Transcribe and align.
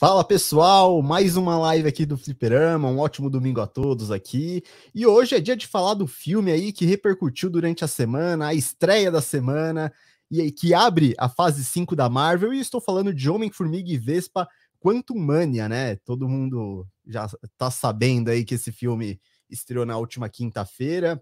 Fala 0.00 0.22
pessoal, 0.22 1.02
mais 1.02 1.36
uma 1.36 1.58
live 1.58 1.88
aqui 1.88 2.06
do 2.06 2.16
Fliperama, 2.16 2.88
um 2.88 3.00
ótimo 3.00 3.28
domingo 3.28 3.60
a 3.60 3.66
todos 3.66 4.12
aqui. 4.12 4.62
E 4.94 5.04
hoje 5.04 5.34
é 5.34 5.40
dia 5.40 5.56
de 5.56 5.66
falar 5.66 5.94
do 5.94 6.06
filme 6.06 6.52
aí 6.52 6.72
que 6.72 6.86
repercutiu 6.86 7.50
durante 7.50 7.84
a 7.84 7.88
semana, 7.88 8.46
a 8.46 8.54
estreia 8.54 9.10
da 9.10 9.20
semana, 9.20 9.92
e 10.30 10.52
que 10.52 10.72
abre 10.72 11.16
a 11.18 11.28
fase 11.28 11.64
5 11.64 11.96
da 11.96 12.08
Marvel. 12.08 12.54
E 12.54 12.60
estou 12.60 12.80
falando 12.80 13.12
de 13.12 13.28
Homem-Formiga 13.28 13.90
e 13.90 13.98
Vespa 13.98 14.48
Quantum 14.78 15.18
Mania, 15.18 15.68
né? 15.68 15.96
Todo 15.96 16.28
mundo 16.28 16.86
já 17.04 17.28
tá 17.56 17.68
sabendo 17.68 18.30
aí 18.30 18.44
que 18.44 18.54
esse 18.54 18.70
filme 18.70 19.20
estreou 19.50 19.84
na 19.84 19.96
última 19.96 20.28
quinta-feira. 20.28 21.20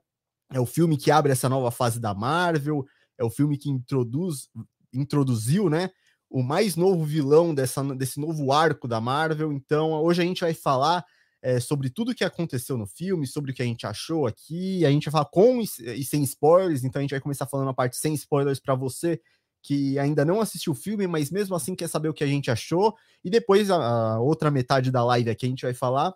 É 0.52 0.60
o 0.60 0.66
filme 0.66 0.98
que 0.98 1.10
abre 1.10 1.32
essa 1.32 1.48
nova 1.48 1.70
fase 1.70 1.98
da 1.98 2.12
Marvel, 2.12 2.84
é 3.16 3.24
o 3.24 3.30
filme 3.30 3.56
que 3.56 3.70
introduz, 3.70 4.50
introduziu, 4.92 5.70
né? 5.70 5.90
O 6.30 6.42
mais 6.42 6.76
novo 6.76 7.04
vilão 7.04 7.54
dessa, 7.54 7.82
desse 7.94 8.20
novo 8.20 8.52
arco 8.52 8.88
da 8.88 9.00
Marvel. 9.00 9.52
Então, 9.52 9.92
hoje 9.92 10.22
a 10.22 10.24
gente 10.24 10.40
vai 10.40 10.54
falar 10.54 11.04
é, 11.42 11.60
sobre 11.60 11.90
tudo 11.90 12.10
o 12.10 12.14
que 12.14 12.24
aconteceu 12.24 12.76
no 12.76 12.86
filme, 12.86 13.26
sobre 13.26 13.52
o 13.52 13.54
que 13.54 13.62
a 13.62 13.66
gente 13.66 13.86
achou 13.86 14.26
aqui. 14.26 14.84
A 14.84 14.90
gente 14.90 15.04
vai 15.04 15.12
falar 15.12 15.26
com 15.26 15.60
e 15.60 16.04
sem 16.04 16.22
spoilers, 16.22 16.84
então 16.84 16.98
a 16.98 17.02
gente 17.02 17.12
vai 17.12 17.20
começar 17.20 17.46
falando 17.46 17.70
a 17.70 17.74
parte 17.74 17.96
sem 17.96 18.14
spoilers 18.14 18.58
para 18.58 18.74
você 18.74 19.20
que 19.62 19.98
ainda 19.98 20.24
não 20.24 20.40
assistiu 20.40 20.72
o 20.72 20.76
filme, 20.76 21.08
mas 21.08 21.28
mesmo 21.28 21.56
assim 21.56 21.74
quer 21.74 21.88
saber 21.88 22.08
o 22.08 22.14
que 22.14 22.22
a 22.22 22.26
gente 22.26 22.50
achou. 22.52 22.94
E 23.24 23.28
depois 23.28 23.68
a, 23.68 24.14
a 24.14 24.20
outra 24.20 24.48
metade 24.48 24.92
da 24.92 25.04
live 25.04 25.28
aqui 25.28 25.44
a 25.44 25.48
gente 25.48 25.64
vai 25.64 25.74
falar 25.74 26.14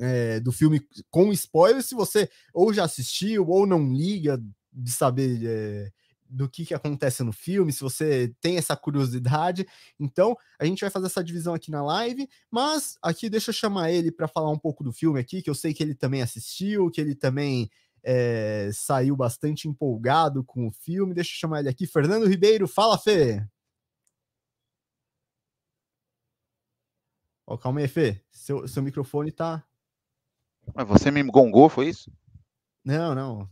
é, 0.00 0.40
do 0.40 0.50
filme 0.50 0.80
com 1.10 1.30
spoilers. 1.30 1.86
Se 1.86 1.94
você 1.94 2.30
ou 2.54 2.72
já 2.72 2.84
assistiu 2.84 3.46
ou 3.48 3.66
não 3.66 3.92
liga 3.92 4.42
de 4.72 4.92
saber 4.92 5.40
é, 5.44 5.90
do 6.30 6.48
que, 6.48 6.64
que 6.64 6.74
acontece 6.74 7.22
no 7.22 7.32
filme, 7.32 7.72
se 7.72 7.80
você 7.80 8.32
tem 8.40 8.56
essa 8.56 8.76
curiosidade. 8.76 9.66
Então, 9.98 10.36
a 10.58 10.64
gente 10.64 10.80
vai 10.80 10.90
fazer 10.90 11.06
essa 11.06 11.24
divisão 11.24 11.52
aqui 11.54 11.70
na 11.70 11.82
live, 11.82 12.28
mas 12.50 12.96
aqui 13.02 13.28
deixa 13.28 13.50
eu 13.50 13.54
chamar 13.54 13.90
ele 13.90 14.12
para 14.12 14.28
falar 14.28 14.50
um 14.50 14.58
pouco 14.58 14.84
do 14.84 14.92
filme 14.92 15.18
aqui, 15.18 15.42
que 15.42 15.50
eu 15.50 15.54
sei 15.54 15.74
que 15.74 15.82
ele 15.82 15.94
também 15.94 16.22
assistiu, 16.22 16.90
que 16.90 17.00
ele 17.00 17.14
também 17.14 17.68
é, 18.02 18.70
saiu 18.72 19.16
bastante 19.16 19.68
empolgado 19.68 20.44
com 20.44 20.68
o 20.68 20.72
filme. 20.72 21.14
Deixa 21.14 21.30
eu 21.30 21.38
chamar 21.38 21.60
ele 21.60 21.68
aqui. 21.68 21.86
Fernando 21.86 22.26
Ribeiro, 22.28 22.68
fala, 22.68 22.96
Fê! 22.96 23.44
Ó, 27.46 27.56
calma 27.56 27.80
aí, 27.80 27.88
Fê. 27.88 28.22
Seu, 28.30 28.68
seu 28.68 28.82
microfone 28.82 29.32
tá. 29.32 29.64
Mas 30.74 30.86
você 30.86 31.10
me 31.10 31.22
gongou, 31.24 31.68
foi 31.68 31.88
isso? 31.88 32.12
Não, 32.84 33.14
não. 33.14 33.48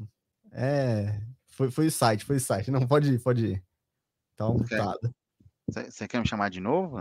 É, 0.53 1.21
foi, 1.59 1.73
foi 1.73 1.87
o 1.89 1.91
site, 1.91 2.25
foi 2.25 2.37
o 2.37 2.41
site. 2.41 2.71
Não, 2.71 2.87
pode 2.87 3.13
ir, 3.13 3.19
pode 3.19 3.45
ir. 3.45 3.65
Tá 4.37 4.49
mutado. 4.49 5.13
Você 5.69 6.07
quer 6.07 6.21
me 6.21 6.29
chamar 6.29 6.51
de 6.51 6.61
novo? 6.61 6.99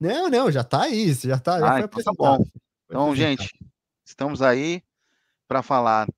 Não, 0.00 0.24
não, 0.24 0.28
não 0.28 0.50
já 0.50 0.64
tá 0.64 0.82
aí, 0.82 1.14
já 1.14 1.38
tá. 1.38 1.60
Já 1.60 1.74
ah, 1.74 1.80
então 1.80 2.02
tá 2.02 2.12
bom. 2.18 2.44
Então, 2.86 3.14
gente, 3.14 3.48
estamos 4.04 4.42
aí 4.42 4.82
para 5.46 5.62
falar 5.62 6.08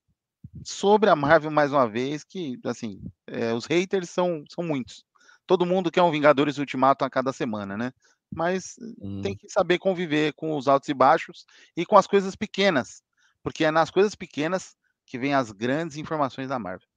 sobre 0.64 1.10
a 1.10 1.14
Marvel 1.14 1.50
mais 1.50 1.70
uma 1.70 1.86
vez, 1.86 2.24
que, 2.24 2.58
assim, 2.64 3.02
é, 3.26 3.52
os 3.52 3.66
haters 3.66 4.08
são, 4.08 4.42
são 4.48 4.64
muitos. 4.64 5.04
Todo 5.46 5.66
mundo 5.66 5.90
quer 5.90 6.02
um 6.02 6.10
Vingadores 6.10 6.56
Ultimato 6.56 7.04
a 7.04 7.10
cada 7.10 7.34
semana, 7.34 7.76
né? 7.76 7.92
Mas 8.34 8.76
hum. 8.98 9.20
tem 9.20 9.36
que 9.36 9.50
saber 9.50 9.78
conviver 9.78 10.32
com 10.32 10.56
os 10.56 10.66
altos 10.68 10.88
e 10.88 10.94
baixos 10.94 11.44
e 11.76 11.84
com 11.84 11.98
as 11.98 12.06
coisas 12.06 12.34
pequenas, 12.34 13.02
porque 13.42 13.64
é 13.64 13.70
nas 13.70 13.90
coisas 13.90 14.14
pequenas 14.14 14.74
que 15.04 15.18
vem 15.18 15.34
as 15.34 15.52
grandes 15.52 15.98
informações 15.98 16.48
da 16.48 16.58
Marvel. 16.58 16.87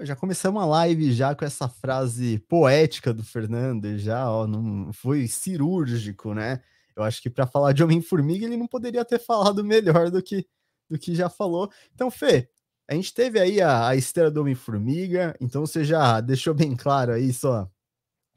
Já 0.00 0.16
começamos 0.16 0.60
a 0.60 0.66
live 0.66 1.12
já 1.12 1.34
com 1.34 1.44
essa 1.44 1.68
frase 1.68 2.40
poética 2.48 3.14
do 3.14 3.22
Fernando, 3.22 3.96
já, 3.96 4.28
ó, 4.28 4.46
não 4.46 4.92
foi 4.92 5.28
cirúrgico, 5.28 6.34
né? 6.34 6.60
Eu 6.96 7.04
acho 7.04 7.22
que 7.22 7.30
para 7.30 7.46
falar 7.46 7.72
de 7.72 7.82
Homem-Formiga 7.82 8.44
ele 8.44 8.56
não 8.56 8.66
poderia 8.66 9.04
ter 9.04 9.20
falado 9.20 9.64
melhor 9.64 10.10
do 10.10 10.22
que 10.22 10.46
do 10.90 10.98
que 10.98 11.14
já 11.14 11.28
falou. 11.30 11.70
Então, 11.94 12.10
Fê, 12.10 12.48
a 12.88 12.94
gente 12.94 13.14
teve 13.14 13.40
aí 13.40 13.60
a, 13.60 13.88
a 13.88 13.96
estreia 13.96 14.30
do 14.30 14.40
Homem-Formiga, 14.40 15.34
então 15.40 15.64
você 15.64 15.84
já 15.84 16.20
deixou 16.20 16.54
bem 16.54 16.76
claro 16.76 17.12
aí 17.12 17.32
só 17.32 17.68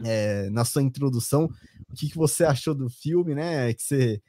é, 0.05 0.49
na 0.51 0.63
sua 0.63 0.83
introdução 0.83 1.49
o 1.89 1.95
que, 1.95 2.09
que 2.09 2.17
você 2.17 2.43
achou 2.45 2.75
do 2.75 2.89
filme, 2.89 3.33
né? 3.35 3.73
Que 3.73 3.81
você, 3.81 4.21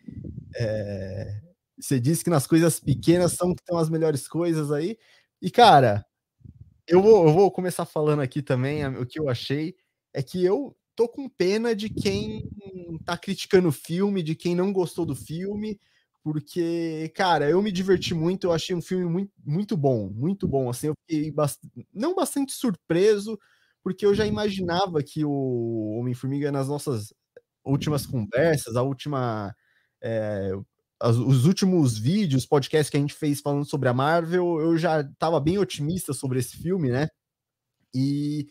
é, 0.56 1.40
você 1.78 2.00
disse 2.00 2.24
que 2.24 2.30
nas 2.30 2.46
coisas 2.46 2.80
pequenas 2.80 3.32
são 3.32 3.54
que 3.54 3.60
estão 3.60 3.78
as 3.78 3.90
melhores 3.90 4.26
coisas 4.28 4.72
aí. 4.72 4.98
E, 5.42 5.50
cara, 5.50 6.04
eu 6.88 7.02
vou, 7.02 7.26
eu 7.28 7.32
vou 7.32 7.50
começar 7.50 7.84
falando 7.86 8.20
aqui 8.22 8.42
também 8.42 8.86
o 8.86 9.06
que 9.06 9.20
eu 9.20 9.28
achei. 9.28 9.76
É 10.14 10.22
que 10.22 10.44
eu 10.44 10.76
tô 10.96 11.08
com 11.08 11.28
pena 11.28 11.74
de 11.76 11.88
quem 11.90 12.42
tá 13.04 13.16
criticando 13.16 13.68
o 13.68 13.72
filme, 13.72 14.22
de 14.22 14.34
quem 14.34 14.54
não 14.54 14.72
gostou 14.72 15.06
do 15.06 15.14
filme, 15.14 15.78
porque, 16.24 17.10
cara, 17.14 17.48
eu 17.48 17.62
me 17.62 17.70
diverti 17.72 18.14
muito, 18.14 18.46
eu 18.48 18.52
achei 18.52 18.74
um 18.74 18.82
filme 18.82 19.04
muito, 19.06 19.32
muito 19.44 19.76
bom, 19.76 20.10
muito 20.10 20.48
bom. 20.48 20.68
Assim, 20.70 20.88
eu 20.88 20.94
fiquei 21.06 21.32
não 21.94 22.14
bastante 22.14 22.52
surpreso, 22.52 23.38
porque 23.82 24.04
eu 24.06 24.14
já 24.14 24.26
imaginava 24.26 25.02
que 25.02 25.24
o 25.24 25.96
Homem-Formiga, 26.00 26.50
nas 26.52 26.68
nossas 26.68 27.12
últimas 27.64 28.06
conversas, 28.06 28.76
a 28.76 28.82
última. 28.82 29.54
É, 30.02 30.52
os 31.02 31.44
últimos 31.44 31.98
vídeos, 31.98 32.46
podcasts 32.46 32.90
que 32.90 32.96
a 32.96 33.00
gente 33.00 33.14
fez 33.14 33.40
falando 33.40 33.64
sobre 33.64 33.88
a 33.88 33.94
Marvel, 33.94 34.60
eu 34.60 34.76
já 34.76 35.00
estava 35.00 35.40
bem 35.40 35.58
otimista 35.58 36.12
sobre 36.12 36.38
esse 36.40 36.56
filme, 36.56 36.90
né? 36.90 37.08
E 37.94 38.48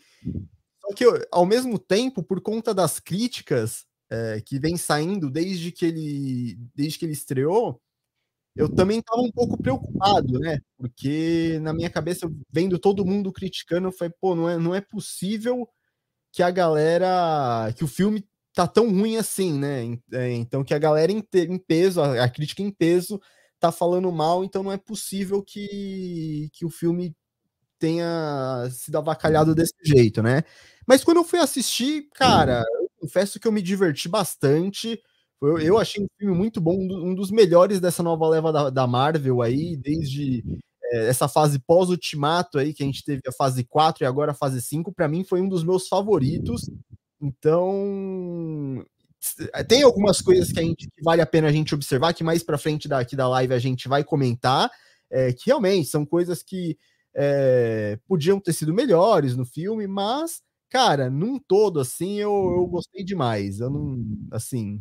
só 0.80 0.94
que 0.94 1.04
ao 1.30 1.46
mesmo 1.46 1.78
tempo, 1.78 2.22
por 2.22 2.40
conta 2.40 2.74
das 2.74 2.98
críticas 2.98 3.86
é, 4.10 4.40
que 4.40 4.58
vem 4.58 4.76
saindo 4.76 5.30
desde 5.30 5.70
que 5.72 5.84
ele 5.86 6.58
desde 6.74 6.98
que 6.98 7.04
ele 7.04 7.12
estreou, 7.12 7.80
eu 8.56 8.68
também 8.74 8.98
estava 9.00 9.22
um 9.22 9.30
pouco 9.30 9.56
preocupado, 9.56 10.38
né? 10.40 10.58
Porque 10.76 11.58
na 11.62 11.72
minha 11.72 11.90
cabeça, 11.90 12.28
vendo 12.50 12.78
todo 12.78 13.04
mundo 13.04 13.32
criticando, 13.32 13.92
falei, 13.92 14.12
pô, 14.20 14.34
não 14.34 14.48
é, 14.48 14.58
não 14.58 14.74
é 14.74 14.80
possível 14.80 15.68
que 16.32 16.42
a 16.42 16.50
galera, 16.50 17.72
que 17.76 17.84
o 17.84 17.88
filme 17.88 18.26
tá 18.58 18.66
tão 18.66 18.90
ruim 18.90 19.16
assim, 19.16 19.56
né? 19.56 19.96
É, 20.12 20.32
então 20.32 20.64
que 20.64 20.74
a 20.74 20.78
galera 20.80 21.12
em, 21.12 21.22
em 21.32 21.58
peso, 21.58 22.00
a, 22.00 22.24
a, 22.24 22.28
crítica 22.28 22.60
em 22.60 22.72
peso, 22.72 23.20
tá 23.60 23.70
falando 23.70 24.10
mal, 24.10 24.42
então 24.42 24.64
não 24.64 24.72
é 24.72 24.76
possível 24.76 25.40
que, 25.44 26.50
que 26.52 26.66
o 26.66 26.70
filme 26.70 27.14
tenha 27.78 28.68
sido 28.72 28.98
avacalhado 28.98 29.54
desse 29.54 29.76
jeito, 29.84 30.24
né? 30.24 30.42
Mas 30.84 31.04
quando 31.04 31.18
eu 31.18 31.24
fui 31.24 31.38
assistir, 31.38 32.08
cara, 32.12 32.64
eu 32.80 32.90
confesso 33.00 33.38
que 33.38 33.46
eu 33.46 33.52
me 33.52 33.62
diverti 33.62 34.08
bastante. 34.08 35.00
Eu, 35.40 35.60
eu 35.60 35.78
achei 35.78 36.02
um 36.02 36.08
filme 36.18 36.34
muito 36.34 36.60
bom, 36.60 36.74
um 36.76 37.14
dos 37.14 37.30
melhores 37.30 37.78
dessa 37.78 38.02
nova 38.02 38.28
leva 38.28 38.52
da, 38.52 38.70
da 38.70 38.86
Marvel 38.88 39.40
aí, 39.40 39.76
desde 39.76 40.42
é, 40.82 41.06
essa 41.06 41.28
fase 41.28 41.60
pós-ultimato 41.60 42.58
aí, 42.58 42.74
que 42.74 42.82
a 42.82 42.86
gente 42.86 43.04
teve 43.04 43.22
a 43.28 43.32
fase 43.32 43.62
4 43.62 44.02
e 44.02 44.06
agora 44.06 44.32
a 44.32 44.34
fase 44.34 44.60
5, 44.60 44.92
para 44.92 45.06
mim 45.06 45.22
foi 45.22 45.40
um 45.40 45.48
dos 45.48 45.62
meus 45.62 45.86
favoritos. 45.86 46.68
Então, 47.20 48.84
tem 49.66 49.82
algumas 49.82 50.20
coisas 50.20 50.52
que, 50.52 50.60
a 50.60 50.62
gente, 50.62 50.88
que 50.88 51.02
vale 51.02 51.20
a 51.20 51.26
pena 51.26 51.48
a 51.48 51.52
gente 51.52 51.74
observar, 51.74 52.14
que 52.14 52.24
mais 52.24 52.42
para 52.42 52.58
frente 52.58 52.88
daqui 52.88 53.16
da 53.16 53.28
live 53.28 53.52
a 53.54 53.58
gente 53.58 53.88
vai 53.88 54.04
comentar, 54.04 54.70
é, 55.10 55.32
que 55.32 55.46
realmente 55.46 55.88
são 55.88 56.06
coisas 56.06 56.42
que 56.42 56.78
é, 57.14 57.98
podiam 58.06 58.38
ter 58.40 58.52
sido 58.52 58.72
melhores 58.72 59.36
no 59.36 59.44
filme, 59.44 59.86
mas, 59.86 60.40
cara, 60.70 61.10
num 61.10 61.38
todo, 61.38 61.80
assim, 61.80 62.16
eu, 62.16 62.30
eu 62.30 62.66
gostei 62.66 63.04
demais. 63.04 63.60
Eu 63.60 63.70
não, 63.70 63.98
assim, 64.30 64.80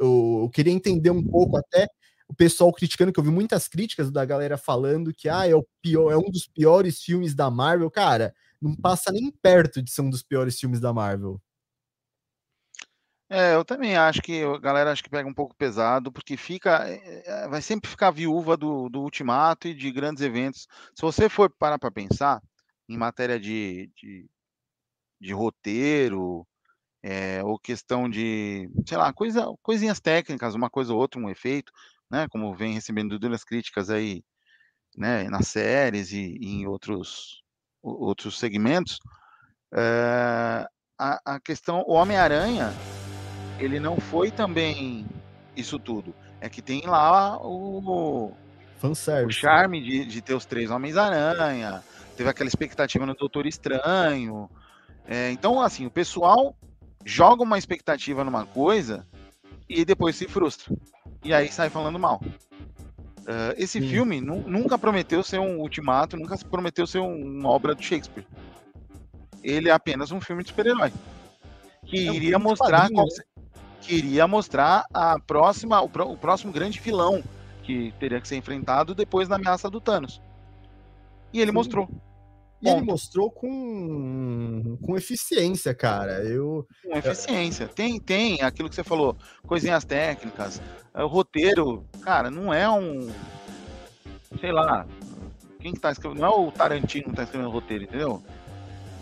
eu, 0.00 0.40
eu, 0.42 0.50
queria 0.50 0.72
entender 0.72 1.10
um 1.10 1.22
pouco 1.24 1.56
até 1.56 1.86
o 2.28 2.34
pessoal 2.34 2.72
criticando, 2.72 3.12
que 3.12 3.20
eu 3.20 3.24
vi 3.24 3.30
muitas 3.30 3.68
críticas 3.68 4.10
da 4.10 4.24
galera 4.24 4.56
falando 4.58 5.14
que 5.14 5.28
ah, 5.28 5.46
é 5.46 5.54
o 5.54 5.64
pior, 5.80 6.10
é 6.10 6.16
um 6.16 6.30
dos 6.30 6.48
piores 6.48 7.00
filmes 7.00 7.34
da 7.34 7.50
Marvel. 7.50 7.90
Cara, 7.90 8.34
não 8.60 8.74
passa 8.74 9.12
nem 9.12 9.30
perto 9.30 9.80
de 9.82 9.90
ser 9.90 10.02
um 10.02 10.10
dos 10.10 10.22
piores 10.22 10.58
filmes 10.58 10.80
da 10.80 10.92
Marvel. 10.92 11.40
É, 13.28 13.54
eu 13.54 13.64
também 13.64 13.96
acho 13.96 14.22
que 14.22 14.42
a 14.44 14.58
galera 14.58 14.92
acho 14.92 15.02
que 15.02 15.10
pega 15.10 15.28
um 15.28 15.34
pouco 15.34 15.54
pesado, 15.56 16.12
porque 16.12 16.36
fica, 16.36 16.88
é, 16.88 17.48
vai 17.48 17.60
sempre 17.60 17.90
ficar 17.90 18.12
viúva 18.12 18.56
do, 18.56 18.88
do 18.88 19.00
ultimato 19.02 19.66
e 19.66 19.74
de 19.74 19.90
grandes 19.90 20.22
eventos. 20.22 20.68
Se 20.94 21.02
você 21.02 21.28
for 21.28 21.50
parar 21.50 21.78
para 21.78 21.90
pensar 21.90 22.40
em 22.88 22.96
matéria 22.96 23.38
de, 23.40 23.90
de, 23.96 24.26
de 25.20 25.32
roteiro, 25.32 26.46
é, 27.02 27.42
ou 27.44 27.58
questão 27.58 28.08
de, 28.08 28.68
sei 28.86 28.96
lá, 28.96 29.12
coisa, 29.12 29.46
coisinhas 29.62 30.00
técnicas, 30.00 30.54
uma 30.54 30.70
coisa 30.70 30.92
ou 30.92 30.98
outra, 30.98 31.20
um 31.20 31.30
efeito, 31.30 31.72
né? 32.10 32.28
Como 32.28 32.54
vem 32.54 32.74
recebendo 32.74 33.18
duras 33.18 33.44
críticas 33.44 33.90
aí, 33.90 34.24
né? 34.96 35.24
Nas 35.28 35.48
séries 35.48 36.12
e, 36.12 36.36
e 36.40 36.46
em 36.48 36.66
outros, 36.66 37.42
outros 37.82 38.38
segmentos. 38.38 38.98
É, 39.74 40.66
a, 40.98 41.34
a 41.36 41.40
questão, 41.40 41.84
o 41.86 41.92
Homem-Aranha 41.94 42.72
ele 43.58 43.80
não 43.80 43.96
foi 43.96 44.30
também 44.30 45.06
isso 45.56 45.78
tudo. 45.78 46.14
É 46.40 46.48
que 46.48 46.60
tem 46.60 46.82
lá 46.86 47.38
o, 47.40 48.32
o 49.26 49.30
charme 49.30 49.82
de, 49.82 50.04
de 50.04 50.20
ter 50.20 50.34
os 50.34 50.44
três 50.44 50.70
Homens-Aranha, 50.70 51.82
teve 52.16 52.28
aquela 52.28 52.48
expectativa 52.48 53.06
no 53.06 53.14
Doutor 53.14 53.46
Estranho. 53.46 54.50
É, 55.06 55.30
então, 55.30 55.60
assim, 55.60 55.86
o 55.86 55.90
pessoal 55.90 56.54
joga 57.04 57.42
uma 57.42 57.58
expectativa 57.58 58.24
numa 58.24 58.44
coisa 58.44 59.06
e 59.68 59.84
depois 59.84 60.16
se 60.16 60.26
frustra. 60.26 60.74
E 61.24 61.32
aí 61.32 61.50
sai 61.50 61.70
falando 61.70 61.98
mal. 61.98 62.20
Uh, 63.26 63.54
esse 63.56 63.80
Sim. 63.80 63.88
filme 63.88 64.20
nu 64.20 64.36
nunca 64.46 64.78
prometeu 64.78 65.20
ser 65.22 65.40
um 65.40 65.58
ultimato, 65.58 66.16
nunca 66.16 66.36
prometeu 66.38 66.86
ser 66.86 67.00
um, 67.00 67.40
uma 67.40 67.50
obra 67.50 67.74
do 67.74 67.82
Shakespeare. 67.82 68.26
Ele 69.42 69.68
é 69.68 69.72
apenas 69.72 70.12
um 70.12 70.20
filme 70.20 70.42
de 70.42 70.50
super-herói. 70.50 70.92
Que 71.84 72.06
é 72.06 72.10
um 72.10 72.14
iria 72.14 72.38
mostrar 72.38 72.88
qual, 72.90 73.06
que 73.80 73.94
iria 73.94 74.26
mostrar 74.26 74.84
a 74.92 75.18
próxima, 75.18 75.80
o, 75.80 75.86
o, 75.86 76.16
próximo 76.16 76.52
grande 76.52 76.80
vilão 76.80 77.22
que 77.62 77.92
teria 77.98 78.20
que 78.20 78.28
ser 78.28 78.36
enfrentado 78.36 78.94
depois 78.94 79.28
da 79.28 79.36
ameaça 79.36 79.70
do 79.70 79.80
Thanos. 79.80 80.20
E 81.32 81.40
ele 81.40 81.50
Sim. 81.50 81.54
mostrou. 81.54 81.88
E 82.62 82.68
ele 82.68 82.80
mostrou 82.80 83.30
com, 83.30 84.78
com 84.82 84.96
eficiência, 84.96 85.74
cara. 85.74 86.24
Eu, 86.24 86.66
com 86.82 86.96
eficiência. 86.96 87.68
Tem, 87.68 88.00
tem 88.00 88.40
aquilo 88.42 88.68
que 88.68 88.74
você 88.74 88.82
falou, 88.82 89.16
coisinhas 89.46 89.84
técnicas. 89.84 90.60
É, 90.94 91.04
o 91.04 91.06
roteiro, 91.06 91.84
cara, 92.00 92.30
não 92.30 92.52
é 92.52 92.68
um. 92.68 93.10
Sei 94.40 94.50
lá. 94.50 94.86
Quem 95.60 95.74
que 95.74 95.80
tá 95.80 95.90
escrevendo? 95.90 96.20
Não 96.20 96.28
é 96.28 96.30
o 96.30 96.50
Tarantino 96.50 97.10
que 97.10 97.16
tá 97.16 97.24
escrevendo 97.24 97.48
o 97.48 97.52
roteiro, 97.52 97.84
entendeu? 97.84 98.22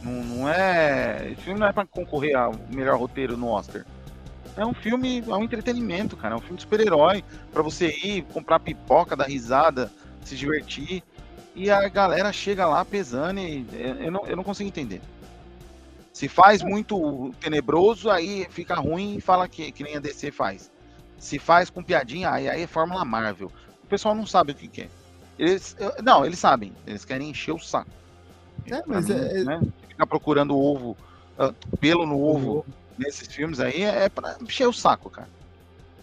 Não, 0.03 0.25
não 0.25 0.49
é. 0.49 1.31
Esse 1.31 1.43
filme 1.43 1.61
não 1.61 1.69
é 1.69 1.73
pra 1.73 1.87
concorrer 1.87 2.37
ao 2.37 2.53
melhor 2.71 2.99
roteiro 2.99 3.37
no 3.37 3.49
Oscar. 3.49 3.85
É 4.57 4.65
um 4.65 4.75
filme, 4.75 5.25
é 5.27 5.35
um 5.35 5.43
entretenimento, 5.43 6.17
cara. 6.17 6.35
É 6.35 6.39
um 6.39 6.41
filme 6.41 6.57
de 6.57 6.63
super-herói. 6.63 7.25
para 7.53 7.63
você 7.63 7.89
ir 7.89 8.23
comprar 8.33 8.61
pipoca, 8.61 9.17
dar 9.17 9.27
risada, 9.27 9.91
se 10.25 10.37
divertir 10.37 11.03
e 11.55 11.71
a 11.71 11.89
galera 11.89 12.33
chega 12.33 12.67
lá 12.67 12.85
pesando 12.85 13.39
e 13.39 13.65
eu 13.73 14.11
não, 14.11 14.27
eu 14.27 14.37
não 14.37 14.43
consigo 14.43 14.69
entender. 14.69 15.01
Se 16.13 16.29
faz 16.29 16.63
é. 16.63 16.65
muito 16.65 17.33
tenebroso, 17.41 18.11
aí 18.11 18.47
fica 18.51 18.75
ruim 18.75 19.17
e 19.17 19.21
fala 19.21 19.49
que, 19.49 19.71
que 19.71 19.85
nem 19.85 19.97
a 19.97 20.01
DC 20.01 20.31
faz. 20.33 20.71
Se 21.19 21.39
faz 21.39 21.71
com 21.71 21.83
piadinha, 21.83 22.31
aí, 22.31 22.49
aí 22.49 22.63
é 22.63 22.67
Fórmula 22.67 23.05
Marvel. 23.05 23.51
O 23.83 23.87
pessoal 23.87 24.15
não 24.15 24.27
sabe 24.27 24.53
o 24.53 24.55
que, 24.55 24.69
que 24.69 24.83
é. 24.83 24.89
Eles, 25.39 25.77
não, 26.03 26.25
eles 26.25 26.39
sabem. 26.39 26.73
Eles 26.87 27.05
querem 27.05 27.31
encher 27.31 27.53
o 27.53 27.59
saco. 27.59 27.91
É, 28.71 28.83
mas 28.87 29.09
mim, 29.09 29.15
é, 29.15 29.41
é... 29.41 29.45
Né? 29.45 29.61
Ficar 29.89 30.07
procurando 30.07 30.57
ovo, 30.57 30.97
uh, 31.39 31.53
pelo 31.79 32.07
no 32.07 32.21
ovo 32.21 32.65
nesses 32.99 33.29
filmes 33.29 33.61
aí 33.61 33.83
é, 33.83 34.05
é 34.05 34.09
pra 34.09 34.37
encher 34.41 34.67
o 34.67 34.73
saco, 34.73 35.11
cara. 35.11 35.29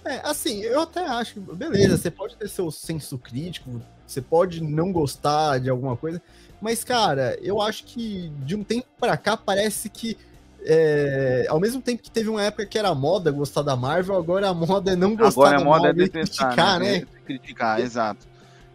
É, 0.03 0.19
assim, 0.23 0.61
eu 0.61 0.81
até 0.81 1.05
acho 1.05 1.35
que, 1.35 1.39
beleza, 1.39 1.97
você 1.97 2.09
pode 2.09 2.35
ter 2.35 2.49
seu 2.49 2.71
senso 2.71 3.17
crítico, 3.17 3.81
você 4.05 4.21
pode 4.21 4.61
não 4.61 4.91
gostar 4.91 5.59
de 5.59 5.69
alguma 5.69 5.95
coisa, 5.95 6.21
mas, 6.61 6.83
cara, 6.83 7.37
eu 7.41 7.59
acho 7.59 7.83
que 7.85 8.31
de 8.45 8.55
um 8.55 8.63
tempo 8.63 8.85
para 8.99 9.17
cá 9.17 9.35
parece 9.35 9.89
que. 9.89 10.15
É, 10.63 11.47
ao 11.49 11.59
mesmo 11.59 11.81
tempo 11.81 12.03
que 12.03 12.11
teve 12.11 12.29
uma 12.29 12.43
época 12.43 12.67
que 12.67 12.77
era 12.77 12.93
moda 12.93 13.31
gostar 13.31 13.63
da 13.63 13.75
Marvel, 13.75 14.15
agora 14.15 14.47
a 14.47 14.53
moda 14.53 14.91
é 14.91 14.95
não 14.95 15.15
gostar 15.15 15.41
agora 15.41 15.57
da 15.57 15.61
a 15.63 15.65
moda 15.65 15.83
Marvel 15.85 16.05
é 16.05 16.09
criticar, 16.09 16.79
né? 16.79 16.99
né? 16.99 17.07
Criticar, 17.25 17.79
e, 17.79 17.83
exato. 17.83 18.27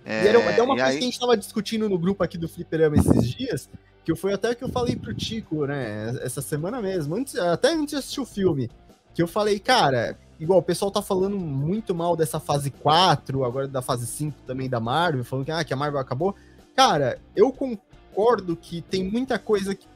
É, 0.05 0.27
era, 0.27 0.39
é 0.39 0.63
uma 0.63 0.75
coisa 0.75 0.87
aí... 0.87 0.99
que 0.99 1.05
a 1.05 1.07
gente 1.07 1.21
tava 1.21 1.37
discutindo 1.37 1.89
no 1.89 1.97
grupo 1.97 2.25
aqui 2.25 2.37
do 2.37 2.49
Fliperama 2.49 2.97
esses 2.97 3.31
dias, 3.31 3.71
que 4.07 4.15
foi 4.15 4.33
até 4.33 4.55
que 4.55 4.63
eu 4.63 4.69
falei 4.69 4.95
pro 4.95 5.13
Tico, 5.13 5.67
né, 5.67 6.17
essa 6.23 6.41
semana 6.41 6.81
mesmo, 6.81 7.17
antes, 7.17 7.35
até 7.35 7.73
antes 7.73 7.89
de 7.89 7.97
assistir 7.97 8.21
o 8.21 8.25
filme, 8.25 8.71
que 9.13 9.21
eu 9.21 9.27
falei, 9.27 9.59
cara, 9.59 10.17
igual 10.39 10.61
o 10.61 10.63
pessoal 10.63 10.93
tá 10.93 11.03
falando 11.03 11.37
muito 11.37 11.93
mal 11.93 12.15
dessa 12.15 12.39
fase 12.39 12.71
4, 12.71 13.45
agora 13.45 13.67
da 13.67 13.83
fase 13.83 14.07
5 14.07 14.43
também 14.47 14.69
da 14.69 14.79
Marvel, 14.79 15.25
falando 15.25 15.47
que, 15.47 15.51
ah, 15.51 15.65
que 15.65 15.75
a 15.75 15.77
Marvel 15.77 15.99
acabou. 15.99 16.37
Cara, 16.77 17.19
eu 17.35 17.51
concordo 17.51 18.55
que 18.55 18.81
tem 18.81 19.03
muita 19.03 19.41
coisa 19.41 19.75
que 19.75 19.89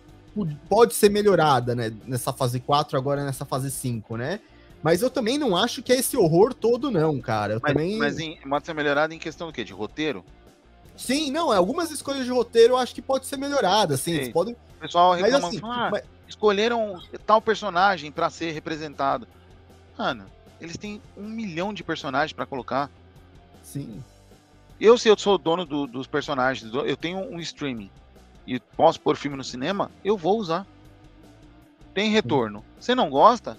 pode 0.69 0.95
ser 0.95 1.09
melhorada, 1.09 1.77
né, 1.77 1.93
nessa 2.05 2.33
fase 2.33 2.59
4, 2.59 2.99
agora 2.99 3.25
nessa 3.25 3.45
fase 3.45 3.71
5, 3.71 4.17
né? 4.17 4.41
Mas 4.83 5.03
eu 5.03 5.11
também 5.11 5.39
não 5.39 5.57
acho 5.57 5.85
que 5.85 5.93
é 5.93 5.97
esse 5.97 6.17
horror 6.17 6.53
todo, 6.53 6.91
não, 6.91 7.21
cara. 7.21 7.55
Eu 7.55 7.61
mas, 7.63 7.73
também... 7.73 7.97
mas 7.97 8.19
em, 8.19 8.37
pode 8.39 8.67
ser 8.67 8.75
melhorada 8.75 9.15
em 9.15 9.19
questão 9.21 9.47
do 9.47 9.53
quê? 9.53 9.63
De 9.63 9.73
roteiro? 9.73 10.25
Sim, 11.01 11.31
não, 11.31 11.51
algumas 11.51 11.91
escolhas 11.91 12.27
de 12.27 12.31
roteiro 12.31 12.75
eu 12.75 12.77
acho 12.77 12.95
que 12.95 13.01
pode 13.01 13.25
ser 13.25 13.39
melhorada, 13.39 13.95
assim, 13.95 14.13
eles 14.13 14.29
podem... 14.29 14.53
O 14.53 14.81
pessoal 14.81 15.15
reclama, 15.15 15.49
assim, 15.49 15.61
ah, 15.65 15.89
mas... 15.91 16.03
escolheram 16.29 17.01
tal 17.25 17.41
personagem 17.41 18.13
para 18.13 18.29
ser 18.29 18.53
representado. 18.53 19.27
Mano, 19.97 20.27
eles 20.61 20.77
têm 20.77 21.01
um 21.17 21.27
milhão 21.27 21.73
de 21.73 21.83
personagens 21.83 22.35
para 22.35 22.45
colocar. 22.45 22.91
Sim. 23.63 24.05
Eu, 24.79 24.99
se 24.99 25.09
eu 25.09 25.19
sou 25.19 25.39
dono 25.39 25.65
do, 25.65 25.87
dos 25.87 26.07
personagens, 26.07 26.71
eu 26.73 26.97
tenho 26.99 27.19
um 27.19 27.41
streaming 27.41 27.91
e 28.47 28.61
posso 28.61 29.01
pôr 29.01 29.17
filme 29.17 29.39
no 29.39 29.45
cinema, 29.45 29.91
eu 30.05 30.19
vou 30.19 30.39
usar. 30.39 30.67
Tem 31.95 32.11
retorno. 32.11 32.63
Você 32.79 32.95
não 32.95 33.09
gosta? 33.09 33.59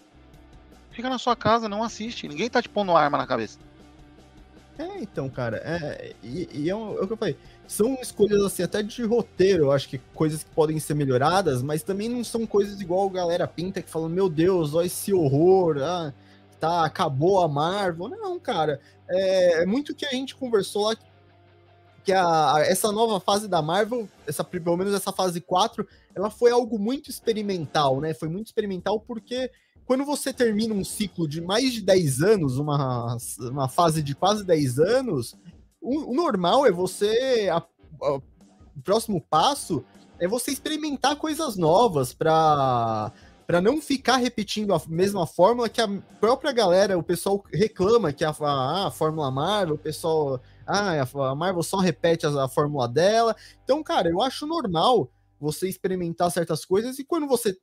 Fica 0.92 1.10
na 1.10 1.18
sua 1.18 1.36
casa, 1.36 1.68
não 1.68 1.84
assiste. 1.84 2.28
Ninguém 2.28 2.52
tá 2.52 2.62
te 2.62 2.70
pondo 2.70 2.96
arma 2.96 3.18
na 3.18 3.26
cabeça. 3.26 3.58
É, 4.78 5.00
então, 5.02 5.30
cara, 5.30 5.58
é, 5.58 6.14
e, 6.24 6.50
e 6.52 6.70
é, 6.70 6.76
o, 6.76 6.98
é, 6.98 7.04
o, 7.04 7.08
que 7.08 7.14
eu 7.14 7.18
falei. 7.18 7.38
São 7.68 7.94
escolhas 8.02 8.44
assim, 8.44 8.64
até 8.64 8.82
de 8.82 9.04
roteiro, 9.04 9.66
eu 9.66 9.72
acho 9.72 9.88
que 9.88 9.98
coisas 10.14 10.44
que 10.44 10.50
podem 10.50 10.80
ser 10.80 10.94
melhoradas, 10.94 11.62
mas 11.62 11.84
também 11.84 12.10
não 12.10 12.24
são 12.24 12.46
coisas 12.46 12.82
igual 12.82 13.08
a 13.08 13.12
galera 13.12 13.48
pinta 13.48 13.82
que 13.82 13.90
fala, 13.90 14.10
meu 14.10 14.28
Deus, 14.28 14.74
olha 14.74 14.88
esse 14.88 15.14
horror, 15.14 15.78
ah, 15.80 16.14
tá, 16.60 16.86
acabou 16.86 17.42
a 17.42 17.48
Marvel. 17.48 18.10
Não, 18.10 18.40
cara, 18.40 18.80
é, 19.10 19.64
é 19.64 19.66
muito 19.66 19.96
que 19.96 20.06
a 20.06 20.12
gente 20.12 20.36
conversou 20.36 20.86
lá 20.86 20.96
que 22.04 22.12
a, 22.12 22.56
a, 22.56 22.62
essa 22.62 22.92
nova 22.92 23.20
fase 23.20 23.48
da 23.48 23.62
Marvel, 23.62 24.10
essa, 24.28 24.44
pelo 24.44 24.78
menos 24.78 24.94
essa 24.94 25.12
fase 25.12 25.40
4, 25.40 25.88
ela 26.16 26.30
foi 26.30 26.52
algo 26.52 26.80
muito 26.80 27.10
experimental, 27.10 28.02
né? 28.02 28.14
Foi 28.14 28.28
muito 28.28 28.48
experimental 28.48 29.00
porque 29.00 29.52
quando 29.92 30.06
você 30.06 30.32
termina 30.32 30.74
um 30.74 30.86
ciclo 30.86 31.28
de 31.28 31.42
mais 31.42 31.74
de 31.74 31.82
10 31.82 32.22
anos, 32.22 32.58
uma, 32.58 33.18
uma 33.42 33.68
fase 33.68 34.02
de 34.02 34.16
quase 34.16 34.46
10 34.46 34.80
anos, 34.80 35.36
o, 35.82 36.12
o 36.12 36.16
normal 36.16 36.66
é 36.66 36.72
você. 36.72 37.50
A, 37.52 37.58
a, 37.58 38.14
o 38.14 38.82
próximo 38.86 39.20
passo 39.20 39.84
é 40.18 40.30
você 40.30 40.50
experimentar 40.50 41.18
coisas 41.18 41.58
novas 41.58 42.14
para 42.14 43.12
para 43.46 43.60
não 43.60 43.82
ficar 43.82 44.16
repetindo 44.16 44.74
a 44.74 44.82
mesma 44.88 45.28
fórmula 45.28 45.68
que 45.68 45.82
a 45.82 45.90
própria 46.22 46.54
galera, 46.54 46.98
o 46.98 47.04
pessoal 47.04 47.44
reclama 47.52 48.14
que 48.14 48.24
a, 48.24 48.30
a, 48.30 48.88
a 48.88 48.92
Fórmula 48.92 49.30
Marvel, 49.30 49.76
o 49.76 49.78
pessoal, 49.78 50.40
ah, 50.66 51.02
a 51.02 51.36
Marvel 51.36 51.64
só 51.64 51.80
repete 51.80 52.26
a, 52.26 52.46
a 52.46 52.48
fórmula 52.48 52.88
dela. 52.88 53.36
Então, 53.62 53.84
cara, 53.84 54.08
eu 54.08 54.22
acho 54.22 54.48
normal 54.48 55.12
você 55.38 55.68
experimentar 55.68 56.32
certas 56.32 56.64
coisas 56.64 56.98
e 56.98 57.04
quando 57.04 57.28
você 57.28 57.58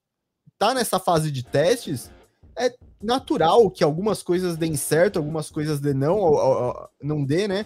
tá 0.59 0.75
nessa 0.75 0.99
fase 0.99 1.31
de 1.31 1.43
testes, 1.43 2.11
é 2.59 2.75
natural 3.03 3.71
que 3.71 3.85
algumas 3.85 4.23
coisas 4.23 4.57
deem 4.57 4.77
certo, 4.77 5.19
algumas 5.19 5.51
coisas 5.51 5.81
dê 5.81 5.95
não, 5.95 6.17
ou, 6.17 6.35
ou, 6.35 6.89
não 7.03 7.25
dê, 7.25 7.47
né? 7.47 7.65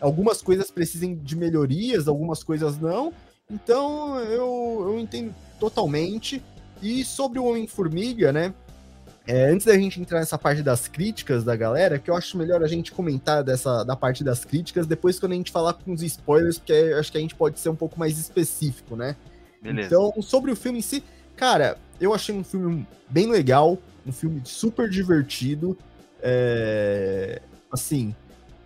Algumas 0.00 0.42
coisas 0.42 0.70
precisem 0.70 1.14
de 1.14 1.36
melhorias, 1.36 2.08
algumas 2.08 2.42
coisas 2.42 2.78
não. 2.78 3.12
Então 3.50 4.18
eu, 4.20 4.86
eu 4.88 4.98
entendo 4.98 5.34
totalmente. 5.60 6.42
E 6.82 7.04
sobre 7.04 7.38
o 7.38 7.44
Homem-Formiga, 7.44 8.32
né? 8.32 8.52
É, 9.24 9.50
antes 9.50 9.66
da 9.66 9.78
gente 9.78 10.00
entrar 10.00 10.18
nessa 10.18 10.36
parte 10.36 10.62
das 10.62 10.88
críticas 10.88 11.44
da 11.44 11.54
galera, 11.54 11.98
que 11.98 12.10
eu 12.10 12.16
acho 12.16 12.36
melhor 12.36 12.62
a 12.62 12.66
gente 12.66 12.90
comentar 12.90 13.44
dessa 13.44 13.84
da 13.84 13.94
parte 13.94 14.24
das 14.24 14.44
críticas, 14.44 14.84
depois 14.84 15.20
quando 15.20 15.32
a 15.32 15.36
gente 15.36 15.52
falar 15.52 15.74
com 15.74 15.92
os 15.92 16.02
spoilers, 16.02 16.58
porque 16.58 16.72
acho 16.98 17.12
que 17.12 17.18
a 17.18 17.20
gente 17.20 17.36
pode 17.36 17.60
ser 17.60 17.68
um 17.68 17.76
pouco 17.76 17.98
mais 17.98 18.18
específico, 18.18 18.96
né? 18.96 19.14
Beleza. 19.62 19.86
Então, 19.86 20.20
sobre 20.20 20.50
o 20.50 20.56
filme 20.56 20.80
em 20.80 20.82
si, 20.82 21.04
cara, 21.36 21.78
eu 22.00 22.12
achei 22.12 22.34
um 22.34 22.42
filme 22.42 22.84
bem 23.08 23.30
legal, 23.30 23.78
um 24.06 24.12
filme 24.12 24.40
super 24.44 24.88
divertido. 24.88 25.76
É... 26.20 27.40
Assim, 27.70 28.14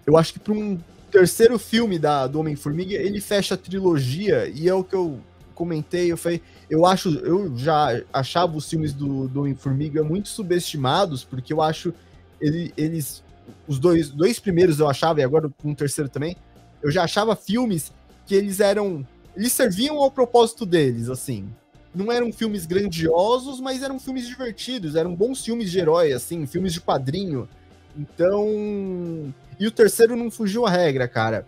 eu 0.06 0.16
acho 0.16 0.32
que 0.32 0.38
para 0.38 0.52
um 0.52 0.78
terceiro 1.10 1.58
filme 1.58 1.98
da, 1.98 2.26
do 2.26 2.40
Homem-Formiga, 2.40 2.94
ele 2.94 3.20
fecha 3.20 3.54
a 3.54 3.58
trilogia, 3.58 4.48
e 4.48 4.68
é 4.68 4.74
o 4.74 4.84
que 4.84 4.94
eu 4.94 5.20
comentei, 5.54 6.12
eu 6.12 6.16
falei, 6.16 6.42
eu 6.68 6.84
acho, 6.84 7.08
eu 7.20 7.56
já 7.56 8.02
achava 8.12 8.56
os 8.56 8.68
filmes 8.68 8.92
do, 8.92 9.26
do 9.26 9.40
Homem-Formiga 9.40 10.04
muito 10.04 10.28
subestimados, 10.28 11.24
porque 11.24 11.52
eu 11.52 11.62
acho 11.62 11.94
ele, 12.40 12.72
eles, 12.76 13.24
os 13.66 13.78
dois, 13.78 14.10
dois 14.10 14.38
primeiros 14.38 14.78
eu 14.78 14.88
achava, 14.88 15.20
e 15.20 15.24
agora 15.24 15.48
com 15.48 15.70
o 15.70 15.74
terceiro 15.74 16.10
também, 16.10 16.36
eu 16.82 16.90
já 16.90 17.04
achava 17.04 17.34
filmes 17.34 17.92
que 18.26 18.34
eles 18.34 18.60
eram, 18.60 19.06
eles 19.34 19.52
serviam 19.52 19.96
ao 19.96 20.10
propósito 20.10 20.66
deles, 20.66 21.08
assim, 21.08 21.48
não 21.96 22.12
eram 22.12 22.32
filmes 22.32 22.66
grandiosos, 22.66 23.60
mas 23.60 23.82
eram 23.82 23.98
filmes 23.98 24.26
divertidos, 24.26 24.94
eram 24.94 25.14
bons 25.14 25.44
filmes 25.44 25.70
de 25.70 25.78
herói, 25.78 26.12
assim, 26.12 26.46
filmes 26.46 26.72
de 26.72 26.80
quadrinho. 26.80 27.48
Então. 27.96 29.32
E 29.58 29.66
o 29.66 29.70
terceiro 29.70 30.14
não 30.14 30.30
fugiu 30.30 30.66
a 30.66 30.70
regra, 30.70 31.08
cara. 31.08 31.46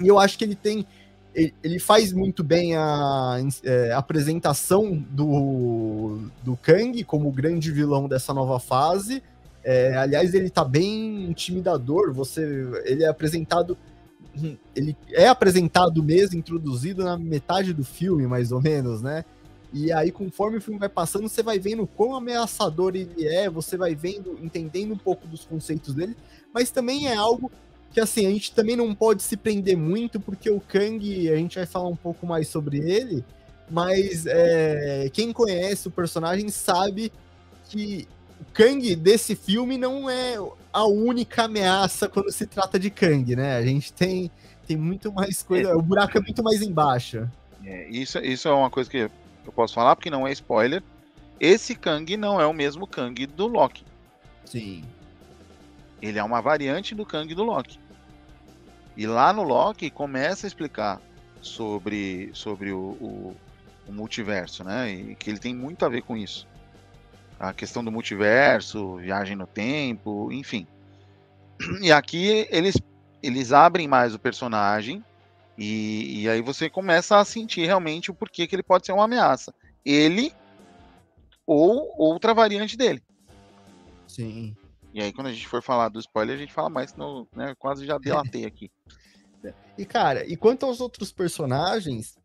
E 0.00 0.08
eu 0.08 0.18
acho 0.18 0.36
que 0.36 0.44
ele 0.44 0.56
tem. 0.56 0.86
Ele 1.62 1.78
faz 1.78 2.14
muito 2.14 2.42
bem 2.42 2.74
a, 2.76 3.38
é, 3.62 3.92
apresentação 3.92 5.04
do, 5.10 6.30
do 6.42 6.56
Kang 6.56 7.04
como 7.04 7.30
grande 7.30 7.70
vilão 7.70 8.08
dessa 8.08 8.32
nova 8.32 8.58
fase. 8.58 9.22
É, 9.62 9.94
aliás, 9.96 10.32
ele 10.32 10.48
tá 10.48 10.64
bem 10.64 11.26
intimidador. 11.26 12.10
Você, 12.14 12.40
ele 12.86 13.04
é 13.04 13.08
apresentado 13.08 13.76
ele 14.74 14.96
é 15.12 15.28
apresentado 15.28 16.02
mesmo, 16.02 16.38
introduzido 16.38 17.04
na 17.04 17.16
metade 17.16 17.72
do 17.72 17.84
filme, 17.84 18.26
mais 18.26 18.52
ou 18.52 18.60
menos, 18.60 19.00
né? 19.00 19.24
E 19.76 19.92
aí, 19.92 20.10
conforme 20.10 20.56
o 20.56 20.60
filme 20.60 20.80
vai 20.80 20.88
passando, 20.88 21.28
você 21.28 21.42
vai 21.42 21.58
vendo 21.58 21.86
quão 21.86 22.16
ameaçador 22.16 22.96
ele 22.96 23.28
é, 23.28 23.50
você 23.50 23.76
vai 23.76 23.94
vendo, 23.94 24.38
entendendo 24.42 24.94
um 24.94 24.98
pouco 24.98 25.28
dos 25.28 25.44
conceitos 25.44 25.92
dele, 25.92 26.16
mas 26.50 26.70
também 26.70 27.08
é 27.08 27.14
algo 27.14 27.52
que, 27.92 28.00
assim, 28.00 28.26
a 28.26 28.30
gente 28.30 28.52
também 28.52 28.74
não 28.74 28.94
pode 28.94 29.22
se 29.22 29.36
prender 29.36 29.76
muito, 29.76 30.18
porque 30.18 30.48
o 30.48 30.60
Kang, 30.60 31.30
a 31.30 31.36
gente 31.36 31.58
vai 31.58 31.66
falar 31.66 31.88
um 31.88 31.96
pouco 31.96 32.26
mais 32.26 32.48
sobre 32.48 32.78
ele, 32.78 33.22
mas 33.70 34.24
é, 34.24 35.10
quem 35.12 35.30
conhece 35.30 35.88
o 35.88 35.90
personagem 35.90 36.48
sabe 36.48 37.12
que 37.68 38.08
o 38.40 38.44
Kang 38.54 38.96
desse 38.96 39.36
filme 39.36 39.76
não 39.76 40.08
é 40.08 40.36
a 40.72 40.86
única 40.86 41.44
ameaça 41.44 42.08
quando 42.08 42.32
se 42.32 42.46
trata 42.46 42.78
de 42.78 42.88
Kang, 42.88 43.36
né? 43.36 43.58
A 43.58 43.62
gente 43.62 43.92
tem, 43.92 44.30
tem 44.66 44.76
muito 44.78 45.12
mais 45.12 45.42
coisa, 45.42 45.68
é. 45.68 45.74
o 45.74 45.82
buraco 45.82 46.16
é 46.16 46.20
muito 46.22 46.42
mais 46.42 46.62
embaixo. 46.62 47.28
É, 47.62 47.90
isso, 47.90 48.18
isso 48.20 48.48
é 48.48 48.52
uma 48.52 48.70
coisa 48.70 48.88
que 48.88 49.10
eu 49.48 49.52
posso 49.52 49.74
falar, 49.74 49.96
porque 49.96 50.10
não 50.10 50.26
é 50.26 50.32
spoiler. 50.32 50.82
Esse 51.38 51.74
Kang 51.74 52.16
não 52.16 52.40
é 52.40 52.46
o 52.46 52.52
mesmo 52.52 52.86
Kang 52.86 53.26
do 53.26 53.46
Loki. 53.46 53.84
Sim. 54.44 54.84
Ele 56.00 56.18
é 56.18 56.24
uma 56.24 56.40
variante 56.40 56.94
do 56.94 57.04
Kang 57.04 57.32
do 57.34 57.44
Loki. 57.44 57.78
E 58.96 59.06
lá 59.06 59.32
no 59.32 59.42
Loki 59.42 59.90
começa 59.90 60.46
a 60.46 60.48
explicar 60.48 61.00
sobre, 61.42 62.30
sobre 62.32 62.72
o, 62.72 62.78
o, 62.78 63.36
o 63.86 63.92
multiverso, 63.92 64.64
né? 64.64 64.90
E 64.90 65.14
que 65.14 65.30
ele 65.30 65.38
tem 65.38 65.54
muito 65.54 65.84
a 65.84 65.88
ver 65.88 66.02
com 66.02 66.16
isso. 66.16 66.46
A 67.38 67.52
questão 67.52 67.84
do 67.84 67.92
multiverso, 67.92 68.96
viagem 68.96 69.36
no 69.36 69.46
tempo, 69.46 70.30
enfim. 70.32 70.66
E 71.80 71.92
aqui 71.92 72.46
eles, 72.50 72.76
eles 73.22 73.52
abrem 73.52 73.86
mais 73.88 74.14
o 74.14 74.18
personagem 74.18 75.04
e, 75.58 76.22
e 76.22 76.28
aí 76.28 76.42
você 76.42 76.68
começa 76.68 77.18
a 77.18 77.24
sentir 77.24 77.66
realmente 77.66 78.10
o 78.10 78.14
porquê 78.14 78.46
que 78.46 78.54
ele 78.54 78.62
pode 78.62 78.86
ser 78.86 78.92
uma 78.92 79.04
ameaça. 79.04 79.54
Ele 79.84 80.32
ou 81.46 81.94
outra 81.96 82.34
variante 82.34 82.76
dele. 82.76 83.02
Sim. 84.06 84.56
E 84.92 85.02
aí, 85.02 85.12
quando 85.12 85.28
a 85.28 85.32
gente 85.32 85.46
for 85.46 85.62
falar 85.62 85.88
do 85.88 86.00
spoiler, 86.00 86.34
a 86.34 86.38
gente 86.38 86.52
fala 86.52 86.70
mais, 86.70 86.90
senão 86.90 87.28
né, 87.34 87.54
quase 87.58 87.86
já 87.86 87.98
delatei 87.98 88.44
aqui. 88.44 88.70
E, 89.78 89.84
cara, 89.84 90.26
e 90.26 90.36
quanto 90.38 90.64
aos 90.64 90.80
outros 90.80 91.12
personagens, 91.12 92.16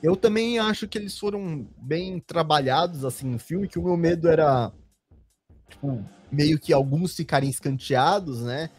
eu 0.00 0.14
também 0.14 0.60
acho 0.60 0.86
que 0.86 0.96
eles 0.96 1.18
foram 1.18 1.68
bem 1.76 2.20
trabalhados, 2.20 3.04
assim, 3.04 3.26
no 3.26 3.38
filme, 3.38 3.66
que 3.66 3.80
o 3.80 3.82
meu 3.82 3.96
medo 3.96 4.28
era, 4.28 4.72
tipo, 5.68 6.02
meio 6.30 6.58
que 6.58 6.72
alguns 6.72 7.16
ficarem 7.16 7.50
escanteados, 7.50 8.42
né? 8.42 8.70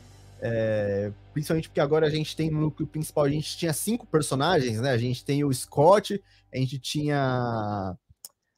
É, 0.41 1.11
principalmente 1.33 1.67
porque 1.67 1.81
agora 1.81 2.07
a 2.07 2.09
gente 2.09 2.35
tem 2.35 2.49
no 2.49 2.61
núcleo 2.61 2.87
principal, 2.87 3.25
a 3.25 3.29
gente 3.29 3.57
tinha 3.57 3.73
cinco 3.73 4.07
personagens, 4.07 4.79
né? 4.79 4.91
A 4.91 4.97
gente 4.97 5.23
tem 5.23 5.43
o 5.43 5.53
Scott, 5.53 6.21
a 6.53 6.57
gente 6.57 6.79
tinha 6.79 7.95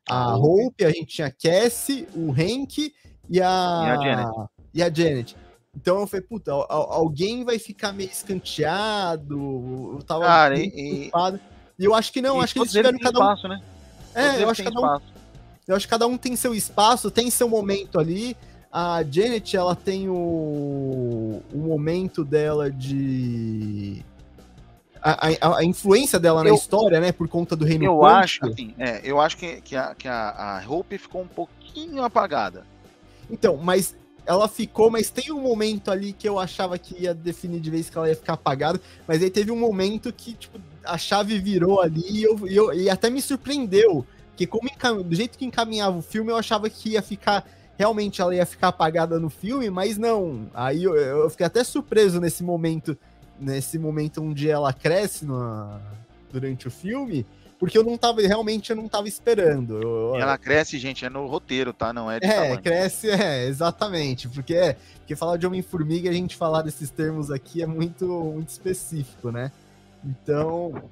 a 0.07 0.35
Hope, 0.35 0.85
a 0.85 0.91
gente 0.91 1.07
tinha 1.07 1.27
a 1.27 1.31
Cassie, 1.31 2.07
o 2.15 2.31
Hank 2.31 2.93
e 3.29 3.41
a, 3.41 3.83
e 3.85 3.89
a 3.89 3.95
Janet. 3.95 4.49
E 4.73 4.83
a 4.83 4.93
Janet. 4.93 5.35
Então 5.75 6.01
eu 6.01 6.07
falei, 6.07 6.25
puta, 6.25 6.51
alguém 6.51 7.45
vai 7.45 7.57
ficar 7.57 7.93
meio 7.93 8.09
escanteado. 8.09 9.95
Eu 9.95 10.03
tava 10.03 10.25
Cara, 10.25 10.59
e, 10.59 10.69
preocupado. 10.69 11.39
E 11.79 11.85
eu 11.85 11.95
acho 11.95 12.11
que 12.11 12.21
não, 12.21 12.41
acho 12.41 12.53
que 12.53 12.59
eles 12.59 12.71
tiveram 12.71 12.99
cada 12.99 13.19
um. 13.19 13.23
Espaço, 13.23 13.47
né? 13.47 13.61
É, 14.13 14.43
eu 14.43 14.49
acho, 14.49 14.63
cada 14.63 14.79
um, 14.79 14.99
eu 15.67 15.75
acho 15.75 15.87
que 15.87 15.89
cada 15.89 16.07
um 16.07 16.17
tem 16.17 16.35
seu 16.35 16.53
espaço, 16.53 17.09
tem 17.09 17.31
seu 17.31 17.47
momento 17.47 17.99
ali. 17.99 18.35
A 18.71 19.03
Janet, 19.03 19.55
ela 19.55 19.75
tem 19.75 20.07
o, 20.07 21.41
o 21.53 21.57
momento 21.57 22.23
dela 22.23 22.71
de. 22.71 24.03
A, 25.01 25.27
a, 25.27 25.57
a 25.57 25.63
influência 25.63 26.19
dela 26.19 26.41
eu, 26.41 26.45
na 26.45 26.55
história, 26.55 26.99
né? 26.99 27.11
Por 27.11 27.27
conta 27.27 27.55
do 27.55 27.65
reino 27.65 27.83
Eu 27.83 28.05
acho, 28.05 28.45
assim, 28.45 28.73
é, 28.77 29.01
eu 29.03 29.19
acho 29.19 29.35
que, 29.35 29.59
que, 29.61 29.75
a, 29.75 29.95
que 29.95 30.07
a, 30.07 30.59
a 30.59 30.69
Hope 30.69 30.97
ficou 30.97 31.21
um 31.23 31.27
pouquinho 31.27 32.03
apagada. 32.03 32.63
Então, 33.29 33.57
mas 33.57 33.95
ela 34.25 34.47
ficou, 34.47 34.89
mas 34.89 35.09
tem 35.09 35.31
um 35.31 35.41
momento 35.41 35.91
ali 35.91 36.13
que 36.13 36.29
eu 36.29 36.39
achava 36.39 36.77
que 36.77 37.03
ia 37.03 37.13
definir 37.13 37.59
de 37.59 37.69
vez 37.69 37.89
que 37.89 37.97
ela 37.97 38.07
ia 38.07 38.15
ficar 38.15 38.33
apagada, 38.33 38.79
mas 39.07 39.21
aí 39.21 39.29
teve 39.29 39.51
um 39.51 39.59
momento 39.59 40.13
que, 40.13 40.33
tipo, 40.33 40.59
a 40.83 40.97
chave 40.97 41.39
virou 41.39 41.81
ali 41.81 42.03
e, 42.07 42.23
eu, 42.23 42.47
e, 42.47 42.55
eu, 42.55 42.73
e 42.73 42.89
até 42.89 43.09
me 43.09 43.21
surpreendeu, 43.21 44.05
que 44.35 44.45
como 44.45 44.69
do 45.03 45.15
jeito 45.15 45.37
que 45.37 45.45
encaminhava 45.45 45.97
o 45.97 46.01
filme, 46.01 46.31
eu 46.31 46.37
achava 46.37 46.69
que 46.69 46.91
ia 46.91 47.01
ficar 47.01 47.45
realmente 47.81 48.21
ela 48.21 48.35
ia 48.35 48.45
ficar 48.45 48.67
apagada 48.67 49.19
no 49.19 49.27
filme, 49.27 49.67
mas 49.71 49.97
não. 49.97 50.47
Aí 50.53 50.83
eu, 50.83 50.95
eu 50.95 51.27
fiquei 51.31 51.47
até 51.47 51.63
surpreso 51.63 52.21
nesse 52.21 52.43
momento, 52.43 52.95
nesse 53.39 53.79
momento 53.79 54.21
onde 54.23 54.47
ela 54.47 54.71
cresce 54.71 55.25
durante 56.31 56.67
o 56.67 56.71
filme, 56.71 57.25
porque 57.59 57.75
eu 57.75 57.83
não 57.83 57.97
tava, 57.97 58.21
realmente 58.21 58.69
eu 58.69 58.75
não 58.75 58.87
tava 58.87 59.07
esperando. 59.07 59.81
Eu, 59.81 60.15
ela 60.15 60.37
cresce, 60.37 60.77
gente, 60.77 61.03
é 61.05 61.09
no 61.09 61.25
roteiro, 61.25 61.73
tá? 61.73 61.91
Não 61.91 62.09
é 62.11 62.19
de 62.19 62.27
É, 62.27 62.33
tamanho. 62.35 62.61
cresce, 62.61 63.09
é, 63.09 63.47
exatamente, 63.47 64.29
porque 64.29 64.53
é, 64.53 64.77
porque 64.99 65.15
falar 65.15 65.37
de 65.37 65.47
Homem-Formiga, 65.47 66.07
a 66.11 66.13
gente 66.13 66.35
falar 66.37 66.61
desses 66.61 66.91
termos 66.91 67.31
aqui 67.31 67.63
é 67.63 67.65
muito, 67.65 68.05
muito 68.05 68.49
específico, 68.49 69.31
né? 69.31 69.51
Então, 70.05 70.83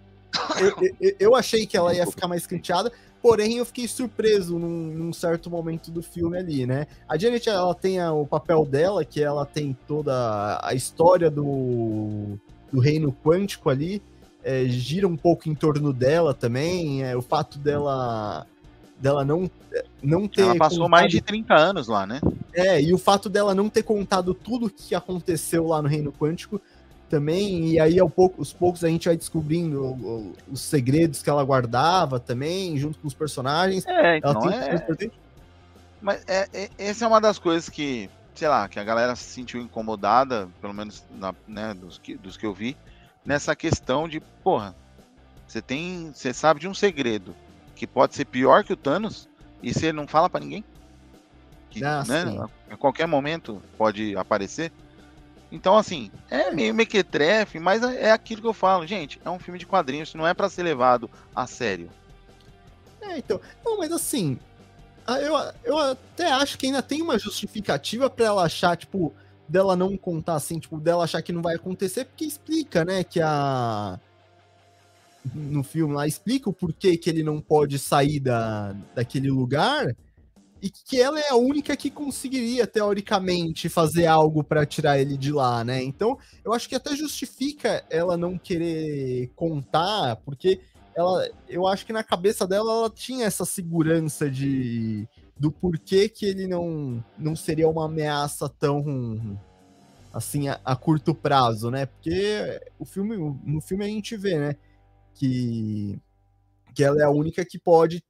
eu, 0.60 0.94
eu, 1.00 1.16
eu 1.20 1.36
achei 1.36 1.68
que 1.68 1.78
ela 1.78 1.94
ia 1.94 2.08
ficar 2.08 2.28
mais 2.28 2.48
canteada, 2.48 2.92
Porém, 3.22 3.58
eu 3.58 3.66
fiquei 3.66 3.88
surpreso 3.88 4.58
num, 4.58 4.88
num, 4.88 5.14
certo 5.14 5.50
momento 5.50 5.92
do 5.92 6.02
filme 6.02 6.38
ali, 6.38 6.66
né? 6.66 6.88
A 7.08 7.18
Janet, 7.18 7.50
ela 7.50 7.76
tem 7.76 8.00
a, 8.00 8.14
o 8.14 8.26
papel 8.26 8.66
dela, 8.66 9.04
que 9.04 9.22
ela 9.22 9.46
tem 9.46 9.76
toda 9.88 10.60
a 10.64 10.74
história 10.74 11.30
do, 11.30 12.38
do 12.72 12.80
reino 12.80 13.16
quântico 13.24 13.70
ali, 13.70 14.02
é, 14.44 14.66
gira 14.66 15.08
um 15.08 15.18
pouco 15.18 15.50
em 15.50 15.56
torno 15.56 15.92
dela 15.92 16.34
também, 16.34 17.04
é, 17.04 17.16
o 17.16 17.22
fato 17.22 17.60
dela 17.60 18.46
dela 19.00 19.24
não, 19.24 19.50
não 20.04 20.28
ter... 20.28 20.42
Ela 20.42 20.58
passou 20.58 20.80
contado... 20.80 20.92
mais 20.92 21.12
de 21.12 21.22
30 21.22 21.56
anos 21.56 21.88
lá, 21.88 22.06
né? 22.06 22.20
É, 22.54 22.82
e 22.82 22.94
o 22.94 22.98
fato 22.98 23.30
dela 23.30 23.56
não 23.56 23.70
ter 23.70 23.84
contado 23.84 24.34
tudo 24.34 24.70
que 24.70 24.94
aconteceu 24.94 25.68
lá 25.68 25.82
no 25.82 25.88
reino 25.88 26.12
quântico 26.12 26.62
também, 27.10 27.72
e 27.72 27.80
aí 27.80 27.98
pouco, 28.10 28.40
aos 28.40 28.54
poucos 28.54 28.84
a 28.84 28.88
gente 28.88 29.08
vai 29.08 29.18
descobrindo 29.18 30.34
os 30.50 30.62
segredos 30.62 31.22
que 31.22 31.30
ela 31.30 31.44
guardava 31.44 32.20
também, 32.20 32.78
junto 32.78 33.00
com 33.00 33.08
os 33.08 33.14
personagens. 33.14 33.86
É, 33.88 34.18
então 34.18 34.50
é... 34.50 34.86
Mas 36.02 36.24
é, 36.28 36.48
é, 36.54 36.70
essa 36.78 37.04
é 37.04 37.08
uma 37.08 37.20
das 37.20 37.38
coisas 37.40 37.68
que, 37.68 38.10
sei 38.34 38.48
lá, 38.48 38.70
que 38.70 38.80
a 38.80 38.84
galera 38.84 39.16
se 39.16 39.26
sentiu 39.26 39.62
incomodada, 39.62 40.48
pelo 40.62 40.74
menos 40.74 41.04
na, 41.12 41.36
né, 41.48 41.74
dos, 41.74 41.98
que, 41.98 42.16
dos 42.16 42.38
que 42.38 42.46
eu 42.46 42.54
vi, 42.54 42.78
nessa 43.26 43.56
questão 43.56 44.08
de, 44.08 44.20
porra, 44.44 44.74
você 45.46 45.62
tem, 45.62 46.12
você 46.14 46.34
sabe 46.34 46.60
de 46.60 46.68
um 46.68 46.74
segredo 46.74 47.36
que 47.76 47.86
pode 47.88 48.16
ser 48.16 48.26
pior 48.26 48.64
que 48.64 48.72
o 48.72 48.78
Thanos 48.78 49.28
e 49.62 49.74
você 49.74 49.92
não 49.92 50.08
fala 50.08 50.30
para 50.30 50.40
ninguém? 50.40 50.64
Que, 51.70 51.84
ah, 51.84 52.04
né, 52.08 52.24
a, 52.70 52.74
a 52.74 52.78
qualquer 52.78 53.08
momento 53.08 53.62
pode 53.78 54.16
aparecer. 54.16 54.72
Então, 55.52 55.78
assim, 55.78 56.12
é 56.30 56.52
meio 56.52 56.74
mequetrefe, 56.76 57.60
mas 57.60 57.82
é, 57.82 58.08
é 58.08 58.12
aquilo 58.12 58.42
que 58.42 58.48
eu 58.48 58.54
falo, 58.54 58.86
gente, 58.86 59.20
é 59.26 59.30
um 59.30 59.40
filme 59.40 59.60
de 59.60 59.66
quadrinhos, 59.66 60.14
não 60.14 60.28
é 60.28 60.34
para 60.34 60.50
ser 60.50 60.64
levado 60.64 61.10
a 61.36 61.48
sério. 61.48 61.90
É, 63.02 63.18
então, 63.18 63.42
não, 63.66 63.78
mas 63.78 63.92
assim, 63.92 64.38
eu, 65.08 65.34
eu 65.64 65.78
até 65.78 66.32
acho 66.32 66.58
que 66.58 66.68
ainda 66.68 66.84
tem 66.84 67.02
uma 67.02 67.18
justificativa 67.18 68.10
para 68.10 68.26
ela 68.26 68.44
achar, 68.44 68.78
tipo, 68.78 69.14
dela 69.48 69.76
não 69.76 69.98
contar 69.98 70.36
assim, 70.36 70.60
tipo, 70.60 70.80
dela 70.80 71.06
achar 71.06 71.22
que 71.22 71.34
não 71.34 71.42
vai 71.42 71.56
acontecer, 71.56 72.06
porque 72.06 72.26
explica, 72.26 72.86
né, 72.86 73.04
que 73.04 73.20
a 73.22 74.00
no 75.34 75.64
filme 75.64 75.94
lá 75.94 76.08
explica 76.08 76.50
o 76.50 76.54
porquê 76.54 76.96
que 76.96 77.10
ele 77.10 77.24
não 77.24 77.42
pode 77.42 77.78
sair 77.78 78.22
da, 78.22 78.74
daquele 78.96 79.30
lugar 79.30 79.94
e 80.62 80.70
que 80.70 81.00
ela 81.00 81.20
é 81.20 81.30
a 81.30 81.36
única 81.36 81.76
que 81.76 81.90
conseguiria, 81.90 82.68
teoricamente, 82.68 83.70
fazer 83.70 84.06
algo 84.06 84.44
para 84.44 84.66
tirar 84.66 85.00
ele 85.00 85.18
de 85.18 85.32
lá, 85.32 85.64
né? 85.64 85.82
Então, 85.82 86.18
eu 86.44 86.54
acho 86.54 86.68
que 86.68 86.76
até 86.76 86.96
justifica 86.96 87.84
ela 87.90 88.18
não 88.18 88.38
querer 88.38 89.32
contar, 89.36 90.18
porque 90.18 90.60
ela, 90.96 91.30
eu 91.48 91.66
acho 91.66 91.86
que 91.86 91.94
na 91.94 92.04
cabeça 92.04 92.46
dela 92.46 92.72
ela 92.72 92.90
tinha 92.90 93.26
essa 93.26 93.46
segurança 93.46 94.30
de 94.30 95.08
do 95.38 95.50
porquê 95.50 96.10
que 96.10 96.26
ele 96.26 96.46
não, 96.46 97.02
não 97.18 97.34
seria 97.34 97.70
uma 97.70 97.86
ameaça 97.86 98.50
tão 98.50 99.40
assim 100.12 100.50
a, 100.50 100.60
a 100.66 100.76
curto 100.76 101.16
prazo, 101.16 101.72
né? 101.72 101.86
Porque 101.86 102.62
o 102.78 102.84
filme 102.84 103.16
no 103.46 103.62
filme 103.62 103.86
a 103.86 103.88
gente 103.88 104.18
vê, 104.18 104.38
né, 104.38 104.56
que 105.14 105.98
que 106.76 106.84
ela 106.84 107.02
é 107.02 107.06
a 107.06 107.10
única 107.10 107.46
que 107.46 107.58
pode 107.58 108.04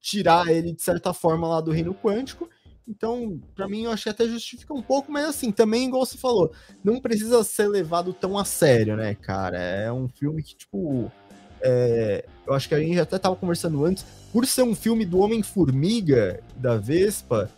tirar 0.00 0.48
ele 0.48 0.72
de 0.72 0.82
certa 0.82 1.12
forma 1.12 1.46
lá 1.46 1.60
do 1.60 1.70
reino 1.70 1.94
quântico. 1.94 2.48
Então, 2.88 3.40
para 3.54 3.68
mim, 3.68 3.84
eu 3.84 3.92
achei 3.92 4.10
até 4.10 4.26
justifica 4.26 4.74
um 4.74 4.82
pouco, 4.82 5.12
mas 5.12 5.24
assim, 5.24 5.52
também, 5.52 5.86
igual 5.86 6.04
você 6.04 6.18
falou, 6.18 6.52
não 6.82 7.00
precisa 7.00 7.44
ser 7.44 7.68
levado 7.68 8.12
tão 8.12 8.36
a 8.36 8.44
sério, 8.44 8.96
né, 8.96 9.14
cara? 9.14 9.58
É 9.58 9.92
um 9.92 10.08
filme 10.08 10.42
que, 10.42 10.56
tipo. 10.56 11.10
É, 11.62 12.24
eu 12.46 12.54
acho 12.54 12.66
que 12.68 12.74
a 12.74 12.80
gente 12.80 12.98
até 12.98 13.18
tava 13.18 13.36
conversando 13.36 13.84
antes, 13.84 14.04
por 14.32 14.46
ser 14.46 14.62
um 14.62 14.74
filme 14.74 15.04
do 15.04 15.18
Homem-Formiga, 15.18 16.42
da 16.56 16.78
Vespa, 16.78 17.50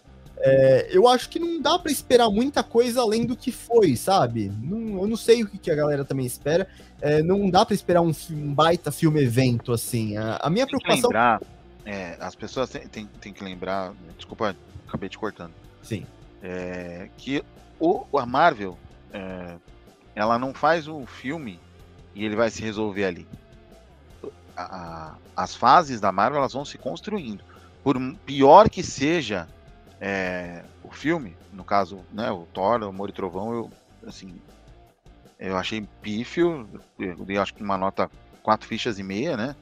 é, 0.45 0.89
eu 0.91 1.07
acho 1.07 1.29
que 1.29 1.39
não 1.39 1.61
dá 1.61 1.79
para 1.79 1.93
esperar 1.93 2.29
muita 2.29 2.65
coisa 2.65 3.01
além 3.01 3.25
do 3.25 3.37
que 3.37 3.53
foi, 3.53 3.95
sabe? 3.95 4.51
Não, 4.61 5.01
eu 5.01 5.07
não 5.07 5.17
sei 5.17 5.45
o 5.45 5.47
que, 5.47 5.57
que 5.57 5.71
a 5.71 5.75
galera 5.75 6.05
também 6.05 6.27
espera. 6.27 6.67
É, 7.01 7.23
não 7.23 7.49
dá 7.49 7.65
para 7.65 7.77
esperar 7.77 8.03
um, 8.03 8.11
um, 8.33 8.53
baita 8.53 8.91
filme 8.91 9.23
evento 9.23 9.73
assim. 9.73 10.17
A, 10.17 10.41
a 10.43 10.51
minha 10.51 10.67
preocupação. 10.67 11.11
Lembrar 11.11 11.41
é, 11.85 12.17
as 12.21 12.35
pessoas 12.35 12.71
têm, 12.71 12.87
têm, 12.89 13.07
têm, 13.07 13.33
que 13.33 13.43
lembrar. 13.43 13.93
Desculpa, 14.17 14.57
acabei 14.87 15.09
te 15.09 15.19
cortando. 15.19 15.53
Sim. 15.83 16.07
É, 16.43 17.09
que 17.17 17.45
o, 17.79 18.07
a 18.17 18.27
Marvel 18.27 18.79
é, 19.13 19.57
ela 20.15 20.39
não 20.39 20.55
faz 20.55 20.87
um 20.87 21.07
filme 21.07 21.61
e 22.15 22.25
ele 22.25 22.37
vai 22.37 22.51
se 22.51 22.63
resolver 22.63 23.05
ali. 23.05 23.27
A, 24.57 24.63
a, 24.63 25.17
as 25.37 25.55
fases 25.55 26.01
da 26.01 26.13
Marvel 26.13 26.39
elas 26.39 26.53
vão 26.53 26.65
se 26.65 26.79
construindo. 26.79 27.43
Por 27.83 27.99
pior 28.25 28.69
que 28.69 28.83
seja 28.83 29.49
é, 30.01 30.63
o 30.85 30.91
filme, 30.91 31.37
no 31.53 31.65
caso, 31.65 32.01
né, 32.13 32.31
o 32.31 32.47
Thor, 32.53 32.81
o 32.83 32.89
Amor 32.89 33.09
e 33.09 33.13
Trovão, 33.13 33.53
eu, 33.53 33.71
assim, 34.07 34.41
eu 35.39 35.57
achei 35.57 35.87
pífio, 36.01 36.69
eu 36.99 37.17
dei 37.25 37.39
acho 37.39 37.55
que 37.55 37.63
uma 37.63 37.77
nota 37.77 38.11
quatro 38.43 38.69
fichas 38.69 38.99
e 38.99 39.03
meia, 39.03 39.37
né? 39.37 39.57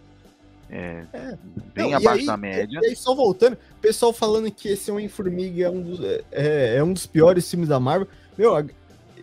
É, 0.71 1.05
é. 1.13 1.39
bem 1.75 1.91
Não, 1.91 1.99
abaixo 1.99 2.21
aí, 2.21 2.27
da 2.27 2.37
média. 2.37 2.79
E 2.83 2.87
aí, 2.87 2.97
só 2.97 3.15
voltando, 3.15 3.59
pessoal 3.81 4.13
falando 4.13 4.51
que 4.51 4.69
esse 4.69 4.91
Homem-Formiga 4.91 5.65
é, 5.65 5.71
um 5.71 5.83
dos, 5.83 6.01
é, 6.31 6.77
é, 6.77 6.83
um 6.83 6.93
dos 6.93 7.07
piores 7.07 7.49
filmes 7.51 7.69
da 7.69 7.81
Marvel. 7.81 8.07
Meu, 8.39 8.55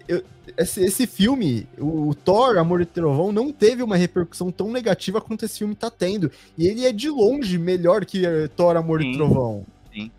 eu, 0.07 0.23
esse, 0.57 0.83
esse 0.83 1.07
filme, 1.07 1.67
o, 1.77 2.09
o 2.09 2.15
Thor, 2.15 2.57
Amor 2.57 2.81
e 2.81 2.85
Trovão, 2.85 3.31
não 3.31 3.51
teve 3.51 3.83
uma 3.83 3.95
repercussão 3.95 4.51
tão 4.51 4.71
negativa 4.71 5.21
quanto 5.21 5.45
esse 5.45 5.59
filme 5.59 5.75
tá 5.75 5.89
tendo. 5.89 6.31
E 6.57 6.67
ele 6.67 6.85
é 6.85 6.91
de 6.91 7.09
longe 7.09 7.57
melhor 7.57 8.05
que 8.05 8.25
eh, 8.25 8.47
Thor, 8.49 8.75
Amor 8.75 9.01
sim, 9.01 9.11
e 9.11 9.17
Trovão. 9.17 9.65
Sim. 9.93 10.11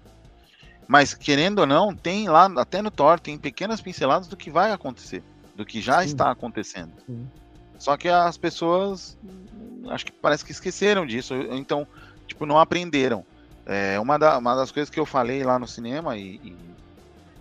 Mas, 0.86 1.14
querendo 1.14 1.60
ou 1.60 1.66
não, 1.66 1.94
tem 1.94 2.28
lá, 2.28 2.46
até 2.56 2.82
no 2.82 2.90
Thor, 2.90 3.20
tem 3.20 3.38
pequenas 3.38 3.80
pinceladas 3.80 4.28
do 4.28 4.36
que 4.36 4.50
vai 4.50 4.72
acontecer, 4.72 5.22
do 5.54 5.64
que 5.64 5.80
já 5.80 6.00
sim. 6.00 6.06
está 6.06 6.30
acontecendo. 6.30 6.92
Sim. 7.06 7.26
Só 7.78 7.96
que 7.96 8.08
as 8.08 8.36
pessoas 8.36 9.16
acho 9.90 10.06
que 10.06 10.12
parece 10.12 10.44
que 10.44 10.52
esqueceram 10.52 11.06
disso, 11.06 11.34
então, 11.50 11.86
tipo, 12.26 12.44
não 12.46 12.58
aprenderam. 12.58 13.24
É, 13.64 14.00
uma, 14.00 14.18
da, 14.18 14.38
uma 14.38 14.54
das 14.54 14.70
coisas 14.70 14.90
que 14.90 14.98
eu 14.98 15.06
falei 15.06 15.42
lá 15.42 15.58
no 15.58 15.66
cinema, 15.66 16.16
e, 16.16 16.36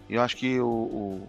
e 0.10 0.16
eu 0.16 0.22
acho 0.22 0.36
que 0.36 0.60
o, 0.60 1.28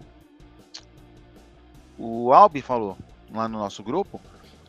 o, 1.97 2.27
o 2.27 2.33
Albi 2.33 2.61
falou 2.61 2.97
lá 3.31 3.47
no 3.47 3.59
nosso 3.59 3.83
grupo, 3.83 4.21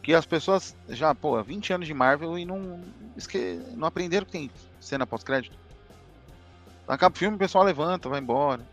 que 0.03 0.15
as 0.15 0.25
pessoas 0.25 0.75
já, 0.89 1.15
pô, 1.15 1.43
20 1.43 1.73
anos 1.73 1.87
de 1.87 1.95
Marvel 1.95 2.39
e 2.39 2.45
não, 2.45 2.81
esque, 3.17 3.61
não 3.75 3.87
aprenderam 3.87 4.25
que 4.25 4.33
tem 4.33 4.51
cena 4.81 5.07
pós-crédito. 5.07 5.57
Acaba 6.87 7.15
o 7.15 7.19
filme, 7.19 7.37
o 7.37 7.39
pessoal 7.39 7.65
levanta, 7.65 8.09
vai 8.09 8.21
embora. 8.21 8.67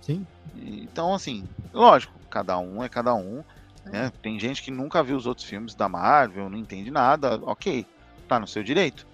Sim. 0.00 0.26
Então, 0.54 1.14
assim, 1.14 1.44
lógico, 1.72 2.14
cada 2.30 2.58
um 2.58 2.82
é 2.82 2.88
cada 2.88 3.14
um. 3.14 3.42
Né? 3.86 4.10
Tem 4.20 4.38
gente 4.38 4.62
que 4.62 4.70
nunca 4.70 5.02
viu 5.02 5.16
os 5.16 5.26
outros 5.26 5.46
filmes 5.46 5.74
da 5.74 5.88
Marvel, 5.88 6.50
não 6.50 6.58
entende 6.58 6.90
nada, 6.90 7.36
ok, 7.42 7.86
tá 8.28 8.38
no 8.38 8.46
seu 8.46 8.62
direito. 8.62 9.06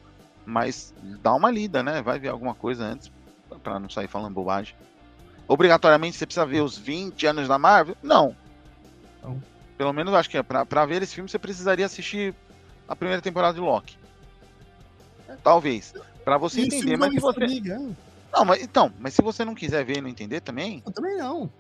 Mas 0.45 0.93
dá 1.23 1.35
uma 1.35 1.51
lida, 1.51 1.83
né? 1.83 2.03
Vai 2.03 2.19
ver 2.19 2.29
alguma 2.29 2.55
coisa 2.55 2.85
antes, 2.85 3.13
para 3.63 3.79
não 3.79 3.89
sair 3.89 4.09
falando 4.09 4.35
bobagem. 4.35 4.75
Obrigatoriamente 5.47 6.17
você 6.17 6.27
precisa 6.27 6.47
ver 6.47 6.63
os 6.63 6.77
20 6.77 7.27
anos 7.27 7.49
da 7.49 7.59
Marvel? 7.59 7.97
Não. 8.03 8.35
Pelo 9.77 9.93
menos 9.93 10.15
acho 10.15 10.31
que 10.31 10.39
é 10.39 10.43
para 10.43 10.87
ver 10.87 11.03
esse 11.03 11.15
filme 11.15 11.29
você 11.29 11.39
precisaria 11.39 11.87
assistir 11.87 12.35
a 12.89 12.97
primeira 12.97 13.23
temporada 13.23 13.55
de 13.55 13.61
Loki. 13.61 13.99
Talvez. 15.43 15.95
para 16.25 16.39
você 16.39 16.63
entender, 16.63 16.97
mas 16.97 17.13
se 17.13 17.21
você. 17.21 17.47
Não, 18.33 18.45
mas 18.45 18.63
então, 18.63 18.93
mas 18.99 19.15
se 19.15 19.23
você 19.23 19.45
não 19.45 19.55
quiser 19.55 19.85
ver 19.85 19.99
e 19.99 20.01
não 20.01 20.09
entender 20.09 20.41
também. 20.41 20.83
Eu 20.87 20.93
também 20.93 21.17
não. 21.17 21.51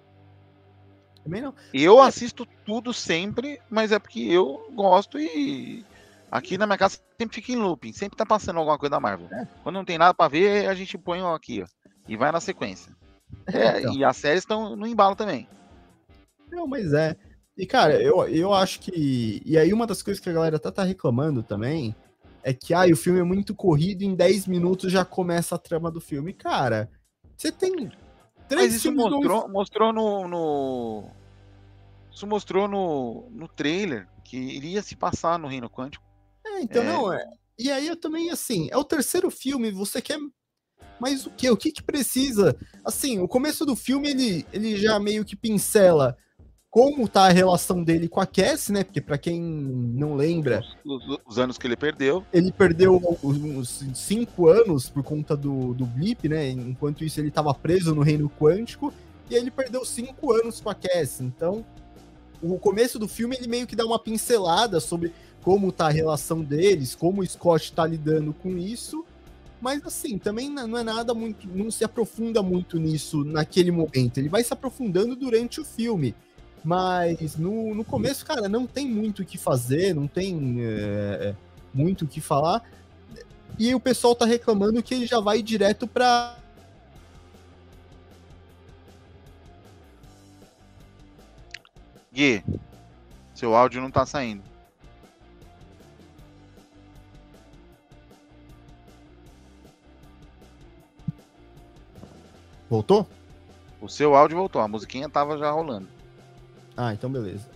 Também 1.24 1.40
não. 1.40 1.54
Eu 1.72 2.00
assisto 2.00 2.46
tudo 2.64 2.92
sempre, 2.92 3.60
mas 3.70 3.92
é 3.92 3.98
porque 3.98 4.20
eu 4.20 4.68
gosto 4.74 5.18
e 5.18 5.84
aqui 6.30 6.58
na 6.58 6.66
minha 6.66 6.78
casa 6.78 6.98
sempre 7.18 7.36
fica 7.36 7.52
em 7.52 7.56
looping, 7.56 7.92
sempre 7.92 8.16
tá 8.16 8.26
passando 8.26 8.58
alguma 8.58 8.78
coisa 8.78 8.90
da 8.90 9.00
Marvel. 9.00 9.28
É. 9.30 9.46
Quando 9.62 9.76
não 9.76 9.84
tem 9.84 9.98
nada 9.98 10.12
para 10.12 10.28
ver, 10.28 10.68
a 10.68 10.74
gente 10.74 10.98
põe 10.98 11.20
aqui, 11.22 11.62
ó, 11.62 11.66
e 12.08 12.16
vai 12.16 12.32
na 12.32 12.40
sequência. 12.40 12.92
É, 13.46 13.80
então. 13.80 13.94
E 13.94 14.04
as 14.04 14.18
séries 14.18 14.42
estão 14.42 14.76
no 14.76 14.86
embalo 14.86 15.16
também. 15.16 15.48
Não, 16.50 16.66
mas 16.66 16.92
é. 16.92 17.16
E 17.56 17.66
cara, 17.66 18.00
eu, 18.00 18.28
eu 18.28 18.52
acho 18.52 18.78
que. 18.80 19.42
E 19.44 19.56
aí, 19.56 19.72
uma 19.72 19.86
das 19.86 20.02
coisas 20.02 20.22
que 20.22 20.28
a 20.28 20.32
galera 20.32 20.58
tá, 20.58 20.70
tá 20.70 20.84
reclamando 20.84 21.42
também 21.42 21.96
é 22.42 22.52
que 22.52 22.74
ah, 22.74 22.84
o 22.84 22.96
filme 22.96 23.20
é 23.20 23.24
muito 23.24 23.54
corrido, 23.54 24.02
em 24.02 24.14
10 24.14 24.46
minutos 24.46 24.92
já 24.92 25.04
começa 25.04 25.54
a 25.54 25.58
trama 25.58 25.90
do 25.90 26.00
filme. 26.00 26.34
Cara, 26.34 26.90
você 27.36 27.50
tem 27.50 27.90
Três 28.52 28.72
Mas 28.72 28.74
isso 28.74 28.92
mostrou, 28.92 29.48
mostrou 29.48 29.92
no, 29.94 30.28
no, 30.28 31.10
Isso 32.12 32.26
mostrou 32.26 32.68
no, 32.68 33.26
no 33.30 33.48
trailer 33.48 34.06
que 34.22 34.36
iria 34.36 34.82
se 34.82 34.94
passar 34.94 35.38
no 35.38 35.48
Reino 35.48 35.70
Quântico. 35.70 36.04
É, 36.44 36.60
então 36.60 36.82
é... 36.82 36.86
não 36.86 37.10
é. 37.10 37.24
E 37.58 37.70
aí 37.70 37.86
eu 37.86 37.96
também, 37.96 38.30
assim, 38.30 38.68
é 38.70 38.76
o 38.76 38.84
terceiro 38.84 39.30
filme, 39.30 39.70
você 39.70 40.02
quer. 40.02 40.18
Mas 41.00 41.24
o 41.24 41.30
que? 41.30 41.48
O 41.48 41.56
que 41.56 41.72
que 41.72 41.82
precisa? 41.82 42.54
Assim, 42.84 43.20
o 43.20 43.26
começo 43.26 43.64
do 43.64 43.74
filme 43.74 44.10
ele, 44.10 44.46
ele 44.52 44.76
já 44.76 45.00
meio 45.00 45.24
que 45.24 45.34
pincela 45.34 46.14
como 46.72 47.06
tá 47.06 47.26
a 47.26 47.28
relação 47.28 47.84
dele 47.84 48.08
com 48.08 48.18
a 48.18 48.24
Cassie, 48.24 48.72
né? 48.72 48.82
Porque 48.82 48.98
para 48.98 49.18
quem 49.18 49.38
não 49.38 50.14
lembra, 50.14 50.64
os, 50.82 51.06
os, 51.06 51.18
os, 51.28 51.38
anos 51.38 51.58
que 51.58 51.66
ele 51.66 51.76
perdeu, 51.76 52.24
ele 52.32 52.50
perdeu 52.50 52.98
uns 53.22 53.84
cinco 53.92 54.48
anos 54.48 54.88
por 54.88 55.02
conta 55.02 55.36
do, 55.36 55.74
do 55.74 55.84
blip, 55.84 56.26
né? 56.30 56.48
Enquanto 56.48 57.04
isso 57.04 57.20
ele 57.20 57.28
estava 57.28 57.52
preso 57.52 57.94
no 57.94 58.00
reino 58.00 58.32
quântico 58.40 58.90
e 59.28 59.34
ele 59.34 59.50
perdeu 59.50 59.84
cinco 59.84 60.32
anos 60.32 60.62
com 60.62 60.70
a 60.70 60.74
Cassie. 60.74 61.26
Então, 61.26 61.62
o 62.42 62.58
começo 62.58 62.98
do 62.98 63.06
filme 63.06 63.36
ele 63.36 63.48
meio 63.48 63.66
que 63.66 63.76
dá 63.76 63.84
uma 63.84 63.98
pincelada 63.98 64.80
sobre 64.80 65.12
como 65.42 65.70
tá 65.70 65.88
a 65.88 65.92
relação 65.92 66.40
deles, 66.40 66.94
como 66.94 67.20
o 67.20 67.26
Scott 67.26 67.70
tá 67.74 67.86
lidando 67.86 68.32
com 68.32 68.56
isso. 68.56 69.04
Mas 69.60 69.84
assim, 69.84 70.16
também 70.16 70.48
não 70.48 70.78
é 70.78 70.82
nada 70.82 71.12
muito, 71.12 71.46
não 71.54 71.70
se 71.70 71.84
aprofunda 71.84 72.42
muito 72.42 72.78
nisso 72.78 73.24
naquele 73.24 73.70
momento. 73.70 74.16
Ele 74.16 74.30
vai 74.30 74.42
se 74.42 74.54
aprofundando 74.54 75.14
durante 75.14 75.60
o 75.60 75.64
filme. 75.66 76.14
Mas 76.64 77.36
no, 77.36 77.74
no 77.74 77.84
começo, 77.84 78.24
cara, 78.24 78.48
não 78.48 78.66
tem 78.66 78.86
muito 78.86 79.22
o 79.22 79.24
que 79.24 79.36
fazer, 79.36 79.94
não 79.94 80.06
tem 80.06 80.58
é, 80.60 81.34
muito 81.74 82.04
o 82.04 82.08
que 82.08 82.20
falar. 82.20 82.62
E 83.58 83.74
o 83.74 83.80
pessoal 83.80 84.14
tá 84.14 84.24
reclamando 84.24 84.82
que 84.82 84.94
ele 84.94 85.06
já 85.06 85.20
vai 85.20 85.42
direto 85.42 85.86
pra. 85.86 86.38
Gui, 92.12 92.44
seu 93.34 93.54
áudio 93.54 93.80
não 93.80 93.90
tá 93.90 94.06
saindo. 94.06 94.42
Voltou? 102.68 103.06
O 103.80 103.88
seu 103.88 104.14
áudio 104.14 104.38
voltou, 104.38 104.62
a 104.62 104.68
musiquinha 104.68 105.08
tava 105.08 105.36
já 105.36 105.50
rolando. 105.50 105.88
Ah, 106.76 106.92
então 106.92 107.10
beleza. 107.10 107.48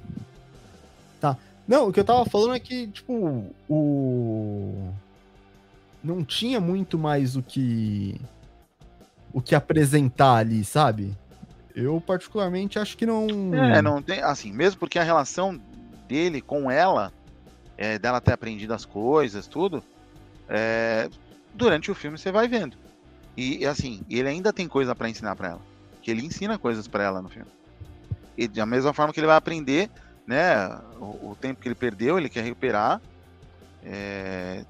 Tá. 1.20 1.36
Não, 1.66 1.88
o 1.88 1.92
que 1.92 2.00
eu 2.00 2.04
tava 2.04 2.24
falando 2.24 2.54
é 2.54 2.60
que, 2.60 2.86
tipo, 2.88 3.44
o. 3.68 4.90
Não 6.02 6.24
tinha 6.24 6.60
muito 6.60 6.98
mais 6.98 7.36
o 7.36 7.42
que. 7.42 8.20
O 9.32 9.40
que 9.40 9.54
apresentar 9.54 10.36
ali, 10.36 10.64
sabe? 10.64 11.14
Eu, 11.74 12.00
particularmente, 12.00 12.78
acho 12.78 12.96
que 12.96 13.04
não. 13.04 13.26
É, 13.54 13.82
não 13.82 14.00
tem. 14.00 14.22
Assim, 14.22 14.52
mesmo 14.52 14.78
porque 14.78 14.98
a 14.98 15.02
relação 15.02 15.60
dele 16.06 16.40
com 16.40 16.70
ela, 16.70 17.12
é, 17.76 17.98
dela 17.98 18.20
ter 18.20 18.32
aprendido 18.32 18.72
as 18.72 18.84
coisas, 18.84 19.46
tudo, 19.46 19.82
é, 20.48 21.10
durante 21.52 21.90
o 21.90 21.94
filme 21.94 22.16
você 22.16 22.30
vai 22.30 22.46
vendo. 22.46 22.76
E, 23.36 23.66
assim, 23.66 24.00
ele 24.08 24.28
ainda 24.28 24.52
tem 24.52 24.66
coisa 24.66 24.94
para 24.94 25.10
ensinar 25.10 25.36
para 25.36 25.50
ela. 25.50 25.60
Que 26.00 26.10
ele 26.10 26.24
ensina 26.24 26.56
coisas 26.56 26.88
para 26.88 27.04
ela 27.04 27.20
no 27.20 27.28
filme. 27.28 27.50
E 28.36 28.46
da 28.46 28.66
mesma 28.66 28.92
forma 28.92 29.12
que 29.12 29.20
ele 29.20 29.26
vai 29.26 29.36
aprender, 29.36 29.90
né? 30.26 30.68
O, 31.00 31.30
o 31.30 31.36
tempo 31.40 31.60
que 31.60 31.68
ele 31.68 31.74
perdeu, 31.74 32.18
ele 32.18 32.28
quer 32.28 32.44
recuperar. 32.44 33.00
É, 33.82 34.64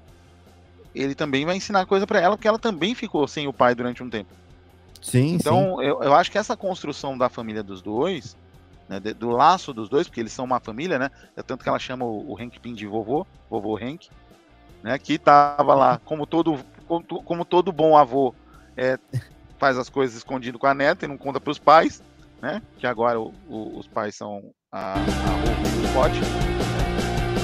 ele 0.93 1.15
também 1.15 1.45
vai 1.45 1.55
ensinar 1.55 1.85
coisa 1.85 2.07
para 2.07 2.19
ela, 2.19 2.37
porque 2.37 2.47
ela 2.47 2.59
também 2.59 2.95
ficou 2.95 3.27
sem 3.27 3.47
o 3.47 3.53
pai 3.53 3.75
durante 3.75 4.03
um 4.03 4.09
tempo. 4.09 4.29
Sim, 5.01 5.35
então, 5.35 5.77
sim. 5.77 5.85
Eu, 5.85 6.01
eu 6.03 6.13
acho 6.13 6.31
que 6.31 6.37
essa 6.37 6.55
construção 6.55 7.17
da 7.17 7.29
família 7.29 7.61
dos 7.61 7.81
dois, 7.81 8.35
né, 8.87 8.99
do 8.99 9.29
laço 9.29 9.73
dos 9.73 9.89
dois, 9.89 10.07
porque 10.07 10.19
eles 10.19 10.33
são 10.33 10.45
uma 10.45 10.59
família, 10.59 10.97
né? 10.97 11.11
É 11.35 11.43
tanto 11.43 11.63
que 11.63 11.69
ela 11.69 11.79
chama 11.79 12.05
o, 12.05 12.31
o 12.31 12.37
Hank 12.39 12.59
Pym 12.59 12.73
de 12.73 12.87
vovô, 12.87 13.25
vovô 13.49 13.77
Hank, 13.77 14.09
né? 14.81 14.97
Que 14.97 15.17
tava 15.17 15.75
lá, 15.75 15.99
como 16.05 16.25
todo, 16.25 16.59
como, 16.87 17.03
como 17.03 17.45
todo 17.45 17.71
bom 17.71 17.97
avô, 17.97 18.33
é, 18.75 18.97
faz 19.57 19.77
as 19.77 19.89
coisas 19.89 20.15
escondido 20.15 20.57
com 20.57 20.67
a 20.67 20.73
neta 20.73 21.05
e 21.05 21.07
não 21.07 21.17
conta 21.17 21.39
para 21.39 21.51
os 21.51 21.59
pais 21.59 22.01
né? 22.41 22.61
Que 22.77 22.87
agora 22.87 23.19
o, 23.19 23.33
o, 23.49 23.79
os 23.79 23.87
pais 23.87 24.15
são 24.15 24.41
a, 24.71 24.93
a 24.93 24.97
o 24.97 25.87
Scott. 25.89 26.19
Né? 26.19 26.27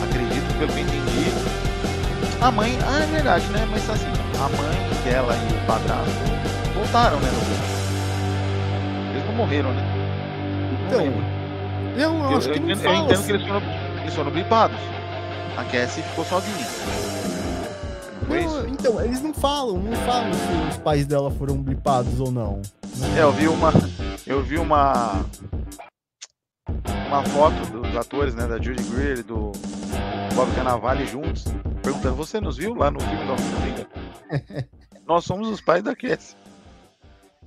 Acredito, 0.04 0.58
pelo 0.58 0.72
que 0.72 0.80
eu 0.80 0.86
entendi. 0.86 1.14
A 2.42 2.52
mãe, 2.52 2.78
ah, 2.86 3.04
é 3.04 3.06
verdade, 3.08 3.48
né? 3.48 3.66
Mas 3.72 3.90
assim, 3.90 4.08
a 4.36 4.50
mãe 4.50 5.04
dela 5.04 5.34
e 5.36 5.54
o 5.54 5.66
padrasto 5.66 6.12
voltaram, 6.76 7.20
né? 7.20 7.30
No 7.32 9.12
Eles 9.12 9.26
não 9.28 9.36
morreram, 9.36 9.74
né? 9.74 9.82
Não 10.92 11.02
então, 11.02 11.34
eu, 11.96 12.14
eu, 12.14 12.38
acho 12.38 12.50
eu, 12.50 12.54
que 12.54 12.60
não 12.60 12.70
eu, 12.70 12.76
entendo 12.76 13.14
assim. 13.14 13.26
que 13.26 13.32
eles 13.32 13.48
foram, 13.48 13.62
eles 14.02 14.14
foram 14.14 14.32
blipados. 14.32 14.78
A 15.56 15.64
Cassie 15.66 16.04
ficou 16.04 16.26
sozinha. 16.26 16.68
Não, 18.28 18.68
então, 18.68 19.02
eles 19.02 19.22
não 19.22 19.34
falam, 19.34 19.78
não 19.78 19.96
falam 19.98 20.34
se 20.34 20.70
os 20.70 20.78
pais 20.78 21.06
dela 21.06 21.30
foram 21.32 21.56
blipados 21.58 22.20
ou 22.20 22.32
não. 22.32 22.62
É, 23.16 23.22
eu 23.22 23.32
vi 23.32 23.48
uma. 23.48 23.72
Eu 24.26 24.42
vi 24.42 24.58
uma. 24.58 25.26
Uma 27.08 27.24
foto 27.26 27.72
dos 27.72 27.96
atores, 27.96 28.34
né? 28.34 28.48
Da 28.48 28.60
Judy 28.60 28.82
Greer 28.84 29.20
e 29.20 29.24
do 29.24 29.52
Bob 30.34 30.56
Cannavale 30.56 31.06
juntos, 31.06 31.44
perguntando: 31.82 32.16
Você 32.16 32.40
nos 32.40 32.58
viu 32.58 32.74
lá 32.74 32.90
no 32.90 33.00
filme 33.02 33.26
da 33.26 33.34
Homem-Formiga? 33.34 33.88
Nós 35.06 35.26
somos 35.26 35.50
os 35.50 35.60
pais 35.60 35.84
da 35.84 35.96
Cassie. 35.96 36.36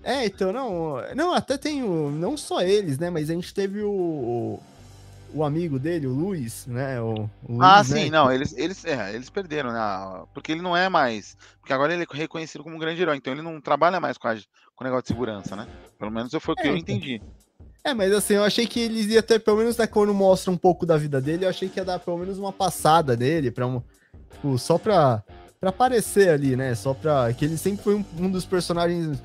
É, 0.04 0.26
então, 0.26 0.52
não. 0.52 0.96
Não, 1.14 1.32
até 1.32 1.56
tem 1.56 1.82
o. 1.82 2.10
Não 2.10 2.36
só 2.36 2.60
eles, 2.60 2.98
né? 2.98 3.08
Mas 3.10 3.30
a 3.30 3.34
gente 3.34 3.52
teve 3.54 3.82
o. 3.82 3.90
O 3.90 4.62
amigo 5.44 5.78
dele, 5.78 6.06
o 6.06 6.12
Luiz, 6.12 6.66
né? 6.66 7.00
O, 7.00 7.28
o 7.48 7.62
ah, 7.62 7.76
Luiz, 7.78 7.88
sim, 7.88 8.04
né? 8.04 8.10
não, 8.10 8.32
eles, 8.32 8.56
eles, 8.56 8.84
é, 8.84 9.14
eles 9.14 9.28
perderam, 9.30 9.72
né? 9.72 10.24
Porque 10.32 10.52
ele 10.52 10.62
não 10.62 10.76
é 10.76 10.88
mais. 10.88 11.36
Porque 11.60 11.72
agora 11.72 11.92
ele 11.92 12.04
é 12.04 12.16
reconhecido 12.16 12.62
como 12.62 12.76
um 12.76 12.78
grande 12.78 13.02
herói, 13.02 13.16
então 13.16 13.32
ele 13.32 13.42
não 13.42 13.60
trabalha 13.60 14.00
mais 14.00 14.16
com, 14.18 14.28
a, 14.28 14.34
com 14.34 14.82
o 14.82 14.84
negócio 14.84 15.02
de 15.02 15.08
segurança, 15.08 15.56
né? 15.56 15.66
Pelo 15.98 16.10
menos 16.10 16.32
foi 16.40 16.54
o 16.54 16.56
que 16.56 16.66
É, 16.66 16.70
eu 16.70 16.76
então. 16.76 16.94
entendi. 16.94 17.20
É, 17.84 17.94
mas 17.94 18.12
assim, 18.12 18.34
eu 18.34 18.42
achei 18.42 18.66
que 18.66 18.80
eles 18.80 19.06
iam 19.06 19.22
ter, 19.22 19.38
pelo 19.38 19.58
menos 19.58 19.76
né, 19.76 19.86
quando 19.86 20.12
mostra 20.12 20.50
um 20.50 20.56
pouco 20.56 20.84
da 20.84 20.96
vida 20.96 21.20
dele, 21.20 21.44
eu 21.44 21.48
achei 21.48 21.68
que 21.68 21.78
ia 21.78 21.84
dar 21.84 22.00
pelo 22.00 22.18
menos 22.18 22.36
uma 22.36 22.52
passada 22.52 23.16
dele, 23.16 23.52
pra 23.52 23.64
um, 23.64 23.80
tipo, 24.32 24.58
só 24.58 24.76
pra, 24.76 25.22
pra 25.60 25.70
aparecer 25.70 26.30
ali, 26.30 26.56
né? 26.56 26.74
Só 26.74 26.94
pra. 26.94 27.32
Que 27.32 27.44
ele 27.44 27.56
sempre 27.56 27.84
foi 27.84 27.94
um, 27.94 28.04
um 28.18 28.30
dos 28.30 28.44
personagens 28.44 29.22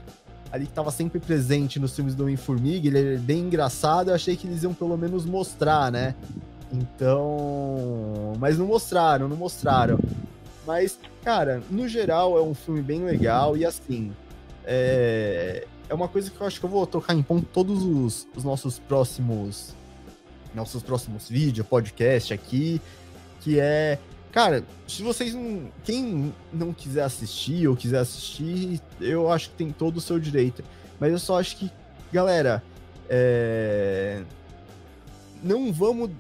ali 0.52 0.66
que 0.66 0.74
tava 0.74 0.92
sempre 0.92 1.20
presente 1.20 1.80
nos 1.80 1.96
filmes 1.96 2.14
do 2.14 2.24
Homem-Formiga, 2.24 2.88
ele 2.88 3.16
é 3.16 3.18
bem 3.18 3.40
engraçado, 3.40 4.10
eu 4.10 4.16
achei 4.16 4.36
que 4.36 4.46
eles 4.46 4.64
iam 4.64 4.74
pelo 4.74 4.98
menos 4.98 5.26
mostrar, 5.26 5.92
né? 5.92 6.14
Então. 6.72 8.34
Mas 8.40 8.58
não 8.58 8.66
mostraram, 8.66 9.28
não 9.28 9.38
mostraram. 9.38 10.00
Mas, 10.66 11.00
cara, 11.24 11.62
no 11.70 11.88
geral 11.88 12.38
é 12.38 12.42
um 12.42 12.54
filme 12.54 12.82
bem 12.82 13.04
legal 13.04 13.58
e 13.58 13.66
assim. 13.66 14.12
É, 14.64 15.66
é 15.90 15.94
uma 15.94 16.08
coisa 16.08 16.30
que 16.30 16.40
eu 16.40 16.48
acho 16.48 16.60
que 16.60 16.66
eu 16.66 16.70
vou 16.70 16.86
tocar 16.86 17.14
em 17.14 17.22
ponto 17.22 17.46
todos 17.52 17.84
os, 17.84 18.28
os 18.36 18.44
nossos 18.44 18.80
próximos. 18.80 19.74
Nossos 20.54 20.84
próximos 20.84 21.30
vídeos, 21.30 21.66
podcast 21.66 22.34
aqui. 22.34 22.82
Que 23.40 23.60
é. 23.60 23.98
Cara, 24.32 24.64
se 24.88 25.04
vocês 25.04 25.34
não. 25.34 25.70
Quem 25.84 26.34
não 26.54 26.74
quiser 26.74 27.04
assistir 27.04 27.68
ou 27.68 27.76
quiser 27.76 28.00
assistir, 28.00 28.82
eu 29.00 29.32
acho 29.32 29.50
que 29.50 29.56
tem 29.56 29.72
todo 29.72 29.98
o 29.98 30.02
seu 30.02 30.20
direito. 30.20 30.64
Mas 31.00 31.12
eu 31.12 31.20
só 31.20 31.40
acho 31.40 31.58
que, 31.58 31.70
galera, 32.14 32.64
é, 33.10 34.22
não 35.44 35.74
vamos 35.74 36.12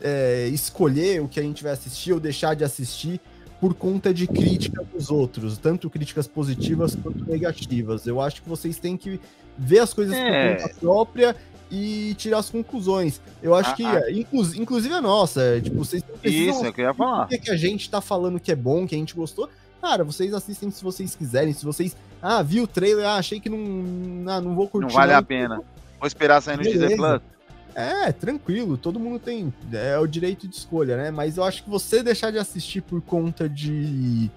é, 0.00 0.48
escolher 0.48 1.22
o 1.22 1.28
que 1.28 1.40
a 1.40 1.42
gente 1.42 1.62
vai 1.62 1.72
assistir 1.72 2.12
ou 2.12 2.20
deixar 2.20 2.54
de 2.54 2.64
assistir 2.64 3.20
por 3.60 3.74
conta 3.74 4.12
de 4.12 4.26
crítica 4.26 4.82
dos 4.92 5.08
outros, 5.08 5.56
tanto 5.56 5.88
críticas 5.88 6.26
positivas 6.26 6.96
quanto 6.96 7.24
negativas. 7.24 8.06
Eu 8.06 8.20
acho 8.20 8.42
que 8.42 8.48
vocês 8.48 8.76
têm 8.78 8.96
que 8.96 9.20
ver 9.56 9.78
as 9.78 9.94
coisas 9.94 10.14
É. 10.16 10.54
por 10.56 10.62
conta 10.62 10.74
própria 10.80 11.36
e 11.72 12.14
tirar 12.14 12.38
as 12.38 12.50
conclusões. 12.50 13.20
Eu 13.42 13.54
acho 13.54 13.70
Ah, 13.70 13.74
que, 13.74 13.84
ah. 13.84 14.10
inclu- 14.12 14.54
inclusive 14.56 14.94
a 14.94 15.00
nossa, 15.00 15.40
é, 15.40 15.60
tipo, 15.60 15.76
vocês 15.78 16.04
não 16.06 16.18
precisam 16.18 16.54
Isso, 16.54 16.66
é 16.66 16.68
eu 16.76 16.84
ia 16.84 16.94
falar. 16.94 17.24
o 17.24 17.28
que, 17.28 17.38
que 17.38 17.50
a 17.50 17.56
gente 17.56 17.88
tá 17.88 18.00
falando 18.02 18.38
que 18.38 18.52
é 18.52 18.56
bom, 18.56 18.86
que 18.86 18.94
a 18.94 18.98
gente 18.98 19.14
gostou. 19.14 19.48
Cara, 19.80 20.04
vocês 20.04 20.32
assistem 20.34 20.70
se 20.70 20.84
vocês 20.84 21.16
quiserem. 21.16 21.52
Se 21.52 21.64
vocês. 21.64 21.96
Ah, 22.20 22.40
vi 22.42 22.60
o 22.60 22.66
trailer, 22.68 23.04
ah, 23.06 23.16
achei 23.16 23.40
que 23.40 23.48
não. 23.48 24.30
Ah, 24.30 24.40
não 24.40 24.54
vou 24.54 24.68
curtir. 24.68 24.86
Não 24.88 24.94
vale 24.94 25.12
a 25.12 25.20
pena. 25.22 25.56
Vou 25.98 26.06
esperar 26.06 26.40
sair 26.40 26.56
no 26.58 26.62
Disney. 26.62 26.94
Plus. 26.94 27.20
É, 27.74 28.12
tranquilo, 28.12 28.76
todo 28.76 29.00
mundo 29.00 29.18
tem 29.18 29.52
é, 29.72 29.98
o 29.98 30.06
direito 30.06 30.46
de 30.46 30.54
escolha, 30.54 30.94
né? 30.96 31.10
Mas 31.10 31.38
eu 31.38 31.42
acho 31.42 31.64
que 31.64 31.70
você 31.70 32.02
deixar 32.02 32.30
de 32.30 32.36
assistir 32.38 32.82
por 32.82 33.00
conta 33.00 33.48
de, 33.48 34.30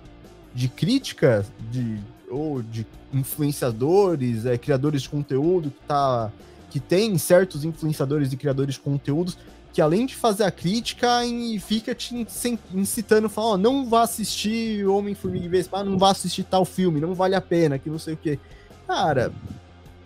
de 0.53 0.67
crítica, 0.69 1.45
de, 1.69 1.97
ou 2.29 2.61
de 2.63 2.87
influenciadores, 3.13 4.45
é, 4.45 4.57
criadores 4.57 5.01
de 5.03 5.09
conteúdo, 5.09 5.69
que, 5.69 5.79
tá, 5.87 6.31
que 6.75 6.79
tem 6.81 7.17
certos 7.17 7.63
influenciadores 7.63 8.33
e 8.33 8.35
criadores 8.35 8.75
de 8.75 8.81
conteúdos 8.81 9.37
que 9.71 9.81
além 9.81 10.05
de 10.05 10.13
fazer 10.13 10.43
a 10.43 10.51
crítica, 10.51 11.25
e 11.25 11.57
fica 11.59 11.95
te 11.95 12.25
incitando, 12.73 13.29
falando, 13.29 13.53
ó, 13.53 13.57
não 13.57 13.85
vá 13.89 14.01
assistir 14.03 14.85
Homem-Formiga 14.85 15.45
e 15.45 15.49
Vespa, 15.49 15.83
não 15.85 15.97
vá 15.97 16.11
assistir 16.11 16.43
tal 16.43 16.63
filme, 16.65 16.99
não 17.01 17.13
vale 17.13 17.33
a 17.35 17.39
pena, 17.41 17.77
que 17.79 17.89
não 17.89 17.99
sei 17.99 18.13
o 18.13 18.17
quê. 18.17 18.39
Cara, 18.87 19.33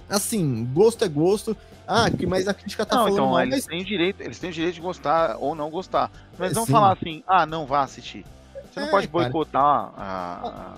assim, 0.07 0.67
gosto 0.73 1.03
é 1.05 1.07
gosto. 1.07 1.55
Ah, 1.87 2.09
que- 2.09 2.25
mas 2.27 2.47
a 2.47 2.53
crítica 2.53 2.83
tá 2.85 2.95
Não, 2.97 3.03
falando 3.03 3.13
então 3.17 3.29
mal, 3.31 3.41
eles 3.41 3.55
mas 3.55 3.65
têm 3.65 3.83
direito, 3.83 4.21
eles 4.21 4.37
têm 4.39 4.49
o 4.51 4.53
direito 4.53 4.75
de 4.75 4.81
gostar 4.81 5.37
ou 5.39 5.53
não 5.55 5.69
gostar. 5.71 6.11
Mas 6.37 6.51
É, 6.51 6.55
não 6.55 6.65
sim. 6.67 6.71
falar 6.71 6.93
assim, 6.93 7.23
ah, 7.27 7.45
não 7.47 7.65
vá 7.67 7.81
assistir. 7.83 8.25
Você 8.71 8.79
não 8.79 8.87
É, 8.87 8.91
pode 8.91 9.07
cara. 9.07 9.23
boicotar 9.23 9.63
a, 9.63 10.73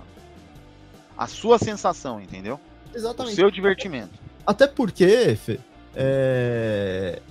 a, 1.18 1.24
a 1.24 1.28
sua 1.28 1.58
sensação, 1.60 2.22
entendeu? 2.22 2.60
O 2.94 2.98
Exatamente. 2.98 3.36
seu 3.36 3.50
divertimento. 3.52 4.20
Até 4.46 4.68
porque, 4.68 5.36
Fê, 5.38 5.60
é... 5.96 7.22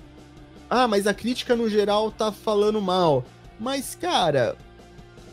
Ah, 0.69 0.87
mas 0.87 1.05
a 1.07 1.13
crítica 1.13 1.55
no 1.55 1.69
geral 1.69 2.11
tá 2.11 2.31
falando 2.31 2.81
mal. 2.81 3.25
Mas, 3.59 3.93
cara, 3.93 4.55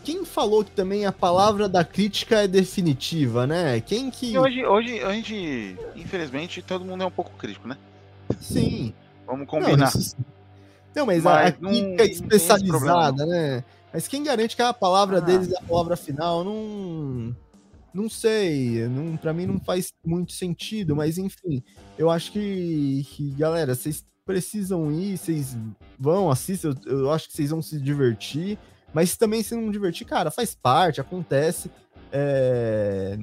quem 0.03 0.25
falou 0.25 0.65
que 0.65 0.71
também 0.73 1.07
a 1.07 1.13
palavra 1.13 1.69
da 1.69 1.85
crítica 1.85 2.43
é 2.43 2.49
definitiva, 2.49 3.47
né? 3.47 3.81
Quem 3.81 4.11
que. 4.11 4.33
E 4.33 4.39
hoje, 4.39 4.67
hoje 4.67 5.01
a 5.03 5.13
gente, 5.13 5.77
infelizmente, 5.95 6.61
todo 6.61 6.85
mundo 6.85 7.05
é 7.05 7.07
um 7.07 7.11
pouco 7.11 7.31
crítico, 7.39 7.69
né? 7.69 7.77
Sim. 8.41 8.93
Vamos 9.27 9.41
Não, 9.41 9.47
combinar. 9.47 9.89
isso 9.89 10.01
sim. 10.03 10.17
Não, 10.95 11.07
mas, 11.07 11.25
a, 11.25 11.31
a 11.31 11.43
Mas 11.45 11.55
não- 11.61 11.71
crítica 11.71 11.97
não 11.97 12.05
esse 12.05 12.23
especializada, 12.23 13.27
né? 13.27 13.65
Mas 13.93 14.09
quem 14.09 14.23
garante 14.25 14.57
que 14.57 14.63
a 14.63 14.73
palavra 14.75 15.19
Ah. 15.19 15.21
deles 15.21 15.53
é 15.53 15.57
a 15.59 15.63
palavra 15.63 15.97
final? 15.97 16.43
Não. 16.43 17.35
Não 17.93 18.09
sei. 18.09 18.87
Não, 18.89 19.17
pra 19.17 19.33
mim 19.33 19.47
não 19.47 19.59
faz 19.59 19.93
muito 20.05 20.33
sentido, 20.33 20.95
mas 20.95 21.19
enfim. 21.19 21.63
Eu 21.97 22.11
acho 22.11 22.33
que, 22.33 23.07
que 23.11 23.31
galera, 23.33 23.75
vocês 23.75 24.05
precisam 24.25 24.93
ir, 24.93 25.17
vocês 25.17 25.57
vão, 25.99 26.31
assistam. 26.31 26.75
Eu, 26.87 27.01
eu 27.01 27.13
acho 27.13 27.29
que 27.29 27.35
vocês 27.35 27.51
vão 27.51 27.63
se 27.63 27.81
divertir. 27.81 28.59
Mas 28.93 29.17
também 29.17 29.43
se 29.43 29.55
não 29.55 29.71
divertir, 29.71 30.07
cara, 30.07 30.31
faz 30.31 30.55
parte, 30.55 31.01
acontece. 31.01 31.71
É, 32.11 33.19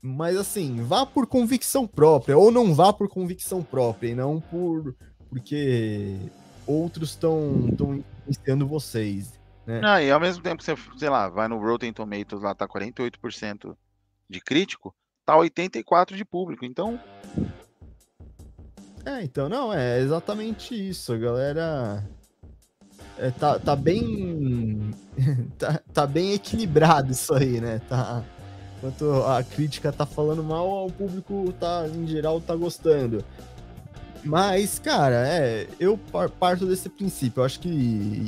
Mas 0.00 0.36
assim, 0.36 0.82
vá 0.82 1.04
por 1.04 1.26
convicção 1.26 1.86
própria, 1.86 2.38
ou 2.38 2.50
não 2.50 2.74
vá 2.74 2.92
por 2.92 3.08
convicção 3.08 3.62
própria, 3.62 4.08
e 4.08 4.14
não 4.14 4.40
por 4.40 4.94
porque 5.28 6.16
outros 6.66 7.10
estão 7.10 7.68
influenciando 8.26 8.66
vocês. 8.66 9.38
Ah, 9.84 10.02
e 10.02 10.10
ao 10.10 10.18
mesmo 10.18 10.42
tempo 10.42 10.62
você, 10.62 10.74
sei 10.96 11.08
lá, 11.08 11.28
vai 11.28 11.46
no 11.46 11.60
Rotten 11.60 11.92
Tomatoes 11.92 12.42
lá, 12.42 12.54
tá 12.54 12.66
48% 12.66 13.76
de 14.30 14.40
crítico, 14.40 14.94
tá 15.26 15.34
84% 15.36 16.14
de 16.16 16.24
público. 16.24 16.64
Então, 16.64 16.98
É, 19.04 19.22
então, 19.22 19.48
não, 19.48 19.72
é 19.72 19.98
exatamente 20.00 20.74
isso, 20.74 21.18
galera. 21.18 22.06
é, 23.18 23.30
tá, 23.30 23.58
tá 23.58 23.74
bem. 23.74 24.90
tá, 25.58 25.80
tá 25.92 26.06
bem 26.06 26.32
equilibrado 26.34 27.10
isso 27.12 27.34
aí, 27.34 27.60
né? 27.60 27.80
Tá, 27.88 28.22
enquanto 28.76 29.10
a 29.24 29.42
crítica 29.42 29.90
tá 29.92 30.04
falando 30.06 30.44
mal, 30.44 30.86
o 30.86 30.92
público 30.92 31.52
tá, 31.58 31.86
em 31.88 32.06
geral, 32.06 32.40
tá 32.40 32.54
gostando. 32.54 33.24
Mas, 34.22 34.78
cara, 34.78 35.26
é, 35.26 35.66
eu 35.80 35.96
par- 35.96 36.28
parto 36.28 36.66
desse 36.66 36.90
princípio. 36.90 37.40
Eu 37.40 37.44
acho 37.46 37.58
que 37.58 37.68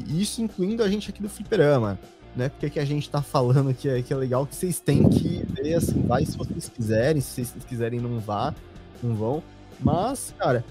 isso 0.09 0.41
incluindo 0.41 0.83
a 0.83 0.89
gente 0.89 1.11
aqui 1.11 1.21
do 1.21 1.29
Fliperama, 1.29 1.99
né? 2.37 2.49
Porque 2.49 2.71
que 2.71 2.79
a 2.81 2.85
gente 2.85 3.09
tá 3.11 3.21
falando 3.23 3.73
que 3.75 3.89
é, 3.89 4.03
que 4.03 4.13
é 4.13 4.17
legal, 4.17 4.47
que 4.47 4.55
vocês 4.55 4.81
têm 4.81 5.09
que 5.09 5.45
ver, 5.51 5.75
assim, 5.75 6.03
vai 6.03 6.25
se 6.25 6.37
vocês 6.37 6.69
quiserem, 6.69 7.21
se 7.21 7.45
vocês 7.45 7.65
quiserem 7.65 8.01
não 8.01 8.19
vá, 8.19 8.55
não 9.03 9.15
vão. 9.15 9.43
Mas, 9.81 10.35
cara, 10.39 10.65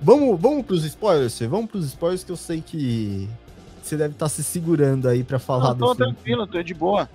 vamos, 0.00 0.40
vamos 0.40 0.64
pros 0.66 0.84
spoilers? 0.84 1.38
Vamos 1.40 1.70
pros 1.70 1.84
spoilers 1.86 2.24
que 2.24 2.32
eu 2.32 2.36
sei 2.36 2.60
que 2.60 3.28
você 3.82 3.96
deve 3.96 4.14
estar 4.14 4.28
se 4.28 4.42
segurando 4.44 5.08
aí 5.08 5.22
pra 5.24 5.38
falar 5.38 5.68
não, 5.68 5.74
do 5.74 5.78
tô 5.86 5.94
filme. 5.94 6.12
tranquilo, 6.14 6.46
tô 6.46 6.62
de 6.62 6.74
boa. 6.74 7.08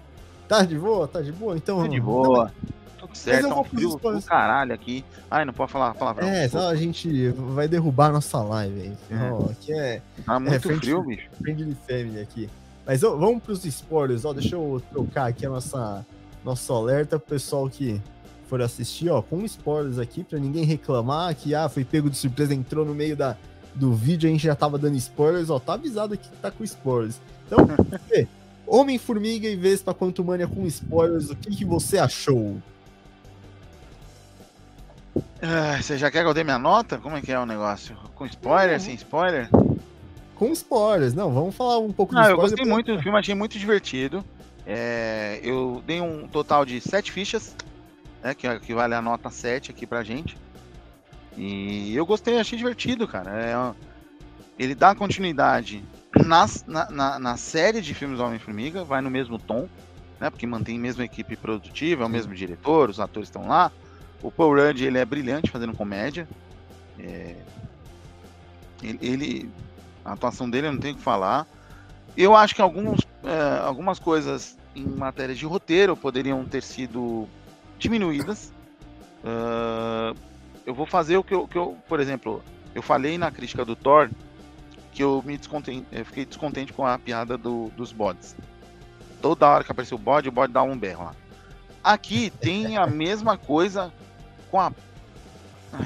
Tá 0.48 0.64
de 0.64 0.78
boa? 0.78 1.08
Tá 1.08 1.22
de 1.22 1.32
boa? 1.32 1.56
Então. 1.56 1.82
Tô 1.82 1.88
de 1.88 2.00
boa. 2.02 2.52
Tudo 3.00 3.16
certo, 3.16 3.50
tá 3.50 3.60
um 3.60 3.64
frio 3.66 3.90
do 3.98 4.22
caralho 4.22 4.74
aqui. 4.74 5.04
Ai, 5.30 5.44
não 5.46 5.54
pode 5.54 5.72
falar 5.72 5.94
palavrão. 5.94 6.28
É, 6.28 6.48
só 6.48 6.70
a 6.70 6.76
gente 6.76 7.30
vai 7.30 7.68
derrubar 7.68 8.12
nossa 8.12 8.42
live 8.42 8.80
aí. 8.82 8.94
É. 9.12 9.52
Aqui 9.52 9.74
é 9.74 10.02
Tá 10.26 10.40
muito 10.40 10.62
frente- 10.62 10.80
frio, 10.80 11.04
bicho. 11.04 11.30
Friendly 11.42 11.78
Family 11.88 12.20
aqui. 12.22 12.50
Mas 12.86 13.04
ó, 13.04 13.16
vamos 13.16 13.42
pros 13.44 13.64
spoilers, 13.66 14.26
ó. 14.26 14.34
Deixa 14.34 14.56
eu 14.56 14.82
trocar 14.92 15.28
aqui 15.30 15.46
a 15.46 15.50
nossa, 15.50 16.06
nosso 16.44 16.72
alerta 16.74 17.18
pro 17.18 17.30
pessoal 17.30 17.70
que 17.70 18.02
for 18.48 18.62
assistir, 18.62 19.10
ó, 19.10 19.22
com 19.22 19.44
spoilers 19.46 19.98
aqui, 19.98 20.24
pra 20.24 20.38
ninguém 20.38 20.64
reclamar 20.66 21.34
que, 21.36 21.56
ah, 21.56 21.68
foi 21.70 21.84
pego 21.84 22.10
de 22.10 22.18
surpresa, 22.18 22.54
entrou 22.54 22.86
no 22.86 22.94
meio 22.94 23.16
da, 23.16 23.36
do 23.74 23.94
vídeo, 23.94 24.30
a 24.30 24.32
gente 24.32 24.44
já 24.44 24.54
tava 24.56 24.78
dando 24.78 24.96
spoilers, 24.98 25.50
ó, 25.50 25.60
tá 25.60 25.74
avisado 25.74 26.14
aqui 26.14 26.30
que 26.30 26.38
tá 26.38 26.52
com 26.52 26.64
spoilers. 26.64 27.20
Então, 27.48 27.60
Fê, 28.08 28.28
Homem-Formiga 28.68 29.48
e 29.48 29.56
Vespa 29.56 29.94
Quantumania 29.94 30.48
com 30.48 30.66
spoilers, 30.68 31.30
o 31.30 31.36
que, 31.36 31.56
que 31.56 31.66
você 31.66 31.98
achou? 31.98 32.58
Ah, 35.42 35.82
você 35.82 35.98
já 35.98 36.10
quer 36.10 36.22
que 36.24 36.30
eu 36.30 36.34
dê 36.34 36.44
minha 36.44 36.60
nota? 36.60 36.98
Como 36.98 37.18
é 37.18 37.22
que 37.22 37.32
é 37.32 37.40
o 37.40 37.46
negócio? 37.46 37.96
Com 38.16 38.26
spoiler, 38.26 38.76
Uhum. 38.76 38.86
sem 38.86 38.96
spoiler? 38.96 39.50
Com 40.44 40.52
spoilers, 40.52 41.14
não, 41.14 41.32
vamos 41.32 41.56
falar 41.56 41.78
um 41.78 41.94
pouco 41.94 42.14
Não, 42.14 42.30
eu 42.30 42.36
gostei 42.36 42.66
muito 42.66 42.94
do 42.94 43.02
filme, 43.02 43.18
achei 43.18 43.34
muito 43.34 43.58
divertido. 43.58 44.26
É, 44.68 45.40
eu 45.42 45.82
dei 45.88 46.02
um 46.02 46.28
total 46.28 46.66
de 46.66 46.82
sete 46.82 47.14
fichas, 47.14 47.56
né, 48.22 48.34
que, 48.34 48.60
que 48.60 48.74
vale 48.74 48.94
a 48.94 49.02
nota 49.02 49.30
7 49.30 49.72
aqui 49.72 49.88
pra 49.88 50.04
gente. 50.04 50.36
E 51.38 51.96
eu 51.96 52.06
gostei, 52.06 52.38
achei 52.38 52.58
divertido, 52.58 53.08
cara. 53.08 53.32
É, 53.32 53.74
ele 54.60 54.76
dá 54.76 54.94
continuidade 54.94 55.82
nas, 56.26 56.66
na, 56.68 56.92
na, 56.92 57.20
na, 57.20 57.38
série 57.38 57.80
de 57.80 57.94
filmes 57.94 58.20
Homem-Formiga, 58.20 58.84
vai 58.84 59.00
no 59.00 59.10
mesmo 59.10 59.40
tom, 59.40 59.70
né? 60.20 60.30
Porque 60.30 60.46
mantém 60.46 60.76
a 60.76 60.82
mesma 60.82 61.06
equipe 61.06 61.38
produtiva, 61.38 62.04
é 62.04 62.06
o 62.06 62.10
mesmo 62.10 62.36
diretor, 62.36 62.90
os 62.90 63.00
atores 63.00 63.30
estão 63.30 63.48
lá. 63.48 63.72
O 64.22 64.30
Paul 64.30 64.58
Rudd, 64.58 64.82
ele 64.82 64.98
é 64.98 65.06
brilhante 65.06 65.50
fazendo 65.50 65.74
comédia. 65.74 66.28
É, 67.00 67.38
ele, 68.84 69.00
ele, 69.02 69.50
a 70.04 70.14
atuação 70.14 70.50
dele 70.50 70.68
eu 70.68 70.74
não 70.74 70.80
tenho 70.80 70.96
o 70.96 70.98
que 70.98 71.04
falar. 71.04 71.48
Eu 72.16 72.36
acho 72.36 72.54
que 72.54 72.62
alguns, 72.62 73.02
é, 73.24 73.60
algumas 73.66 74.00
coisas 74.00 74.58
em 74.76 74.86
matéria 74.86 75.34
de 75.34 75.46
roteiro 75.46 75.96
poderiam 75.96 76.44
ter 76.46 76.62
sido 76.64 77.28
diminuídas. 77.78 78.52
Uh, 79.24 80.18
eu 80.66 80.74
vou 80.74 80.86
fazer 80.86 81.18
o 81.18 81.24
que 81.24 81.34
eu, 81.34 81.48
que 81.48 81.58
eu, 81.58 81.78
por 81.88 82.00
exemplo, 82.00 82.44
eu 82.76 82.82
falei 82.82 83.18
na 83.18 83.32
crítica 83.32 83.64
do 83.64 83.76
Thor 83.76 84.10
que 84.92 85.04
eu 85.04 85.24
me 85.26 85.38
descontente, 85.38 85.86
eu 85.92 86.06
fiquei 86.06 86.26
descontente 86.26 86.72
com 86.72 86.86
a 86.86 87.00
piada 87.00 87.38
do, 87.38 87.72
dos 87.76 87.92
bodes. 87.92 88.36
Toda 89.22 89.48
hora 89.48 89.64
que 89.64 89.72
apareceu 89.72 89.98
o 89.98 90.02
bode, 90.02 90.30
o 90.30 90.32
bode 90.32 90.54
dá 90.54 90.62
um 90.62 90.78
berro 90.78 91.06
lá. 91.06 91.16
Aqui 91.84 92.30
tem 92.30 92.78
a 92.78 92.86
mesma 92.86 93.38
coisa 93.38 93.92
com 94.52 94.60
a. 94.60 94.72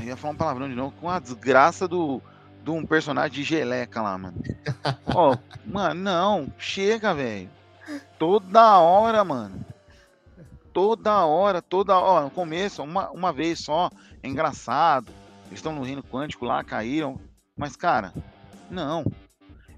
Ia 0.03 0.17
falar 0.17 0.33
um 0.33 0.37
palavrão 0.37 0.67
de 0.67 0.75
novo, 0.75 0.93
com 0.99 1.09
a 1.09 1.19
desgraça 1.19 1.87
do, 1.87 2.21
de 2.67 2.71
um 2.71 2.85
personagem 2.85 3.31
de 3.31 3.43
geleca 3.43 4.01
lá, 4.01 4.17
mano. 4.17 4.43
Ó, 5.15 5.33
oh, 5.33 5.37
mano, 5.65 6.01
não, 6.01 6.53
chega, 6.57 7.13
velho. 7.13 7.49
Toda 8.19 8.77
hora, 8.77 9.23
mano. 9.23 9.65
Toda 10.73 11.25
hora, 11.25 11.61
toda 11.61 11.97
hora. 11.97 12.25
No 12.25 12.31
começo, 12.31 12.83
uma, 12.83 13.09
uma 13.11 13.31
vez 13.31 13.59
só. 13.59 13.89
É 14.21 14.27
engraçado. 14.27 15.13
Eles 15.45 15.59
estão 15.59 15.73
no 15.73 15.81
reino 15.81 16.03
quântico 16.03 16.43
lá, 16.43 16.61
caíram. 16.61 17.17
Mas, 17.55 17.77
cara, 17.77 18.13
não. 18.69 19.05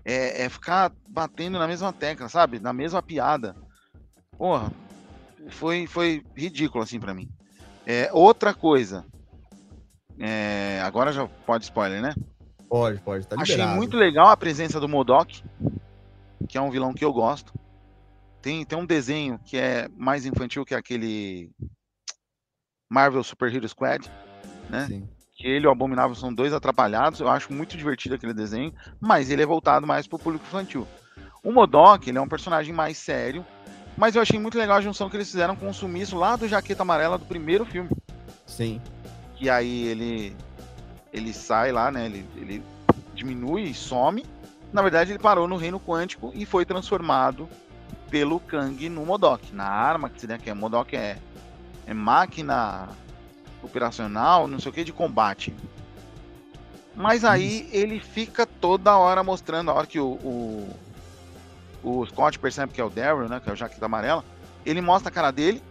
É, 0.03 0.45
é 0.45 0.49
ficar 0.49 0.91
batendo 1.07 1.59
na 1.59 1.67
mesma 1.67 1.93
tecla, 1.93 2.27
sabe? 2.27 2.59
Na 2.59 2.73
mesma 2.73 3.03
piada. 3.03 3.55
Porra, 4.35 4.71
foi, 5.49 5.85
foi 5.85 6.25
ridículo 6.35 6.83
assim 6.83 6.99
para 6.99 7.13
mim. 7.13 7.29
É, 7.85 8.09
outra 8.11 8.51
coisa. 8.51 9.05
É, 10.17 10.81
agora 10.83 11.13
já 11.13 11.27
pode 11.45 11.65
spoiler, 11.65 12.01
né? 12.01 12.15
Pode, 12.69 12.99
pode. 12.99 13.25
Tá 13.25 13.35
Achei 13.39 13.65
muito 13.65 13.97
legal 13.97 14.27
a 14.27 14.37
presença 14.37 14.79
do 14.79 14.87
Modok, 14.87 15.43
que 16.47 16.57
é 16.57 16.61
um 16.61 16.69
vilão 16.69 16.93
que 16.93 17.03
eu 17.03 17.11
gosto. 17.11 17.51
Tem, 18.41 18.63
tem 18.63 18.77
um 18.77 18.85
desenho 18.85 19.39
que 19.43 19.57
é 19.57 19.89
mais 19.97 20.25
infantil 20.25 20.63
que 20.63 20.75
aquele 20.75 21.49
Marvel 22.89 23.23
Super 23.23 23.53
Hero 23.53 23.67
Squad, 23.67 24.09
né? 24.69 24.85
Sim. 24.85 25.09
Que 25.35 25.47
ele 25.47 25.65
e 25.65 25.67
o 25.67 25.71
Abominável 25.71 26.15
são 26.15 26.33
dois 26.33 26.53
atrapalhados. 26.53 27.19
Eu 27.19 27.27
acho 27.27 27.51
muito 27.51 27.75
divertido 27.75 28.15
aquele 28.15 28.33
desenho, 28.33 28.73
mas 28.99 29.31
ele 29.31 29.41
é 29.41 29.45
voltado 29.45 29.87
mais 29.87 30.05
para 30.05 30.17
o 30.17 30.19
público 30.19 30.45
infantil. 30.45 30.87
O 31.43 31.51
Modok, 31.51 32.07
ele 32.09 32.17
é 32.17 32.21
um 32.21 32.27
personagem 32.27 32.73
mais 32.73 32.97
sério, 32.97 33.45
mas 33.97 34.15
eu 34.15 34.21
achei 34.21 34.37
muito 34.37 34.57
legal 34.57 34.77
a 34.77 34.81
junção 34.81 35.09
que 35.09 35.17
eles 35.17 35.31
fizeram 35.31 35.55
com 35.55 35.69
o 35.69 35.73
sumiço 35.73 36.17
lá 36.17 36.35
do 36.35 36.47
Jaqueta 36.47 36.83
Amarela 36.83 37.17
do 37.17 37.25
primeiro 37.25 37.65
filme. 37.65 37.89
Sim. 38.45 38.81
Que 39.35 39.49
aí 39.49 39.87
ele 39.87 40.35
ele 41.11 41.33
sai 41.33 41.71
lá, 41.71 41.91
né? 41.91 42.05
Ele, 42.05 42.25
ele 42.35 42.63
diminui 43.13 43.63
e 43.63 43.73
some. 43.73 44.25
Na 44.71 44.81
verdade, 44.81 45.11
ele 45.11 45.19
parou 45.19 45.47
no 45.47 45.57
reino 45.57 45.79
quântico 45.79 46.31
e 46.35 46.45
foi 46.45 46.65
transformado 46.65 47.49
pelo 48.09 48.39
Kang 48.39 48.89
no 48.89 49.05
Modok, 49.05 49.53
na 49.53 49.65
arma 49.65 50.09
que, 50.09 50.25
né, 50.25 50.37
que 50.37 50.49
é 50.49 50.53
Modok 50.53 50.95
é, 50.95 51.17
é 51.85 51.93
máquina 51.93 52.89
operacional, 53.61 54.47
não 54.47 54.59
sei 54.59 54.71
o 54.71 54.73
que, 54.73 54.83
de 54.83 54.93
combate. 54.93 55.53
Mas 56.95 57.23
aí 57.23 57.69
ele 57.71 57.99
fica 57.99 58.45
toda 58.45 58.97
hora 58.97 59.23
mostrando, 59.23 59.71
a 59.71 59.73
hora 59.73 59.87
que 59.87 59.99
o, 59.99 60.13
o, 60.13 60.69
o 61.83 62.05
Scott 62.07 62.37
percebe 62.39 62.73
que 62.73 62.81
é 62.81 62.83
o 62.83 62.89
Daryl, 62.89 63.29
né, 63.29 63.39
que 63.39 63.49
é 63.49 63.53
o 63.53 63.55
Jaqueta 63.55 63.85
Amarela, 63.85 64.23
ele 64.65 64.81
mostra 64.81 65.09
a 65.09 65.13
cara 65.13 65.31
dele 65.31 65.63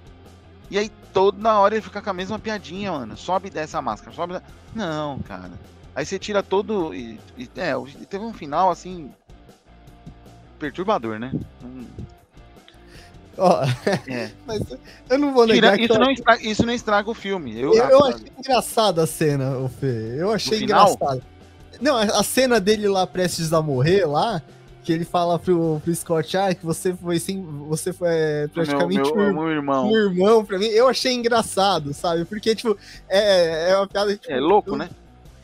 e 0.71 0.79
aí 0.79 0.91
toda 1.13 1.59
hora 1.59 1.75
ele 1.75 1.83
fica 1.83 2.01
com 2.01 2.11
a 2.11 2.15
mesma 2.15 2.39
piadinha, 2.39 2.93
mano. 2.93 3.17
Sobe 3.17 3.51
dessa 3.51 3.81
máscara, 3.83 4.15
sobe. 4.15 4.41
Não, 4.75 5.19
cara. 5.21 5.53
Aí 5.95 6.07
você 6.07 6.19
tira 6.19 6.43
todo. 6.43 6.95
E, 6.95 7.19
e, 7.37 7.51
é, 7.57 7.73
teve 8.09 8.25
um 8.25 8.33
final 8.33 8.71
assim. 8.71 9.11
Perturbador, 10.59 11.19
né? 11.19 11.33
Um... 11.65 11.87
Oh, 13.41 13.63
é. 14.11 14.33
Mas 14.45 14.63
eu 15.09 15.17
não 15.17 15.33
vou 15.33 15.47
negar 15.47 15.77
Tira, 15.77 15.85
isso, 15.85 15.95
eu... 15.95 16.01
não 16.01 16.11
estraga, 16.11 16.43
isso 16.43 16.67
não 16.67 16.73
estraga 16.73 17.09
o 17.09 17.15
filme. 17.15 17.57
Eu, 17.57 17.73
eu, 17.73 17.89
eu 17.89 18.05
achei 18.05 18.33
engraçada 18.37 19.05
a 19.05 19.07
cena, 19.07 19.59
o 19.59 19.69
Fê. 19.69 20.17
Eu 20.19 20.33
achei 20.33 20.65
engraçado. 20.65 21.23
Não, 21.81 21.97
a 21.97 22.23
cena 22.25 22.59
dele 22.59 22.89
lá 22.89 23.07
prestes 23.07 23.53
a 23.53 23.63
morrer 23.63 24.05
lá, 24.07 24.43
que 24.89 24.93
ele 24.95 25.05
fala 25.05 25.39
pro, 25.39 25.83
pro 25.85 25.95
Scott, 25.95 26.35
ah, 26.39 26.55
que 26.55 26.65
você 26.65 26.95
foi 26.95 27.19
sim, 27.19 27.45
você 27.69 27.93
foi 27.93 28.09
é, 28.11 28.49
praticamente 28.49 29.13
meu, 29.13 29.35
meu, 29.35 29.43
um, 29.43 29.51
irmão. 29.51 29.87
um 29.87 29.95
irmão 29.95 30.43
pra 30.43 30.59
mim. 30.59 30.65
Eu 30.65 30.89
achei 30.89 31.13
engraçado, 31.13 31.93
sabe? 31.93 32.25
Porque, 32.25 32.55
tipo, 32.55 32.75
é, 33.07 33.73
é 33.73 33.77
uma 33.77 33.87
piada. 33.87 34.17
Tipo, 34.17 34.33
é 34.33 34.41
louco, 34.41 34.77
né? 34.77 34.89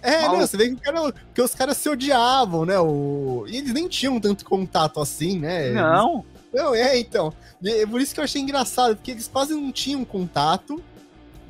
É, 0.01 0.23
não, 0.23 0.41
você 0.41 0.57
vê 0.57 0.71
que, 0.71 0.77
cara, 0.77 1.13
que, 1.35 1.43
os 1.43 1.55
caras 1.55 1.77
se 1.77 1.91
odiavam, 1.91 2.65
né? 2.65 2.79
O... 2.79 3.45
E 3.47 3.59
eles 3.59 3.75
nem 3.75 3.87
tinham 3.87 4.19
tanto 4.19 4.47
contato 4.47 4.99
assim, 4.99 5.39
né? 5.39 5.73
Não. 5.73 6.25
Eles... 6.51 6.65
Não, 6.65 6.75
é, 6.75 6.99
então. 6.99 7.31
É 7.63 7.85
por 7.85 8.01
isso 8.01 8.15
que 8.15 8.21
eu 8.21 8.25
achei 8.25 8.41
engraçado, 8.41 8.97
porque 8.97 9.11
eles 9.11 9.29
quase 9.29 9.53
não 9.53 9.71
tinham 9.71 10.07
contato. 10.07 10.83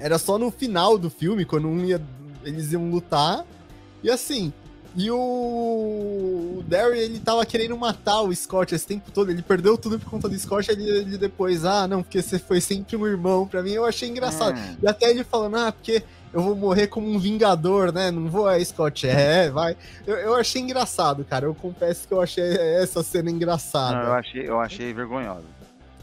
Era 0.01 0.19
só 0.19 0.37
no 0.37 0.51
final 0.51 0.99
do 0.99 1.09
filme, 1.09 1.45
quando 1.45 1.69
um 1.69 1.85
ia, 1.85 2.03
eles 2.43 2.73
iam 2.73 2.91
lutar. 2.91 3.45
E 4.03 4.11
assim, 4.11 4.53
e 4.97 5.11
o, 5.11 5.17
o 6.59 6.63
Derry, 6.67 6.99
ele 7.01 7.19
tava 7.19 7.45
querendo 7.45 7.77
matar 7.77 8.21
o 8.23 8.35
Scott 8.35 8.75
esse 8.75 8.87
tempo 8.87 9.11
todo. 9.11 9.31
Ele 9.31 9.43
perdeu 9.43 9.77
tudo 9.77 9.99
por 9.99 10.09
conta 10.09 10.29
do 10.29 10.39
Scott. 10.39 10.71
Ele, 10.71 10.89
ele 10.89 11.19
depois, 11.19 11.65
ah, 11.65 11.89
não, 11.89 12.03
porque 12.03 12.23
você 12.23 12.39
foi 12.39 12.61
sempre 12.61 12.97
um 12.97 13.07
irmão 13.07 13.47
pra 13.47 13.63
mim. 13.63 13.73
Eu 13.73 13.85
achei 13.85 14.09
engraçado. 14.09 14.57
Hum. 14.57 14.77
E 14.83 14.89
até 14.89 15.11
ele 15.11 15.25
falando, 15.25 15.57
ah, 15.57 15.73
porque 15.73 16.05
eu 16.33 16.43
vou 16.43 16.55
morrer 16.55 16.87
como 16.87 17.09
um 17.09 17.19
vingador, 17.19 17.93
né? 17.93 18.13
Não 18.13 18.29
vou, 18.29 18.49
é, 18.49 18.63
Scott. 18.65 19.07
É, 19.07 19.51
vai. 19.51 19.77
Eu, 20.07 20.17
eu 20.17 20.35
achei 20.35 20.63
engraçado, 20.63 21.25
cara. 21.25 21.47
Eu 21.47 21.55
confesso 21.57 22.07
que 22.07 22.15
eu 22.15 22.21
achei 22.21 22.45
essa 22.79 23.03
cena 23.03 23.31
engraçada. 23.31 23.97
Não, 23.97 24.05
eu 24.05 24.13
achei, 24.13 24.49
eu 24.49 24.61
achei 24.61 24.93
vergonhosa. 24.93 25.55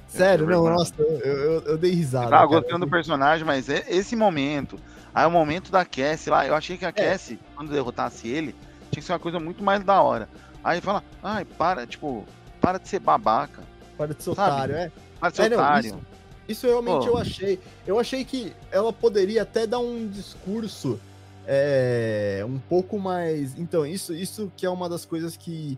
Sério, 0.10 0.46
não, 0.46 0.66
nossa, 0.66 0.94
eu, 1.00 1.20
eu, 1.20 1.62
eu, 1.62 1.78
dei 1.78 1.92
risada. 1.92 2.26
Eu 2.26 2.30
tava 2.32 2.50
cara. 2.50 2.62
gostando 2.62 2.86
do 2.86 2.92
personagem, 2.92 3.46
mas 3.46 3.70
é 3.70 3.86
esse 3.88 4.14
momento. 4.14 4.78
Aí 5.16 5.26
o 5.26 5.32
momento 5.32 5.72
da 5.72 5.86
Cassie 5.86 6.30
lá, 6.30 6.46
eu 6.46 6.54
achei 6.54 6.78
que 6.78 6.84
a 6.84 6.90
é. 6.90 6.92
Cassie, 6.92 7.40
quando 7.56 7.72
derrotasse 7.72 8.28
ele, 8.28 8.54
tinha 8.92 9.02
que 9.02 9.08
ser 9.08 9.14
uma 9.14 9.20
coisa 9.20 9.40
muito 9.40 9.64
mais 9.64 9.84
da 9.84 10.02
hora. 10.02 10.30
Aí 10.64 10.80
fala, 10.80 11.04
ai, 11.24 11.46
para, 11.46 11.88
tipo, 11.88 12.26
para 12.60 12.78
de 12.78 12.88
ser 12.88 13.00
babaca. 13.00 13.64
Para 13.98 14.14
de 14.14 14.24
ser 14.24 14.36
sabe? 14.36 14.52
otário, 14.52 14.76
é. 14.76 14.92
Para 15.20 15.30
de 15.30 15.36
ser 15.36 15.52
é, 15.52 15.56
otário. 15.56 15.92
Não, 15.92 15.98
isso, 15.98 16.08
isso, 16.48 16.68
realmente 16.68 17.06
Pô. 17.06 17.12
eu 17.12 17.18
achei. 17.18 17.60
Eu 17.88 18.00
achei 18.00 18.24
que 18.24 18.54
ela 18.72 18.94
poderia 18.94 19.42
até 19.42 19.66
dar 19.66 19.80
um 19.80 20.08
discurso 20.08 21.00
é, 21.48 22.44
um 22.48 22.60
pouco 22.60 23.00
mais. 23.00 23.58
Então, 23.58 23.86
isso, 23.86 24.14
isso 24.14 24.52
que 24.56 24.66
é 24.66 24.70
uma 24.70 24.88
das 24.88 25.06
coisas 25.06 25.36
que. 25.36 25.78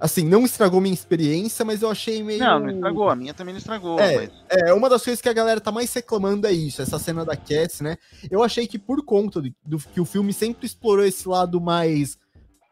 Assim, 0.00 0.24
não 0.24 0.44
estragou 0.44 0.80
minha 0.80 0.92
experiência, 0.92 1.64
mas 1.64 1.80
eu 1.80 1.88
achei 1.88 2.22
meio. 2.22 2.40
Não, 2.40 2.58
não 2.58 2.70
estragou, 2.70 3.08
a 3.08 3.14
minha 3.16 3.32
também 3.32 3.54
não 3.54 3.58
estragou. 3.58 3.98
É, 4.00 4.16
mas... 4.16 4.30
é 4.50 4.74
uma 4.74 4.90
das 4.90 5.02
coisas 5.02 5.20
que 5.20 5.28
a 5.28 5.32
galera 5.32 5.60
tá 5.60 5.70
mais 5.70 5.94
reclamando 5.94 6.46
é 6.48 6.52
isso, 6.52 6.82
essa 6.82 6.98
cena 6.98 7.24
da 7.24 7.36
Cats, 7.36 7.80
né? 7.80 7.96
Eu 8.28 8.42
achei 8.42 8.66
que 8.66 8.78
por 8.78 9.02
conta 9.04 9.40
do, 9.40 9.54
do 9.64 9.78
que 9.78 10.00
o 10.00 10.04
filme 10.04 10.32
sempre 10.32 10.66
explorou 10.66 11.04
esse 11.04 11.28
lado 11.28 11.60
mais 11.60 12.18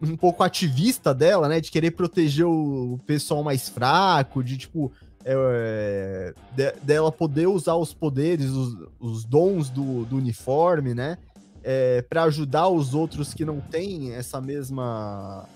um 0.03 0.17
pouco 0.17 0.43
ativista 0.43 1.15
dela, 1.15 1.49
né? 1.49 1.61
De 1.61 1.71
querer 1.71 1.93
proteger 1.93 2.47
o 2.47 2.99
pessoal 3.07 3.43
mais 3.43 3.69
fraco, 3.69 4.43
de 4.43 4.57
tipo. 4.57 4.93
É, 5.25 6.35
de, 6.57 6.73
dela 6.83 7.13
poder 7.13 7.47
usar 7.47 7.77
os 7.77 7.95
poderes, 7.95 8.51
os, 8.51 8.77
os 8.99 9.25
dons 9.25 9.71
do, 9.71 10.05
do, 10.05 10.17
uniforme, 10.17 10.95
né? 10.95 11.17
É, 11.63 12.03
para 12.03 12.25
ajudar 12.25 12.67
os 12.69 12.93
outros 12.93 13.33
que 13.33 13.45
não 13.45 13.61
têm 13.61 14.13
essa 14.15 14.41
mesma 14.41 15.49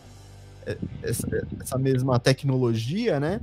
é, 0.64 0.78
essa, 1.02 1.26
essa, 1.60 1.76
mesma 1.78 2.16
tecnologia, 2.20 3.18
né? 3.18 3.40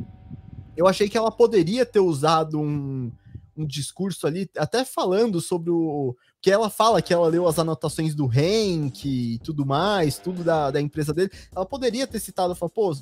Eu 0.77 0.87
achei 0.87 1.09
que 1.09 1.17
ela 1.17 1.29
poderia 1.29 1.85
ter 1.85 1.99
usado 1.99 2.57
um, 2.57 3.11
um 3.55 3.65
discurso 3.65 4.25
ali, 4.25 4.49
até 4.57 4.83
falando 4.83 5.39
sobre 5.39 5.69
o, 5.69 6.15
que 6.41 6.51
ela 6.51 6.69
fala 6.69 7.01
que 7.01 7.13
ela 7.13 7.27
leu 7.27 7.47
as 7.47 7.57
anotações 7.57 8.13
do 8.13 8.29
Henk 8.31 9.05
e 9.07 9.39
tudo 9.39 9.65
mais, 9.65 10.17
tudo 10.17 10.43
da, 10.43 10.71
da 10.71 10.81
empresa 10.81 11.13
dele. 11.13 11.31
Ela 11.55 11.65
poderia 11.65 12.05
ter 12.05 12.19
citado, 12.19 12.55
falou, 12.55 12.71
pô, 12.71 12.97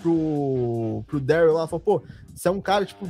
pro, 0.00 1.04
pro 1.06 1.20
Daryl 1.20 1.52
lá, 1.52 1.66
falou, 1.66 1.80
pô, 1.80 2.02
você 2.34 2.48
é 2.48 2.50
um 2.50 2.60
cara, 2.60 2.86
tipo, 2.86 3.08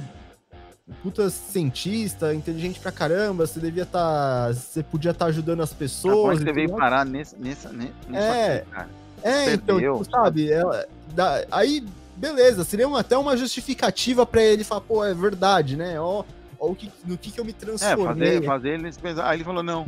puta 1.02 1.30
cientista, 1.30 2.34
inteligente 2.34 2.80
pra 2.80 2.90
caramba, 2.90 3.46
você 3.46 3.60
devia 3.60 3.84
estar. 3.84 4.48
Tá, 4.48 4.52
você 4.52 4.82
podia 4.82 5.10
estar 5.10 5.26
tá 5.26 5.28
ajudando 5.28 5.62
as 5.62 5.72
pessoas. 5.72 6.40
Ah, 6.40 6.44
você 6.44 6.52
veio 6.52 6.70
parar 6.76 7.04
nesse, 7.04 7.36
nessa, 7.36 7.72
nessa 7.72 7.92
é, 8.12 8.64
aqui. 8.72 8.90
É, 9.22 9.52
então, 9.54 9.78
tipo, 9.78 10.04
sabe, 10.04 10.50
ela, 10.50 10.86
da, 11.14 11.44
aí 11.50 11.84
beleza, 12.16 12.64
seria 12.64 12.88
uma, 12.88 13.00
até 13.00 13.16
uma 13.16 13.36
justificativa 13.36 14.24
para 14.24 14.42
ele 14.42 14.64
falar, 14.64 14.80
pô, 14.80 15.04
é 15.04 15.14
verdade, 15.14 15.76
né? 15.76 16.00
Ó, 16.00 16.24
ó 16.66 16.70
o 16.70 16.74
que, 16.74 16.90
no 17.04 17.16
que, 17.16 17.30
que 17.30 17.40
eu 17.40 17.44
me 17.44 17.52
transformei. 17.52 18.28
É, 18.28 18.32
fazer, 18.34 18.46
fazer 18.46 18.68
ele 18.70 18.92
pensar. 18.92 19.28
Aí 19.28 19.36
ele 19.36 19.44
falou, 19.44 19.62
não, 19.62 19.86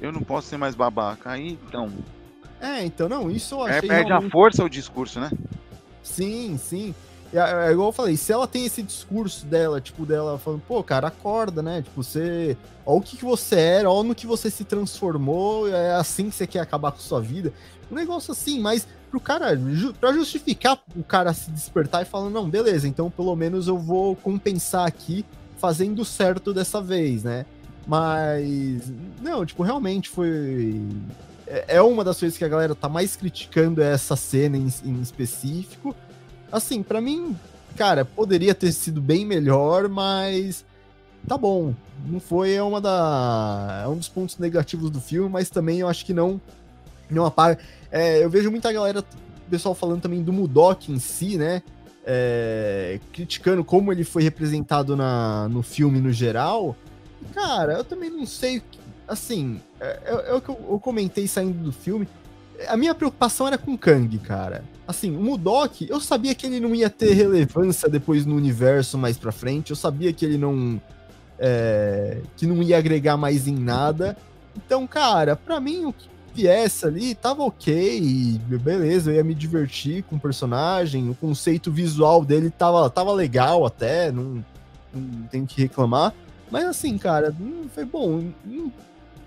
eu 0.00 0.12
não 0.12 0.22
posso 0.22 0.48
ser 0.48 0.56
mais 0.56 0.74
babaca. 0.74 1.30
Aí, 1.30 1.58
então... 1.66 1.90
É, 2.60 2.84
então, 2.84 3.08
não, 3.08 3.30
isso 3.30 3.54
eu 3.54 3.68
é, 3.68 3.78
achei... 3.78 3.88
É, 3.88 3.92
perde 3.92 4.08
realmente... 4.08 4.28
a 4.28 4.30
força 4.30 4.64
o 4.64 4.68
discurso, 4.68 5.20
né? 5.20 5.30
Sim, 6.02 6.58
sim. 6.58 6.94
É, 7.32 7.68
é, 7.68 7.72
igual 7.72 7.88
eu 7.88 7.92
falei, 7.92 8.16
se 8.16 8.32
ela 8.32 8.46
tem 8.46 8.64
esse 8.64 8.82
discurso 8.82 9.44
dela, 9.46 9.80
tipo, 9.80 10.06
dela 10.06 10.38
falando, 10.38 10.62
pô, 10.66 10.82
cara, 10.82 11.08
acorda, 11.08 11.62
né? 11.62 11.82
Tipo, 11.82 12.02
você. 12.02 12.56
Olha 12.86 12.98
o 12.98 13.02
que, 13.02 13.18
que 13.18 13.24
você 13.24 13.56
era, 13.56 13.90
olha 13.90 14.08
no 14.08 14.14
que 14.14 14.26
você 14.26 14.50
se 14.50 14.64
transformou, 14.64 15.68
é 15.68 15.94
assim 15.94 16.30
que 16.30 16.36
você 16.36 16.46
quer 16.46 16.60
acabar 16.60 16.90
com 16.90 16.98
sua 16.98 17.20
vida. 17.20 17.52
Um 17.92 17.94
negócio 17.94 18.32
assim, 18.32 18.60
mas 18.60 18.88
pro 19.10 19.20
cara, 19.20 19.56
ju 19.56 19.92
pra 19.94 20.12
justificar 20.12 20.78
o 20.96 21.02
cara 21.02 21.32
se 21.32 21.50
despertar 21.50 22.02
e 22.02 22.06
falar, 22.06 22.30
não, 22.30 22.48
beleza, 22.48 22.88
então 22.88 23.10
pelo 23.10 23.34
menos 23.36 23.68
eu 23.68 23.78
vou 23.78 24.16
compensar 24.16 24.86
aqui 24.86 25.24
fazendo 25.58 26.04
certo 26.04 26.52
dessa 26.54 26.80
vez, 26.80 27.24
né? 27.24 27.44
Mas. 27.86 28.92
Não, 29.20 29.44
tipo, 29.44 29.62
realmente 29.62 30.08
foi. 30.08 30.80
É, 31.46 31.76
é 31.76 31.82
uma 31.82 32.04
das 32.04 32.18
coisas 32.18 32.38
que 32.38 32.44
a 32.44 32.48
galera 32.48 32.74
tá 32.74 32.88
mais 32.88 33.16
criticando 33.16 33.82
essa 33.82 34.16
cena 34.16 34.56
em, 34.56 34.68
em 34.84 35.00
específico 35.00 35.94
assim, 36.50 36.82
para 36.82 37.00
mim, 37.00 37.36
cara, 37.76 38.04
poderia 38.04 38.54
ter 38.54 38.72
sido 38.72 39.00
bem 39.00 39.24
melhor, 39.24 39.88
mas 39.88 40.64
tá 41.26 41.36
bom. 41.36 41.74
Não 42.06 42.20
foi 42.20 42.54
é 42.54 42.62
uma 42.62 42.80
da 42.80 43.82
é 43.84 43.88
um 43.88 43.96
dos 43.96 44.08
pontos 44.08 44.38
negativos 44.38 44.90
do 44.90 45.00
filme, 45.00 45.28
mas 45.28 45.50
também 45.50 45.80
eu 45.80 45.88
acho 45.88 46.04
que 46.04 46.14
não 46.14 46.40
não 47.10 47.24
apaga. 47.24 47.58
É, 47.90 48.22
eu 48.22 48.30
vejo 48.30 48.50
muita 48.50 48.72
galera, 48.72 49.04
pessoal 49.50 49.74
falando 49.74 50.02
também 50.02 50.22
do 50.22 50.32
Mudok 50.32 50.92
em 50.92 50.98
si, 50.98 51.36
né? 51.36 51.62
É, 52.10 52.98
criticando 53.12 53.62
como 53.62 53.92
ele 53.92 54.02
foi 54.02 54.22
representado 54.22 54.96
na, 54.96 55.46
no 55.48 55.62
filme 55.62 56.00
no 56.00 56.10
geral. 56.10 56.74
Cara, 57.34 57.74
eu 57.74 57.84
também 57.84 58.08
não 58.08 58.24
sei. 58.24 58.62
Assim, 59.06 59.60
é, 59.78 60.00
é, 60.04 60.30
é 60.30 60.34
o 60.34 60.40
que 60.40 60.48
eu, 60.48 60.58
eu 60.70 60.80
comentei 60.80 61.28
saindo 61.28 61.62
do 61.62 61.70
filme 61.70 62.08
a 62.66 62.76
minha 62.76 62.94
preocupação 62.94 63.46
era 63.46 63.56
com 63.56 63.76
Kang, 63.76 64.18
cara. 64.18 64.64
Assim, 64.86 65.14
o 65.14 65.20
Mudok, 65.20 65.86
eu 65.88 66.00
sabia 66.00 66.34
que 66.34 66.46
ele 66.46 66.58
não 66.58 66.74
ia 66.74 66.90
ter 66.90 67.12
relevância 67.12 67.88
depois 67.88 68.24
no 68.26 68.34
universo 68.34 68.98
mais 68.98 69.16
pra 69.16 69.30
frente. 69.30 69.70
Eu 69.70 69.76
sabia 69.76 70.12
que 70.12 70.24
ele 70.24 70.38
não. 70.38 70.80
É, 71.38 72.20
que 72.36 72.46
não 72.46 72.62
ia 72.62 72.78
agregar 72.78 73.16
mais 73.16 73.46
em 73.46 73.54
nada. 73.54 74.16
Então, 74.56 74.86
cara, 74.86 75.36
pra 75.36 75.60
mim, 75.60 75.84
o 75.84 75.92
que 75.92 76.08
viesse 76.38 76.86
ali 76.86 77.14
tava 77.14 77.42
ok. 77.42 78.40
Beleza, 78.62 79.10
eu 79.10 79.16
ia 79.16 79.24
me 79.24 79.34
divertir 79.34 80.04
com 80.04 80.16
o 80.16 80.20
personagem. 80.20 81.10
O 81.10 81.14
conceito 81.14 81.70
visual 81.70 82.24
dele 82.24 82.48
tava, 82.50 82.88
tava 82.88 83.12
legal 83.12 83.66
até. 83.66 84.12
Não, 84.12 84.44
não 84.94 85.22
tenho 85.30 85.46
que 85.46 85.60
reclamar. 85.60 86.14
Mas 86.50 86.64
assim, 86.64 86.96
cara, 86.96 87.34
foi 87.74 87.84
bom. 87.84 88.30
Não, 88.44 88.72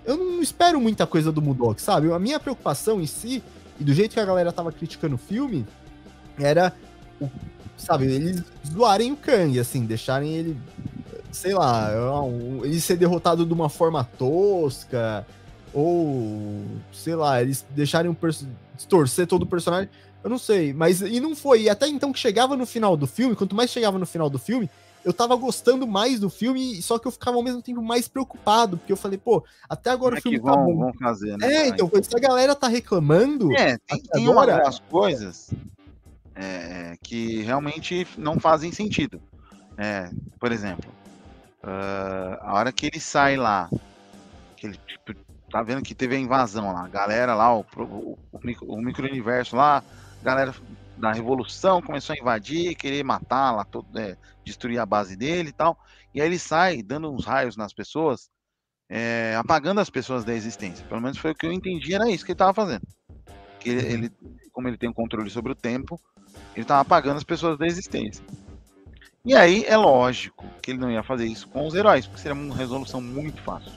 eu 0.04 0.16
não 0.16 0.42
espero 0.42 0.80
muita 0.80 1.06
coisa 1.06 1.30
do 1.30 1.42
Mudok, 1.42 1.80
sabe? 1.80 2.10
A 2.10 2.18
minha 2.18 2.40
preocupação 2.40 3.00
em 3.00 3.06
si, 3.06 3.42
e 3.78 3.84
do 3.84 3.92
jeito 3.92 4.14
que 4.14 4.20
a 4.20 4.24
galera 4.24 4.50
tava 4.50 4.72
criticando 4.72 5.14
o 5.14 5.18
filme, 5.18 5.66
era, 6.38 6.72
o, 7.20 7.28
sabe, 7.76 8.06
eles 8.06 8.42
zoarem 8.66 9.12
o 9.12 9.16
Kang, 9.16 9.60
assim, 9.60 9.84
deixarem 9.84 10.34
ele, 10.34 10.58
sei 11.30 11.54
lá, 11.54 11.90
ele 12.64 12.80
ser 12.80 12.96
derrotado 12.96 13.46
de 13.46 13.52
uma 13.52 13.68
forma 13.68 14.02
tosca, 14.02 15.24
ou, 15.72 16.64
sei 16.92 17.14
lá, 17.14 17.40
eles 17.40 17.64
deixarem 17.70 18.10
um 18.10 18.16
distorcer 18.76 19.26
todo 19.26 19.42
o 19.42 19.46
personagem. 19.46 19.88
Eu 20.22 20.30
não 20.30 20.38
sei, 20.38 20.72
mas 20.72 21.00
e 21.00 21.18
não 21.18 21.34
foi. 21.34 21.62
E 21.62 21.68
até 21.68 21.88
então 21.88 22.12
que 22.12 22.18
chegava 22.18 22.56
no 22.56 22.66
final 22.66 22.96
do 22.96 23.06
filme, 23.06 23.34
quanto 23.34 23.56
mais 23.56 23.70
chegava 23.70 23.98
no 23.98 24.06
final 24.06 24.30
do 24.30 24.38
filme, 24.38 24.70
eu 25.04 25.12
tava 25.12 25.34
gostando 25.34 25.86
mais 25.86 26.20
do 26.20 26.30
filme, 26.30 26.80
só 26.80 26.98
que 26.98 27.06
eu 27.08 27.12
ficava 27.12 27.36
ao 27.36 27.42
mesmo 27.42 27.60
tempo 27.60 27.82
mais 27.82 28.06
preocupado, 28.06 28.78
porque 28.78 28.92
eu 28.92 28.96
falei, 28.96 29.18
pô, 29.18 29.44
até 29.68 29.90
agora 29.90 30.16
é 30.16 30.18
o 30.18 30.22
filme 30.22 30.40
tá 30.40 30.44
vão, 30.44 30.54
tá 30.54 30.64
bom. 30.64 30.78
Vão 30.78 30.94
fazer, 30.94 31.36
né? 31.36 31.52
É, 31.52 31.68
então, 31.68 31.90
se 32.02 32.16
a 32.16 32.20
galera 32.20 32.54
tá 32.54 32.68
reclamando. 32.68 33.52
É, 33.52 33.78
tem, 33.78 34.00
tem 34.00 34.28
agora... 34.28 34.54
uma 34.54 34.62
das 34.62 34.78
coisas 34.78 35.50
é, 36.34 36.96
que 37.02 37.42
realmente 37.42 38.06
não 38.16 38.38
fazem 38.38 38.70
sentido. 38.70 39.20
É, 39.76 40.10
por 40.38 40.52
exemplo, 40.52 40.90
uh, 41.64 42.38
a 42.40 42.54
hora 42.54 42.70
que 42.70 42.86
ele 42.86 43.00
sai 43.00 43.36
lá, 43.36 43.68
que 44.56 44.66
ele 44.66 44.78
tipo, 44.86 45.18
tá 45.52 45.62
vendo 45.62 45.82
que 45.82 45.94
teve 45.94 46.16
a 46.16 46.18
invasão 46.18 46.72
lá, 46.72 46.84
a 46.84 46.88
galera 46.88 47.34
lá, 47.34 47.54
o, 47.54 47.64
o, 47.76 48.18
o 48.62 48.80
micro-universo 48.80 49.54
lá, 49.54 49.84
galera 50.22 50.54
da 50.96 51.12
revolução 51.12 51.82
começou 51.82 52.14
a 52.14 52.18
invadir, 52.18 52.74
querer 52.74 53.04
matar 53.04 53.50
lá, 53.52 53.64
todo, 53.64 53.86
é, 53.98 54.16
destruir 54.44 54.78
a 54.78 54.86
base 54.86 55.14
dele 55.14 55.50
e 55.50 55.52
tal. 55.52 55.78
E 56.14 56.20
aí 56.20 56.26
ele 56.26 56.38
sai 56.38 56.82
dando 56.82 57.12
uns 57.12 57.26
raios 57.26 57.56
nas 57.56 57.72
pessoas, 57.72 58.30
é, 58.88 59.36
apagando 59.36 59.80
as 59.80 59.90
pessoas 59.90 60.24
da 60.24 60.34
existência. 60.34 60.86
Pelo 60.86 61.00
menos 61.00 61.18
foi 61.18 61.32
o 61.32 61.34
que 61.34 61.44
eu 61.44 61.52
entendi, 61.52 61.94
era 61.94 62.10
isso 62.10 62.24
que 62.24 62.32
ele 62.32 62.36
estava 62.36 62.54
fazendo. 62.54 62.86
Que 63.60 63.70
ele, 63.70 63.92
ele, 63.92 64.12
como 64.52 64.68
ele 64.68 64.78
tem 64.78 64.88
um 64.88 64.94
controle 64.94 65.28
sobre 65.28 65.52
o 65.52 65.56
tempo, 65.56 66.00
ele 66.54 66.62
estava 66.62 66.80
apagando 66.80 67.18
as 67.18 67.24
pessoas 67.24 67.58
da 67.58 67.66
existência. 67.66 68.24
E 69.24 69.36
aí 69.36 69.64
é 69.66 69.76
lógico 69.76 70.44
que 70.62 70.70
ele 70.70 70.80
não 70.80 70.90
ia 70.90 71.02
fazer 71.02 71.26
isso 71.26 71.46
com 71.48 71.66
os 71.66 71.74
heróis, 71.74 72.06
porque 72.06 72.22
seria 72.22 72.34
uma 72.34 72.56
resolução 72.56 73.00
muito 73.00 73.40
fácil. 73.42 73.72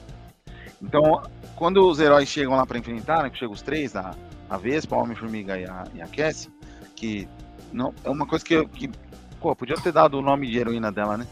Então, 0.82 1.24
quando 1.56 1.88
os 1.88 2.00
heróis 2.00 2.28
chegam 2.28 2.56
lá 2.56 2.66
para 2.66 2.78
enfrentar, 2.78 3.24
né, 3.24 3.30
que 3.30 3.38
chegam 3.38 3.54
os 3.54 3.62
três, 3.62 3.96
a, 3.96 4.16
a 4.50 4.58
Vespa, 4.58 4.96
a 4.96 5.00
Homem-Formiga 5.00 5.58
e 5.58 5.66
a, 5.66 5.84
e 5.94 6.02
a 6.02 6.08
Cassie, 6.08 6.50
que 6.96 7.28
não 7.72 7.94
é 8.04 8.10
uma 8.10 8.26
coisa 8.26 8.44
que, 8.44 8.66
que 8.68 8.90
pô, 9.40 9.56
podia 9.56 9.76
ter 9.76 9.92
dado 9.92 10.18
o 10.18 10.22
nome 10.22 10.50
de 10.50 10.58
heroína 10.58 10.92
dela, 10.92 11.18
né? 11.18 11.28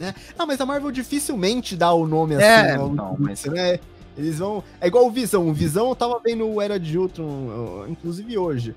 É. 0.00 0.12
Ah, 0.38 0.44
mas 0.44 0.60
a 0.60 0.66
Marvel 0.66 0.90
dificilmente 0.90 1.76
dá 1.76 1.92
o 1.92 2.06
nome 2.06 2.34
assim. 2.34 2.44
É, 2.44 2.76
não, 2.76 3.16
mas... 3.18 3.44
né? 3.44 3.78
Eles 4.16 4.38
vão. 4.38 4.62
É 4.80 4.86
igual 4.86 5.06
o 5.06 5.10
Visão. 5.10 5.48
O 5.48 5.52
Visão 5.52 5.88
eu 5.88 5.96
tava 5.96 6.20
vendo 6.24 6.46
o 6.46 6.60
Era 6.60 6.78
de 6.78 6.96
Ultron, 6.98 7.86
inclusive 7.88 8.38
hoje. 8.38 8.74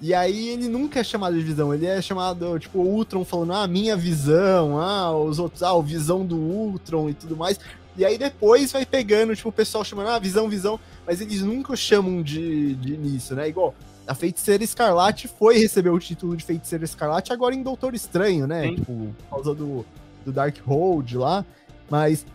E 0.00 0.14
aí 0.14 0.48
ele 0.48 0.66
nunca 0.66 1.00
é 1.00 1.04
chamado 1.04 1.36
de 1.36 1.42
visão, 1.42 1.74
ele 1.74 1.84
é 1.84 2.00
chamado, 2.00 2.58
tipo, 2.58 2.78
o 2.78 2.86
Ultron 2.86 3.22
falando, 3.22 3.52
ah, 3.52 3.66
minha 3.66 3.94
visão, 3.96 4.80
ah, 4.80 5.14
os 5.14 5.38
outros, 5.38 5.62
ah, 5.62 5.74
o 5.74 5.82
visão 5.82 6.24
do 6.24 6.36
Ultron 6.36 7.10
e 7.10 7.14
tudo 7.14 7.36
mais. 7.36 7.60
E 7.96 8.04
aí 8.04 8.16
depois 8.16 8.72
vai 8.72 8.86
pegando, 8.86 9.36
tipo, 9.36 9.50
o 9.50 9.52
pessoal 9.52 9.84
chamando, 9.84 10.08
ah, 10.08 10.18
visão, 10.18 10.48
visão, 10.48 10.80
mas 11.06 11.20
eles 11.20 11.42
nunca 11.42 11.76
chamam 11.76 12.22
de, 12.22 12.74
de 12.76 12.94
início, 12.94 13.36
né? 13.36 13.48
Igual, 13.48 13.74
a 14.06 14.14
Feiticeira 14.14 14.64
Escarlate 14.64 15.28
foi 15.28 15.58
receber 15.58 15.90
o 15.90 15.98
título 15.98 16.36
de 16.36 16.44
Feiticeira 16.44 16.84
Escarlate 16.84 17.32
agora 17.32 17.54
em 17.54 17.62
Doutor 17.62 17.94
Estranho, 17.94 18.46
né? 18.46 18.68
Sim. 18.68 18.74
Tipo, 18.76 18.92
por 19.18 19.28
causa 19.28 19.54
do, 19.54 19.84
do 20.24 20.32
Dark 20.32 20.56
Hold 20.66 21.12
lá. 21.12 21.44
Mas. 21.90 22.26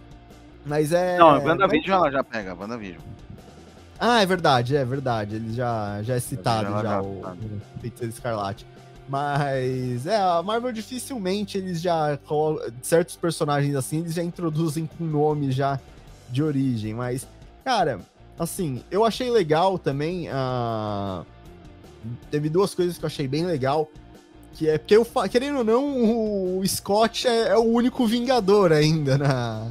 Mas 0.66 0.92
é. 0.92 1.18
Não, 1.18 1.30
a 1.30 1.40
WandaVision 1.40 1.98
ela 1.98 2.12
já 2.12 2.24
pega, 2.24 2.52
a 2.52 2.56
WandaVision. 2.56 3.02
Ah, 4.00 4.22
é 4.22 4.26
verdade, 4.26 4.76
é 4.76 4.84
verdade. 4.84 5.36
Ele 5.36 5.54
já, 5.54 6.02
já 6.04 6.16
é 6.16 6.20
citado 6.20 6.70
já, 6.70 6.82
já 6.82 7.02
o, 7.02 7.22
o 7.22 7.80
Feiticeiro 7.82 8.14
Escarlate. 8.14 8.66
Mas 9.08 10.08
é, 10.08 10.18
a 10.18 10.42
Marvel 10.42 10.72
dificilmente 10.72 11.58
eles 11.58 11.80
já 11.80 12.18
certos 12.82 13.16
personagens 13.16 13.76
assim, 13.76 14.00
eles 14.00 14.16
já 14.16 14.24
introduzem 14.24 14.88
com 14.88 15.04
nome 15.04 15.52
já 15.52 15.80
de 16.32 16.42
origem, 16.42 16.96
mas 16.96 17.28
cara, 17.64 18.00
assim, 18.38 18.84
eu 18.90 19.06
achei 19.06 19.30
legal 19.30 19.78
também 19.78 20.28
a 20.30 21.24
uh 21.24 21.36
teve 22.30 22.50
duas 22.50 22.74
coisas 22.76 22.98
que 22.98 23.06
eu 23.06 23.08
achei 23.08 23.28
bem 23.28 23.46
legal. 23.46 23.90
Que 24.54 24.70
é 24.70 24.78
porque, 24.78 24.96
eu, 24.96 25.06
querendo 25.30 25.58
ou 25.58 25.64
não, 25.64 26.58
o 26.60 26.68
Scott 26.68 27.28
é, 27.28 27.50
é 27.50 27.58
o 27.58 27.64
único 27.64 28.08
Vingador 28.08 28.72
ainda 28.72 29.18
na, 29.18 29.68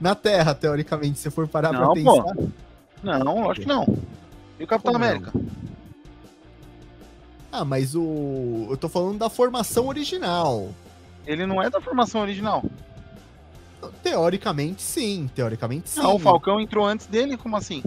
na 0.00 0.14
Terra, 0.14 0.54
teoricamente, 0.54 1.20
se 1.20 1.30
for 1.30 1.46
parar 1.46 1.72
não, 1.72 1.80
pra 1.80 1.94
pensar. 1.94 2.34
Pô. 2.34 2.48
Não, 3.04 3.50
acho 3.50 3.60
que 3.60 3.66
não. 3.66 3.86
E 4.58 4.64
o 4.64 4.66
Capitão 4.66 4.92
Pô, 4.92 4.96
América? 4.96 5.32
Ah, 7.52 7.64
mas 7.64 7.94
o. 7.94 8.66
Eu 8.70 8.76
tô 8.76 8.88
falando 8.88 9.18
da 9.18 9.28
formação 9.28 9.86
original. 9.86 10.70
Ele 11.26 11.46
não 11.46 11.62
é 11.62 11.70
da 11.70 11.80
formação 11.80 12.20
original. 12.20 12.64
Teoricamente, 14.02 14.82
sim. 14.82 15.30
Teoricamente, 15.34 15.90
sim. 15.90 16.00
Não, 16.00 16.16
o 16.16 16.18
Falcão 16.18 16.60
entrou 16.60 16.86
antes 16.86 17.06
dele, 17.06 17.36
como 17.36 17.56
assim? 17.56 17.82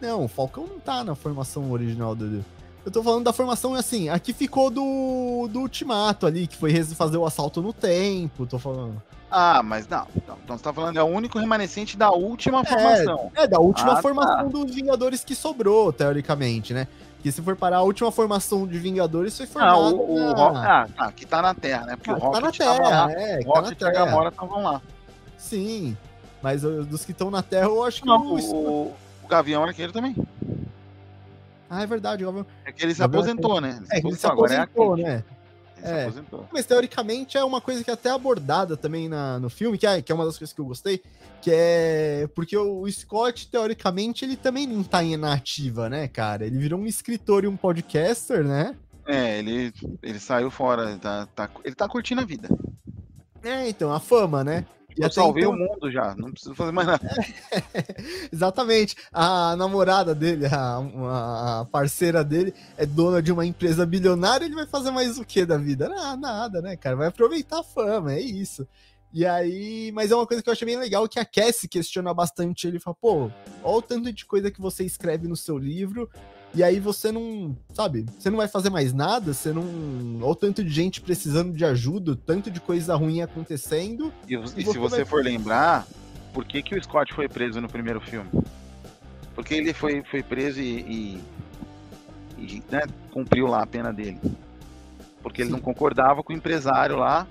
Não, 0.00 0.24
o 0.24 0.28
Falcão 0.28 0.66
não 0.66 0.78
tá 0.78 1.02
na 1.02 1.14
formação 1.14 1.70
original 1.70 2.14
do. 2.14 2.44
Eu 2.84 2.92
tô 2.92 3.02
falando 3.02 3.24
da 3.24 3.32
formação 3.32 3.74
assim, 3.74 4.08
aqui 4.08 4.32
ficou 4.32 4.70
do, 4.70 5.48
do 5.50 5.60
Ultimato 5.60 6.26
ali, 6.26 6.46
que 6.46 6.56
foi 6.56 6.72
fazer 6.84 7.16
o 7.16 7.26
assalto 7.26 7.60
no 7.60 7.72
tempo, 7.72 8.46
tô 8.46 8.58
falando. 8.58 9.02
Ah, 9.30 9.62
mas 9.62 9.86
não. 9.86 10.06
Então, 10.16 10.38
então 10.42 10.56
você 10.56 10.64
tá 10.64 10.72
falando, 10.72 10.96
é 10.96 11.02
o 11.02 11.06
único 11.06 11.38
remanescente 11.38 11.96
da 11.96 12.10
última 12.10 12.60
é, 12.60 12.64
formação. 12.64 13.32
É, 13.34 13.46
da 13.46 13.58
última 13.58 13.92
ah, 13.92 13.96
tá. 13.96 14.02
formação 14.02 14.50
tá. 14.50 14.58
dos 14.58 14.74
Vingadores 14.74 15.24
que 15.24 15.34
sobrou, 15.34 15.92
teoricamente, 15.92 16.72
né? 16.72 16.88
Que 17.22 17.30
se 17.30 17.42
for 17.42 17.56
parar 17.56 17.78
a 17.78 17.82
última 17.82 18.10
formação 18.10 18.66
de 18.66 18.78
Vingadores 18.78 19.36
foi 19.36 19.46
formada... 19.46 19.72
Ah, 19.72 19.90
o, 19.90 20.14
o 20.14 20.32
Rock, 20.32 20.56
ah, 20.58 20.88
tá, 20.96 21.12
que 21.12 21.26
tá 21.26 21.42
na 21.42 21.54
Terra, 21.54 21.86
né? 21.86 21.96
Porque 21.96 22.10
ah, 22.10 22.14
o 22.14 22.18
Rocket 22.18 22.34
tá 22.34 22.40
na 22.40 22.52
Terra, 22.52 22.88
lá, 22.88 23.12
é, 23.12 23.40
o 23.44 23.48
Rocket 23.48 23.78
tá 23.78 23.86
e 23.86 23.88
a 23.88 23.92
Gamora 23.92 24.28
estavam 24.28 24.62
lá. 24.62 24.82
Sim, 25.36 25.96
mas 26.40 26.62
dos 26.62 27.04
que 27.04 27.12
estão 27.12 27.30
na 27.30 27.42
Terra, 27.42 27.66
eu 27.66 27.84
acho 27.84 28.02
que... 28.02 28.06
Não, 28.06 28.34
o, 28.34 28.38
o, 28.38 28.94
o 29.24 29.28
Gavião 29.28 29.66
é 29.66 29.70
aquele 29.70 29.92
também. 29.92 30.16
Ah, 31.68 31.82
é 31.82 31.86
verdade. 31.86 32.24
É 32.64 32.72
que 32.72 32.82
ele 32.82 32.94
se 32.94 33.02
aposentou, 33.02 33.60
né? 33.60 33.78
Ele 33.78 33.86
é, 33.90 33.98
ele 33.98 34.16
se 34.16 34.26
aposentou, 34.26 34.96
é 34.98 35.02
né? 35.02 35.24
É, 35.82 36.10
mas 36.52 36.66
teoricamente 36.66 37.36
é 37.36 37.44
uma 37.44 37.60
coisa 37.60 37.84
que 37.84 37.90
é 37.90 37.92
até 37.92 38.10
abordada 38.10 38.76
também 38.76 39.08
na, 39.08 39.38
no 39.38 39.48
filme, 39.48 39.78
que 39.78 39.86
é, 39.86 40.02
que 40.02 40.10
é 40.10 40.14
uma 40.14 40.24
das 40.24 40.38
coisas 40.38 40.52
que 40.52 40.60
eu 40.60 40.64
gostei, 40.64 41.02
que 41.40 41.50
é 41.52 42.28
porque 42.34 42.56
o, 42.56 42.90
Scott, 42.90 43.48
teoricamente, 43.48 44.24
ele 44.24 44.36
também 44.36 44.66
não 44.66 44.82
tá 44.82 45.02
em 45.02 45.16
nativa, 45.16 45.88
né, 45.88 46.08
cara? 46.08 46.46
Ele 46.46 46.58
virou 46.58 46.80
um 46.80 46.86
escritor 46.86 47.44
e 47.44 47.46
um 47.46 47.56
podcaster, 47.56 48.44
né? 48.44 48.76
É, 49.06 49.38
ele, 49.38 49.72
ele 50.02 50.18
saiu 50.18 50.50
fora, 50.50 50.96
tá, 50.98 51.26
tá, 51.34 51.50
ele 51.64 51.74
tá 51.74 51.88
curtindo 51.88 52.20
a 52.20 52.24
vida. 52.24 52.48
É, 53.42 53.68
então, 53.68 53.92
a 53.92 54.00
fama, 54.00 54.44
né? 54.44 54.66
Eu 54.98 55.10
salvei 55.10 55.44
então... 55.44 55.54
o 55.54 55.58
mundo 55.58 55.90
já, 55.90 56.14
não 56.16 56.30
preciso 56.30 56.54
fazer 56.54 56.72
mais 56.72 56.86
nada. 56.86 57.08
Exatamente. 58.32 58.96
A 59.12 59.56
namorada 59.56 60.14
dele, 60.14 60.46
a, 60.46 61.60
a, 61.60 61.64
parceira 61.70 62.24
dele, 62.24 62.54
é 62.76 62.84
dona 62.84 63.22
de 63.22 63.32
uma 63.32 63.46
empresa 63.46 63.86
bilionária, 63.86 64.44
ele 64.44 64.54
vai 64.54 64.66
fazer 64.66 64.90
mais 64.90 65.18
o 65.18 65.24
que 65.24 65.44
da 65.44 65.56
vida? 65.56 65.90
Ah, 65.96 66.16
nada, 66.16 66.60
né, 66.60 66.76
cara? 66.76 66.96
Vai 66.96 67.08
aproveitar 67.08 67.60
a 67.60 67.64
fama, 67.64 68.12
é 68.12 68.20
isso. 68.20 68.66
E 69.12 69.24
aí, 69.24 69.90
mas 69.92 70.10
é 70.10 70.14
uma 70.14 70.26
coisa 70.26 70.42
que 70.42 70.48
eu 70.48 70.52
achei 70.52 70.66
bem 70.66 70.76
legal 70.76 71.08
que 71.08 71.18
a 71.18 71.24
Cassie 71.24 71.68
questiona 71.68 72.12
bastante. 72.12 72.66
Ele 72.66 72.78
fala, 72.78 72.96
pô, 73.00 73.30
olha 73.62 73.78
o 73.78 73.82
tanto 73.82 74.12
de 74.12 74.26
coisa 74.26 74.50
que 74.50 74.60
você 74.60 74.84
escreve 74.84 75.26
no 75.26 75.36
seu 75.36 75.56
livro, 75.56 76.10
e 76.54 76.62
aí 76.62 76.80
você 76.80 77.12
não, 77.12 77.56
sabe, 77.74 78.06
você 78.18 78.30
não 78.30 78.38
vai 78.38 78.48
fazer 78.48 78.70
mais 78.70 78.92
nada, 78.92 79.34
você 79.34 79.52
não. 79.52 79.62
Olha 80.20 80.26
o 80.26 80.34
tanto 80.34 80.64
de 80.64 80.70
gente 80.70 81.00
precisando 81.00 81.52
de 81.52 81.64
ajuda, 81.64 82.16
tanto 82.16 82.50
de 82.50 82.60
coisa 82.60 82.94
ruim 82.94 83.20
acontecendo. 83.20 84.12
E, 84.26 84.34
e, 84.34 84.38
e 84.38 84.66
se 84.66 84.78
você 84.78 85.04
for 85.04 85.22
lembrar, 85.22 85.86
por 86.32 86.44
que, 86.44 86.62
que 86.62 86.74
o 86.74 86.82
Scott 86.82 87.12
foi 87.14 87.28
preso 87.28 87.60
no 87.60 87.68
primeiro 87.68 88.00
filme? 88.00 88.28
Porque 89.34 89.54
ele 89.54 89.72
foi, 89.72 90.02
foi 90.10 90.22
preso 90.22 90.60
e, 90.60 90.80
e, 90.80 91.22
e 92.38 92.62
né, 92.70 92.82
cumpriu 93.12 93.46
lá 93.46 93.62
a 93.62 93.66
pena 93.66 93.92
dele. 93.92 94.18
Porque 95.22 95.42
ele 95.42 95.48
Sim. 95.48 95.54
não 95.54 95.60
concordava 95.60 96.22
com 96.22 96.32
o 96.32 96.36
empresário 96.36 96.96
lá 96.96 97.26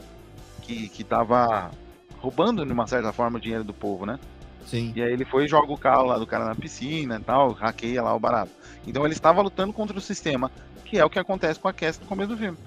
que, 0.61 0.89
que 0.89 1.03
tava 1.03 1.71
roubando, 2.19 2.65
de 2.65 2.71
uma 2.71 2.87
certa 2.87 3.11
forma, 3.11 3.37
o 3.37 3.41
dinheiro 3.41 3.63
do 3.63 3.73
povo, 3.73 4.05
né? 4.05 4.19
Sim. 4.67 4.91
E 4.95 5.01
aí 5.01 5.13
ele 5.13 5.23
foi 5.23 5.45
e 5.45 5.47
joga 5.47 5.71
o 5.71 5.77
carro 5.77 6.07
lá 6.07 6.17
do 6.17 6.27
cara 6.27 6.45
na 6.45 6.53
piscina 6.53 7.15
e 7.15 7.23
tal, 7.23 7.53
hackeia 7.53 8.03
lá 8.03 8.13
o 8.13 8.19
barato. 8.19 8.51
Então 8.85 9.05
ele 9.05 9.13
estava 9.13 9.41
lutando 9.41 9.71
contra 9.71 9.97
o 9.97 10.01
sistema, 10.01 10.51
que 10.83 10.99
é 10.99 11.05
o 11.05 11.09
que 11.09 11.17
acontece 11.17 11.59
com 11.59 11.69
a 11.69 11.73
Cass 11.73 11.99
no 11.99 12.05
começo 12.05 12.29
do 12.29 12.37
filme. 12.37 12.57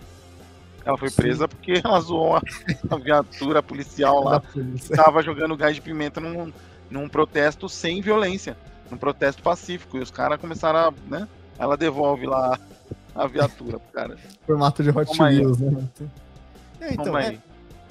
Ela 0.85 0.97
foi 0.97 1.11
presa 1.11 1.45
Sim. 1.45 1.49
porque 1.49 1.81
ela 1.85 2.01
zoou 2.01 2.37
a, 2.37 2.43
a 2.91 2.97
viatura 2.97 3.63
policial 3.63 4.25
lá. 4.25 4.43
Estava 4.75 5.23
jogando 5.23 5.57
gás 5.57 5.75
de 5.75 5.83
pimenta 5.83 6.21
num, 6.21 6.51
num 6.91 7.07
protesto 7.07 7.69
sem 7.69 8.01
violência, 8.01 8.57
num 8.91 8.97
protesto 8.97 9.43
pacífico. 9.43 9.99
E 9.99 10.01
os 10.01 10.11
caras 10.11 10.41
começaram 10.41 10.79
a. 10.79 10.95
Né, 11.07 11.29
ela 11.59 11.77
devolve 11.77 12.25
lá 12.25 12.59
a 13.15 13.27
viatura 13.27 13.79
pro 13.79 13.93
cara. 13.93 14.17
Formato 14.47 14.83
de 14.83 14.89
Hot 14.89 15.23
Wheels, 15.23 15.59
né? 15.59 15.85
É, 16.81 16.95
então, 16.95 17.19
é... 17.19 17.37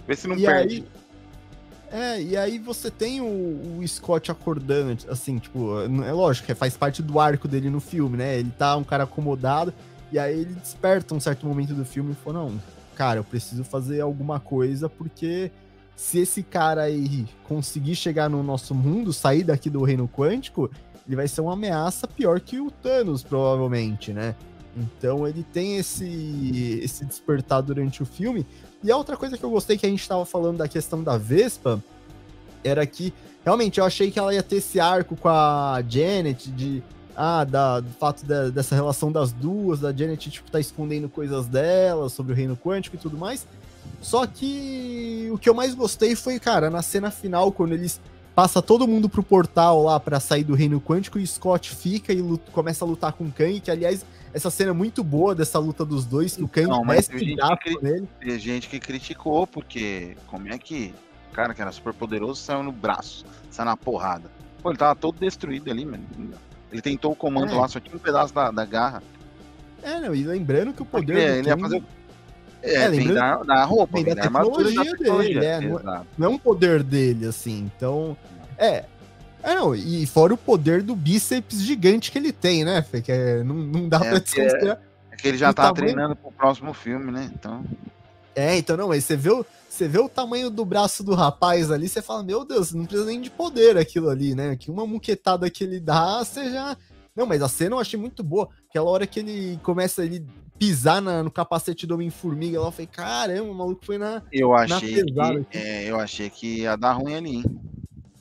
Vê 0.07 0.15
se 0.15 0.27
não 0.27 0.35
e 0.35 0.43
perde. 0.43 0.75
Aí 0.77 0.98
é, 1.91 2.21
e 2.21 2.37
aí 2.37 2.59
você 2.59 2.91
tem 2.91 3.21
o, 3.21 3.79
o, 3.79 3.87
Scott 3.87 4.31
acordando, 4.31 4.97
assim, 5.09 5.37
tipo, 5.37 5.79
é 6.05 6.11
lógico, 6.11 6.53
faz 6.55 6.77
parte 6.77 7.01
do 7.01 7.19
arco 7.19 7.47
dele 7.47 7.69
no 7.69 7.79
filme, 7.79 8.17
né? 8.17 8.39
Ele 8.39 8.51
tá 8.57 8.75
um 8.77 8.83
cara 8.83 9.03
acomodado, 9.03 9.73
e 10.11 10.19
aí 10.19 10.41
ele 10.41 10.53
desperta 10.53 11.15
um 11.15 11.19
certo 11.19 11.45
momento 11.45 11.73
do 11.73 11.85
filme 11.85 12.11
e 12.11 12.15
fala, 12.15 12.39
não, 12.39 12.61
cara, 12.95 13.19
eu 13.19 13.23
preciso 13.23 13.63
fazer 13.63 14.01
alguma 14.01 14.39
coisa, 14.39 14.87
porque 14.87 15.51
se 15.95 16.19
esse 16.19 16.43
cara 16.43 16.83
aí 16.83 17.27
conseguir 17.43 17.95
chegar 17.95 18.29
no 18.29 18.41
nosso 18.43 18.73
mundo, 18.75 19.11
sair 19.11 19.43
daqui 19.43 19.69
do 19.69 19.83
reino 19.83 20.07
quântico, 20.07 20.69
ele 21.07 21.15
vai 21.15 21.27
ser 21.27 21.41
uma 21.41 21.53
ameaça 21.53 22.07
pior 22.07 22.39
que 22.39 22.59
o 22.59 22.69
Thanos, 22.69 23.23
provavelmente, 23.23 24.13
né? 24.13 24.35
Então 24.75 25.27
ele 25.27 25.45
tem 25.51 25.77
esse, 25.77 26.79
esse 26.83 27.05
despertar 27.05 27.61
durante 27.61 28.03
o 28.03 28.05
filme, 28.05 28.45
e 28.83 28.91
a 28.91 28.97
outra 28.97 29.17
coisa 29.17 29.37
que 29.37 29.43
eu 29.43 29.49
gostei 29.49 29.77
que 29.77 29.85
a 29.85 29.89
gente 29.89 30.01
estava 30.01 30.25
falando 30.25 30.57
da 30.57 30.67
questão 30.67 31.03
da 31.03 31.17
Vespa 31.17 31.83
era 32.63 32.85
que 32.85 33.13
realmente 33.43 33.79
eu 33.79 33.85
achei 33.85 34.11
que 34.11 34.19
ela 34.19 34.33
ia 34.33 34.43
ter 34.43 34.57
esse 34.57 34.79
arco 34.79 35.15
com 35.15 35.27
a 35.27 35.81
Janet 35.87 36.49
de 36.51 36.83
ah, 37.15 37.43
da, 37.43 37.81
do 37.81 37.89
fato 37.89 38.25
de, 38.25 38.51
dessa 38.51 38.75
relação 38.75 39.11
das 39.11 39.33
duas, 39.33 39.81
da 39.81 39.91
Janet 39.91 40.29
tipo 40.29 40.49
tá 40.49 40.59
escondendo 40.59 41.09
coisas 41.09 41.47
dela 41.47 42.07
sobre 42.07 42.31
o 42.31 42.35
reino 42.35 42.55
quântico 42.55 42.95
e 42.95 42.99
tudo 42.99 43.17
mais. 43.17 43.45
Só 44.01 44.25
que 44.25 45.29
o 45.31 45.37
que 45.37 45.49
eu 45.49 45.53
mais 45.53 45.73
gostei 45.73 46.15
foi, 46.15 46.39
cara, 46.39 46.69
na 46.69 46.81
cena 46.81 47.11
final 47.11 47.51
quando 47.51 47.73
eles 47.73 47.99
passa 48.33 48.61
todo 48.61 48.87
mundo 48.87 49.09
pro 49.09 49.21
portal 49.21 49.83
lá 49.83 49.99
para 49.99 50.17
sair 50.17 50.45
do 50.45 50.55
reino 50.55 50.79
quântico 50.79 51.19
e 51.19 51.27
Scott 51.27 51.75
fica 51.75 52.13
e 52.13 52.21
luta, 52.21 52.49
começa 52.51 52.85
a 52.85 52.87
lutar 52.87 53.11
com 53.11 53.29
Kang, 53.29 53.59
que 53.59 53.69
aliás 53.69 54.05
essa 54.33 54.49
cena 54.49 54.71
é 54.71 54.73
muito 54.73 55.03
boa 55.03 55.33
dessa 55.33 55.57
luta 55.59 55.83
dos 55.83 56.05
dois, 56.05 56.35
que 56.35 56.43
o 56.43 56.47
Kang 56.47 56.67
não, 56.67 56.83
mas 56.83 57.07
tem 57.07 57.19
gente, 57.19 57.57
que, 57.63 57.83
nele. 57.83 58.07
tem 58.19 58.39
gente 58.39 58.69
que 58.69 58.79
criticou, 58.79 59.47
porque 59.47 60.15
como 60.27 60.47
é 60.47 60.57
que 60.57 60.93
o 61.31 61.35
cara 61.35 61.53
que 61.53 61.61
era 61.61 61.71
super 61.71 61.93
poderoso 61.93 62.41
saiu 62.41 62.63
no 62.63 62.71
braço, 62.71 63.25
saiu 63.49 63.65
na 63.65 63.77
porrada. 63.77 64.29
Pô, 64.61 64.69
ele 64.69 64.77
tava 64.77 64.95
todo 64.95 65.17
destruído 65.19 65.71
ali, 65.71 65.85
mano. 65.85 66.03
Ele 66.71 66.81
tentou 66.81 67.11
o 67.11 67.15
comando 67.15 67.53
é. 67.53 67.55
lá, 67.55 67.67
só 67.67 67.79
tinha 67.79 67.95
um 67.95 67.99
pedaço 67.99 68.33
da, 68.33 68.51
da 68.51 68.65
garra. 68.65 69.01
É, 69.81 69.99
não, 69.99 70.13
e 70.13 70.23
lembrando 70.23 70.73
que 70.73 70.81
o 70.81 70.85
poder. 70.85 71.17
É, 71.17 71.37
ele 71.37 71.49
Kang... 71.49 71.49
ia 71.49 71.57
fazer. 71.57 71.83
É, 72.61 72.73
é 72.73 72.89
vem 72.89 73.13
da, 73.13 73.37
da 73.37 73.63
roupa, 73.63 73.93
vem 73.93 74.03
da, 74.03 74.13
da 74.15 74.21
tecnologia, 74.23 74.83
da 74.83 74.91
tecnologia 74.91 75.39
dele, 75.39 75.45
é, 75.45 75.61
não, 75.61 76.07
não 76.17 76.27
é 76.27 76.29
um 76.29 76.37
poder 76.37 76.83
dele, 76.83 77.25
assim, 77.25 77.71
então. 77.73 78.17
É, 78.57 78.83
é, 79.41 79.55
não, 79.55 79.73
e 79.73 80.05
fora 80.05 80.33
o 80.33 80.37
poder 80.37 80.83
do 80.83 80.95
bíceps 80.95 81.61
gigante 81.61 82.11
que 82.11 82.17
ele 82.17 82.31
tem, 82.31 82.65
né, 82.65 82.81
Fê? 82.81 83.01
Que 83.01 83.11
é, 83.11 83.43
não, 83.43 83.55
não 83.55 83.89
dá 83.89 83.97
é, 83.97 84.09
pra 84.09 84.19
desconsiderar. 84.19 84.77
É, 85.11 85.15
é 85.15 85.15
que 85.15 85.27
ele 85.27 85.37
já 85.37 85.53
tá 85.53 85.73
tamanho... 85.73 85.75
treinando 85.75 86.15
pro 86.15 86.31
próximo 86.31 86.73
filme, 86.73 87.11
né? 87.11 87.31
Então. 87.33 87.63
É, 88.35 88.57
então 88.57 88.75
não, 88.77 88.91
aí 88.91 89.01
você 89.01 89.15
vê, 89.15 89.31
o, 89.31 89.45
você 89.69 89.87
vê 89.87 89.99
o 89.99 90.09
tamanho 90.09 90.49
do 90.49 90.63
braço 90.65 91.03
do 91.03 91.13
rapaz 91.13 91.71
ali, 91.71 91.87
você 91.87 92.01
fala, 92.01 92.23
meu 92.23 92.45
Deus, 92.45 92.73
não 92.73 92.85
precisa 92.85 93.05
nem 93.05 93.21
de 93.21 93.29
poder 93.29 93.77
aquilo 93.77 94.09
ali, 94.09 94.35
né? 94.35 94.55
Que 94.55 94.69
uma 94.69 94.85
muquetada 94.85 95.49
que 95.49 95.63
ele 95.63 95.79
dá, 95.79 96.23
você 96.23 96.51
já. 96.51 96.77
Não, 97.15 97.25
mas 97.25 97.41
a 97.41 97.49
cena 97.49 97.75
eu 97.75 97.79
achei 97.79 97.99
muito 97.99 98.23
boa. 98.23 98.49
Aquela 98.69 98.89
hora 98.89 99.07
que 99.07 99.19
ele 99.19 99.59
começa 99.63 100.03
ele 100.03 100.25
pisar 100.57 101.01
na, 101.01 101.23
no 101.23 101.31
capacete 101.31 101.87
do 101.87 101.93
Homem-Formiga, 101.95 102.57
eu 102.57 102.71
falei, 102.71 102.87
caramba, 102.87 103.49
o 103.49 103.55
maluco 103.55 103.85
foi 103.85 103.97
na. 103.97 104.21
Eu 104.31 104.53
achei, 104.53 105.03
na 105.13 105.43
que, 105.43 105.57
é, 105.57 105.89
eu 105.89 105.97
achei 105.97 106.29
que 106.29 106.59
ia 106.59 106.75
dar 106.75 106.93
ruim 106.93 107.15
ali, 107.15 107.35
hein? 107.37 107.43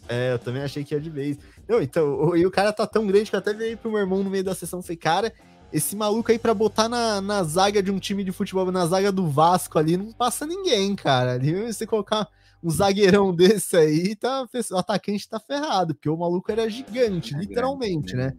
É, 0.08 0.32
eu 0.32 0.38
também 0.38 0.62
achei 0.62 0.82
que 0.82 0.94
ia 0.94 1.00
de 1.00 1.10
vez. 1.10 1.38
Não, 1.68 1.82
então, 1.82 2.34
e 2.36 2.46
o 2.46 2.50
cara 2.50 2.72
tá 2.72 2.86
tão 2.86 3.06
grande 3.06 3.30
que 3.30 3.36
eu 3.36 3.40
até 3.40 3.52
virei 3.52 3.76
pro 3.76 3.90
meu 3.90 4.00
irmão 4.00 4.22
no 4.22 4.30
meio 4.30 4.44
da 4.44 4.54
sessão 4.54 4.80
e 4.80 4.82
falei, 4.82 4.96
cara, 4.96 5.32
esse 5.72 5.94
maluco 5.94 6.32
aí 6.32 6.38
pra 6.38 6.54
botar 6.54 6.88
na, 6.88 7.20
na 7.20 7.42
zaga 7.42 7.82
de 7.82 7.90
um 7.90 7.98
time 7.98 8.24
de 8.24 8.32
futebol, 8.32 8.72
na 8.72 8.86
zaga 8.86 9.12
do 9.12 9.28
Vasco 9.28 9.78
ali, 9.78 9.96
não 9.96 10.12
passa 10.12 10.46
ninguém, 10.46 10.96
cara. 10.96 11.32
Ali 11.32 11.66
você 11.66 11.86
colocar 11.86 12.26
um 12.62 12.70
zagueirão 12.70 13.32
desse 13.36 13.76
aí, 13.76 14.16
tá, 14.16 14.46
o 14.72 14.76
atacante 14.78 15.28
tá 15.28 15.38
ferrado, 15.38 15.94
porque 15.94 16.08
o 16.08 16.16
maluco 16.16 16.50
era 16.50 16.68
gigante, 16.70 17.34
literalmente, 17.34 18.14
né? 18.14 18.32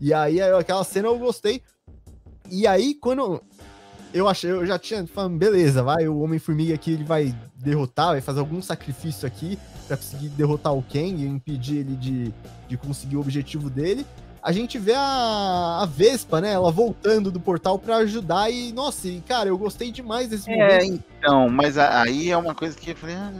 E 0.00 0.12
aí, 0.12 0.40
aquela 0.40 0.82
cena 0.84 1.08
eu 1.08 1.18
gostei. 1.18 1.62
E 2.50 2.66
aí, 2.66 2.94
quando 2.94 3.40
eu 4.14 4.28
achei, 4.28 4.48
eu 4.48 4.64
já 4.64 4.78
tinha 4.78 5.04
falando, 5.08 5.36
beleza, 5.36 5.82
vai, 5.82 6.06
o 6.06 6.20
Homem-Formiga 6.20 6.72
aqui 6.72 6.92
ele 6.92 7.02
vai 7.02 7.34
derrotar, 7.56 8.12
vai 8.12 8.20
fazer 8.20 8.38
algum 8.38 8.62
sacrifício 8.62 9.26
aqui 9.26 9.58
para 9.88 9.96
conseguir 9.96 10.28
derrotar 10.28 10.72
o 10.72 10.82
Kang 10.82 11.20
e 11.20 11.26
impedir 11.26 11.78
ele 11.78 11.96
de, 11.96 12.32
de 12.68 12.76
conseguir 12.76 13.16
o 13.16 13.20
objetivo 13.20 13.68
dele. 13.68 14.06
A 14.40 14.52
gente 14.52 14.78
vê 14.78 14.92
a, 14.94 15.80
a 15.82 15.86
Vespa, 15.86 16.40
né? 16.40 16.52
Ela 16.52 16.70
voltando 16.70 17.30
do 17.30 17.40
portal 17.40 17.76
para 17.76 17.96
ajudar 17.96 18.50
e, 18.50 18.72
nossa, 18.72 19.08
e, 19.08 19.20
cara, 19.20 19.48
eu 19.48 19.58
gostei 19.58 19.90
demais 19.90 20.28
desse 20.28 20.48
é, 20.48 20.54
momento. 20.54 21.02
então, 21.18 21.48
mas 21.48 21.76
aí 21.76 22.30
é 22.30 22.36
uma 22.36 22.54
coisa 22.54 22.78
que 22.78 22.90
eu 22.90 22.96
falei, 22.96 23.16
ah, 23.16 23.32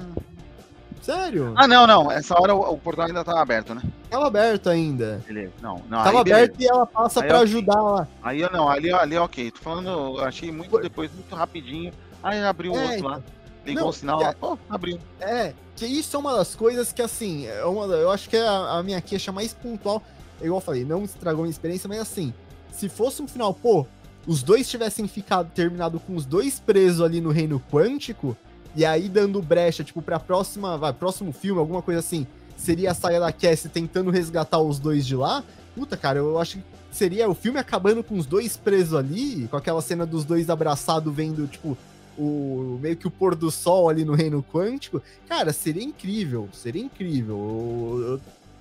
Sério? 1.04 1.52
Ah, 1.54 1.68
não, 1.68 1.86
não. 1.86 2.10
Essa 2.10 2.34
hora 2.40 2.54
o, 2.54 2.60
o 2.60 2.78
portal 2.78 3.04
ainda 3.04 3.22
tava 3.22 3.42
aberto, 3.42 3.74
né? 3.74 3.82
Tava 4.08 4.26
aberto 4.26 4.70
ainda. 4.70 5.22
Beleza. 5.26 5.52
Não, 5.60 5.82
não. 5.86 6.02
Tava 6.02 6.22
aberto 6.22 6.58
e 6.58 6.66
ela 6.66 6.86
passa 6.86 7.20
aí, 7.20 7.28
pra 7.28 7.40
ajudar 7.40 7.78
lá. 7.78 8.08
Aí 8.22 8.40
eu 8.40 8.50
não, 8.50 8.70
ali, 8.70 8.90
ali 8.90 9.18
ok. 9.18 9.50
Tô 9.50 9.60
falando, 9.60 9.90
eu 9.90 10.24
achei 10.24 10.50
muito 10.50 10.78
depois, 10.78 11.12
muito 11.12 11.34
rapidinho. 11.34 11.92
Aí 12.22 12.42
abriu 12.42 12.72
o 12.72 12.78
é, 12.78 12.92
outro 12.92 13.04
lá. 13.06 13.18
Então. 13.18 13.34
Ligou 13.66 13.82
não, 13.82 13.88
o 13.90 13.92
sinal 13.92 14.20
lá, 14.20 14.32
pô, 14.32 14.58
abriu. 14.68 14.98
É, 15.20 15.52
que 15.76 15.84
isso 15.84 16.16
é 16.16 16.18
uma 16.18 16.36
das 16.36 16.54
coisas 16.54 16.90
que, 16.90 17.02
assim, 17.02 17.46
é 17.46 17.64
uma, 17.66 17.84
eu 17.84 18.10
acho 18.10 18.28
que 18.30 18.36
é 18.38 18.46
a, 18.46 18.78
a 18.78 18.82
minha 18.82 19.00
queixa 19.02 19.30
mais 19.30 19.52
pontual. 19.52 20.02
Igual 20.40 20.56
eu 20.56 20.64
falei, 20.64 20.86
não 20.86 21.04
estragou 21.04 21.42
minha 21.42 21.50
experiência, 21.50 21.86
mas 21.86 21.98
assim, 21.98 22.32
se 22.72 22.88
fosse 22.88 23.20
um 23.20 23.28
final, 23.28 23.52
pô, 23.52 23.86
os 24.26 24.42
dois 24.42 24.68
tivessem 24.70 25.06
ficado 25.06 25.50
terminado 25.54 26.00
com 26.00 26.16
os 26.16 26.24
dois 26.24 26.58
presos 26.58 27.02
ali 27.02 27.20
no 27.20 27.30
reino 27.30 27.62
quântico, 27.70 28.34
e 28.74 28.84
aí 28.84 29.08
dando 29.08 29.40
brecha, 29.40 29.84
tipo, 29.84 30.02
pra 30.02 30.18
próxima, 30.18 30.76
vai, 30.76 30.92
próximo 30.92 31.32
filme, 31.32 31.60
alguma 31.60 31.82
coisa 31.82 32.00
assim, 32.00 32.26
seria 32.56 32.90
a 32.90 32.94
saia 32.94 33.20
da 33.20 33.32
Cassie 33.32 33.68
tentando 33.68 34.10
resgatar 34.10 34.58
os 34.58 34.78
dois 34.78 35.06
de 35.06 35.16
lá. 35.16 35.42
Puta, 35.74 35.96
cara, 35.96 36.18
eu 36.18 36.38
acho 36.38 36.58
que 36.58 36.64
seria 36.90 37.28
o 37.28 37.34
filme 37.34 37.58
acabando 37.58 38.02
com 38.02 38.16
os 38.16 38.26
dois 38.26 38.56
presos 38.56 38.94
ali, 38.94 39.48
com 39.48 39.56
aquela 39.56 39.82
cena 39.82 40.06
dos 40.06 40.24
dois 40.24 40.48
abraçados 40.48 41.12
vendo, 41.14 41.46
tipo, 41.46 41.76
o 42.16 42.78
meio 42.80 42.96
que 42.96 43.06
o 43.06 43.10
pôr 43.10 43.34
do 43.34 43.50
sol 43.50 43.88
ali 43.88 44.04
no 44.04 44.14
reino 44.14 44.42
quântico. 44.42 45.02
Cara, 45.28 45.52
seria 45.52 45.82
incrível, 45.82 46.48
seria 46.52 46.82
incrível. 46.82 47.36
Eu, 47.36 48.02
eu, 48.12 48.20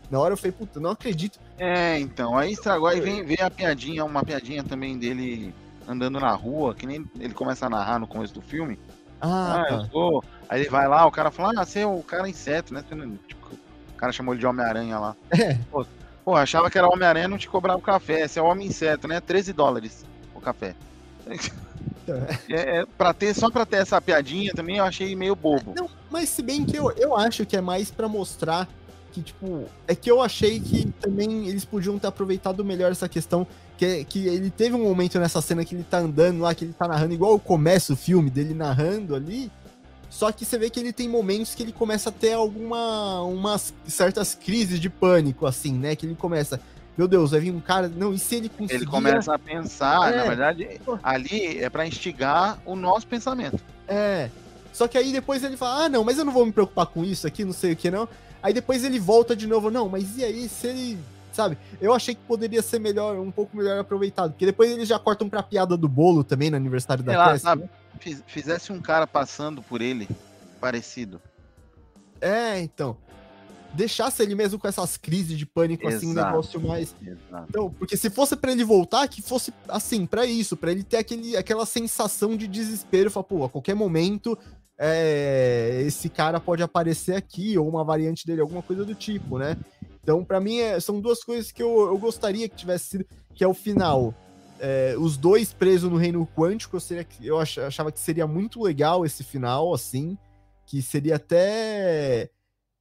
na 0.09 0.20
hora 0.20 0.34
eu 0.34 0.38
falei, 0.38 0.51
puta, 0.51 0.80
não 0.80 0.91
acredito. 0.91 1.39
É, 1.57 1.99
então, 1.99 2.38
aí 2.38 2.53
estragou, 2.53 2.88
aí 2.88 2.99
vem, 2.99 3.24
vem 3.24 3.38
a 3.39 3.49
piadinha, 3.49 4.03
uma 4.03 4.24
piadinha 4.24 4.64
também 4.64 4.97
dele 4.97 5.53
andando 5.88 6.20
na 6.20 6.32
rua, 6.32 6.74
que 6.74 6.86
nem 6.86 7.05
ele 7.20 7.34
começa 7.34 7.66
a 7.66 7.70
narrar 7.70 7.99
no 7.99 8.07
começo 8.07 8.34
do 8.34 8.41
filme. 8.41 8.80
Ah, 9.24 9.63
Ah, 9.67 9.74
eu 9.74 9.80
tá. 9.80 9.88
sou. 9.89 10.24
Aí 10.49 10.61
ele 10.61 10.69
vai 10.69 10.88
lá, 10.88 11.05
o 11.05 11.11
cara 11.11 11.32
fala, 11.32 11.53
ah, 11.61 11.65
você 11.65 11.80
é 11.80 11.88
o 11.88 12.03
cara 12.03 12.28
inseto, 12.30 12.74
né? 12.74 12.84
Tipo, 13.28 13.47
o 13.53 13.95
cara 13.97 14.11
chamou 14.11 14.34
ele 14.34 14.41
de 14.41 14.45
Homem-Aranha 14.45 14.99
lá. 14.99 15.15
É. 15.32 15.55
Pô, 15.71 15.86
pô, 16.26 16.36
achava 16.36 16.69
que 16.69 16.78
era 16.78 16.88
Homem-Aranha 16.88 17.28
não 17.28 17.38
te 17.38 17.47
cobrava 17.47 17.80
o 17.80 17.82
café. 17.82 18.28
Você 18.28 18.39
é 18.39 18.43
homem 18.43 18.67
inseto, 18.67 19.07
né? 19.07 19.19
13 19.21 19.53
dólares 19.53 20.05
o 20.36 20.41
café. 20.41 20.76
É, 21.26 21.36
é, 22.82 22.86
pra 22.97 23.13
ter, 23.13 23.34
só 23.34 23.49
pra 23.49 23.65
ter 23.65 23.78
essa 23.78 24.01
piadinha 24.01 24.51
também 24.53 24.78
eu 24.78 24.84
achei 24.84 25.15
meio 25.15 25.36
bobo. 25.36 25.74
Não, 25.76 25.89
mas 26.11 26.28
se 26.30 26.41
bem 26.41 26.65
que 26.65 26.76
eu, 26.76 26.91
eu 26.91 27.15
acho 27.15 27.45
que 27.45 27.55
é 27.55 27.61
mais 27.61 27.89
pra 27.89 28.07
mostrar 28.09 28.67
que, 29.13 29.21
tipo, 29.21 29.65
é 29.88 29.95
que 29.95 30.09
eu 30.11 30.21
achei 30.21 30.59
que 30.59 30.91
também 30.99 31.47
eles 31.47 31.63
podiam 31.63 31.97
ter 31.99 32.07
aproveitado 32.07 32.65
melhor 32.65 32.91
essa 32.91 33.07
questão, 33.07 33.47
que, 33.84 34.03
que 34.05 34.27
ele 34.27 34.49
teve 34.49 34.75
um 34.75 34.84
momento 34.84 35.19
nessa 35.19 35.41
cena 35.41 35.65
que 35.65 35.75
ele 35.75 35.84
tá 35.84 35.99
andando 35.99 36.39
lá, 36.41 36.55
que 36.55 36.65
ele 36.65 36.73
tá 36.73 36.88
narrando, 36.88 37.13
igual 37.13 37.38
começa 37.39 37.93
o 37.93 37.95
filme 37.95 38.29
dele 38.29 38.53
narrando 38.53 39.15
ali, 39.15 39.51
só 40.09 40.31
que 40.31 40.45
você 40.45 40.57
vê 40.57 40.69
que 40.69 40.79
ele 40.79 40.93
tem 40.93 41.09
momentos 41.09 41.55
que 41.55 41.63
ele 41.63 41.71
começa 41.71 42.09
a 42.09 42.11
ter 42.11 42.34
alguma, 42.34 43.21
umas 43.23 43.73
certas 43.88 44.36
crises 44.36 44.79
de 44.79 44.89
pânico, 44.89 45.45
assim, 45.45 45.73
né, 45.73 45.95
que 45.95 46.05
ele 46.05 46.15
começa, 46.15 46.59
meu 46.97 47.07
Deus, 47.07 47.31
vai 47.31 47.39
vir 47.39 47.51
um 47.51 47.59
cara, 47.59 47.88
não, 47.89 48.13
e 48.13 48.19
se 48.19 48.36
ele 48.36 48.49
conseguir... 48.49 48.84
Ele 48.84 48.86
começa 48.86 49.34
a 49.34 49.39
pensar, 49.39 50.13
É. 50.13 50.17
na 50.17 50.23
verdade, 50.23 50.79
ali 51.01 51.59
é 51.59 51.69
pra 51.69 51.88
instigar 51.88 52.59
o 52.65 52.75
nosso 52.75 53.07
pensamento. 53.07 53.59
É. 53.88 54.29
Só 54.71 54.88
que 54.88 54.97
aí 54.97 55.11
depois 55.11 55.43
ele 55.43 55.57
fala, 55.57 55.86
ah, 55.86 55.89
não, 55.89 56.03
mas 56.03 56.17
eu 56.17 56.25
não 56.25 56.34
vou 56.34 56.45
me 56.45 56.51
preocupar 56.51 56.88
com 56.88 57.03
isso 57.03 57.27
aqui, 57.27 57.43
não 57.45 57.53
sei 57.53 57.73
o 57.73 57.75
que 57.75 57.91
não. 57.91 58.07
Aí 58.41 58.53
depois 58.53 58.84
ele 58.84 58.99
volta 58.99 59.36
de 59.36 59.47
novo, 59.47 59.69
não, 59.69 59.88
mas 59.88 60.17
e 60.17 60.23
aí 60.23 60.49
se 60.49 60.67
ele. 60.67 60.99
Sabe? 61.34 61.57
Eu 61.81 61.93
achei 61.93 62.13
que 62.15 62.21
poderia 62.21 62.61
ser 62.61 62.79
melhor, 62.79 63.17
um 63.17 63.31
pouco 63.31 63.57
melhor 63.57 63.79
aproveitado. 63.79 64.31
Porque 64.31 64.45
depois 64.45 64.71
eles 64.71 64.88
já 64.88 64.97
cortam 64.99 65.27
pra 65.27 65.41
piada 65.43 65.75
do 65.75 65.89
bolo 65.89 66.23
também 66.23 66.49
no 66.49 66.55
aniversário 66.55 67.03
Sei 67.03 67.11
da 67.13 67.19
lá, 67.27 67.38
sabe? 67.39 67.67
Fiz- 67.99 68.23
Fizesse 68.27 68.71
um 68.71 68.79
cara 68.79 69.05
passando 69.07 69.61
por 69.61 69.81
ele, 69.81 70.07
parecido. 70.61 71.19
É, 72.21 72.59
então. 72.61 72.95
Deixasse 73.73 74.21
ele 74.21 74.36
mesmo 74.36 74.59
com 74.59 74.67
essas 74.67 74.97
crises 74.97 75.36
de 75.36 75.47
pânico, 75.47 75.88
assim, 75.88 76.05
um 76.05 76.11
Exato. 76.11 76.27
negócio 76.29 76.61
mais. 76.61 76.95
Exato. 77.01 77.45
Então, 77.49 77.71
porque 77.71 77.97
se 77.97 78.07
fosse 78.11 78.36
pra 78.36 78.51
ele 78.51 78.63
voltar, 78.63 79.07
que 79.07 79.19
fosse 79.19 79.51
assim, 79.67 80.05
pra 80.05 80.27
isso, 80.27 80.55
pra 80.55 80.71
ele 80.71 80.84
ter 80.84 80.97
aquele, 80.97 81.36
aquela 81.36 81.65
sensação 81.65 82.38
de 82.38 82.47
desespero, 82.47 83.09
falar, 83.09 83.23
pô, 83.23 83.43
a 83.45 83.49
qualquer 83.49 83.73
momento 83.73 84.38
é, 84.77 85.81
esse 85.88 86.07
cara 86.07 86.39
pode 86.39 86.61
aparecer 86.61 87.15
aqui, 87.15 87.57
ou 87.57 87.67
uma 87.67 87.84
variante 87.84 88.27
dele, 88.27 88.41
alguma 88.41 88.61
coisa 88.61 88.86
do 88.86 88.93
tipo, 88.93 89.39
né? 89.39 89.57
Então, 90.03 90.23
pra 90.23 90.39
mim, 90.39 90.57
é- 90.59 90.79
são 90.79 90.99
duas 90.99 91.23
coisas 91.23 91.51
que 91.51 91.63
eu, 91.63 91.87
eu 91.87 91.97
gostaria 91.97 92.47
que 92.49 92.55
tivesse 92.57 92.85
sido, 92.89 93.05
que 93.33 93.43
é 93.43 93.47
o 93.47 93.53
final. 93.53 94.13
é, 94.59 94.95
os 94.97 95.17
dois 95.17 95.51
presos 95.51 95.91
no 95.91 95.97
reino 95.97 96.25
quântico, 96.37 96.77
eu, 96.77 96.79
seria, 96.79 97.05
eu 97.21 97.37
ach- 97.37 97.57
achava 97.57 97.91
que 97.91 97.99
seria 97.99 98.25
muito 98.25 98.61
legal 98.63 99.05
esse 99.05 99.21
final, 99.21 99.73
assim, 99.73 100.17
que 100.65 100.81
seria 100.81 101.17
até 101.17 102.29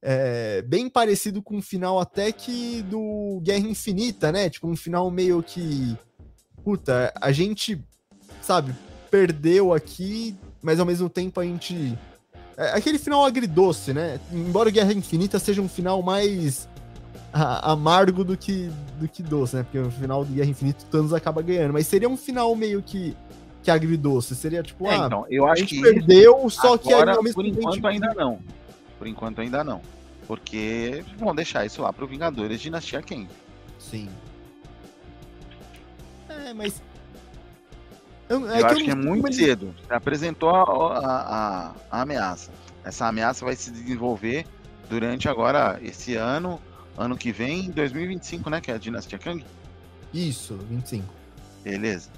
é, 0.01 0.61
bem 0.61 0.87
parecido 0.89 1.41
com 1.41 1.57
o 1.57 1.61
final 1.61 1.99
até 1.99 2.31
que 2.31 2.81
do 2.83 3.41
Guerra 3.43 3.67
Infinita, 3.67 4.31
né? 4.31 4.49
Tipo, 4.49 4.67
um 4.67 4.75
final 4.77 5.09
meio 5.11 5.43
que. 5.43 5.97
Puta, 6.63 7.11
a 7.19 7.31
gente, 7.33 7.83
sabe, 8.41 8.73
perdeu 9.11 9.73
aqui, 9.73 10.35
mas 10.61 10.79
ao 10.79 10.85
mesmo 10.85 11.09
tempo 11.09 11.39
a 11.41 11.43
gente. 11.43 11.97
É, 12.55 12.69
aquele 12.69 12.99
final 12.99 13.25
agridoce, 13.25 13.93
né? 13.93 14.21
Embora 14.31 14.69
Guerra 14.69 14.93
Infinita 14.93 15.37
seja 15.39 15.61
um 15.61 15.67
final 15.67 16.01
mais 16.01 16.69
amargo 17.33 18.23
do 18.23 18.37
que, 18.37 18.69
do 18.99 19.07
que 19.07 19.23
doce, 19.23 19.55
né? 19.55 19.63
Porque 19.63 19.79
no 19.79 19.89
final 19.91 20.23
do 20.23 20.31
Guerra 20.33 20.49
Infinita 20.49 20.83
o 20.83 20.87
Thanos 20.87 21.13
acaba 21.13 21.41
ganhando. 21.41 21.73
Mas 21.73 21.87
seria 21.87 22.07
um 22.07 22.15
final 22.17 22.55
meio 22.55 22.81
que, 22.81 23.15
que 23.63 23.71
agridoce. 23.71 24.35
Seria 24.35 24.61
tipo, 24.61 24.87
É, 24.87 24.95
ah, 24.95 25.05
então, 25.07 25.25
eu 25.29 25.45
a 25.47 25.51
acho 25.53 25.61
gente 25.61 25.75
que 25.75 25.81
perdeu, 25.81 26.49
só 26.49 26.77
que 26.77 26.93
agora, 26.93 27.15
por 27.33 27.43
a 27.43 27.47
enquanto 27.47 27.73
gente- 27.75 27.87
ainda 27.87 28.13
não. 28.13 28.39
Por 28.99 29.07
enquanto 29.07 29.41
ainda 29.41 29.63
não. 29.63 29.81
Porque 30.27 31.03
vão 31.17 31.33
deixar 31.35 31.65
isso 31.65 31.81
lá 31.81 31.91
pro 31.91 32.07
Vingadores 32.07 32.61
Dinastia 32.61 33.01
Kang. 33.01 33.27
Sim. 33.79 34.07
É, 36.29 36.53
mas. 36.53 36.81
Eu, 38.29 38.41
eu 38.41 38.47
que 38.47 38.63
acho 38.63 38.75
não 38.79 38.85
que 38.85 38.91
é 38.91 38.95
muito 38.95 39.27
eles- 39.27 39.35
cedo. 39.37 39.75
Você 39.85 39.93
apresentou 39.93 40.49
a, 40.49 40.61
a- 40.63 41.07
a- 41.67 41.71
a 41.91 42.01
ameaça. 42.01 42.51
Essa 42.83 43.07
ameaça 43.07 43.43
vai 43.45 43.55
se 43.55 43.69
desenvolver 43.71 44.45
durante 44.89 45.27
agora 45.29 45.79
esse 45.81 46.15
ano, 46.15 46.59
ano 46.97 47.17
que 47.17 47.31
vem, 47.31 47.71
2025, 47.71 48.49
né? 48.49 48.61
Que 48.61 48.71
é 48.71 48.75
a 48.75 48.77
Dinastia 48.77 49.17
Kang. 49.17 49.43
Isso, 50.13 50.57
25. 50.69 51.05
Beleza. 51.63 52.09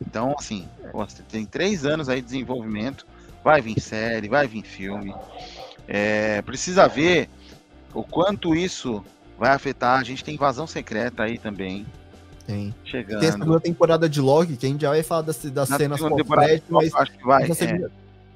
Então, 0.00 0.34
assim, 0.38 0.68
você 0.92 1.22
tem 1.22 1.44
três 1.44 1.84
anos 1.84 2.08
aí 2.08 2.20
de 2.20 2.26
desenvolvimento. 2.26 3.06
Vai 3.42 3.60
vir 3.60 3.80
série, 3.80 4.28
vai 4.28 4.46
vir 4.46 4.62
filme. 4.62 5.14
É, 5.86 6.42
precisa 6.42 6.88
ver 6.88 7.28
o 7.94 8.02
quanto 8.02 8.54
isso 8.54 9.04
vai 9.38 9.50
afetar. 9.50 10.00
A 10.00 10.04
gente 10.04 10.24
tem 10.24 10.34
invasão 10.34 10.66
secreta 10.66 11.22
aí 11.22 11.38
também 11.38 11.86
Tem. 12.46 12.74
chegando. 12.84 13.20
Tem 13.20 13.28
a 13.28 13.32
segunda 13.32 13.60
temporada 13.60 14.08
de 14.08 14.20
Loki, 14.20 14.56
que 14.56 14.66
a 14.66 14.68
gente 14.68 14.80
já 14.80 14.90
vai 14.90 15.02
falar 15.02 15.22
das, 15.22 15.42
das 15.44 15.68
Na 15.68 15.76
cenas 15.76 16.00
pós-crédito, 16.00 16.72
mas 16.72 16.92
eu 16.92 16.98
acho 16.98 17.12
que 17.12 17.24
vai. 17.24 17.42
essa, 17.44 17.64
é. 17.64 17.68
segunda, 17.68 17.92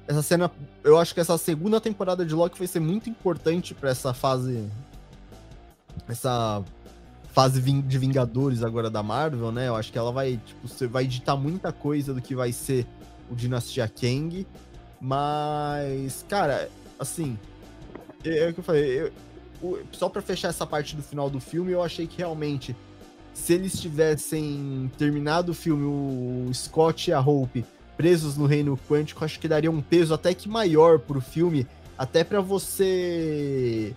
essa 0.07 0.21
cena. 0.21 0.51
Eu 0.83 0.97
acho 0.97 1.13
que 1.13 1.19
essa 1.19 1.37
segunda 1.37 1.81
temporada 1.81 2.25
de 2.25 2.33
Loki 2.33 2.57
vai 2.57 2.67
ser 2.67 2.79
muito 2.79 3.09
importante 3.09 3.73
pra 3.73 3.89
essa 3.89 4.13
fase. 4.13 4.67
Essa 6.07 6.63
fase 7.33 7.61
de 7.61 7.97
Vingadores 7.97 8.63
agora 8.63 8.89
da 8.89 9.01
Marvel, 9.01 9.51
né? 9.51 9.67
Eu 9.67 9.75
acho 9.75 9.91
que 9.91 9.97
ela 9.97 10.11
vai, 10.11 10.39
tipo, 10.45 10.67
você 10.67 10.87
vai 10.87 11.05
ditar 11.07 11.35
muita 11.35 11.71
coisa 11.71 12.13
do 12.13 12.21
que 12.21 12.35
vai 12.35 12.51
ser 12.51 12.85
o 13.29 13.35
Dinastia 13.35 13.87
Kang. 13.87 14.45
Mas, 14.99 16.25
cara, 16.29 16.69
assim. 16.99 17.37
É, 18.23 18.45
é 18.45 18.49
o 18.49 18.53
que 18.53 18.59
eu 18.59 18.63
falei. 18.63 19.01
eu- 19.01 19.11
só 19.91 20.09
pra 20.09 20.21
fechar 20.21 20.47
essa 20.49 20.65
parte 20.65 20.95
do 20.95 21.03
final 21.03 21.29
do 21.29 21.39
filme, 21.39 21.71
eu 21.71 21.83
achei 21.83 22.07
que 22.07 22.17
realmente 22.17 22.75
se 23.33 23.53
eles 23.53 23.79
tivessem 23.79 24.91
terminado 24.97 25.51
o 25.51 25.55
filme, 25.55 25.85
o 25.85 26.51
Scott 26.53 27.09
e 27.09 27.13
a 27.13 27.19
Hope 27.19 27.63
presos 27.95 28.35
no 28.35 28.47
reino 28.47 28.77
quântico, 28.89 29.23
acho 29.23 29.39
que 29.39 29.47
daria 29.47 29.69
um 29.69 29.81
peso 29.81 30.13
até 30.13 30.33
que 30.33 30.49
maior 30.49 30.97
pro 30.97 31.21
filme, 31.21 31.67
até 31.97 32.23
pra 32.23 32.41
você 32.41 33.95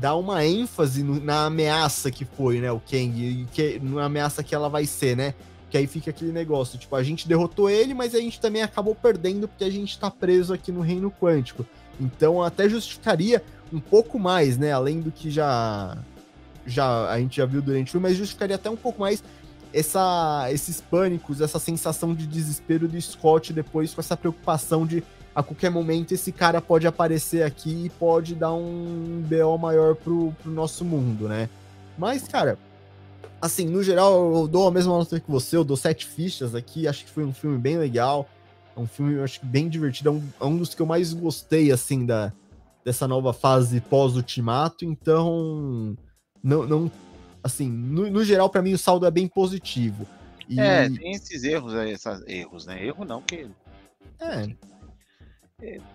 dar 0.00 0.16
uma 0.16 0.44
ênfase 0.44 1.02
no- 1.02 1.20
na 1.20 1.46
ameaça 1.46 2.10
que 2.10 2.24
foi, 2.24 2.60
né, 2.60 2.70
o 2.70 2.80
Kang, 2.80 3.46
que, 3.52 3.78
na 3.82 4.04
ameaça 4.04 4.42
que 4.42 4.54
ela 4.54 4.68
vai 4.68 4.86
ser, 4.86 5.16
né? 5.16 5.34
Que 5.70 5.76
aí 5.76 5.86
fica 5.86 6.10
aquele 6.10 6.32
negócio, 6.32 6.78
tipo, 6.78 6.94
a 6.96 7.02
gente 7.02 7.28
derrotou 7.28 7.68
ele, 7.68 7.92
mas 7.92 8.14
a 8.14 8.18
gente 8.20 8.40
também 8.40 8.62
acabou 8.62 8.94
perdendo 8.94 9.46
porque 9.48 9.64
a 9.64 9.70
gente 9.70 9.98
tá 9.98 10.10
preso 10.10 10.54
aqui 10.54 10.72
no 10.72 10.80
reino 10.80 11.10
quântico. 11.10 11.66
Então 12.00 12.42
até 12.42 12.68
justificaria 12.68 13.42
um 13.72 13.80
pouco 13.80 14.18
mais, 14.18 14.56
né, 14.56 14.72
além 14.72 15.00
do 15.00 15.10
que 15.10 15.30
já 15.30 15.98
já 16.66 17.10
a 17.10 17.18
gente 17.18 17.36
já 17.38 17.46
viu 17.46 17.60
durante 17.62 17.88
o 17.88 17.92
filme, 17.92 18.08
mas 18.08 18.16
justificaria 18.16 18.56
até 18.56 18.68
um 18.68 18.76
pouco 18.76 19.00
mais 19.00 19.22
essa, 19.72 20.48
esses 20.50 20.80
pânicos, 20.80 21.40
essa 21.40 21.58
sensação 21.58 22.14
de 22.14 22.26
desespero 22.26 22.86
do 22.88 23.00
Scott 23.00 23.52
depois 23.52 23.92
com 23.94 24.00
essa 24.00 24.16
preocupação 24.16 24.86
de 24.86 25.02
a 25.38 25.42
qualquer 25.44 25.70
momento 25.70 26.10
esse 26.10 26.32
cara 26.32 26.60
pode 26.60 26.84
aparecer 26.84 27.44
aqui 27.44 27.84
e 27.84 27.90
pode 27.90 28.34
dar 28.34 28.52
um 28.52 29.22
BO 29.24 29.56
maior 29.56 29.94
pro, 29.94 30.34
pro 30.42 30.50
nosso 30.50 30.84
mundo, 30.84 31.28
né? 31.28 31.48
Mas, 31.96 32.26
cara, 32.26 32.58
assim, 33.40 33.64
no 33.64 33.80
geral, 33.80 34.34
eu 34.34 34.48
dou 34.48 34.66
a 34.66 34.72
mesma 34.72 34.98
nota 34.98 35.20
que 35.20 35.30
você, 35.30 35.56
eu 35.56 35.62
dou 35.62 35.76
sete 35.76 36.06
fichas 36.06 36.56
aqui, 36.56 36.88
acho 36.88 37.04
que 37.04 37.12
foi 37.12 37.24
um 37.24 37.32
filme 37.32 37.56
bem 37.56 37.78
legal, 37.78 38.28
é 38.76 38.80
um 38.80 38.86
filme, 38.88 39.14
eu 39.14 39.22
acho 39.22 39.38
que 39.38 39.46
bem 39.46 39.68
divertido, 39.68 40.08
é 40.08 40.12
um, 40.12 40.22
é 40.40 40.44
um 40.44 40.56
dos 40.56 40.74
que 40.74 40.82
eu 40.82 40.86
mais 40.86 41.12
gostei, 41.12 41.70
assim, 41.70 42.04
da, 42.04 42.32
dessa 42.84 43.06
nova 43.06 43.32
fase 43.32 43.80
pós-ultimato, 43.80 44.84
então, 44.84 45.96
não, 46.42 46.66
não 46.66 46.90
assim, 47.44 47.70
no, 47.70 48.10
no 48.10 48.24
geral, 48.24 48.50
pra 48.50 48.60
mim, 48.60 48.72
o 48.72 48.78
saldo 48.78 49.06
é 49.06 49.10
bem 49.10 49.28
positivo. 49.28 50.04
E, 50.48 50.58
É, 50.58 50.90
tem 50.90 51.12
esses 51.12 51.44
erros 51.44 51.76
aí, 51.76 51.92
esses 51.92 52.26
erros, 52.26 52.66
né? 52.66 52.84
Erro 52.84 53.04
não, 53.04 53.20
porque 53.20 53.46
é, 54.20 54.48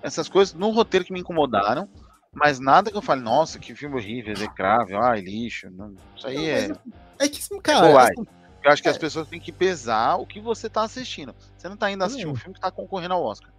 essas 0.01 0.28
coisas 0.28 0.53
no 0.53 0.70
roteiro 0.72 1.05
que 1.05 1.14
me 1.14 1.20
incomodaram, 1.20 1.89
mas 2.34 2.59
nada 2.59 2.89
que 2.91 2.97
eu 2.97 3.01
fale, 3.01 3.22
nossa, 3.22 3.59
que 3.59 3.76
filme 3.76 3.95
horrível, 3.95 4.34
execrável, 4.34 5.01
ai, 5.01 5.22
lixo. 5.22 5.70
Não, 5.70 5.95
isso 6.16 6.28
aí 6.28 6.49
é. 6.49 6.68
Mas, 6.68 6.80
É 7.20 7.30
que, 7.30 7.59
cara, 7.61 7.88
bobagem. 7.88 8.14
assim, 8.14 8.28
Eu 8.64 8.72
acho 8.72 8.82
que 8.82 8.88
é. 8.88 8.91
as 8.91 8.97
pessoas 8.97 9.28
têm 9.28 9.39
que 9.39 9.51
pesar 9.51 10.16
o 10.16 10.26
que 10.26 10.39
você 10.39 10.70
tá 10.70 10.82
assistindo. 10.84 11.36
Você 11.57 11.70
não 11.70 11.78
tá 11.78 11.91
indo 11.91 12.03
assistir 12.03 12.28
um 12.28 12.36
filme 12.36 12.55
que 12.55 12.61
tá 12.61 12.72
concorrendo 12.72 13.14
ao 13.14 13.24
Oscar. 13.24 13.51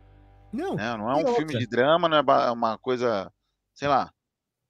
não, 0.53 0.75
né? 0.75 0.97
Não 0.97 1.11
é 1.11 1.15
um 1.15 1.27
filme 1.35 1.55
outra? 1.55 1.59
de 1.59 1.67
drama, 1.67 2.09
não 2.09 2.19
é 2.19 2.51
uma 2.51 2.77
coisa, 2.79 3.31
sei 3.75 3.89
lá, 3.89 4.11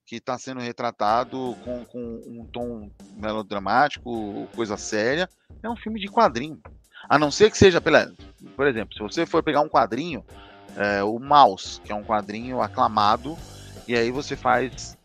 que 0.07 0.21
tá 0.21 0.39
sendo 0.39 0.61
retratado 0.61 1.57
com, 1.65 1.85
com 1.87 2.23
um 2.27 2.47
tom 2.53 2.91
melodramático, 3.17 4.47
coisa 4.55 4.77
séria. 4.77 5.29
É 5.63 5.69
um 5.69 5.77
filme 5.77 5.99
de 5.99 6.09
quadrinho. 6.09 6.61
A 7.09 7.19
não 7.19 7.31
ser 7.31 7.51
que 7.51 7.57
seja 7.59 7.81
pela. 7.81 8.13
Por 8.55 8.67
exemplo, 8.67 8.95
se 8.95 9.01
você 9.01 9.25
for 9.27 9.43
pegar 9.43 9.61
um 9.63 9.69
quadrinho, 9.69 10.25
é, 10.77 11.03
o 11.03 11.19
Mouse, 11.19 11.81
que 11.85 11.93
é 11.93 11.95
um 11.95 12.03
quadrinho 12.03 12.61
aclamado, 12.61 13.37
e 13.87 13.95
aí 13.95 14.11
você 14.11 14.37
faz 14.37 14.97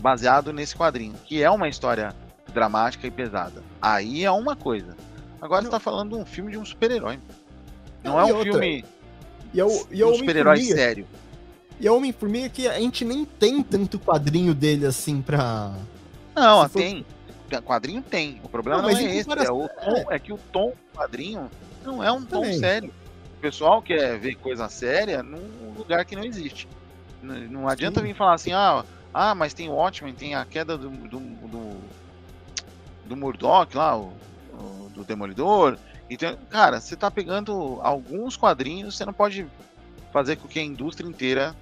baseado 0.00 0.52
nesse 0.52 0.74
quadrinho, 0.76 1.14
que 1.24 1.42
é 1.42 1.50
uma 1.50 1.68
história 1.68 2.14
dramática 2.52 3.06
e 3.06 3.10
pesada. 3.10 3.62
Aí 3.80 4.24
é 4.24 4.30
uma 4.30 4.54
coisa. 4.56 4.96
Agora 5.40 5.60
Não. 5.62 5.66
você 5.70 5.76
tá 5.76 5.80
falando 5.80 6.10
de 6.16 6.22
um 6.22 6.24
filme 6.24 6.52
de 6.52 6.58
um 6.58 6.64
super-herói. 6.64 7.18
Não, 8.02 8.12
Não, 8.12 8.20
é 8.20 8.24
um 8.24 8.36
outra, 8.36 8.52
filme 8.52 8.84
E 9.52 9.60
é 9.60 9.64
o, 9.64 9.86
e 9.90 9.96
de 9.96 10.02
é 10.02 10.06
um 10.06 10.14
super-herói 10.14 10.62
sério. 10.62 11.06
E 11.80 11.86
é 11.86 11.90
Homem-Formiga 11.90 12.48
que 12.48 12.68
a 12.68 12.78
gente 12.78 13.04
nem 13.04 13.24
tem 13.24 13.62
tanto 13.62 13.98
quadrinho 13.98 14.54
dele 14.54 14.86
assim 14.86 15.20
pra. 15.20 15.72
Não, 16.34 16.68
for- 16.68 16.78
tem. 16.78 17.04
Quadrinho 17.64 18.02
tem. 18.02 18.40
O 18.42 18.48
problema 18.48 18.82
Não, 18.82 18.90
não, 18.90 18.96
é 18.96 19.02
esse. 19.04 19.20
É, 19.20 19.24
comparação- 19.24 19.60
o 19.64 19.68
tom, 19.68 20.12
é 20.12 20.18
que 20.18 20.32
o 20.32 20.38
tom 20.52 20.70
do 20.70 20.98
quadrinho 20.98 21.50
não 21.84 22.02
é 22.02 22.10
um 22.10 22.22
tom 22.24 22.40
Também. 22.42 22.58
sério. 22.58 22.92
Pessoal 23.44 23.82
quer 23.82 24.18
ver 24.18 24.36
coisa 24.36 24.70
séria 24.70 25.22
num 25.22 25.74
lugar 25.76 26.02
que 26.06 26.16
não 26.16 26.24
existe. 26.24 26.66
N- 27.22 27.46
Não 27.48 27.68
adianta 27.68 28.00
Sim. 28.00 28.06
vir 28.06 28.14
falar 28.14 28.32
assim, 28.32 28.54
ah, 28.54 28.82
ah, 29.12 29.34
mas 29.34 29.52
tem 29.52 29.68
o 29.68 29.72
Watchmen, 29.74 30.14
tem 30.14 30.34
a 30.34 30.46
queda 30.46 30.78
do, 30.78 30.88
do, 30.88 31.20
do, 31.20 31.76
do 33.04 33.14
Murdoch 33.14 33.76
lá, 33.76 33.98
o, 33.98 34.14
o- 34.54 34.88
do 34.94 35.04
Demolidor. 35.04 35.76
Então, 36.08 36.38
cara, 36.48 36.80
você 36.80 36.96
tá 36.96 37.10
pegando 37.10 37.78
alguns 37.82 38.34
quadrinhos, 38.34 38.96
você 38.96 39.04
não 39.04 39.12
pode 39.12 39.46
fazer 40.10 40.36
com 40.36 40.48
que 40.48 40.58
a 40.58 40.62
indústria 40.62 41.06
inteira 41.06 41.54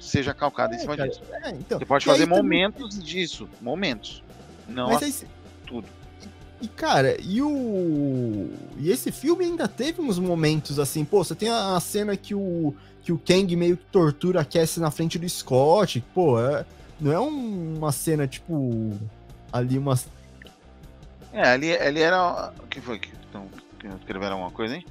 seja 0.00 0.34
calcada 0.34 0.74
em 0.74 0.78
cima 0.80 0.96
cara, 0.96 1.08
disso. 1.08 1.22
É, 1.30 1.50
então. 1.50 1.78
Você 1.78 1.86
pode 1.86 2.02
E 2.02 2.06
fazer 2.06 2.24
também- 2.26 2.36
momentos 2.42 2.98
disso, 2.98 3.48
momentos. 3.60 4.24
Não 4.66 4.88
Mas 4.88 5.22
aí, 5.22 5.28
tudo. 5.68 5.86
E, 6.62 6.68
cara, 6.68 7.16
e 7.20 7.42
o. 7.42 8.48
E 8.78 8.88
esse 8.90 9.10
filme 9.10 9.44
ainda 9.44 9.66
teve 9.66 10.00
uns 10.00 10.16
momentos 10.18 10.78
assim, 10.78 11.04
pô, 11.04 11.24
você 11.24 11.34
tem 11.34 11.48
a, 11.48 11.76
a 11.76 11.80
cena 11.80 12.16
que 12.16 12.34
o. 12.34 12.72
Que 13.02 13.10
o 13.12 13.18
Kang 13.18 13.56
meio 13.56 13.76
que 13.76 13.84
tortura 13.86 14.40
a 14.42 14.44
Cassie 14.44 14.80
na 14.80 14.88
frente 14.92 15.18
do 15.18 15.28
Scott. 15.28 16.00
Pô, 16.14 16.38
é- 16.40 16.64
não 17.00 17.12
é 17.12 17.18
um- 17.18 17.74
uma 17.78 17.90
cena, 17.90 18.28
tipo. 18.28 18.92
Ali 19.52 19.76
uma. 19.76 19.98
É, 21.32 21.48
ali, 21.48 21.76
ali 21.76 22.00
era. 22.00 22.52
O 22.62 22.66
que 22.68 22.80
foi 22.80 23.00
que 23.00 23.10
então, 23.28 23.48
que 23.80 23.88
escreveram 23.88 24.34
alguma 24.34 24.52
coisa, 24.52 24.76
hein? 24.76 24.86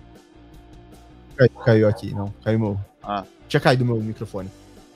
Cai- 1.37 1.49
Caiu 1.63 1.87
aqui, 1.87 2.13
não. 2.13 2.33
Caiu 2.43 2.59
meu. 2.59 2.79
Ah. 3.01 3.23
Tinha 3.47 3.61
caído 3.61 3.85
meu 3.85 3.95
microfone. 3.95 4.49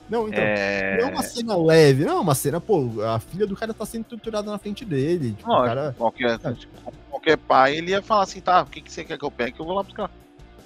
Não, 0.08 0.28
então. 0.28 0.38
É. 0.40 0.98
Não 1.00 1.08
é 1.08 1.12
uma 1.12 1.22
cena 1.22 1.56
leve, 1.56 2.04
não 2.04 2.16
é 2.18 2.20
uma 2.20 2.34
cena, 2.34 2.60
pô, 2.60 2.88
a 3.02 3.18
filha 3.18 3.46
do 3.46 3.56
cara 3.56 3.74
tá 3.74 3.84
sendo 3.84 4.04
torturada 4.04 4.50
na 4.50 4.58
frente 4.58 4.84
dele. 4.84 5.32
Tipo, 5.32 5.50
o 5.50 5.52
Lógico, 5.52 5.68
cara. 5.74 5.94
qualquer, 5.98 6.38
qualquer 7.10 7.36
pai 7.38 7.76
ele 7.76 7.90
ia 7.90 8.00
falar 8.02 8.22
assim, 8.22 8.40
tá, 8.40 8.62
o 8.62 8.66
que, 8.66 8.80
que 8.80 8.92
você 8.92 9.04
quer 9.04 9.18
que 9.18 9.24
eu 9.24 9.30
pegue? 9.30 9.52
que 9.52 9.60
Eu 9.60 9.66
vou 9.66 9.74
lá 9.74 9.82
buscar. 9.82 10.10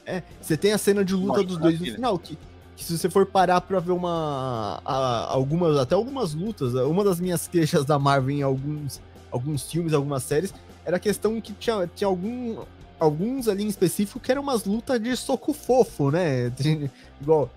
É, 0.04 0.22
você 0.40 0.56
tem 0.56 0.72
a 0.72 0.78
cena 0.78 1.04
de 1.04 1.14
luta 1.14 1.26
Mostra 1.28 1.44
dos 1.46 1.56
pra 1.56 1.64
dois 1.68 1.80
no 1.80 1.86
final, 1.86 2.18
que, 2.18 2.38
que 2.76 2.84
se 2.84 2.98
você 2.98 3.08
for 3.08 3.24
parar 3.24 3.60
pra 3.62 3.78
ver 3.80 3.92
uma. 3.92 4.80
a- 4.84 5.26
algumas, 5.32 5.76
até 5.78 5.94
algumas 5.94 6.34
lutas, 6.34 6.74
uma 6.74 7.02
das 7.04 7.18
minhas 7.20 7.48
queixas 7.48 7.84
da 7.84 7.98
Marvel 7.98 8.30
em 8.36 8.42
alguns, 8.42 9.00
alguns 9.30 9.70
filmes, 9.70 9.92
algumas 9.94 10.22
séries, 10.22 10.52
era 10.84 10.96
a 10.96 11.00
questão 11.00 11.40
que 11.40 11.52
tinha, 11.54 11.88
tinha 11.94 12.08
algum, 12.08 12.58
alguns 12.98 13.48
ali 13.48 13.62
em 13.64 13.68
específico 13.68 14.18
que 14.20 14.30
eram 14.32 14.42
umas 14.42 14.64
lutas 14.64 15.00
de 15.00 15.16
soco 15.16 15.52
fofo, 15.54 16.10
né? 16.10 16.52
Igual 17.20 17.48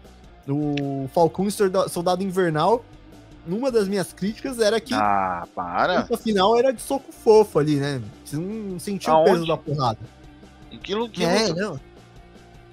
o 0.47 1.09
Falcão 1.13 1.47
e 1.47 1.51
Solda- 1.51 1.87
Soldado 1.89 2.23
Invernal. 2.23 2.83
Numa 3.45 3.69
das 3.69 3.89
minhas 3.89 4.13
críticas 4.13 4.57
era 4.59 4.79
que 4.79 4.93
Ah, 4.93 5.41
a 5.43 5.47
para. 5.47 5.99
luta 6.01 6.15
final 6.17 6.57
era 6.57 6.71
de 6.71 6.81
soco 6.81 7.11
fofo 7.11 7.59
ali, 7.59 7.75
né? 7.75 8.01
Você 8.23 8.37
não 8.37 8.79
sentia 8.79 9.13
o 9.13 9.23
peso 9.25 9.35
Aonde? 9.37 9.47
da 9.49 9.57
porrada. 9.57 9.99
Aquilo 10.73 11.09
que 11.09 11.25
É, 11.25 11.47
luta- 11.49 11.61
não. 11.61 11.79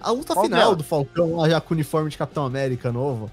A 0.01 0.11
luta 0.13 0.33
Qual 0.33 0.45
final 0.45 0.61
dela? 0.61 0.77
do 0.77 0.85
Falcão 0.85 1.37
lá 1.37 1.49
já 1.49 1.61
com 1.61 1.75
o 1.75 1.77
uniforme 1.77 2.09
de 2.09 2.17
Capitão 2.17 2.47
América 2.47 2.93
novo. 2.93 3.29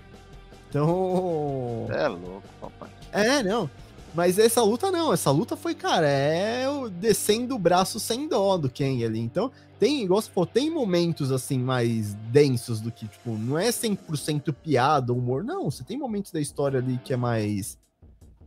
Então. 0.67 1.87
É 1.91 2.07
louco, 2.07 2.43
papai. 2.59 2.89
É, 3.11 3.43
não. 3.43 3.69
Mas 4.17 4.39
essa 4.39 4.63
luta 4.63 4.89
não, 4.89 5.13
essa 5.13 5.29
luta 5.29 5.55
foi, 5.55 5.75
cara, 5.75 6.09
é 6.09 6.67
o 6.67 6.89
descendo 6.89 7.53
o 7.53 7.59
braço 7.59 7.99
sem 7.99 8.27
dó 8.27 8.57
do 8.57 8.67
Ken 8.67 9.05
ali. 9.05 9.19
Então, 9.19 9.51
tem, 9.79 10.01
igual 10.01 10.19
você 10.19 10.31
falou, 10.31 10.47
tem 10.47 10.71
momentos 10.71 11.31
assim 11.31 11.59
mais 11.59 12.15
densos 12.31 12.81
do 12.81 12.91
que, 12.91 13.07
tipo, 13.07 13.37
não 13.37 13.59
é 13.59 13.69
100% 13.69 14.51
piada, 14.51 15.13
humor, 15.13 15.43
não. 15.43 15.69
Você 15.69 15.83
tem 15.83 15.99
momentos 15.99 16.31
da 16.31 16.41
história 16.41 16.79
ali 16.79 16.99
que 17.05 17.13
é 17.13 17.15
mais. 17.15 17.77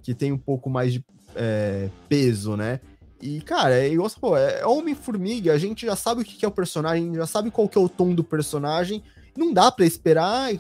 que 0.03 0.12
tem 0.12 0.33
um 0.33 0.39
pouco 0.39 0.68
mais 0.68 0.93
de 0.93 1.05
é, 1.37 1.89
peso, 2.09 2.57
né? 2.57 2.81
E, 3.23 3.41
cara, 3.41 3.79
é 3.79 3.93
igual 3.93 4.09
você 4.09 4.18
falou, 4.18 4.37
é 4.37 4.66
Homem-Formiga, 4.66 5.53
a 5.53 5.59
gente 5.59 5.87
já 5.87 5.95
sabe 5.95 6.23
o 6.23 6.25
que 6.25 6.45
é 6.45 6.49
o 6.49 6.51
personagem, 6.51 7.14
já 7.14 7.29
sabe 7.29 7.49
qual 7.49 7.68
que 7.68 7.79
é 7.79 7.81
o 7.81 7.89
tom 7.89 8.12
do 8.12 8.25
personagem. 8.25 9.05
Não 9.39 9.53
dá 9.53 9.71
pra 9.71 9.87
esperar. 9.87 10.53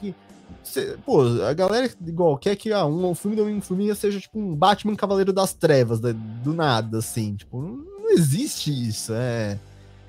Cê- 0.62 0.96
pô, 1.04 1.22
a 1.44 1.52
galera 1.52 1.90
igual 2.06 2.36
quer 2.38 2.56
que 2.56 2.72
ah, 2.72 2.84
um, 2.86 3.10
um 3.10 3.14
filme 3.14 3.36
do 3.36 3.42
Homem-Formiga 3.42 3.94
seja 3.94 4.20
tipo 4.20 4.38
um 4.38 4.54
Batman 4.54 4.94
Cavaleiro 4.96 5.32
das 5.32 5.52
Trevas, 5.54 6.00
da- 6.00 6.12
do 6.12 6.52
nada, 6.54 6.98
assim. 6.98 7.34
Tipo, 7.36 7.60
não, 7.60 7.76
não 7.76 8.10
existe 8.10 8.70
isso, 8.70 9.12
é. 9.14 9.58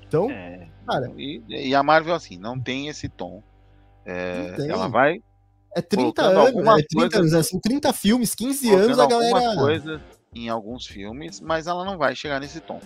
Então, 0.06 0.30
É, 0.30 0.66
cara, 0.86 1.10
e, 1.16 1.42
e 1.48 1.74
a 1.74 1.82
Marvel, 1.82 2.14
assim, 2.14 2.36
não 2.36 2.58
tem 2.60 2.88
esse 2.88 3.08
tom. 3.08 3.42
É, 4.04 4.52
tem. 4.56 4.68
ela 4.68 4.88
vai 4.88 5.22
é 5.74 5.80
30 5.80 6.22
colocando 6.22 6.58
anos, 6.58 6.80
é 6.80 6.86
30 6.86 6.96
coisa- 6.96 7.18
anos, 7.18 7.32
né? 7.32 7.42
são 7.42 7.60
30 7.60 7.92
filmes, 7.92 8.34
15 8.34 8.74
anos 8.74 8.98
a 8.98 9.06
galera. 9.06 9.54
coisa 9.54 10.00
em 10.34 10.48
alguns 10.48 10.86
filmes, 10.86 11.40
mas 11.40 11.66
ela 11.66 11.84
não 11.84 11.96
vai 11.96 12.14
chegar 12.16 12.40
nesse 12.40 12.60
tom. 12.60 12.80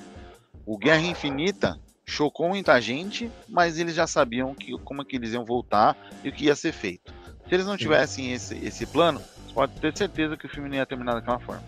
O 0.65 0.77
Guerra 0.77 1.01
Infinita 1.03 1.79
chocou 2.05 2.49
muita 2.49 2.81
gente, 2.81 3.31
mas 3.49 3.79
eles 3.79 3.95
já 3.95 4.07
sabiam 4.07 4.55
que, 4.55 4.77
como 4.85 5.03
é 5.03 5.05
que 5.05 5.17
eles 5.17 5.33
iam 5.33 5.45
voltar 5.45 5.97
e 6.23 6.29
o 6.29 6.33
que 6.33 6.45
ia 6.45 6.55
ser 6.55 6.73
feito. 6.73 7.13
Se 7.49 7.55
eles 7.55 7.67
não 7.67 7.73
Sim. 7.75 7.79
tivessem 7.79 8.33
esse, 8.33 8.55
esse 8.57 8.87
plano, 8.87 9.21
você 9.47 9.55
pode 9.55 9.73
ter 9.81 9.97
certeza 9.97 10.37
que 10.37 10.47
o 10.47 10.49
filme 10.49 10.69
não 10.69 10.77
ia 10.77 10.87
terminar 10.87 11.15
daquela 11.15 11.39
forma. 11.39 11.63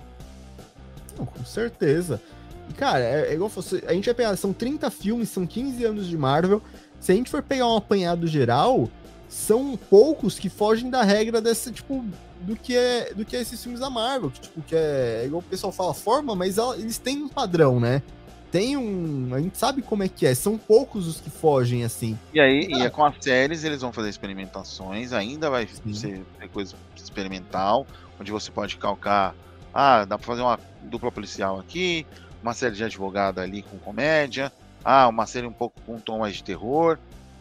Não, 1.16 1.24
com 1.26 1.44
certeza. 1.44 2.20
E, 2.68 2.72
Cara, 2.74 3.00
é, 3.00 3.30
é 3.30 3.34
igual 3.34 3.48
você. 3.48 3.82
A 3.86 3.92
gente 3.92 4.06
vai 4.06 4.14
pegar. 4.14 4.36
São 4.36 4.52
30 4.52 4.90
filmes, 4.90 5.28
são 5.28 5.46
15 5.46 5.84
anos 5.84 6.06
de 6.06 6.16
Marvel. 6.16 6.60
Se 7.00 7.12
a 7.12 7.14
gente 7.14 7.30
for 7.30 7.42
pegar 7.42 7.66
um 7.68 7.76
apanhado 7.76 8.26
geral, 8.26 8.88
são 9.28 9.76
poucos 9.88 10.38
que 10.38 10.48
fogem 10.48 10.90
da 10.90 11.02
regra 11.02 11.40
desse, 11.40 11.70
tipo, 11.70 12.04
do 12.40 12.56
que 12.56 12.76
é, 12.76 13.12
do 13.14 13.24
que 13.24 13.36
é 13.36 13.40
esses 13.40 13.62
filmes 13.62 13.80
da 13.80 13.88
Marvel. 13.88 14.30
Que, 14.30 14.40
tipo, 14.40 14.60
que 14.62 14.74
é, 14.74 15.20
é 15.22 15.26
igual 15.26 15.40
o 15.40 15.44
pessoal 15.44 15.72
fala 15.72 15.94
forma, 15.94 16.34
mas 16.34 16.58
ela- 16.58 16.76
eles 16.76 16.98
têm 16.98 17.22
um 17.22 17.28
padrão, 17.28 17.78
né? 17.80 18.02
Tem 18.50 18.76
um. 18.76 19.34
A 19.34 19.40
gente 19.40 19.58
sabe 19.58 19.82
como 19.82 20.02
é 20.02 20.08
que 20.08 20.26
é. 20.26 20.34
São 20.34 20.56
poucos 20.56 21.06
os 21.06 21.20
que 21.20 21.28
fogem 21.30 21.84
assim. 21.84 22.18
E 22.32 22.40
aí, 22.40 22.68
Ah. 22.72 22.78
e 22.78 22.82
é 22.82 22.90
com 22.90 23.04
as 23.04 23.14
séries, 23.20 23.62
eles 23.64 23.80
vão 23.82 23.92
fazer 23.92 24.08
experimentações, 24.08 25.12
ainda 25.12 25.50
vai 25.50 25.68
Sim. 25.68 25.92
ser 25.94 26.24
coisa 26.52 26.74
experimental, 26.96 27.86
onde 28.18 28.32
você 28.32 28.50
pode 28.50 28.76
calcar, 28.76 29.34
ah, 29.74 30.04
dá 30.04 30.16
pra 30.16 30.26
fazer 30.26 30.40
uma 30.42 30.58
dupla 30.84 31.12
policial 31.12 31.60
aqui, 31.60 32.06
uma 32.42 32.54
série 32.54 32.74
de 32.74 32.84
advogado 32.84 33.38
ali 33.38 33.62
com 33.62 33.76
comédia, 33.78 34.50
ah, 34.84 35.08
uma 35.08 35.26
série 35.26 35.46
um 35.46 35.52
pouco 35.52 35.78
com 35.84 35.96
um 35.96 36.00
tom 36.00 36.20
mais 36.20 36.36
de 36.36 36.42
terror, 36.44 36.98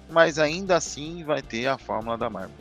mas 0.09 0.37
ainda 0.37 0.75
assim 0.75 1.23
vai 1.23 1.41
ter 1.41 1.67
a 1.67 1.77
fórmula 1.77 2.17
da 2.17 2.29
Marvel. 2.29 2.55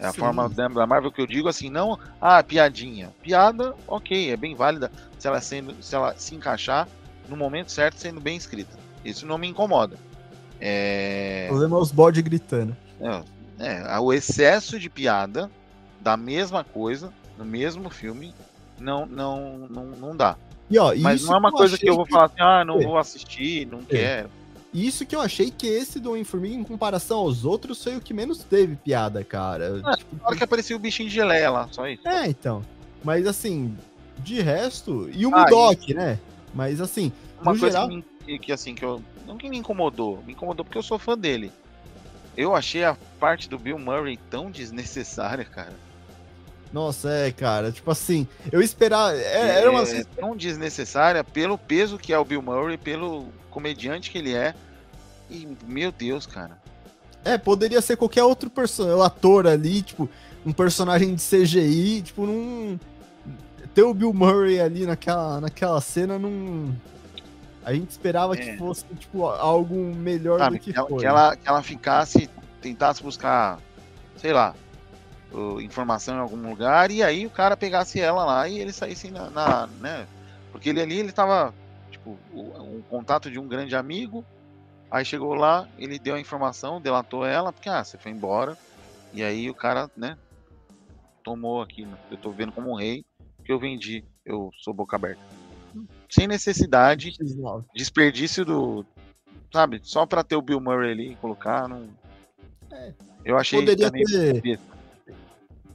É 0.00 0.06
a 0.06 0.12
Sim. 0.12 0.20
fórmula 0.20 0.48
da 0.48 0.68
da 0.68 0.86
Marvel 0.86 1.12
que 1.12 1.20
eu 1.20 1.26
digo 1.26 1.48
assim, 1.48 1.68
não, 1.68 1.98
ah, 2.20 2.42
piadinha. 2.42 3.12
Piada, 3.22 3.74
ok, 3.86 4.30
é 4.30 4.36
bem 4.36 4.54
válida 4.54 4.90
se 5.18 5.26
ela, 5.28 5.40
sendo, 5.40 5.74
se 5.82 5.94
ela 5.94 6.14
se 6.16 6.34
encaixar 6.34 6.88
no 7.28 7.36
momento 7.36 7.70
certo, 7.72 7.98
sendo 7.98 8.20
bem 8.20 8.36
escrita. 8.36 8.76
Isso 9.04 9.26
não 9.26 9.38
me 9.38 9.46
incomoda. 9.48 9.96
É... 10.60 11.44
O 11.46 11.50
problema 11.50 11.76
é 11.76 11.80
os 11.80 11.90
bode 11.92 12.22
gritando. 12.22 12.76
É, 13.00 13.22
é, 13.58 13.98
o 13.98 14.12
excesso 14.12 14.78
de 14.78 14.88
piada 14.88 15.50
da 16.00 16.16
mesma 16.16 16.64
coisa, 16.64 17.12
no 17.38 17.44
mesmo 17.44 17.90
filme, 17.90 18.34
não, 18.78 19.04
não, 19.06 19.58
não, 19.70 19.84
não 19.86 20.16
dá. 20.16 20.36
E, 20.70 20.78
ó, 20.78 20.94
Mas 20.96 21.22
não 21.24 21.34
é 21.34 21.38
uma 21.38 21.52
coisa 21.52 21.76
que 21.76 21.88
eu 21.88 21.94
vou 21.96 22.06
falar 22.06 22.26
assim, 22.26 22.40
ah, 22.40 22.64
não 22.64 22.80
É. 22.80 22.84
vou 22.84 22.98
assistir, 22.98 23.66
não 23.66 23.82
quero. 23.82 24.30
Isso 24.72 25.06
que 25.06 25.14
eu 25.14 25.20
achei 25.20 25.50
que 25.52 25.68
esse 25.68 26.00
do 26.00 26.10
Homem-Formiga, 26.10 26.54
em 26.56 26.64
comparação 26.64 27.18
aos 27.18 27.44
outros, 27.44 27.82
foi 27.84 27.96
o 27.96 28.00
que 28.00 28.12
menos 28.12 28.38
teve 28.38 28.74
piada, 28.74 29.22
cara. 29.22 29.80
Ah, 29.84 29.96
Tipo, 29.96 30.16
Na 30.16 30.26
hora 30.26 30.36
que 30.36 30.42
apareceu 30.42 30.76
o 30.76 30.80
bichinho 30.80 31.08
de 31.08 31.14
geleia 31.14 31.48
lá, 31.50 31.68
só 31.70 31.86
isso. 31.86 32.06
É, 32.08 32.26
então. 32.26 32.64
Mas 33.04 33.24
assim, 33.26 33.76
de 34.18 34.40
resto. 34.40 35.08
E 35.12 35.26
o 35.26 35.34
Ah, 35.34 35.42
Mudok, 35.42 35.94
né? 35.94 36.18
Mas 36.54 36.80
assim, 36.80 37.12
Uma 37.42 37.52
coisa 37.58 37.66
geral. 37.66 37.88
que, 37.88 38.04
me- 38.26 38.38
que, 38.38 38.52
assim, 38.52 38.74
que 38.74 38.84
eu. 38.84 39.02
Não 39.26 39.36
que 39.36 39.48
me 39.50 39.58
incomodou, 39.58 40.22
me 40.26 40.32
incomodou 40.32 40.64
porque 40.64 40.78
eu 40.78 40.82
sou 40.82 40.98
fã 40.98 41.16
dele. 41.18 41.50
Eu 42.36 42.54
achei 42.54 42.84
a 42.84 42.96
parte 43.20 43.48
do 43.48 43.58
Bill 43.58 43.78
Murray 43.78 44.18
tão 44.30 44.50
desnecessária, 44.50 45.44
cara. 45.44 45.72
Nossa, 46.72 47.08
é, 47.10 47.30
cara. 47.30 47.70
Tipo 47.70 47.90
assim, 47.90 48.26
eu 48.50 48.60
esperava. 48.60 49.14
é- 49.16 49.60
Era 49.60 49.70
uma. 49.70 49.82
É 49.82 50.04
tão 50.04 50.36
desnecessária 50.36 51.22
pelo 51.22 51.56
peso 51.56 51.98
que 51.98 52.12
é 52.12 52.18
o 52.18 52.24
Bill 52.24 52.42
Murray, 52.42 52.76
pelo 52.76 53.26
comediante 53.50 54.10
que 54.10 54.18
ele 54.18 54.34
é. 54.34 54.54
E, 55.30 55.48
meu 55.66 55.90
Deus, 55.92 56.26
cara. 56.26 56.58
É, 57.24 57.38
poderia 57.38 57.80
ser 57.80 57.96
qualquer 57.96 58.22
outro 58.24 58.50
personagem, 58.50 59.02
ator 59.02 59.46
ali, 59.46 59.80
tipo, 59.82 60.08
um 60.44 60.52
personagem 60.52 61.14
de 61.14 61.22
CGI, 61.22 62.02
tipo, 62.02 62.26
não. 62.26 62.78
Ter 63.74 63.82
o 63.82 63.92
Bill 63.94 64.12
Murray 64.12 64.60
ali 64.60 64.86
naquela, 64.86 65.40
naquela 65.40 65.80
cena 65.80 66.18
não. 66.18 66.74
A 67.64 67.72
gente 67.72 67.90
esperava 67.90 68.34
É. 68.34 68.36
que 68.36 68.56
fosse, 68.58 68.84
tipo, 68.98 69.24
algo 69.26 69.74
melhor 69.74 70.38
Sabe, 70.38 70.58
do 70.58 70.62
que, 70.62 70.72
que, 70.72 70.78
ela, 70.78 70.88
foi. 70.88 70.98
que, 70.98 71.06
ela, 71.06 71.36
que 71.36 71.48
ela 71.48 71.62
ficasse, 71.62 72.30
tentasse 72.60 73.02
buscar, 73.02 73.58
sei 74.16 74.32
lá, 74.32 74.54
informação 75.62 76.16
em 76.16 76.20
algum 76.20 76.48
lugar, 76.48 76.90
e 76.90 77.02
aí 77.02 77.26
o 77.26 77.30
cara 77.30 77.56
pegasse 77.56 77.98
ela 77.98 78.24
lá 78.24 78.48
e 78.48 78.58
ele 78.58 78.72
saísse 78.72 79.10
na, 79.10 79.30
na- 79.30 79.66
né? 79.80 80.06
Porque 80.52 80.68
ele 80.68 80.80
ali, 80.80 80.98
ele 80.98 81.10
tava, 81.10 81.52
tipo, 81.90 82.16
o- 82.32 82.52
um 82.62 82.82
contato 82.82 83.30
de 83.30 83.38
um 83.38 83.48
grande 83.48 83.74
amigo, 83.74 84.24
Aí 84.90 85.04
chegou 85.04 85.34
lá, 85.34 85.66
ele 85.76 85.98
deu 85.98 86.14
a 86.14 86.20
informação, 86.20 86.80
delatou 86.80 87.26
ela, 87.26 87.52
porque 87.52 87.68
ah, 87.68 87.82
você 87.82 87.98
foi 87.98 88.12
embora. 88.12 88.56
E 89.12 89.24
aí 89.24 89.50
o 89.50 89.54
cara, 89.54 89.90
né, 89.96 90.16
tomou 91.24 91.60
aqui, 91.60 91.84
eu 92.08 92.16
tô 92.16 92.30
vendo 92.30 92.52
como 92.52 92.70
um 92.70 92.76
rei, 92.76 93.04
que 93.44 93.52
eu 93.52 93.58
vendi, 93.58 94.04
eu 94.24 94.50
sou 94.58 94.72
boca 94.72 94.96
aberta. 94.96 95.20
Sem 96.08 96.26
necessidade, 96.26 97.16
desperdício 97.74 98.44
do, 98.44 98.86
sabe, 99.52 99.80
só 99.82 100.06
pra 100.06 100.22
ter 100.22 100.36
o 100.36 100.42
Bill 100.42 100.60
Murray 100.60 100.92
ali 100.92 101.12
e 101.12 101.16
colocar, 101.16 101.68
não... 101.68 101.88
É, 102.70 102.92
eu 103.24 103.38
achei 103.38 103.60
Poderia 103.60 103.90
ter, 103.90 104.60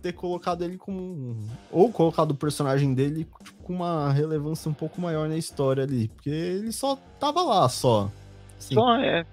ter 0.02 0.14
colocado 0.14 0.64
ele 0.64 0.78
como. 0.78 1.38
Ou 1.72 1.92
colocado 1.92 2.32
o 2.32 2.36
personagem 2.36 2.94
dele 2.94 3.26
tipo, 3.26 3.54
com 3.64 3.74
uma 3.74 4.12
relevância 4.12 4.70
um 4.70 4.74
pouco 4.74 5.00
maior 5.02 5.28
na 5.28 5.38
história 5.38 5.84
ali. 5.84 6.08
Porque 6.10 6.30
ele 6.30 6.72
só 6.72 6.96
tava 7.20 7.42
lá, 7.42 7.68
só. 7.70 8.12
Assim. 8.58 8.76
Só 8.76 8.96
é. 8.96 9.26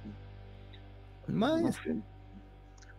Mas. 1.29 1.77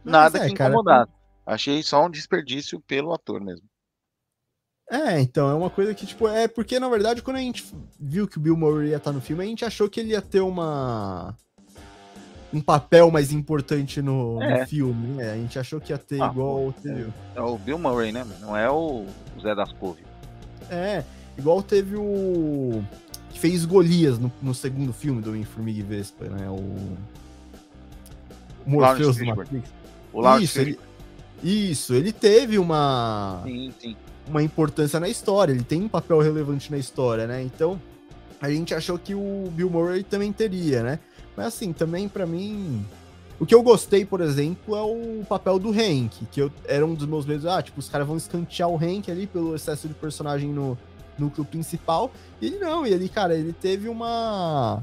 Nada 0.04 0.40
é, 0.40 0.48
que 0.48 0.54
incomodasse. 0.54 1.12
Achei 1.46 1.82
só 1.82 2.06
um 2.06 2.10
desperdício 2.10 2.80
pelo 2.82 3.14
ator 3.14 3.42
mesmo. 3.42 3.66
É, 4.90 5.20
então, 5.20 5.50
é 5.50 5.54
uma 5.54 5.70
coisa 5.70 5.94
que, 5.94 6.06
tipo, 6.06 6.28
é 6.28 6.48
porque, 6.48 6.80
na 6.80 6.88
verdade, 6.88 7.22
quando 7.22 7.38
a 7.38 7.42
gente 7.42 7.66
viu 8.00 8.28
que 8.28 8.38
o 8.38 8.42
Bill 8.42 8.56
Murray 8.56 8.90
ia 8.90 8.98
estar 8.98 9.12
no 9.12 9.20
filme, 9.20 9.44
a 9.44 9.48
gente 9.48 9.66
achou 9.66 9.90
que 9.90 10.00
ele 10.00 10.12
ia 10.12 10.22
ter 10.22 10.40
uma 10.40 11.36
um 12.54 12.62
papel 12.62 13.12
mais 13.12 13.32
importante 13.32 14.02
no, 14.02 14.42
é. 14.42 14.62
no 14.62 14.68
filme, 14.68 15.08
né? 15.16 15.32
A 15.32 15.36
gente 15.36 15.60
achou 15.60 15.82
que 15.82 15.92
ia 15.92 15.98
ter 15.98 16.22
ah, 16.22 16.28
igual 16.28 16.74
teve. 16.82 17.08
É 17.36 17.42
o 17.42 17.58
Bill 17.58 17.78
Murray, 17.78 18.12
né? 18.12 18.26
Não 18.40 18.56
é 18.56 18.70
o 18.70 19.06
Zé 19.42 19.54
das 19.54 19.72
Couve. 19.74 20.04
É, 20.70 21.04
igual 21.38 21.62
teve 21.62 21.96
o. 21.96 22.84
que 23.30 23.40
fez 23.40 23.66
Golias 23.66 24.18
no, 24.18 24.32
no 24.42 24.54
segundo 24.54 24.94
filme 24.94 25.22
do 25.22 25.32
Homem-Formiga 25.32 25.80
e 25.80 25.84
Vespa, 25.84 26.26
né? 26.26 26.50
O. 26.50 26.98
Morpheus 28.66 29.18
do 29.18 29.26
Matrix. 29.26 29.70
O 30.12 30.38
Isso, 30.40 30.60
ele... 30.60 30.80
Isso, 31.44 31.94
ele 31.94 32.12
teve 32.12 32.58
uma. 32.58 33.42
Sim, 33.46 33.74
sim. 33.80 33.96
Uma 34.28 34.44
importância 34.44 35.00
na 35.00 35.08
história, 35.08 35.54
ele 35.54 35.64
tem 35.64 35.84
um 35.84 35.88
papel 35.88 36.20
relevante 36.20 36.70
na 36.70 36.78
história, 36.78 37.26
né? 37.26 37.42
Então, 37.42 37.82
a 38.42 38.50
gente 38.50 38.74
achou 38.74 39.00
que 39.00 39.16
o 39.16 39.50
Bill 39.52 39.70
Murray 39.70 40.04
também 40.04 40.32
teria, 40.32 40.84
né? 40.84 41.00
Mas 41.36 41.48
assim, 41.48 41.74
também 41.74 42.10
para 42.10 42.26
mim. 42.26 42.86
O 43.40 43.46
que 43.46 43.54
eu 43.54 43.62
gostei, 43.62 44.04
por 44.04 44.20
exemplo, 44.20 44.76
é 44.76 44.82
o 44.82 45.24
papel 45.26 45.60
do 45.60 45.70
Hank, 45.70 46.26
que 46.32 46.42
eu, 46.42 46.52
era 46.66 46.86
um 46.86 46.96
dos 46.96 47.08
meus 47.08 47.26
medos. 47.26 47.46
Ah, 47.46 47.62
tipo, 47.62 47.80
os 47.80 47.88
caras 47.88 48.08
vão 48.08 48.18
escantear 48.18 48.68
o 48.68 48.76
Hank 48.76 49.12
ali 49.12 49.28
pelo 49.28 49.56
excesso 49.56 49.88
de 49.88 49.94
personagem 49.94 50.50
no 50.50 50.78
núcleo 51.20 51.46
principal. 51.46 52.12
E 52.42 52.48
ele 52.48 52.58
não, 52.58 52.86
e 52.86 52.92
ele, 52.92 53.08
cara, 53.08 53.36
ele 53.36 53.54
teve 53.54 53.88
uma 53.88 54.82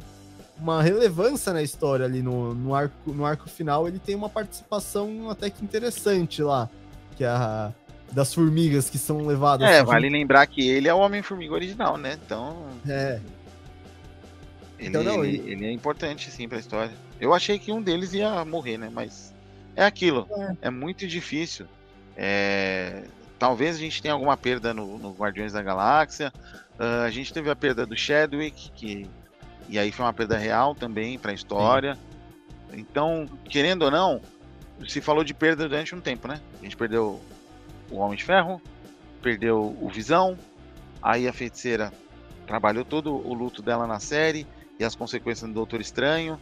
uma 0.58 0.82
relevância 0.82 1.52
na 1.52 1.62
história 1.62 2.06
ali 2.06 2.22
no, 2.22 2.54
no, 2.54 2.74
arco, 2.74 3.12
no 3.12 3.24
arco 3.24 3.48
final. 3.48 3.88
Ele 3.88 3.98
tem 3.98 4.14
uma 4.14 4.28
participação 4.28 5.28
até 5.30 5.50
que 5.50 5.64
interessante 5.64 6.42
lá, 6.42 6.70
que 7.16 7.24
é 7.24 7.28
a 7.28 7.72
das 8.14 8.32
formigas 8.32 8.88
que 8.88 8.96
são 8.96 9.26
levadas. 9.26 9.68
É, 9.68 9.82
vale 9.82 10.08
lembrar 10.08 10.46
que 10.46 10.66
ele 10.68 10.88
é 10.88 10.94
o 10.94 10.98
Homem-Formiga 10.98 11.52
original, 11.52 11.96
né? 11.96 12.18
Então. 12.24 12.68
É. 12.88 13.20
Ele, 14.78 14.88
então, 14.88 15.02
não, 15.02 15.24
ele, 15.24 15.50
ele, 15.50 15.66
é 15.66 15.72
importante, 15.72 16.30
sim, 16.30 16.48
pra 16.48 16.58
história. 16.58 16.92
Eu 17.20 17.34
achei 17.34 17.58
que 17.58 17.72
um 17.72 17.82
deles 17.82 18.12
ia 18.14 18.44
morrer, 18.44 18.78
né? 18.78 18.90
Mas 18.92 19.34
é 19.74 19.84
aquilo. 19.84 20.28
É, 20.30 20.68
é 20.68 20.70
muito 20.70 21.06
difícil. 21.06 21.66
É... 22.16 23.02
Talvez 23.38 23.76
a 23.76 23.78
gente 23.78 24.00
tenha 24.00 24.14
alguma 24.14 24.36
perda 24.36 24.72
no, 24.72 24.96
no 24.96 25.12
Guardiões 25.12 25.52
da 25.52 25.62
Galáxia. 25.62 26.32
Uh, 26.78 27.04
a 27.04 27.10
gente 27.10 27.32
teve 27.32 27.50
a 27.50 27.56
perda 27.56 27.84
do 27.84 27.96
Chadwick, 27.96 28.70
que 28.72 29.08
e 29.68 29.78
aí 29.78 29.90
foi 29.90 30.04
uma 30.04 30.12
perda 30.12 30.36
real 30.36 30.74
também 30.74 31.18
para 31.18 31.32
a 31.32 31.34
história. 31.34 31.94
Sim. 31.94 32.78
Então, 32.78 33.28
querendo 33.48 33.82
ou 33.82 33.90
não, 33.90 34.20
se 34.86 35.00
falou 35.00 35.24
de 35.24 35.34
perda 35.34 35.68
durante 35.68 35.94
um 35.94 36.00
tempo, 36.00 36.28
né? 36.28 36.40
A 36.60 36.64
gente 36.64 36.76
perdeu 36.76 37.20
o 37.94 37.98
Homem 37.98 38.16
de 38.16 38.24
Ferro, 38.24 38.60
perdeu 39.22 39.76
o 39.80 39.88
Visão, 39.88 40.36
aí 41.02 41.26
a 41.28 41.32
feiticeira 41.32 41.92
trabalhou 42.46 42.84
todo 42.84 43.14
o 43.14 43.32
luto 43.32 43.62
dela 43.62 43.86
na 43.86 44.00
série, 44.00 44.46
e 44.78 44.84
as 44.84 44.94
consequências 44.94 45.48
do 45.48 45.54
Doutor 45.54 45.80
Estranho. 45.80 46.38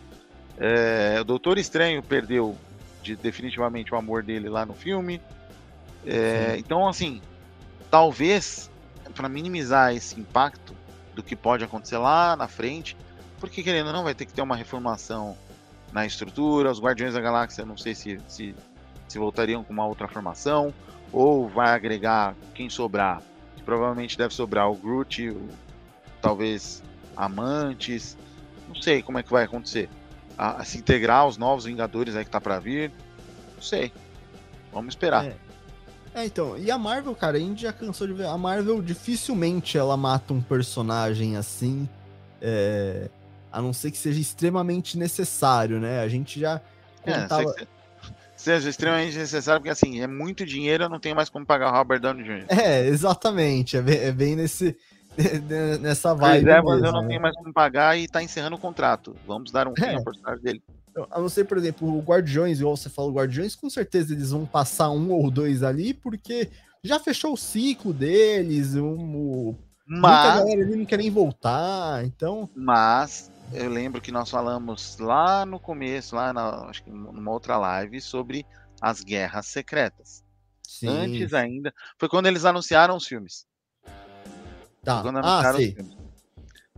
É, 0.58 1.18
o 1.20 1.24
Doutor 1.24 1.58
Estranho 1.58 2.02
perdeu 2.02 2.56
de, 3.02 3.16
definitivamente 3.16 3.92
o 3.92 3.96
amor 3.96 4.22
dele 4.22 4.48
lá 4.48 4.64
no 4.64 4.74
filme. 4.74 5.20
É, 6.06 6.56
então, 6.58 6.88
assim, 6.88 7.20
talvez 7.90 8.70
para 9.14 9.28
minimizar 9.28 9.94
esse 9.94 10.18
impacto 10.18 10.74
do 11.14 11.22
que 11.22 11.36
pode 11.36 11.62
acontecer 11.62 11.98
lá 11.98 12.34
na 12.34 12.48
frente, 12.48 12.96
porque 13.38 13.62
querendo 13.62 13.88
ou 13.88 13.92
não, 13.92 14.04
vai 14.04 14.14
ter 14.14 14.24
que 14.24 14.32
ter 14.32 14.40
uma 14.40 14.56
reformação 14.56 15.36
na 15.92 16.06
estrutura. 16.06 16.70
Os 16.70 16.80
Guardiões 16.80 17.14
da 17.14 17.20
Galáxia, 17.20 17.66
não 17.66 17.76
sei 17.76 17.94
se, 17.94 18.18
se, 18.26 18.54
se 19.06 19.18
voltariam 19.18 19.62
com 19.62 19.72
uma 19.72 19.86
outra 19.86 20.08
formação, 20.08 20.72
ou 21.12 21.48
vai 21.48 21.70
agregar 21.70 22.34
quem 22.54 22.70
sobrar. 22.70 23.22
Provavelmente 23.64 24.18
deve 24.18 24.34
sobrar 24.34 24.68
o 24.70 24.74
Groot, 24.74 25.30
o, 25.30 25.48
talvez 26.20 26.82
Amantes, 27.16 28.16
não 28.66 28.74
sei 28.80 29.02
como 29.02 29.18
é 29.18 29.22
que 29.22 29.30
vai 29.30 29.44
acontecer. 29.44 29.88
A, 30.36 30.62
a 30.62 30.64
se 30.64 30.78
integrar 30.78 31.18
aos 31.18 31.36
novos 31.36 31.66
Vingadores 31.66 32.16
aí 32.16 32.24
que 32.24 32.30
tá 32.30 32.40
para 32.40 32.58
vir. 32.58 32.90
Não 33.54 33.62
sei. 33.62 33.92
Vamos 34.72 34.94
esperar. 34.94 35.26
É. 35.26 35.36
é. 36.14 36.24
então, 36.24 36.56
e 36.58 36.70
a 36.70 36.78
Marvel, 36.78 37.14
cara, 37.14 37.36
a 37.36 37.40
gente 37.40 37.62
já 37.62 37.72
cansou 37.72 38.06
de 38.06 38.14
ver. 38.14 38.26
A 38.26 38.38
Marvel 38.38 38.80
dificilmente 38.80 39.76
ela 39.76 39.96
mata 39.96 40.32
um 40.32 40.40
personagem 40.40 41.36
assim. 41.36 41.88
É, 42.40 43.08
a 43.52 43.60
não 43.60 43.72
ser 43.72 43.90
que 43.90 43.98
seja 43.98 44.18
extremamente 44.18 44.98
necessário, 44.98 45.78
né? 45.78 46.00
A 46.00 46.08
gente 46.08 46.40
já 46.40 46.60
contava... 47.04 47.54
É, 47.60 47.66
seja 48.42 48.68
extremamente 48.68 49.16
necessário, 49.16 49.60
porque 49.60 49.70
assim, 49.70 50.00
é 50.00 50.06
muito 50.06 50.44
dinheiro, 50.44 50.84
eu 50.84 50.88
não 50.88 50.98
tenho 50.98 51.14
mais 51.14 51.28
como 51.28 51.46
pagar 51.46 51.72
o 51.72 51.76
Robert 51.76 52.00
Downey 52.00 52.24
Jr. 52.24 52.46
É, 52.48 52.86
exatamente. 52.86 53.76
É 53.76 53.82
bem, 53.82 53.98
é 53.98 54.12
bem 54.12 54.36
nesse, 54.36 54.76
nessa 55.80 56.14
vibe. 56.14 56.44
Reservas 56.44 56.80
mesmo, 56.80 56.86
eu 56.86 56.92
não 56.92 57.02
né? 57.02 57.08
tenho 57.08 57.22
mais 57.22 57.36
como 57.36 57.52
pagar 57.52 57.96
e 57.96 58.08
tá 58.08 58.22
encerrando 58.22 58.56
o 58.56 58.58
contrato. 58.58 59.16
Vamos 59.26 59.52
dar 59.52 59.68
um 59.68 59.74
fim 59.74 59.84
é. 59.84 60.02
ao 60.24 60.38
dele. 60.38 60.62
A 61.10 61.20
não 61.20 61.28
ser, 61.28 61.44
por 61.44 61.56
exemplo, 61.56 61.88
o 61.88 62.02
Guardiões, 62.02 62.60
igual 62.60 62.76
você 62.76 62.90
falou, 62.90 63.12
Guardiões, 63.12 63.54
com 63.54 63.70
certeza 63.70 64.12
eles 64.12 64.30
vão 64.30 64.44
passar 64.44 64.90
um 64.90 65.10
ou 65.12 65.30
dois 65.30 65.62
ali, 65.62 65.94
porque 65.94 66.50
já 66.82 66.98
fechou 66.98 67.32
o 67.32 67.36
ciclo 67.36 67.94
deles, 67.94 68.74
um, 68.74 69.54
mas, 69.86 70.00
muita 70.00 70.38
galera 70.38 70.62
ali 70.62 70.76
não 70.76 70.84
quer 70.84 70.98
nem 70.98 71.10
voltar, 71.10 72.04
então... 72.04 72.48
Mas, 72.54 73.31
eu 73.54 73.70
lembro 73.70 74.00
que 74.00 74.12
nós 74.12 74.30
falamos 74.30 74.98
lá 74.98 75.44
no 75.44 75.58
começo, 75.58 76.16
lá 76.16 76.32
na, 76.32 76.66
acho 76.66 76.82
que 76.82 76.90
numa 76.90 77.30
outra 77.30 77.56
live, 77.56 78.00
sobre 78.00 78.46
as 78.80 79.02
guerras 79.02 79.46
secretas. 79.46 80.24
Sim. 80.62 80.88
Antes 80.88 81.34
ainda, 81.34 81.72
foi 81.98 82.08
quando 82.08 82.26
eles 82.26 82.44
anunciaram 82.44 82.96
os 82.96 83.06
filmes. 83.06 83.46
Tá. 84.82 85.02
Quando 85.02 85.18
ah, 85.18 85.52
sim. 85.54 85.76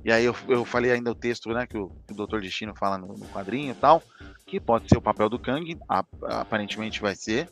E 0.05 0.13
aí 0.13 0.25
eu, 0.25 0.37
eu 0.49 0.65
falei 0.65 0.93
ainda 0.93 1.11
o 1.11 1.15
texto, 1.15 1.49
né, 1.51 1.67
que 1.67 1.79
o, 1.79 1.91
que 2.07 2.13
o 2.13 2.27
Dr. 2.27 2.41
Destino 2.41 2.75
fala 2.75 2.99
no, 2.99 3.17
no, 3.17 3.27
quadrinho 3.29 3.71
e 3.71 3.75
tal, 3.75 4.03
que 4.45 4.61
pode 4.61 4.89
ser 4.89 4.99
o 4.99 5.03
papel 5.03 5.31
do 5.31 5.39
Kang, 5.39 5.79
aparentemente 5.89 7.01
vai 7.01 7.15
ser. 7.15 7.49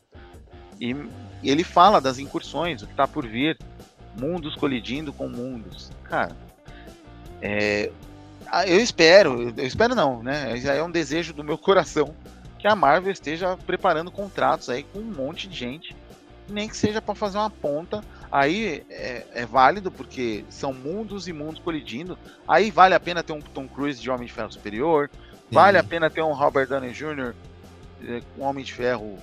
E 0.78 0.94
ele 1.42 1.64
fala 1.64 2.00
das 2.00 2.18
incursões, 2.18 2.82
o 2.82 2.86
que 2.86 2.92
está 2.92 3.08
por 3.08 3.26
vir, 3.26 3.56
mundos 4.20 4.54
colidindo 4.54 5.12
com 5.12 5.28
mundos. 5.28 5.90
Cara, 6.04 6.36
é, 7.40 7.90
eu 8.66 8.80
espero, 8.80 9.52
eu 9.56 9.66
espero 9.66 9.94
não, 9.94 10.22
né? 10.22 10.56
Já 10.56 10.74
é 10.74 10.82
um 10.82 10.90
desejo 10.90 11.32
do 11.32 11.44
meu 11.44 11.56
coração 11.56 12.14
que 12.58 12.66
a 12.66 12.76
Marvel 12.76 13.12
esteja 13.12 13.56
preparando 13.56 14.10
contratos 14.10 14.68
aí 14.68 14.84
com 14.84 15.00
um 15.00 15.12
monte 15.12 15.48
de 15.48 15.56
gente, 15.56 15.96
nem 16.48 16.68
que 16.68 16.76
seja 16.76 17.02
para 17.02 17.14
fazer 17.14 17.38
uma 17.38 17.50
ponta 17.50 18.02
Aí 18.32 18.82
é, 18.88 19.26
é, 19.34 19.44
válido 19.46 19.90
porque 19.90 20.42
são 20.48 20.72
mundos 20.72 21.28
e 21.28 21.34
mundos 21.34 21.60
colidindo. 21.60 22.18
Aí 22.48 22.70
vale 22.70 22.94
a 22.94 23.00
pena 23.00 23.22
ter 23.22 23.34
um 23.34 23.42
Tom 23.42 23.68
Cruise 23.68 24.00
de 24.00 24.10
Homem 24.10 24.26
de 24.26 24.32
Ferro 24.32 24.50
Superior. 24.50 25.10
Vale 25.50 25.76
a 25.76 25.84
pena 25.84 26.08
ter 26.08 26.22
um 26.22 26.32
Robert 26.32 26.66
Downey 26.66 26.92
Jr. 26.92 27.34
É, 28.02 28.22
com 28.34 28.42
Homem 28.42 28.64
de 28.64 28.72
Ferro 28.72 29.18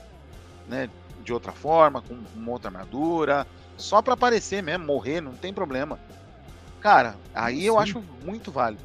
né, 0.68 0.88
de 1.24 1.34
outra 1.34 1.52
forma, 1.52 2.04
com 2.04 2.20
uma 2.36 2.52
outra 2.52 2.70
armadura. 2.70 3.48
Só 3.78 4.00
para 4.00 4.14
aparecer 4.14 4.62
mesmo, 4.62 4.86
morrer, 4.86 5.22
não 5.22 5.34
tem 5.34 5.52
problema. 5.52 6.00
Cara, 6.80 7.16
aí 7.34 7.62
Sim. 7.62 7.64
eu 7.64 7.80
acho 7.80 8.04
muito 8.24 8.52
válido. 8.52 8.84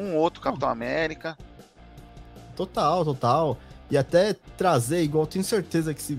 Um 0.00 0.16
outro 0.16 0.40
Capitão 0.40 0.68
América. 0.68 1.36
Total, 2.56 3.04
total. 3.04 3.58
E 3.90 3.98
até 3.98 4.34
trazer, 4.56 5.02
igual 5.02 5.26
tenho 5.26 5.44
certeza 5.44 5.92
que 5.92 6.02
se 6.02 6.18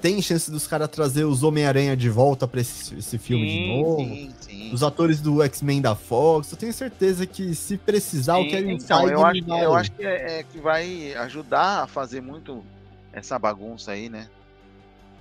tem 0.00 0.20
chance 0.20 0.50
dos 0.50 0.66
caras 0.66 0.88
trazer 0.88 1.24
os 1.24 1.44
Homem-Aranha 1.44 1.96
de 1.96 2.10
volta 2.10 2.46
pra 2.48 2.60
esse, 2.60 2.96
esse 2.96 3.16
filme 3.18 3.48
sim, 3.48 3.56
de 3.56 3.68
novo. 3.68 3.98
Sim, 3.98 4.34
sim. 4.40 4.74
Os 4.74 4.82
atores 4.82 5.20
do 5.20 5.42
X-Men 5.42 5.80
da 5.80 5.94
Fox. 5.94 6.50
Eu 6.50 6.58
tenho 6.58 6.72
certeza 6.72 7.24
que 7.24 7.54
se 7.54 7.76
precisar, 7.76 8.36
sim, 8.36 8.46
o 8.46 8.50
Kevin 8.50 8.74
então, 8.74 9.08
eu 9.08 9.24
acho, 9.24 9.44
vai... 9.44 9.64
eu 9.64 9.74
acho 9.74 9.92
que 9.92 10.04
é, 10.04 10.40
é, 10.40 10.42
que 10.42 10.58
vai 10.58 11.14
ajudar 11.14 11.84
a 11.84 11.86
fazer 11.86 12.20
muito 12.20 12.64
essa 13.12 13.38
bagunça 13.38 13.92
aí, 13.92 14.08
né? 14.08 14.28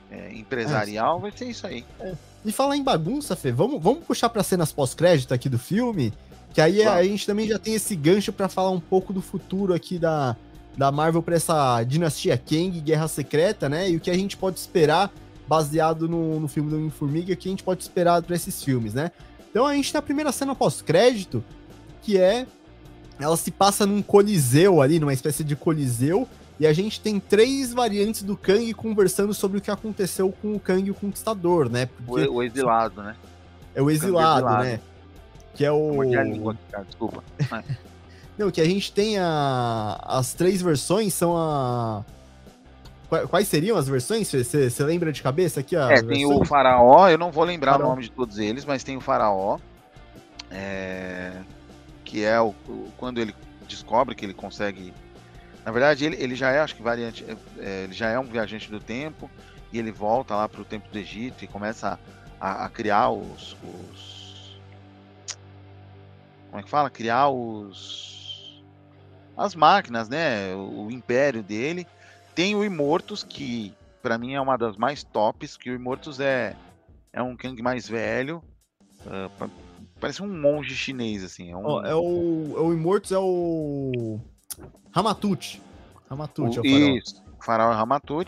É, 0.09 0.33
empresarial, 0.33 1.19
é, 1.19 1.21
vai 1.21 1.31
ser 1.31 1.45
isso 1.45 1.67
aí. 1.67 1.85
É. 1.99 2.13
E 2.43 2.51
falar 2.51 2.75
em 2.75 2.83
bagunça, 2.83 3.35
Fê, 3.35 3.51
vamos, 3.51 3.81
vamos 3.81 4.03
puxar 4.03 4.29
para 4.29 4.41
cenas 4.41 4.71
pós-crédito 4.71 5.31
aqui 5.31 5.47
do 5.47 5.59
filme. 5.59 6.11
Que 6.53 6.61
aí 6.61 6.81
claro. 6.81 6.99
a 6.99 7.03
gente 7.03 7.25
também 7.25 7.47
já 7.47 7.57
tem 7.57 7.73
esse 7.73 7.95
gancho 7.95 8.33
para 8.33 8.49
falar 8.49 8.71
um 8.71 8.79
pouco 8.79 9.13
do 9.13 9.21
futuro 9.21 9.73
aqui 9.73 9.97
da, 9.97 10.35
da 10.77 10.91
Marvel 10.91 11.21
para 11.21 11.35
essa 11.35 11.83
dinastia 11.83 12.37
Kang, 12.37 12.79
Guerra 12.81 13.07
Secreta, 13.07 13.69
né? 13.69 13.89
E 13.89 13.95
o 13.95 13.99
que 13.99 14.09
a 14.09 14.15
gente 14.15 14.35
pode 14.35 14.59
esperar 14.59 15.11
baseado 15.47 16.07
no, 16.07 16.39
no 16.39 16.47
filme 16.47 16.69
do 16.69 16.77
Homem-Formiga, 16.77 17.35
que 17.35 17.47
a 17.47 17.51
gente 17.51 17.63
pode 17.63 17.81
esperar 17.81 18.21
para 18.21 18.35
esses 18.35 18.63
filmes, 18.63 18.93
né? 18.93 19.11
Então 19.49 19.65
a 19.65 19.73
gente 19.75 19.91
tem 19.91 19.99
a 19.99 20.01
primeira 20.01 20.31
cena 20.31 20.55
pós-crédito, 20.55 21.43
que 22.01 22.17
é. 22.17 22.47
Ela 23.19 23.37
se 23.37 23.51
passa 23.51 23.85
num 23.85 24.01
coliseu 24.01 24.81
ali, 24.81 24.99
numa 24.99 25.13
espécie 25.13 25.43
de 25.43 25.55
coliseu, 25.55 26.27
e 26.59 26.65
a 26.65 26.73
gente 26.73 26.99
tem 26.99 27.19
três 27.19 27.71
variantes 27.71 28.23
do 28.23 28.35
Kang 28.35 28.73
conversando 28.73 29.33
sobre 29.33 29.59
o 29.59 29.61
que 29.61 29.69
aconteceu 29.69 30.33
com 30.41 30.55
o 30.55 30.59
Kang 30.59 30.89
o 30.89 30.93
Conquistador, 30.93 31.69
né? 31.69 31.87
Porque, 32.05 32.27
o, 32.27 32.41
exilado, 32.41 33.03
né? 33.03 33.15
É 33.75 33.81
o 33.81 33.91
exilado, 33.91 34.47
exilado. 34.47 34.63
né? 34.63 34.79
Que 35.53 35.65
é 35.65 35.71
o. 35.71 36.01
a 36.01 36.23
língua, 36.23 36.57
cara, 36.71 36.83
desculpa. 36.83 37.23
Não, 38.37 38.49
que 38.49 38.61
a 38.61 38.65
gente 38.65 38.91
tem 38.91 39.19
a... 39.19 39.99
as 40.03 40.33
três 40.33 40.61
versões 40.61 41.13
são 41.13 41.35
a. 41.37 42.03
Quais 43.29 43.47
seriam 43.49 43.77
as 43.77 43.89
versões? 43.89 44.31
Você 44.31 44.83
lembra 44.83 45.11
de 45.11 45.21
cabeça 45.21 45.59
aqui? 45.59 45.75
A 45.75 45.91
é, 45.91 46.01
tem 46.01 46.25
o 46.25 46.45
Faraó, 46.45 47.09
eu 47.09 47.17
não 47.17 47.29
vou 47.29 47.43
lembrar 47.43 47.73
faraó. 47.73 47.87
o 47.87 47.89
nome 47.89 48.03
de 48.03 48.11
todos 48.11 48.39
eles, 48.39 48.63
mas 48.63 48.85
tem 48.85 48.95
o 48.95 49.01
Faraó. 49.01 49.59
É... 50.49 51.33
Que 52.05 52.23
é 52.23 52.39
o, 52.39 52.55
quando 52.97 53.19
ele 53.19 53.35
descobre 53.67 54.15
que 54.15 54.25
ele 54.25 54.33
consegue. 54.33 54.93
Na 55.65 55.71
verdade, 55.73 56.05
ele, 56.05 56.15
ele 56.23 56.35
já 56.35 56.51
é, 56.51 56.59
acho 56.59 56.73
que 56.73 56.81
variante. 56.81 57.25
É, 57.27 57.35
é 57.59 57.83
ele 57.83 57.93
já 57.93 58.09
é 58.09 58.17
um 58.17 58.23
viajante 58.23 58.71
do 58.71 58.79
tempo. 58.79 59.29
E 59.73 59.79
ele 59.79 59.91
volta 59.91 60.35
lá 60.35 60.49
para 60.49 60.61
o 60.61 60.65
tempo 60.65 60.89
do 60.89 60.97
Egito 60.97 61.43
e 61.43 61.47
começa 61.47 61.99
a, 62.39 62.65
a 62.65 62.69
criar 62.69 63.09
os, 63.09 63.55
os, 63.63 64.10
Como 66.51 66.59
é 66.59 66.63
que 66.63 66.69
fala? 66.69 66.89
Criar 66.89 67.29
os. 67.29 68.61
As 69.37 69.55
máquinas, 69.55 70.09
né? 70.09 70.53
O, 70.53 70.87
o 70.87 70.91
império 70.91 71.41
dele. 71.41 71.87
Tem 72.35 72.55
o 72.55 72.63
Imortus, 72.63 73.23
que 73.23 73.73
para 74.01 74.17
mim 74.17 74.33
é 74.33 74.41
uma 74.41 74.57
das 74.57 74.75
mais 74.75 75.01
tops, 75.01 75.55
que 75.55 75.69
o 75.69 75.75
Imortus 75.75 76.19
é, 76.19 76.55
é 77.13 77.23
um 77.23 77.37
Kang 77.37 77.59
mais 77.61 77.87
velho. 77.87 78.43
Uh, 79.05 79.49
parece 79.99 80.21
um 80.21 80.27
monge 80.27 80.75
chinês, 80.75 81.23
assim. 81.23 81.51
É, 81.51 81.55
um... 81.55 81.65
oh, 81.65 81.81
é 81.85 81.95
o, 81.95 82.53
é 82.57 82.59
o 82.59 82.73
Imortus 82.73 83.13
é 83.13 83.17
o. 83.17 84.19
Ramatuchi 84.91 85.61
o, 86.09 86.57
é 86.57 86.59
o 86.59 86.63
faraó. 86.63 86.97
Isso, 86.97 87.23
o 87.39 87.43
faraó 87.43 87.73
é. 88.21 88.25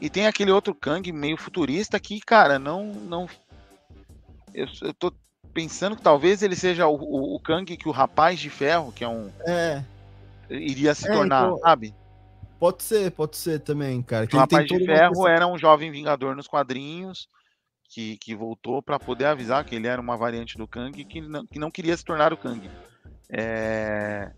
E 0.00 0.08
tem 0.08 0.26
aquele 0.26 0.50
outro 0.50 0.74
Kang 0.74 1.12
meio 1.12 1.36
futurista 1.36 2.00
que, 2.00 2.20
cara, 2.20 2.58
não. 2.58 2.86
não... 2.86 3.28
Eu, 4.54 4.66
eu 4.80 4.94
tô 4.94 5.12
pensando 5.56 5.96
que 5.96 6.02
talvez 6.02 6.42
ele 6.42 6.54
seja 6.54 6.86
o, 6.86 6.96
o, 6.96 7.34
o 7.36 7.40
Kang 7.40 7.74
que 7.78 7.88
o 7.88 7.90
rapaz 7.92 8.38
de 8.38 8.50
ferro, 8.50 8.92
que 8.92 9.02
é 9.02 9.08
um. 9.08 9.30
É. 9.46 9.82
Iria 10.50 10.94
se 10.94 11.08
é, 11.08 11.14
tornar, 11.14 11.46
então... 11.46 11.58
sabe? 11.58 11.94
Pode 12.60 12.82
ser, 12.82 13.10
pode 13.10 13.38
ser 13.38 13.60
também, 13.60 14.02
cara. 14.02 14.26
Que 14.26 14.36
o 14.36 14.38
Rapaz 14.38 14.66
de 14.66 14.84
Ferro 14.86 15.26
era 15.28 15.46
um 15.46 15.58
jovem 15.58 15.90
vingador 15.90 16.34
nos 16.34 16.46
quadrinhos 16.46 17.28
que, 17.88 18.16
que 18.16 18.34
voltou 18.34 18.82
para 18.82 18.98
poder 18.98 19.26
avisar 19.26 19.64
que 19.64 19.74
ele 19.74 19.86
era 19.86 20.00
uma 20.00 20.16
variante 20.16 20.56
do 20.56 20.66
Kang 20.66 21.04
que 21.04 21.20
não, 21.20 21.46
que 21.46 21.58
não 21.58 21.70
queria 21.70 21.94
se 21.96 22.04
tornar 22.04 22.32
o 22.32 22.36
Kang. 22.36 22.70
É... 23.28 24.30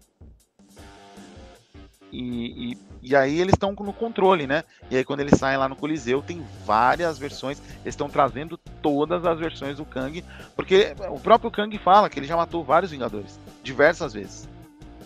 E, 2.11 2.73
e, 2.73 2.79
e, 3.03 3.17
aí 3.17 3.39
eles 3.39 3.55
estão 3.55 3.73
no 3.73 3.93
controle, 3.93 4.47
né? 4.47 4.65
E 4.91 4.97
aí 4.97 5.05
quando 5.05 5.21
eles 5.21 5.39
saem 5.39 5.59
lá 5.59 5.69
no 5.69 5.77
Coliseu, 5.77 6.23
tem 6.23 6.43
várias 6.65 7.19
versões. 7.19 7.61
Eles 7.83 7.95
estão 7.95 8.09
trazendo 8.09 8.57
todas 8.81 9.25
as 9.25 9.39
versões 9.39 9.77
do 9.77 9.85
Kang, 9.85 10.25
porque 10.57 10.95
o 11.11 11.21
próprio 11.21 11.51
Kang 11.51 11.77
fala 11.79 12.09
que 12.09 12.19
ele 12.19 12.27
já 12.27 12.37
matou 12.37 12.65
vários 12.65 12.91
Vingadores, 12.91 13.39
diversas 13.63 14.15
vezes. 14.15 14.49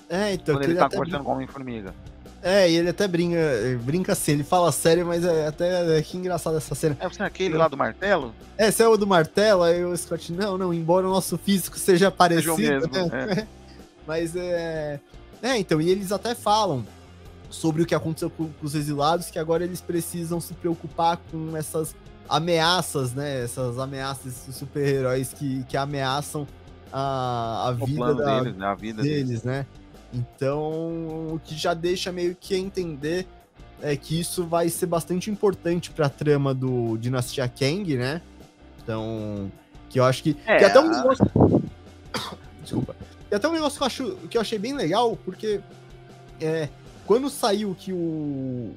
É, 0.09 0.34
então. 0.34 0.55
Quando 0.55 0.64
ele 0.64 0.74
tá 0.74 0.88
conversando 0.88 1.24
com 1.24 1.30
o 1.30 1.34
Homem-Formiga. 1.34 1.94
É, 2.42 2.68
e 2.68 2.76
ele 2.76 2.90
até 2.90 3.07
brinca, 3.07 3.38
brinca 3.82 4.12
assim, 4.12 4.32
ele 4.32 4.42
fala 4.42 4.72
sério, 4.72 5.07
mas 5.07 5.24
é 5.24 5.46
até 5.46 5.96
é 5.96 6.03
que 6.03 6.16
engraçado 6.16 6.57
essa 6.57 6.74
cena. 6.74 6.96
É 6.98 7.09
você 7.09 7.22
é 7.22 7.26
aquele 7.26 7.57
lá 7.57 7.68
do 7.68 7.76
martelo? 7.76 8.34
É, 8.59 8.68
você 8.68 8.82
é 8.82 8.88
o 8.88 8.96
do 8.96 9.07
martelo, 9.07 9.62
aí 9.62 9.84
o 9.84 9.96
Scott, 9.96 10.32
não, 10.32 10.59
não, 10.59 10.74
embora 10.74 11.07
o 11.07 11.11
nosso 11.11 11.38
físico 11.38 11.78
seja 11.78 12.11
parecido, 12.11 12.59
mesmo, 12.59 12.92
né? 12.92 13.09
É. 13.38 13.46
mas 14.05 14.34
é. 14.34 14.98
É, 15.43 15.59
então, 15.59 15.80
e 15.80 15.90
eles 15.90 16.12
até 16.12 16.34
falam 16.34 16.86
sobre 17.51 17.82
o 17.82 17.86
que 17.86 17.95
aconteceu 17.95 18.30
com, 18.30 18.49
com 18.49 18.66
os 18.66 18.74
exilados, 18.74 19.28
que 19.30 19.38
agora 19.38 19.64
eles 19.64 19.80
precisam 19.80 20.40
se 20.40 20.55
preocupar 20.55 21.18
com 21.30 21.57
essas 21.57 21.95
ameaças, 22.28 23.12
né? 23.12 23.43
Essas 23.43 23.78
ameaças, 23.78 24.26
esses 24.26 24.57
super-heróis 24.57 25.32
que, 25.32 25.64
que 25.64 25.76
ameaçam 25.76 26.47
a, 26.93 27.68
a 27.68 27.72
vida 27.72 28.14
da, 28.14 28.40
deles, 28.40 28.57
né? 28.57 28.66
A 28.66 28.74
vida 28.74 29.03
deles, 29.03 29.26
deles, 29.26 29.43
né? 29.43 29.66
Então, 30.14 31.32
o 31.34 31.40
que 31.43 31.57
já 31.57 31.74
deixa 31.74 32.12
meio 32.12 32.36
que 32.38 32.55
entender 32.55 33.26
é 33.80 33.97
que 33.97 34.18
isso 34.18 34.47
vai 34.47 34.68
ser 34.68 34.86
bastante 34.86 35.30
importante 35.30 35.90
para 35.90 36.07
a 36.07 36.11
trama 36.11 36.55
do 36.55 36.97
Dinastia 36.99 37.49
Kang, 37.49 37.97
né? 37.97 38.22
Então, 38.82 39.51
que 39.88 39.99
eu 39.99 40.05
acho 40.05 40.22
que, 40.22 40.36
é, 40.47 40.59
que 40.59 40.64
até 40.64 40.78
um 40.80 40.88
negócio 40.88 41.24
Desculpa. 42.62 42.95
E 43.33 43.35
até 43.35 43.49
um 43.49 43.53
negócio 43.53 43.78
que 43.78 43.83
eu, 43.83 43.87
acho, 43.87 44.16
que 44.28 44.37
eu 44.37 44.41
achei 44.43 44.59
bem 44.59 44.74
legal, 44.74 45.16
porque 45.24 45.59
é, 46.39 46.68
quando 47.07 47.30
saiu 47.30 47.74
que 47.74 47.91
o 47.91 48.74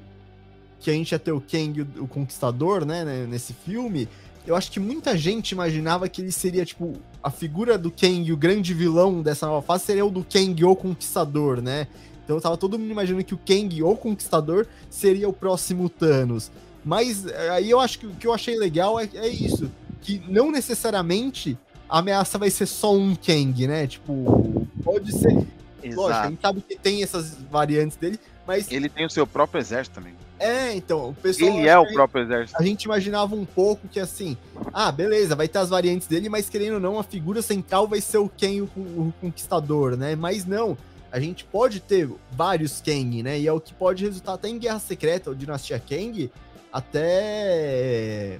que 0.80 0.90
a 0.90 0.94
gente 0.94 1.12
ia 1.12 1.18
ter 1.18 1.32
o 1.32 1.42
Kang, 1.42 1.82
o, 1.98 2.08
Conquistador, 2.08 2.86
né, 2.86 3.04
né, 3.04 3.26
nesse 3.28 3.52
filme, 3.52 4.08
eu 4.46 4.56
acho 4.56 4.72
que 4.72 4.80
muita 4.80 5.14
gente 5.14 5.50
imaginava 5.50 6.08
que 6.08 6.22
ele 6.22 6.32
seria, 6.32 6.64
tipo, 6.64 6.94
a 7.22 7.30
figura 7.30 7.76
do 7.76 7.90
Kang, 7.90 8.32
o 8.32 8.36
grande 8.36 8.72
vilão 8.72 9.20
dessa 9.20 9.46
nova 9.46 9.60
fase, 9.60 9.84
seria 9.84 10.06
o 10.06 10.10
do 10.10 10.24
Kang, 10.24 10.64
o 10.64 10.74
Conquistador, 10.74 11.60
né? 11.60 11.86
Então 12.24 12.40
tava 12.40 12.56
todo 12.56 12.78
mundo 12.78 12.90
imaginando 12.90 13.24
que 13.24 13.34
o 13.34 13.38
Kang, 13.38 13.82
o 13.82 13.94
Conquistador, 13.94 14.66
seria 14.88 15.28
o 15.28 15.34
próximo 15.34 15.90
Thanos. 15.90 16.50
Mas 16.82 17.26
eh, 17.26 17.50
aí 17.50 17.68
eu 17.68 17.78
acho 17.78 17.98
que 17.98 18.06
o 18.06 18.14
que 18.14 18.26
eu 18.26 18.32
achei 18.32 18.56
legal 18.56 18.98
é, 18.98 19.06
é 19.16 19.28
isso, 19.28 19.70
que 20.00 20.22
não 20.26 20.50
necessariamente 20.50 21.58
a 21.88 21.98
ameaça 21.98 22.38
vai 22.38 22.50
ser 22.50 22.66
só 22.66 22.94
um 22.94 23.14
Kang, 23.14 23.66
né? 23.66 23.86
Tipo, 23.86 24.66
pode 24.82 25.12
ser. 25.12 25.46
Exato. 25.82 26.00
Lógico, 26.00 26.24
a 26.24 26.28
gente 26.30 26.40
sabe 26.40 26.60
que 26.60 26.76
tem 26.76 27.02
essas 27.02 27.34
variantes 27.50 27.96
dele, 27.96 28.18
mas. 28.46 28.70
Ele 28.70 28.88
tem 28.88 29.06
o 29.06 29.10
seu 29.10 29.26
próprio 29.26 29.60
exército 29.60 29.94
também. 29.94 30.14
É, 30.38 30.74
então, 30.74 31.10
o 31.10 31.14
pessoal. 31.14 31.50
Ele 31.50 31.68
é 31.68 31.78
o 31.78 31.86
próprio 31.92 32.22
exército. 32.24 32.60
A 32.60 32.64
gente 32.64 32.84
imaginava 32.84 33.34
um 33.34 33.44
pouco 33.44 33.88
que 33.88 33.98
assim, 33.98 34.36
ah, 34.72 34.92
beleza, 34.92 35.34
vai 35.34 35.48
ter 35.48 35.58
as 35.58 35.70
variantes 35.70 36.06
dele, 36.06 36.28
mas 36.28 36.48
querendo 36.48 36.74
ou 36.74 36.80
não, 36.80 36.98
a 36.98 37.04
figura 37.04 37.40
central 37.40 37.86
vai 37.86 38.00
ser 38.00 38.18
o 38.18 38.28
Ken, 38.28 38.62
o, 38.62 38.64
o 38.80 39.14
Conquistador, 39.20 39.96
né? 39.96 40.14
Mas 40.14 40.44
não, 40.44 40.76
a 41.10 41.18
gente 41.18 41.44
pode 41.44 41.80
ter 41.80 42.10
vários 42.32 42.80
Kang, 42.80 43.22
né? 43.22 43.38
E 43.38 43.46
é 43.46 43.52
o 43.52 43.60
que 43.60 43.72
pode 43.72 44.04
resultar 44.04 44.34
até 44.34 44.48
em 44.48 44.58
Guerra 44.58 44.78
Secreta 44.78 45.30
ou 45.30 45.36
Dinastia 45.36 45.80
Kang, 45.80 46.30
até 46.72 48.38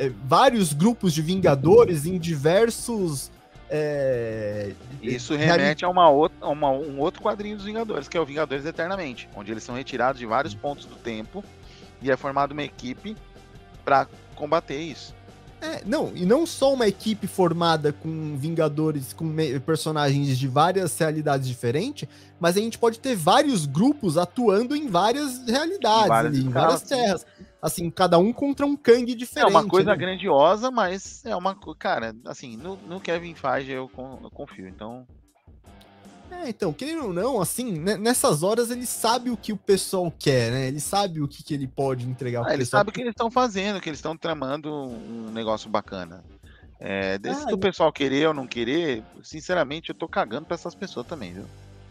é, 0.00 0.10
vários 0.24 0.72
grupos 0.72 1.12
de 1.12 1.20
Vingadores 1.20 2.06
em 2.06 2.18
diversos. 2.18 3.30
É, 3.68 4.72
Isso 5.02 5.36
remete 5.36 5.84
a, 5.84 5.88
uma 5.90 6.08
outra, 6.08 6.48
uma, 6.48 6.70
um 6.70 6.98
outro 6.98 7.20
quadrinho 7.20 7.56
dos 7.56 7.66
Vingadores, 7.66 8.08
que 8.08 8.16
é 8.16 8.20
o 8.20 8.24
Vingadores 8.24 8.64
Eternamente, 8.64 9.28
onde 9.36 9.52
eles 9.52 9.62
são 9.62 9.74
retirados 9.74 10.18
de 10.18 10.24
vários 10.24 10.54
pontos 10.54 10.86
do 10.86 10.96
tempo 10.96 11.44
e 12.00 12.10
é 12.10 12.16
formada 12.16 12.54
uma 12.54 12.62
equipe 12.62 13.14
para 13.84 14.08
combater 14.34 14.80
isso. 14.80 15.14
É, 15.60 15.82
não, 15.84 16.10
e 16.14 16.24
não 16.24 16.46
só 16.46 16.72
uma 16.72 16.88
equipe 16.88 17.26
formada 17.26 17.92
com 17.92 18.34
Vingadores, 18.38 19.12
com 19.12 19.30
personagens 19.64 20.38
de 20.38 20.48
várias 20.48 20.98
realidades 20.98 21.46
diferentes, 21.46 22.08
mas 22.40 22.56
a 22.56 22.60
gente 22.60 22.78
pode 22.78 22.98
ter 22.98 23.14
vários 23.14 23.66
grupos 23.66 24.16
atuando 24.16 24.74
em 24.74 24.88
várias 24.88 25.46
realidades, 25.46 26.06
em 26.06 26.08
várias, 26.08 26.34
ali, 26.34 26.46
em 26.46 26.48
várias 26.48 26.80
terras. 26.80 27.26
Assim, 27.62 27.90
cada 27.90 28.18
um 28.18 28.32
contra 28.32 28.64
um 28.64 28.76
Kang 28.76 29.14
diferente. 29.14 29.46
É 29.46 29.50
uma 29.50 29.66
coisa 29.66 29.90
né? 29.90 29.96
grandiosa, 29.96 30.70
mas 30.70 31.24
é 31.24 31.36
uma. 31.36 31.54
Cara, 31.78 32.14
assim, 32.24 32.56
no, 32.56 32.76
no 32.76 33.00
Kevin 33.00 33.34
Feige 33.34 33.72
eu, 33.72 33.90
eu 34.22 34.30
confio, 34.30 34.66
então 34.66 35.06
é, 36.30 36.48
então, 36.48 36.72
querendo 36.72 37.06
ou 37.06 37.12
não, 37.12 37.40
assim, 37.40 37.78
nessas 37.78 38.42
horas 38.42 38.70
ele 38.70 38.86
sabe 38.86 39.30
o 39.30 39.36
que 39.36 39.52
o 39.52 39.56
pessoal 39.56 40.12
quer, 40.16 40.52
né? 40.52 40.68
Ele 40.68 40.80
sabe 40.80 41.20
o 41.20 41.26
que, 41.26 41.42
que 41.42 41.52
ele 41.52 41.66
pode 41.66 42.08
entregar 42.08 42.46
ah, 42.46 42.54
Ele 42.54 42.64
sabe 42.64 42.90
o 42.90 42.92
que 42.92 43.00
eles 43.00 43.10
estão 43.10 43.30
fazendo, 43.30 43.80
que 43.80 43.88
eles 43.88 43.98
estão 43.98 44.16
tramando 44.16 44.72
um 44.72 45.30
negócio 45.32 45.68
bacana. 45.68 46.24
É, 46.78 47.18
desse 47.18 47.42
ah, 47.42 47.46
do 47.46 47.58
pessoal 47.58 47.92
querer 47.92 48.28
ou 48.28 48.34
não 48.34 48.46
querer, 48.46 49.02
sinceramente, 49.22 49.90
eu 49.90 49.94
tô 49.94 50.08
cagando 50.08 50.46
pra 50.46 50.54
essas 50.54 50.74
pessoas 50.74 51.06
também, 51.06 51.32
viu? 51.32 51.44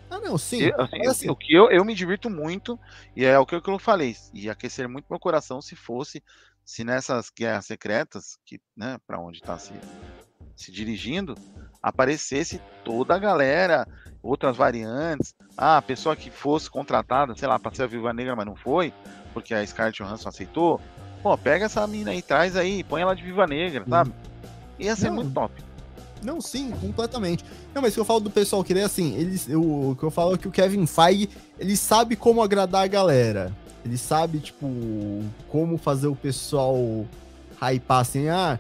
Ah, 0.10 0.20
não, 0.20 0.38
sim. 0.38 0.62
Eu, 0.64 0.82
assim, 0.82 1.08
assim... 1.08 1.30
O 1.30 1.36
que 1.36 1.54
eu, 1.54 1.70
eu 1.70 1.86
me 1.86 1.94
divirto 1.94 2.30
muito, 2.30 2.80
e 3.16 3.24
é 3.26 3.38
o 3.38 3.46
que 3.46 3.56
eu 3.56 3.80
falei, 3.80 4.16
e 4.34 4.50
aquecer 4.50 4.90
muito 4.90 5.06
meu 5.10 5.20
coração 5.20 5.62
se 5.62 5.76
fosse, 5.76 6.24
se 6.66 6.84
nessas 6.84 7.30
guerras 7.30 7.66
secretas, 7.66 8.38
que, 8.46 8.60
né, 8.76 8.98
pra 9.06 9.20
onde 9.20 9.42
tá 9.42 9.58
se, 9.58 9.74
se 10.56 10.72
dirigindo, 10.72 11.36
aparecesse 11.82 12.62
toda 12.84 13.16
a 13.16 13.20
galera, 13.20 13.88
outras 14.22 14.58
variantes. 14.58 15.36
Ah, 15.58 15.78
a 15.78 15.82
pessoa 15.82 16.16
que 16.16 16.30
fosse 16.30 16.70
contratada, 16.70 17.36
sei 17.36 17.48
lá, 17.48 17.58
para 17.58 17.74
ser 17.74 17.84
a 17.84 17.88
Viúva 17.88 18.14
Negra, 18.14 18.36
mas 18.36 18.46
não 18.46 18.56
foi, 18.56 18.94
porque 19.34 19.54
a 19.54 19.66
Scarlett 19.66 20.02
Johansson 20.02 20.30
aceitou. 20.30 20.82
Pô, 21.22 21.38
pega 21.38 21.66
essa 21.66 21.86
mina 21.86 22.12
aí, 22.12 22.22
traz 22.22 22.56
aí, 22.56 22.84
põe 22.84 23.02
ela 23.02 23.16
de 23.16 23.24
Viva 23.24 23.46
Negra, 23.46 23.86
sabe? 23.88 24.14
Ia 24.80 24.96
ser 24.96 25.10
não. 25.10 25.16
muito 25.16 25.34
top. 25.34 25.69
Não, 26.24 26.42
sim, 26.42 26.72
completamente. 26.72 27.44
Não, 27.74 27.82
mas 27.82 27.92
o 27.92 27.96
que 27.96 28.00
eu 28.00 28.06
falo 28.06 28.20
do 28.20 28.30
pessoal 28.30 28.64
que 28.64 28.74
assim, 28.80 29.16
eles, 29.16 29.48
eu, 29.50 29.62
o 29.62 29.96
que 29.96 30.04
eu 30.04 30.12
falo 30.12 30.36
é 30.36 30.38
que 30.38 30.48
o 30.48 30.52
Kevin 30.52 30.86
Feige, 30.86 31.30
ele 31.58 31.76
sabe 31.76 32.16
como 32.16 32.42
agradar 32.42 32.84
a 32.84 32.88
galera. 32.88 33.54
Ele 33.86 33.98
sabe, 33.98 34.40
tipo, 34.40 34.68
como 35.48 35.78
fazer 35.78 36.08
o 36.08 36.16
pessoal 36.16 36.78
hypar 37.62 38.02
assim, 38.02 38.28
ah, 38.28 38.60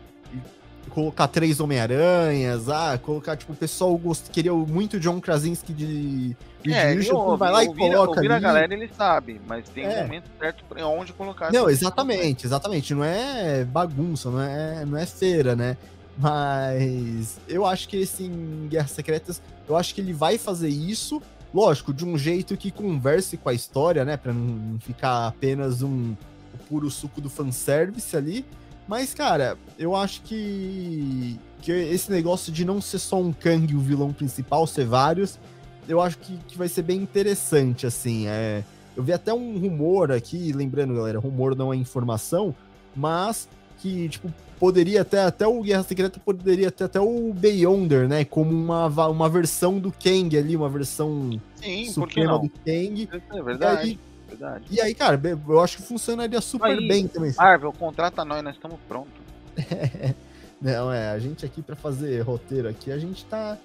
colocar 0.89 1.27
três 1.27 1.59
Homem-Aranhas, 1.59 2.69
ah, 2.69 2.97
colocar, 2.97 3.35
tipo, 3.35 3.53
o 3.53 3.55
pessoal 3.55 3.95
gost... 3.97 4.29
queria 4.29 4.53
muito 4.53 4.99
John 4.99 5.19
Krasinski 5.19 5.73
de, 5.73 6.35
é, 6.67 6.91
ele 6.91 7.09
ouve, 7.11 7.37
vai 7.37 7.51
lá 7.51 7.63
e 7.63 7.67
coloca 7.67 8.09
ouvir 8.09 8.25
ali. 8.25 8.33
a 8.33 8.39
galera 8.39 8.73
ele 8.73 8.89
sabe, 8.95 9.39
mas 9.47 9.69
tem 9.69 9.85
é. 9.85 9.99
um 9.99 10.01
momento 10.03 10.25
certo 10.37 10.63
para 10.67 10.85
onde 10.87 11.13
colocar. 11.13 11.53
Não, 11.53 11.69
exatamente, 11.69 12.45
exatamente, 12.45 12.93
não 12.93 13.03
é 13.03 13.63
bagunça, 13.63 14.29
não 14.29 14.41
é, 14.41 14.85
não 14.85 14.97
é 14.97 15.05
feira, 15.05 15.55
né? 15.55 15.77
Mas 16.19 17.39
eu 17.47 17.65
acho 17.65 17.87
que 17.87 17.95
esse 17.95 18.23
em 18.23 18.67
Guerras 18.67 18.91
Secretas, 18.91 19.41
eu 19.67 19.77
acho 19.77 19.95
que 19.95 20.01
ele 20.01 20.11
vai 20.11 20.37
fazer 20.37 20.67
isso, 20.67 21.21
lógico, 21.53 21.93
de 21.93 22.05
um 22.05 22.17
jeito 22.17 22.57
que 22.57 22.71
converse 22.71 23.37
com 23.37 23.47
a 23.47 23.53
história, 23.53 24.03
né? 24.03 24.17
Pra 24.17 24.33
não 24.33 24.77
ficar 24.79 25.27
apenas 25.27 25.81
um 25.81 26.13
o 26.53 26.57
puro 26.67 26.89
suco 26.89 27.21
do 27.21 27.29
fanservice 27.29 28.17
ali. 28.17 28.45
Mas, 28.85 29.13
cara, 29.13 29.57
eu 29.77 29.95
acho 29.95 30.21
que, 30.23 31.39
que 31.61 31.71
esse 31.71 32.11
negócio 32.11 32.51
de 32.51 32.65
não 32.65 32.81
ser 32.81 32.99
só 32.99 33.21
um 33.21 33.31
Kang 33.31 33.73
o 33.73 33.79
vilão 33.79 34.11
principal, 34.11 34.67
ser 34.67 34.85
vários, 34.85 35.39
eu 35.87 36.01
acho 36.01 36.17
que, 36.17 36.37
que 36.47 36.57
vai 36.57 36.67
ser 36.67 36.81
bem 36.81 37.01
interessante, 37.01 37.85
assim. 37.87 38.27
É, 38.27 38.63
eu 38.97 39.03
vi 39.03 39.13
até 39.13 39.33
um 39.33 39.57
rumor 39.57 40.11
aqui, 40.11 40.51
lembrando, 40.51 40.95
galera, 40.95 41.19
rumor 41.19 41.55
não 41.55 41.71
é 41.71 41.77
informação, 41.77 42.53
mas 42.95 43.47
que, 43.79 44.09
tipo, 44.09 44.31
poderia 44.59 45.01
até, 45.01 45.23
até 45.23 45.47
o 45.47 45.61
Guerra 45.61 45.83
Secreta 45.83 46.19
poderia 46.19 46.69
ter 46.69 46.83
até 46.83 46.99
o 46.99 47.33
Beyonder, 47.33 48.07
né? 48.07 48.25
Como 48.25 48.51
uma, 48.51 48.87
uma 49.07 49.29
versão 49.29 49.79
do 49.79 49.91
Kang 49.91 50.37
ali, 50.37 50.55
uma 50.55 50.69
versão 50.69 51.39
Sim, 51.55 51.85
suprema 51.85 52.37
do 52.37 52.49
Kang. 52.49 53.09
É 53.31 53.41
verdade. 53.41 53.87
E 53.87 53.91
aí, 53.91 53.99
verdade. 54.27 54.65
E 54.69 54.81
aí, 54.81 54.93
cara, 54.93 55.19
eu 55.47 55.59
acho 55.59 55.77
que 55.77 55.83
funcionaria 55.83 56.41
super 56.41 56.77
aí, 56.77 56.87
bem 56.87 57.07
também. 57.07 57.33
Marvel, 57.37 57.71
contrata 57.73 58.25
nós, 58.25 58.43
nós 58.43 58.55
estamos 58.55 58.77
prontos. 58.87 59.13
Não, 60.61 60.91
é, 60.91 61.11
a 61.11 61.19
gente 61.19 61.45
aqui 61.45 61.61
para 61.61 61.75
fazer 61.75 62.19
roteiro 62.21 62.67
aqui, 62.67 62.91
a 62.91 62.97
gente 62.97 63.23
tá 63.25 63.57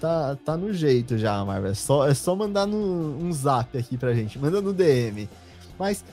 tá, 0.00 0.36
tá 0.44 0.56
no 0.56 0.72
jeito 0.72 1.16
já, 1.16 1.44
Marvel. 1.44 1.70
É 1.70 1.74
só, 1.74 2.06
é 2.08 2.14
só 2.14 2.34
mandar 2.34 2.66
no, 2.66 3.18
um 3.18 3.32
zap 3.32 3.76
aqui 3.76 3.96
pra 3.96 4.14
gente, 4.14 4.38
manda 4.38 4.60
no 4.60 4.72
DM. 4.72 5.28
Mas 5.78 6.04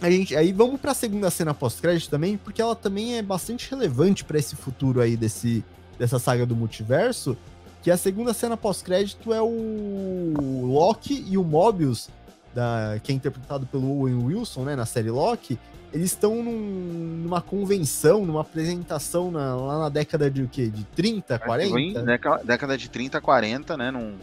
a 0.00 0.10
gente, 0.10 0.36
aí 0.36 0.52
vamos 0.52 0.80
para 0.80 0.92
a 0.92 0.94
segunda 0.94 1.30
cena 1.30 1.54
pós-crédito 1.54 2.10
também, 2.10 2.36
porque 2.36 2.60
ela 2.60 2.76
também 2.76 3.16
é 3.16 3.22
bastante 3.22 3.70
relevante 3.70 4.24
para 4.24 4.38
esse 4.38 4.54
futuro 4.54 5.00
aí 5.00 5.16
desse, 5.16 5.64
dessa 5.98 6.18
saga 6.18 6.44
do 6.44 6.54
multiverso. 6.54 7.36
Que 7.82 7.90
a 7.90 7.96
segunda 7.96 8.34
cena 8.34 8.56
pós-crédito 8.56 9.32
é 9.32 9.40
o 9.40 10.34
Loki 10.66 11.24
e 11.28 11.38
o 11.38 11.44
Mobius, 11.44 12.08
da, 12.54 12.98
que 13.02 13.12
é 13.12 13.14
interpretado 13.14 13.64
pelo 13.66 14.00
Owen 14.00 14.24
Wilson, 14.24 14.64
né, 14.64 14.76
na 14.76 14.84
série 14.84 15.10
Loki. 15.10 15.58
Eles 15.92 16.10
estão 16.10 16.42
num, 16.42 17.22
numa 17.22 17.40
convenção, 17.40 18.26
numa 18.26 18.40
apresentação 18.42 19.30
na, 19.30 19.54
lá 19.54 19.78
na 19.78 19.88
década 19.88 20.30
de 20.30 20.42
o 20.42 20.48
quê? 20.48 20.66
De 20.66 20.84
30, 20.84 21.38
40? 21.38 22.02
Década, 22.02 22.44
década 22.44 22.76
de 22.76 22.90
30, 22.90 23.20
40, 23.20 23.76
né? 23.76 23.90
Num, 23.90 24.14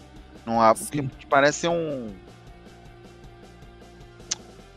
num, 0.46 0.58
que 1.18 1.26
parece 1.26 1.62
ser 1.62 1.70
um 1.70 2.10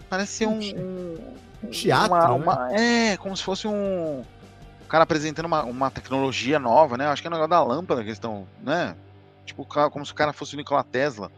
Parece 0.09 0.33
ser 0.33 0.47
um, 0.47 0.59
um, 0.59 1.71
teatro. 1.71 2.15
Uma, 2.15 2.33
uma, 2.33 2.69
né? 2.69 3.13
É, 3.13 3.17
como 3.17 3.37
se 3.37 3.43
fosse 3.43 3.67
um. 3.67 4.21
O 4.21 4.89
cara 4.89 5.03
apresentando 5.03 5.47
uma, 5.47 5.65
uma 5.65 5.91
tecnologia 5.91 6.59
nova, 6.59 6.97
né? 6.97 7.07
Acho 7.07 7.21
que 7.21 7.27
é 7.27 7.31
o 7.31 7.33
negócio 7.33 7.51
da 7.51 7.63
lâmpada 7.63 8.05
que 8.05 8.11
estão, 8.11 8.47
né? 8.63 8.95
Tipo, 9.45 9.65
como 9.65 10.07
se 10.07 10.13
o 10.13 10.15
cara 10.15 10.33
fosse 10.33 10.55
o 10.55 10.57
Nikola 10.57 10.85
Tesla. 10.85 11.31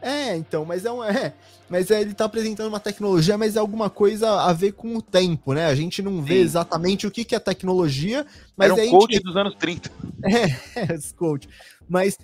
É, 0.00 0.36
então, 0.36 0.64
mas 0.64 0.84
é 0.84 0.90
um. 0.90 1.02
É, 1.12 1.32
mas 1.70 1.90
é, 1.90 2.00
ele 2.00 2.12
tá 2.12 2.24
apresentando 2.24 2.68
uma 2.68 2.80
tecnologia, 2.80 3.38
mas 3.38 3.56
é 3.56 3.58
alguma 3.58 3.88
coisa 3.88 4.42
a 4.42 4.52
ver 4.52 4.72
com 4.72 4.96
o 4.96 5.00
tempo, 5.00 5.54
né? 5.54 5.66
A 5.66 5.74
gente 5.74 6.02
não 6.02 6.20
vê 6.20 6.34
Sim. 6.34 6.40
exatamente 6.40 7.06
o 7.06 7.10
que, 7.10 7.24
que 7.24 7.34
é 7.34 7.38
tecnologia, 7.38 8.26
mas 8.56 8.66
Era 8.66 8.74
um 8.74 8.82
aí 8.82 8.90
coach 8.90 9.12
gente... 9.14 9.22
dos 9.22 9.36
anos 9.36 9.54
30. 9.54 9.90
É, 10.24 10.82
é 10.82 10.98
coach. 11.16 11.48
Mas 11.88 12.16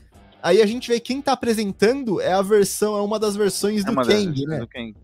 aí 0.42 0.60
a 0.60 0.66
gente 0.66 0.88
vê 0.88 1.00
quem 1.00 1.20
tá 1.20 1.32
apresentando 1.32 2.20
é 2.20 2.32
a 2.32 2.42
versão, 2.42 2.96
é 2.96 3.00
uma 3.00 3.18
das 3.18 3.34
versões 3.36 3.84
é 3.84 3.90
do 3.90 3.94
Kang, 3.94 4.46
né? 4.46 4.58
Do 4.58 4.68
Kang 4.68 4.94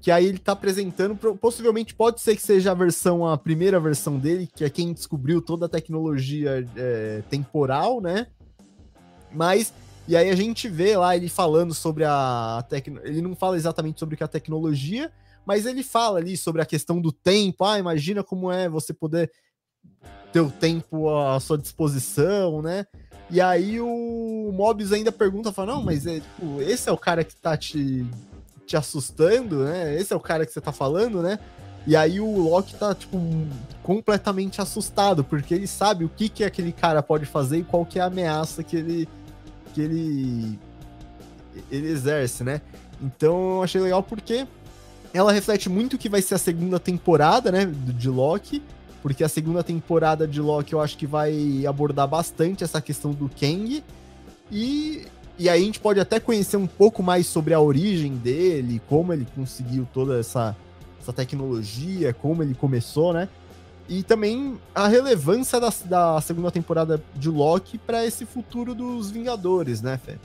que 0.00 0.10
aí 0.10 0.26
ele 0.26 0.38
tá 0.38 0.52
apresentando, 0.52 1.14
possivelmente 1.36 1.94
pode 1.94 2.20
ser 2.20 2.34
que 2.34 2.42
seja 2.42 2.70
a 2.70 2.74
versão, 2.74 3.26
a 3.26 3.36
primeira 3.36 3.78
versão 3.78 4.18
dele, 4.18 4.48
que 4.54 4.64
é 4.64 4.70
quem 4.70 4.92
descobriu 4.92 5.42
toda 5.42 5.66
a 5.66 5.68
tecnologia 5.68 6.66
é, 6.74 7.22
temporal, 7.28 8.00
né? 8.00 8.26
Mas, 9.30 9.72
e 10.08 10.16
aí 10.16 10.30
a 10.30 10.34
gente 10.34 10.68
vê 10.68 10.96
lá 10.96 11.14
ele 11.14 11.28
falando 11.28 11.74
sobre 11.74 12.04
a 12.04 12.64
tecnologia, 12.68 13.10
ele 13.10 13.20
não 13.20 13.36
fala 13.36 13.56
exatamente 13.56 13.98
sobre 14.00 14.14
o 14.14 14.16
que 14.16 14.22
é 14.22 14.26
a 14.26 14.28
tecnologia, 14.28 15.12
mas 15.44 15.66
ele 15.66 15.82
fala 15.82 16.18
ali 16.18 16.34
sobre 16.36 16.62
a 16.62 16.66
questão 16.66 16.98
do 16.98 17.12
tempo, 17.12 17.64
ah, 17.64 17.78
imagina 17.78 18.24
como 18.24 18.50
é 18.50 18.68
você 18.70 18.94
poder 18.94 19.30
ter 20.32 20.40
o 20.40 20.50
tempo 20.50 21.10
à 21.10 21.38
sua 21.40 21.58
disposição, 21.58 22.62
né? 22.62 22.86
E 23.30 23.40
aí 23.40 23.80
o 23.80 24.50
Mobius 24.52 24.92
ainda 24.92 25.12
pergunta, 25.12 25.52
fala, 25.52 25.74
não, 25.74 25.82
mas 25.82 26.06
é, 26.06 26.20
tipo, 26.20 26.62
esse 26.62 26.88
é 26.88 26.92
o 26.92 26.96
cara 26.96 27.22
que 27.22 27.36
tá 27.36 27.56
te 27.56 28.04
te 28.70 28.76
assustando, 28.76 29.64
né? 29.64 29.96
Esse 30.00 30.12
é 30.12 30.16
o 30.16 30.20
cara 30.20 30.46
que 30.46 30.52
você 30.52 30.60
tá 30.60 30.70
falando, 30.70 31.20
né? 31.20 31.40
E 31.84 31.96
aí 31.96 32.20
o 32.20 32.38
Loki 32.38 32.76
tá, 32.76 32.94
tipo, 32.94 33.18
completamente 33.82 34.60
assustado, 34.60 35.24
porque 35.24 35.52
ele 35.52 35.66
sabe 35.66 36.04
o 36.04 36.08
que, 36.08 36.28
que 36.28 36.44
aquele 36.44 36.70
cara 36.70 37.02
pode 37.02 37.26
fazer 37.26 37.58
e 37.58 37.64
qual 37.64 37.84
que 37.84 37.98
é 37.98 38.02
a 38.02 38.06
ameaça 38.06 38.62
que 38.62 38.76
ele, 38.76 39.08
que 39.74 39.80
ele, 39.80 40.58
ele 41.68 41.88
exerce, 41.88 42.44
né? 42.44 42.60
Então 43.02 43.56
eu 43.56 43.62
achei 43.64 43.80
legal 43.80 44.04
porque 44.04 44.46
ela 45.12 45.32
reflete 45.32 45.68
muito 45.68 45.94
o 45.94 45.98
que 45.98 46.08
vai 46.08 46.22
ser 46.22 46.36
a 46.36 46.38
segunda 46.38 46.78
temporada, 46.78 47.50
né, 47.50 47.66
de 47.66 48.08
Loki, 48.08 48.62
porque 49.02 49.24
a 49.24 49.28
segunda 49.28 49.64
temporada 49.64 50.28
de 50.28 50.40
Loki 50.40 50.74
eu 50.74 50.80
acho 50.80 50.96
que 50.96 51.08
vai 51.08 51.66
abordar 51.66 52.06
bastante 52.06 52.62
essa 52.62 52.80
questão 52.80 53.10
do 53.10 53.28
Kang, 53.28 53.82
e 54.52 55.06
e 55.40 55.48
aí 55.48 55.62
a 55.62 55.64
gente 55.64 55.80
pode 55.80 55.98
até 55.98 56.20
conhecer 56.20 56.58
um 56.58 56.66
pouco 56.66 57.02
mais 57.02 57.26
sobre 57.26 57.54
a 57.54 57.60
origem 57.60 58.14
dele, 58.14 58.78
como 58.86 59.10
ele 59.10 59.26
conseguiu 59.34 59.88
toda 59.90 60.20
essa, 60.20 60.54
essa 61.00 61.14
tecnologia, 61.14 62.12
como 62.12 62.42
ele 62.42 62.54
começou, 62.54 63.14
né? 63.14 63.26
E 63.88 64.02
também 64.02 64.60
a 64.74 64.86
relevância 64.86 65.58
da, 65.58 65.70
da 65.86 66.20
segunda 66.20 66.50
temporada 66.50 67.02
de 67.14 67.30
Loki 67.30 67.78
para 67.78 68.04
esse 68.04 68.26
futuro 68.26 68.74
dos 68.74 69.10
Vingadores, 69.10 69.80
né, 69.80 69.98
Fê? 70.04 70.16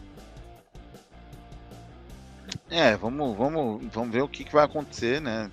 É, 2.69 2.97
vamos, 2.97 3.37
vamos, 3.37 3.83
vamos 3.93 4.13
ver 4.13 4.21
o 4.21 4.27
que, 4.27 4.43
que 4.43 4.51
vai 4.51 4.65
acontecer, 4.65 5.21
né? 5.21 5.49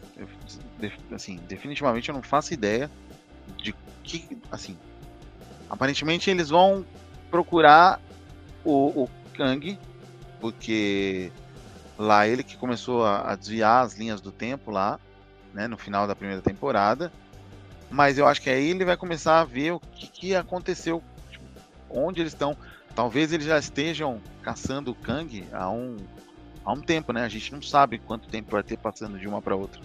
assim, 1.12 1.38
definitivamente 1.48 2.08
eu 2.08 2.14
não 2.16 2.22
faço 2.22 2.52
ideia 2.52 2.90
de 3.56 3.72
que, 4.02 4.36
assim, 4.50 4.76
aparentemente 5.70 6.28
eles 6.28 6.48
vão 6.48 6.84
procurar 7.30 8.00
o, 8.64 9.04
o 9.04 9.21
Kang, 9.32 9.78
porque 10.40 11.32
lá 11.98 12.26
ele 12.26 12.42
que 12.42 12.56
começou 12.56 13.04
a, 13.04 13.32
a, 13.32 13.36
desviar 13.36 13.84
as 13.84 13.94
linhas 13.94 14.20
do 14.20 14.32
tempo 14.32 14.70
lá, 14.70 14.98
né, 15.52 15.66
no 15.68 15.76
final 15.76 16.06
da 16.06 16.16
primeira 16.16 16.42
temporada. 16.42 17.12
Mas 17.90 18.16
eu 18.16 18.26
acho 18.26 18.40
que 18.40 18.48
aí 18.48 18.70
ele 18.70 18.84
vai 18.84 18.96
começar 18.96 19.40
a 19.40 19.44
ver 19.44 19.72
o 19.72 19.80
que, 19.80 20.06
que 20.06 20.34
aconteceu, 20.34 21.02
tipo, 21.30 21.44
onde 21.90 22.20
eles 22.20 22.32
estão. 22.32 22.56
Talvez 22.94 23.32
eles 23.32 23.46
já 23.46 23.58
estejam 23.58 24.20
caçando 24.42 24.90
o 24.90 24.94
Kang 24.94 25.44
há 25.52 25.70
um, 25.70 25.96
há 26.64 26.72
um 26.72 26.80
tempo, 26.80 27.12
né? 27.12 27.22
A 27.24 27.28
gente 27.28 27.52
não 27.52 27.62
sabe 27.62 27.98
quanto 27.98 28.28
tempo 28.28 28.50
vai 28.52 28.62
ter 28.62 28.78
passando 28.78 29.18
de 29.18 29.28
uma 29.28 29.42
para 29.42 29.54
outra. 29.54 29.80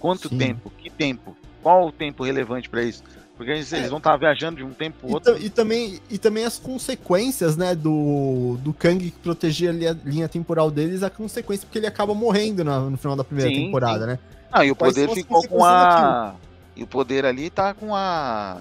Quanto 0.00 0.28
Sim. 0.28 0.38
tempo? 0.38 0.70
Que 0.70 0.90
tempo? 0.90 1.36
Qual 1.62 1.86
o 1.86 1.92
tempo 1.92 2.24
relevante 2.24 2.68
para 2.68 2.82
isso? 2.82 3.04
Porque 3.42 3.50
eles, 3.50 3.72
é. 3.72 3.78
eles 3.78 3.88
vão 3.90 3.98
estar 3.98 4.12
tá 4.12 4.16
viajando 4.16 4.58
de 4.58 4.62
um 4.62 4.72
tempo 4.72 4.98
para 5.00 5.10
outro. 5.10 5.36
E, 5.36 5.50
também, 5.50 6.00
e 6.08 6.16
também 6.16 6.44
as 6.44 6.60
consequências, 6.60 7.56
né, 7.56 7.74
do, 7.74 8.56
do 8.60 8.72
Kang 8.72 9.10
que 9.10 9.18
protegia 9.18 9.70
a 9.70 9.72
linha 10.04 10.28
temporal 10.28 10.70
deles, 10.70 11.02
a 11.02 11.10
consequência 11.10 11.66
porque 11.66 11.80
ele 11.80 11.88
acaba 11.88 12.14
morrendo 12.14 12.62
no, 12.62 12.90
no 12.90 12.96
final 12.96 13.16
da 13.16 13.24
primeira 13.24 13.50
sim, 13.50 13.64
temporada, 13.64 14.04
sim. 14.04 14.10
né? 14.12 14.18
Ah, 14.52 14.64
e 14.64 14.70
o 14.70 14.76
poder 14.76 15.10
ficou 15.10 15.46
com 15.48 15.64
a. 15.64 16.36
E 16.76 16.84
o 16.84 16.86
poder 16.86 17.26
ali 17.26 17.50
tá 17.50 17.74
com 17.74 17.96
a. 17.96 18.60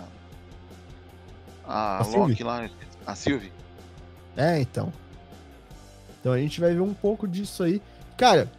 A, 1.67 1.97
a 1.97 1.99
Loki 1.99 2.11
Sylvie. 2.11 2.43
lá, 2.43 2.69
a 3.05 3.15
Sylvie. 3.15 3.51
É, 4.35 4.59
então. 4.59 4.91
Então 6.19 6.31
a 6.31 6.39
gente 6.39 6.59
vai 6.59 6.73
ver 6.73 6.81
um 6.81 6.93
pouco 6.93 7.27
disso 7.27 7.61
aí. 7.61 7.79
Cara, 8.17 8.51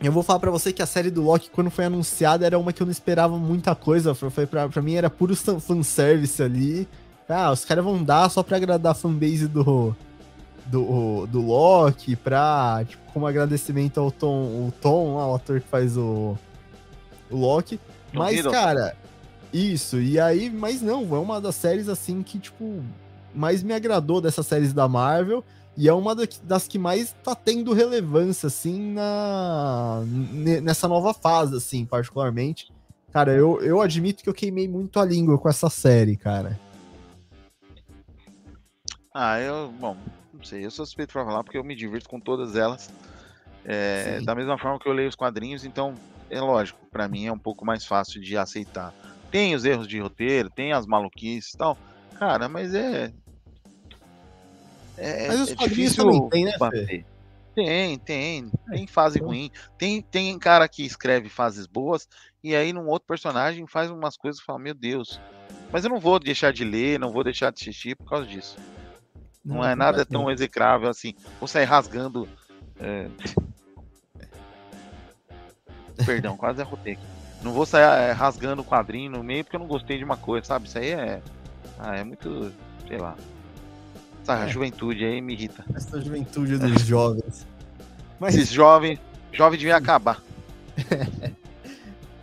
eu 0.00 0.12
vou 0.12 0.22
falar 0.22 0.38
para 0.38 0.50
você 0.50 0.72
que 0.72 0.82
a 0.82 0.86
série 0.86 1.10
do 1.10 1.22
Loki, 1.22 1.50
quando 1.50 1.70
foi 1.70 1.86
anunciada, 1.86 2.44
era 2.44 2.58
uma 2.58 2.72
que 2.72 2.82
eu 2.82 2.86
não 2.86 2.92
esperava 2.92 3.38
muita 3.38 3.74
coisa. 3.74 4.14
Foi 4.14 4.46
pra, 4.46 4.68
pra 4.68 4.82
mim 4.82 4.94
era 4.94 5.08
puro 5.08 5.34
fanservice 5.34 6.42
ali. 6.42 6.86
Ah, 7.28 7.50
os 7.50 7.64
caras 7.64 7.84
vão 7.84 8.02
dar 8.02 8.30
só 8.30 8.42
pra 8.42 8.56
agradar 8.56 8.92
a 8.92 8.94
fanbase 8.94 9.48
do, 9.48 9.96
do, 10.66 11.26
do 11.26 11.40
Loki, 11.40 12.14
pra, 12.14 12.84
tipo, 12.86 13.02
como 13.12 13.26
agradecimento 13.26 13.98
ao 13.98 14.10
Tom, 14.10 14.44
o 14.68 14.72
Tom 14.80 15.16
lá, 15.16 15.26
o 15.26 15.34
ator 15.34 15.60
que 15.60 15.68
faz 15.68 15.96
o, 15.96 16.38
o 17.30 17.36
Loki. 17.36 17.80
Mas, 18.12 18.42
cara, 18.46 18.96
Isso, 19.52 20.00
e 20.00 20.20
aí, 20.20 20.50
mas 20.50 20.82
não, 20.82 21.02
é 21.14 21.18
uma 21.18 21.40
das 21.40 21.54
séries 21.54 21.88
assim 21.88 22.22
que, 22.22 22.38
tipo, 22.38 22.82
mais 23.34 23.62
me 23.62 23.72
agradou 23.72 24.20
dessas 24.20 24.46
séries 24.46 24.72
da 24.72 24.86
Marvel. 24.86 25.42
E 25.76 25.88
é 25.88 25.92
uma 25.92 26.14
das 26.14 26.66
que 26.66 26.78
mais 26.78 27.14
tá 27.22 27.34
tendo 27.34 27.74
relevância, 27.74 28.46
assim, 28.46 28.92
na, 28.92 30.02
nessa 30.62 30.88
nova 30.88 31.12
fase, 31.12 31.54
assim, 31.56 31.84
particularmente. 31.84 32.72
Cara, 33.12 33.32
eu, 33.32 33.60
eu 33.60 33.80
admito 33.80 34.22
que 34.22 34.28
eu 34.28 34.34
queimei 34.34 34.66
muito 34.66 34.98
a 34.98 35.04
língua 35.04 35.38
com 35.38 35.48
essa 35.48 35.68
série, 35.68 36.16
cara. 36.16 36.58
Ah, 39.12 39.38
eu, 39.40 39.68
bom, 39.78 39.96
não 40.32 40.44
sei, 40.44 40.64
eu 40.64 40.70
sou 40.70 40.84
suspeito 40.84 41.12
pra 41.12 41.24
falar 41.24 41.42
porque 41.42 41.56
eu 41.56 41.64
me 41.64 41.74
divirto 41.74 42.08
com 42.08 42.20
todas 42.20 42.56
elas. 42.56 42.90
É, 43.64 44.20
da 44.20 44.34
mesma 44.34 44.56
forma 44.56 44.78
que 44.78 44.88
eu 44.88 44.92
leio 44.92 45.08
os 45.08 45.16
quadrinhos, 45.16 45.64
então 45.64 45.94
é 46.30 46.40
lógico, 46.40 46.78
para 46.90 47.08
mim 47.08 47.26
é 47.26 47.32
um 47.32 47.38
pouco 47.38 47.64
mais 47.64 47.84
fácil 47.84 48.20
de 48.20 48.36
aceitar. 48.36 48.94
Tem 49.30 49.54
os 49.54 49.64
erros 49.64 49.88
de 49.88 49.98
roteiro, 49.98 50.50
tem 50.50 50.72
as 50.72 50.86
maluquices 50.86 51.54
e 51.54 51.58
tal. 51.58 51.76
Cara, 52.18 52.48
mas 52.48 52.74
é. 52.74 53.12
É, 54.96 55.28
mas 55.28 55.40
os 55.40 55.50
é 55.50 55.54
difícil 55.54 56.04
também 56.04 56.28
tem, 56.28 56.44
né, 56.44 56.56
bater. 56.58 57.04
Tem, 57.54 57.98
tem. 57.98 58.50
É, 58.68 58.76
tem 58.76 58.86
fase 58.86 59.18
então... 59.18 59.28
ruim. 59.28 59.50
Tem, 59.78 60.02
tem 60.02 60.38
cara 60.38 60.68
que 60.68 60.84
escreve 60.84 61.28
fases 61.28 61.66
boas 61.66 62.08
e 62.44 62.54
aí 62.54 62.72
num 62.72 62.86
outro 62.86 63.08
personagem 63.08 63.66
faz 63.66 63.90
umas 63.90 64.16
coisas 64.16 64.40
e 64.40 64.44
fala, 64.44 64.58
meu 64.58 64.74
Deus. 64.74 65.20
Mas 65.72 65.84
eu 65.84 65.90
não 65.90 65.98
vou 65.98 66.18
deixar 66.20 66.52
de 66.52 66.64
ler, 66.64 66.98
não 66.98 67.10
vou 67.10 67.24
deixar 67.24 67.50
de 67.50 67.60
assistir 67.60 67.96
por 67.96 68.08
causa 68.08 68.26
disso. 68.26 68.56
Não, 69.44 69.56
não 69.56 69.64
é 69.64 69.74
nada 69.74 70.04
tão 70.04 70.30
execrável 70.30 70.88
assim. 70.88 71.14
Vou 71.40 71.48
sair 71.48 71.64
rasgando. 71.64 72.28
É... 72.78 73.08
Perdão, 76.04 76.36
quase 76.36 76.60
arrotei 76.60 76.92
aqui. 76.92 77.06
Não 77.42 77.52
vou 77.52 77.64
sair 77.64 78.10
é, 78.10 78.12
rasgando 78.12 78.62
o 78.62 78.64
quadrinho 78.64 79.12
no 79.12 79.24
meio 79.24 79.44
porque 79.44 79.56
eu 79.56 79.60
não 79.60 79.66
gostei 79.66 79.98
de 79.98 80.04
uma 80.04 80.16
coisa, 80.16 80.46
sabe? 80.46 80.68
Isso 80.68 80.78
aí 80.78 80.90
é. 80.90 81.22
Ah, 81.78 81.96
é 81.96 82.04
muito. 82.04 82.52
Sei 82.86 82.98
lá. 82.98 83.16
Essa 84.32 84.44
é. 84.44 84.48
juventude 84.48 85.04
aí 85.04 85.20
me 85.20 85.34
irrita. 85.34 85.64
Essa 85.74 86.00
juventude 86.00 86.58
dos 86.58 86.82
jovens. 86.82 87.46
Mas... 88.18 88.34
Esses 88.34 88.50
jovens. 88.50 88.98
Jovem 89.32 89.58
devia 89.58 89.76
acabar. 89.76 90.22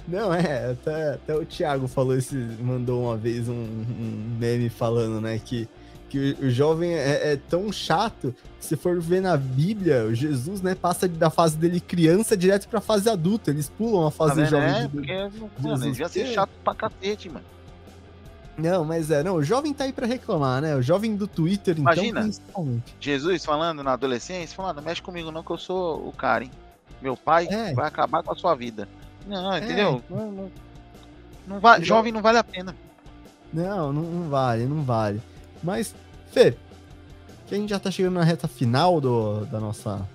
Não, 0.07 0.33
é, 0.33 0.71
até, 0.71 1.13
até 1.13 1.35
o 1.35 1.45
Thiago 1.45 1.87
falou 1.87 2.17
esse, 2.17 2.35
mandou 2.35 3.03
uma 3.03 3.15
vez 3.15 3.47
um, 3.47 3.53
um 3.53 4.35
meme 4.37 4.69
falando, 4.69 5.21
né, 5.21 5.39
que 5.39 5.67
que 6.13 6.37
o 6.39 6.49
jovem 6.51 6.93
é, 6.93 7.31
é, 7.31 7.39
tão 7.49 7.71
chato. 7.71 8.35
Se 8.59 8.75
for 8.75 9.01
ver 9.01 9.19
na 9.19 9.35
Bíblia, 9.35 10.05
o 10.05 10.13
Jesus, 10.13 10.61
né, 10.61 10.75
passa 10.75 11.07
da 11.07 11.31
fase 11.31 11.57
dele 11.57 11.79
criança 11.79 12.37
direto 12.37 12.67
pra 12.67 12.79
fase 12.79 13.09
adulta. 13.09 13.49
Eles 13.49 13.67
pulam 13.67 14.05
a 14.05 14.11
fase 14.11 14.35
tá 14.35 14.45
jovem. 14.45 14.69
É, 14.69 14.87
porque, 14.87 15.29
mano, 15.59 15.79
devia 15.79 16.07
ser 16.07 16.27
chato 16.27 16.51
pra 16.63 16.75
cacete, 16.75 17.29
mano. 17.29 17.43
Não, 18.57 18.85
mas 18.85 19.09
é, 19.09 19.23
não, 19.23 19.35
o 19.35 19.43
jovem 19.43 19.73
tá 19.73 19.83
aí 19.85 19.91
pra 19.91 20.05
reclamar, 20.05 20.61
né? 20.61 20.75
O 20.75 20.81
jovem 20.81 21.15
do 21.15 21.27
Twitter, 21.27 21.75
então, 21.77 21.93
Imagina, 21.93 22.29
Jesus 22.99 23.43
falando 23.43 23.83
na 23.83 23.93
adolescência, 23.93 24.55
falando, 24.55 24.81
mexe 24.81 25.01
comigo 25.01 25.31
não 25.31 25.43
que 25.43 25.51
eu 25.51 25.57
sou 25.57 26.07
o 26.07 26.11
cara, 26.11 26.43
hein? 26.43 26.51
Meu 27.01 27.17
pai 27.17 27.47
é. 27.49 27.73
vai 27.73 27.87
acabar 27.87 28.21
com 28.21 28.31
a 28.31 28.35
sua 28.35 28.53
vida. 28.55 28.87
Não, 29.27 29.53
é. 29.53 29.57
entendeu? 29.57 30.01
É. 30.09 30.13
Não, 30.13 30.31
não, 30.31 30.51
não 31.47 31.59
vai, 31.59 31.83
jovem 31.83 32.11
não 32.11 32.21
vale 32.21 32.37
a 32.37 32.43
pena. 32.43 32.75
Não, 33.51 33.91
não, 33.91 34.03
não 34.03 34.29
vale, 34.29 34.65
não 34.65 34.83
vale. 34.83 35.21
Mas, 35.61 35.95
Fê, 36.31 36.55
que 37.47 37.55
a 37.55 37.57
gente 37.57 37.69
já 37.69 37.79
tá 37.79 37.89
chegando 37.91 38.15
na 38.15 38.23
reta 38.23 38.47
final 38.47 39.01
do, 39.01 39.45
da, 39.45 39.59
nossa, 39.59 40.07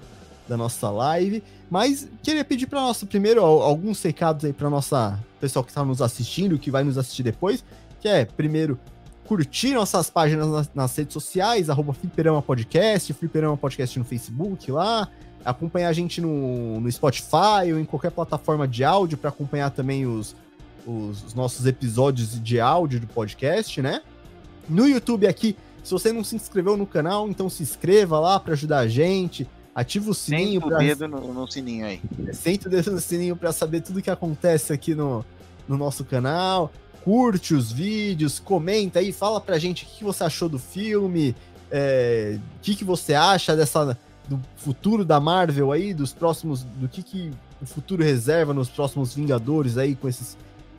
da 0.49 0.57
nossa 0.57 0.91
live, 0.91 1.43
mas 1.71 2.09
queria 2.23 2.45
pedir 2.45 2.67
para 2.67 2.81
nossa, 2.81 3.05
primeiro, 3.05 3.43
alguns 3.43 4.03
recados 4.03 4.45
aí 4.45 4.53
para 4.53 4.71
nossa 4.71 5.19
pessoal 5.41 5.65
que 5.65 5.71
está 5.71 5.85
nos 5.85 6.03
assistindo, 6.03 6.59
que 6.59 6.71
vai 6.71 6.83
nos 6.83 6.99
assistir 6.99 7.23
depois, 7.23 7.65
que 8.01 8.09
é, 8.09 8.25
primeiro, 8.25 8.79
curtir 9.27 9.75
nossas 9.75 10.09
páginas 10.09 10.49
nas, 10.49 10.71
nas 10.75 10.97
redes 10.97 11.13
sociais, 11.13 11.69
arroba 11.69 11.93
Fliperama 11.93 12.41
Podcast, 12.43 13.13
Fliperama 13.13 13.57
Podcast 13.57 13.99
no 13.99 14.05
Facebook 14.05 14.71
lá, 14.71 15.09
acompanhar 15.45 15.89
a 15.89 15.93
gente 15.93 16.21
no, 16.21 16.81
no 16.81 16.91
Spotify 16.91 17.73
ou 17.73 17.79
em 17.79 17.85
qualquer 17.85 18.11
plataforma 18.11 18.67
de 18.67 18.85
áudio 18.85 19.19
para 19.19 19.31
acompanhar 19.31 19.71
também 19.71 20.07
os, 20.07 20.35
os, 20.87 21.25
os, 21.25 21.35
nossos 21.35 21.67
episódios 21.67 22.43
de 22.43 22.61
áudio 22.61 23.01
do 23.01 23.07
podcast, 23.07 23.81
né? 23.83 24.03
no 24.69 24.87
YouTube 24.87 25.27
aqui. 25.27 25.57
Se 25.83 25.93
você 25.93 26.13
não 26.13 26.23
se 26.23 26.37
inscreveu 26.37 26.77
no 26.77 26.87
canal, 26.87 27.29
então 27.29 27.49
se 27.49 27.63
inscreva 27.63 28.21
lá 28.21 28.39
para 28.39 28.53
ajudar 28.53 28.81
a 28.81 28.89
gente. 28.89 29.49
Ativa 29.75 30.11
o 30.11 30.15
sininho. 30.15 30.61
Senta 30.61 30.75
o 30.75 30.79
dedo 30.79 31.09
no, 31.09 31.33
no, 31.33 31.51
sininho 31.51 31.87
aí. 31.87 32.01
Senta 32.33 32.69
o 32.69 32.71
dedo 32.71 32.91
no 32.91 33.01
sininho 33.01 33.37
para 33.37 33.53
saber 33.53 33.81
tudo 33.81 34.03
que 34.03 34.11
acontece 34.11 34.73
aqui 34.73 34.95
no, 34.95 35.25
no 35.67 35.79
nosso 35.79 36.05
canal. 36.05 36.71
Curte 37.05 37.55
os 37.55 37.73
vídeos, 37.73 38.39
comenta 38.39 38.99
aí, 38.99 39.13
fala 39.13 39.41
pra 39.41 39.59
gente 39.59 39.85
o 39.85 39.87
que 39.87 40.05
você 40.05 40.25
achou 40.25 40.49
do 40.49 40.59
filme, 40.59 41.35
é, 41.71 42.39
o 42.57 42.61
que, 42.61 42.75
que 42.75 42.85
você 42.85 43.15
acha 43.15 43.57
dessa 43.57 43.97
do 44.29 44.39
futuro 44.57 45.05
da 45.05 45.19
Marvel 45.19 45.73
aí, 45.73 45.95
dos 45.95 46.13
próximos, 46.13 46.63
do 46.63 46.87
que, 46.89 47.03
que 47.03 47.33
o 47.63 47.67
futuro 47.67 48.03
reserva 48.03 48.53
nos 48.53 48.69
próximos 48.69 49.15
Vingadores 49.15 49.79
aí 49.79 49.97
com 49.97 50.07
esses 50.07 50.37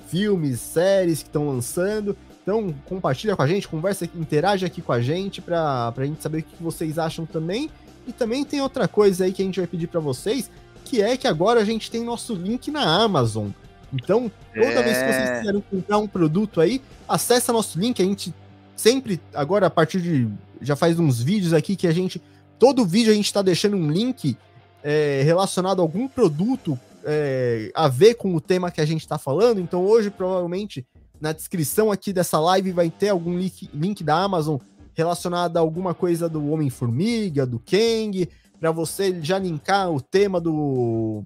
filmes, 0.07 0.59
séries 0.59 1.23
que 1.23 1.29
estão 1.29 1.47
lançando. 1.47 2.15
Então, 2.41 2.73
compartilha 2.85 3.35
com 3.35 3.41
a 3.41 3.47
gente, 3.47 3.67
conversa, 3.67 4.05
interage 4.15 4.65
aqui 4.65 4.81
com 4.81 4.91
a 4.91 5.01
gente 5.01 5.41
para 5.41 5.93
a 5.95 6.05
gente 6.05 6.21
saber 6.21 6.39
o 6.39 6.43
que 6.43 6.63
vocês 6.63 6.97
acham 6.97 7.25
também. 7.25 7.69
E 8.07 8.13
também 8.13 8.43
tem 8.45 8.61
outra 8.61 8.87
coisa 8.87 9.25
aí 9.25 9.33
que 9.33 9.41
a 9.41 9.45
gente 9.45 9.59
vai 9.59 9.67
pedir 9.67 9.87
para 9.87 9.99
vocês, 9.99 10.49
que 10.85 11.01
é 11.01 11.17
que 11.17 11.27
agora 11.27 11.59
a 11.59 11.65
gente 11.65 11.91
tem 11.91 12.03
nosso 12.03 12.33
link 12.33 12.71
na 12.71 12.81
Amazon. 12.81 13.49
Então, 13.93 14.31
toda 14.53 14.65
é... 14.65 14.83
vez 14.83 14.97
que 14.97 15.03
vocês 15.03 15.29
é. 15.29 15.39
quiserem 15.39 15.63
comprar 15.69 15.97
um 15.97 16.07
produto 16.07 16.61
aí, 16.61 16.81
acessa 17.07 17.53
nosso 17.53 17.79
link. 17.79 18.01
A 18.01 18.05
gente 18.05 18.33
sempre, 18.75 19.19
agora 19.33 19.67
a 19.67 19.69
partir 19.69 20.01
de. 20.01 20.27
Já 20.61 20.75
faz 20.75 20.99
uns 20.99 21.21
vídeos 21.21 21.53
aqui 21.53 21.75
que 21.75 21.87
a 21.87 21.91
gente. 21.91 22.21
Todo 22.57 22.85
vídeo 22.85 23.11
a 23.11 23.15
gente 23.15 23.25
está 23.25 23.41
deixando 23.41 23.77
um 23.77 23.89
link 23.89 24.37
é, 24.83 25.21
relacionado 25.23 25.79
a 25.79 25.81
algum 25.81 26.07
produto 26.07 26.77
é, 27.05 27.71
a 27.73 27.87
ver 27.87 28.15
com 28.15 28.35
o 28.35 28.41
tema 28.41 28.71
que 28.71 28.81
a 28.81 28.85
gente 28.85 29.01
está 29.01 29.17
falando. 29.17 29.59
Então, 29.59 29.85
hoje, 29.85 30.09
provavelmente, 30.09 30.85
na 31.19 31.31
descrição 31.31 31.91
aqui 31.91 32.11
dessa 32.11 32.39
live 32.39 32.71
vai 32.71 32.89
ter 32.89 33.09
algum 33.09 33.37
link, 33.37 33.69
link 33.73 34.03
da 34.03 34.15
Amazon 34.21 34.57
relacionado 34.93 35.55
a 35.55 35.59
alguma 35.61 35.93
coisa 35.93 36.27
do 36.27 36.51
Homem-Formiga, 36.51 37.45
do 37.45 37.59
Kang, 37.59 38.27
para 38.59 38.71
você 38.71 39.17
já 39.21 39.39
linkar 39.39 39.89
o 39.89 40.01
tema 40.01 40.41
do, 40.41 41.23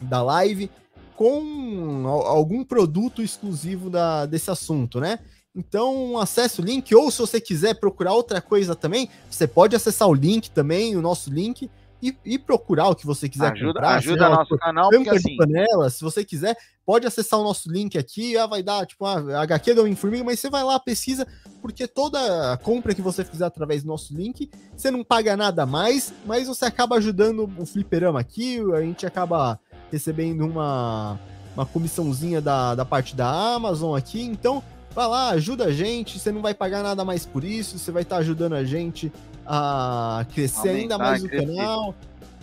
da 0.00 0.22
live 0.22 0.70
com 1.18 2.06
algum 2.06 2.62
produto 2.62 3.20
exclusivo 3.20 3.90
da, 3.90 4.24
desse 4.24 4.52
assunto, 4.52 5.00
né? 5.00 5.18
Então, 5.52 6.16
acesse 6.16 6.60
o 6.60 6.64
link, 6.64 6.94
ou 6.94 7.10
se 7.10 7.18
você 7.18 7.40
quiser 7.40 7.74
procurar 7.74 8.12
outra 8.12 8.40
coisa 8.40 8.76
também, 8.76 9.10
você 9.28 9.44
pode 9.44 9.74
acessar 9.74 10.06
o 10.06 10.14
link 10.14 10.48
também, 10.48 10.94
o 10.94 11.02
nosso 11.02 11.28
link, 11.28 11.68
e, 12.00 12.16
e, 12.24 12.38
procurar 12.38 12.86
o 12.86 12.94
que 12.94 13.04
você 13.04 13.28
quiser 13.28 13.50
ajuda, 13.50 13.72
comprar. 13.72 13.96
Ajuda 13.96 14.28
nosso 14.28 14.56
canal, 14.56 14.90
porque 14.90 15.10
assim... 15.10 15.36
panela, 15.36 15.90
se 15.90 16.00
você 16.00 16.24
quiser, 16.24 16.56
pode 16.86 17.04
acessar 17.04 17.40
o 17.40 17.42
nosso 17.42 17.68
link 17.68 17.98
aqui, 17.98 18.38
ah, 18.38 18.46
vai 18.46 18.62
dar, 18.62 18.86
tipo, 18.86 19.04
a 19.04 19.18
ah, 19.18 19.42
HQ 19.42 19.74
do 19.74 19.80
Homem-Formiga, 19.80 20.22
mas 20.22 20.38
você 20.38 20.48
vai 20.48 20.62
lá, 20.62 20.78
pesquisa, 20.78 21.26
porque 21.60 21.88
toda 21.88 22.56
compra 22.58 22.94
que 22.94 23.02
você 23.02 23.24
fizer 23.24 23.44
através 23.46 23.82
do 23.82 23.88
nosso 23.88 24.14
link, 24.14 24.48
você 24.76 24.92
não 24.92 25.02
paga 25.02 25.36
nada 25.36 25.66
mais, 25.66 26.14
mas 26.24 26.46
você 26.46 26.66
acaba 26.66 26.94
ajudando 26.94 27.50
o 27.58 27.66
fliperama 27.66 28.20
aqui, 28.20 28.60
a 28.72 28.80
gente 28.82 29.04
acaba 29.04 29.58
recebendo 29.90 30.46
uma, 30.46 31.18
uma 31.54 31.66
comissãozinha 31.66 32.40
da, 32.40 32.74
da 32.74 32.84
parte 32.84 33.14
da 33.14 33.28
Amazon 33.28 33.96
aqui, 33.96 34.22
então 34.22 34.62
vai 34.94 35.06
lá, 35.06 35.30
ajuda 35.30 35.66
a 35.66 35.72
gente, 35.72 36.18
você 36.18 36.32
não 36.32 36.42
vai 36.42 36.54
pagar 36.54 36.82
nada 36.82 37.04
mais 37.04 37.24
por 37.24 37.44
isso, 37.44 37.78
você 37.78 37.92
vai 37.92 38.02
estar 38.02 38.16
tá 38.16 38.20
ajudando 38.20 38.54
a 38.54 38.64
gente 38.64 39.12
a 39.46 40.26
crescer 40.34 40.68
Aumentar, 40.68 40.80
ainda 40.80 40.98
mais 40.98 41.24
o 41.24 41.28
canal, 41.28 41.94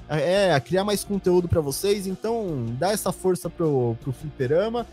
é, 0.09 0.53
a 0.53 0.59
criar 0.59 0.83
mais 0.83 1.03
conteúdo 1.03 1.47
para 1.47 1.61
vocês. 1.61 2.07
Então, 2.07 2.65
dá 2.79 2.91
essa 2.91 3.11
força 3.11 3.49
pro, 3.49 3.95
pro 4.01 4.11
Fliperama, 4.11 4.85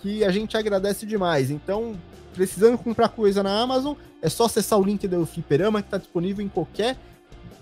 que 0.00 0.24
a 0.24 0.30
gente 0.30 0.56
agradece 0.56 1.06
demais. 1.06 1.50
Então, 1.50 1.94
precisando 2.34 2.78
comprar 2.78 3.08
coisa 3.08 3.42
na 3.42 3.60
Amazon, 3.60 3.94
é 4.22 4.28
só 4.28 4.46
acessar 4.46 4.78
o 4.78 4.84
link 4.84 5.06
do 5.06 5.24
Fliperama, 5.26 5.82
que 5.82 5.88
está 5.88 5.98
disponível 5.98 6.44
em 6.44 6.48
qualquer 6.48 6.96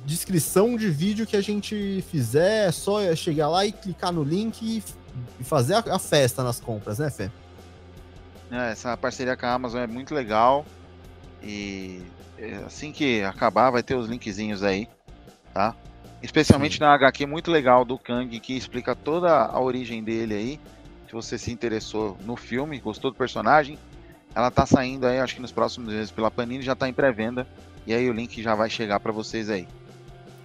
descrição 0.09 0.75
de 0.75 0.89
vídeo 0.89 1.27
que 1.27 1.37
a 1.37 1.41
gente 1.43 2.03
fizer. 2.11 2.69
É 2.69 2.73
só 2.73 3.15
chegar 3.15 3.49
lá 3.49 3.67
e 3.67 3.73
clicar 3.73 4.11
no 4.11 4.25
link 4.25 4.63
e, 4.63 5.45
fazer 5.45 5.75
a, 5.75 5.79
a, 5.95 5.99
festa 5.99 6.43
nas 6.43 6.59
compras, 6.59 6.99
né, 6.99 7.11
Fê? 7.11 7.31
É, 8.51 8.73
essa 8.73 8.97
parceria 8.97 9.37
com 9.37 9.45
a 9.45 9.53
Amazon 9.53 9.83
é 9.83 9.87
muito 9.87 10.15
legal. 10.15 10.65
E 11.43 12.01
é, 12.39 12.55
assim 12.67 12.91
que 12.91 13.23
acabar, 13.23 13.71
vai 13.71 13.83
ter 13.83 13.95
os 13.95 14.09
linkzinhos 14.09 14.63
aí, 14.63 14.89
tá? 15.53 15.77
Especialmente 16.23 16.79
Sim. 16.79 16.81
na 16.81 16.95
HQ 16.95 17.27
muito 17.27 17.51
legal 17.51 17.85
do 17.85 17.99
Kang, 17.99 18.41
que 18.41 18.57
explica 18.57 18.97
toda 18.97 19.31
a 19.31 19.61
origem 19.61 20.03
dele 20.03 20.35
aí. 20.35 20.61
Se 21.07 21.13
você 21.13 21.39
se 21.39 21.53
interessou 21.53 22.17
no 22.25 22.35
filme, 22.35 22.81
gostou 22.81 23.11
do 23.11 23.17
personagem, 23.17 23.79
ela 24.35 24.51
tá 24.51 24.67
saindo 24.67 25.07
aí, 25.07 25.21
acho 25.21 25.35
que 25.35 25.43
nos 25.43 25.53
próximos 25.53 25.93
meses 25.93 26.11
pela 26.11 26.31
Panini, 26.31 26.63
já 26.63 26.75
tá 26.75 26.89
em 26.89 26.93
pré-venda. 26.93 27.47
E 27.87 27.95
aí 27.95 28.09
o 28.09 28.13
link 28.13 28.43
já 28.43 28.55
vai 28.55 28.69
chegar 28.69 29.01
para 29.01 29.13
vocês 29.13 29.49
aí. 29.49 29.67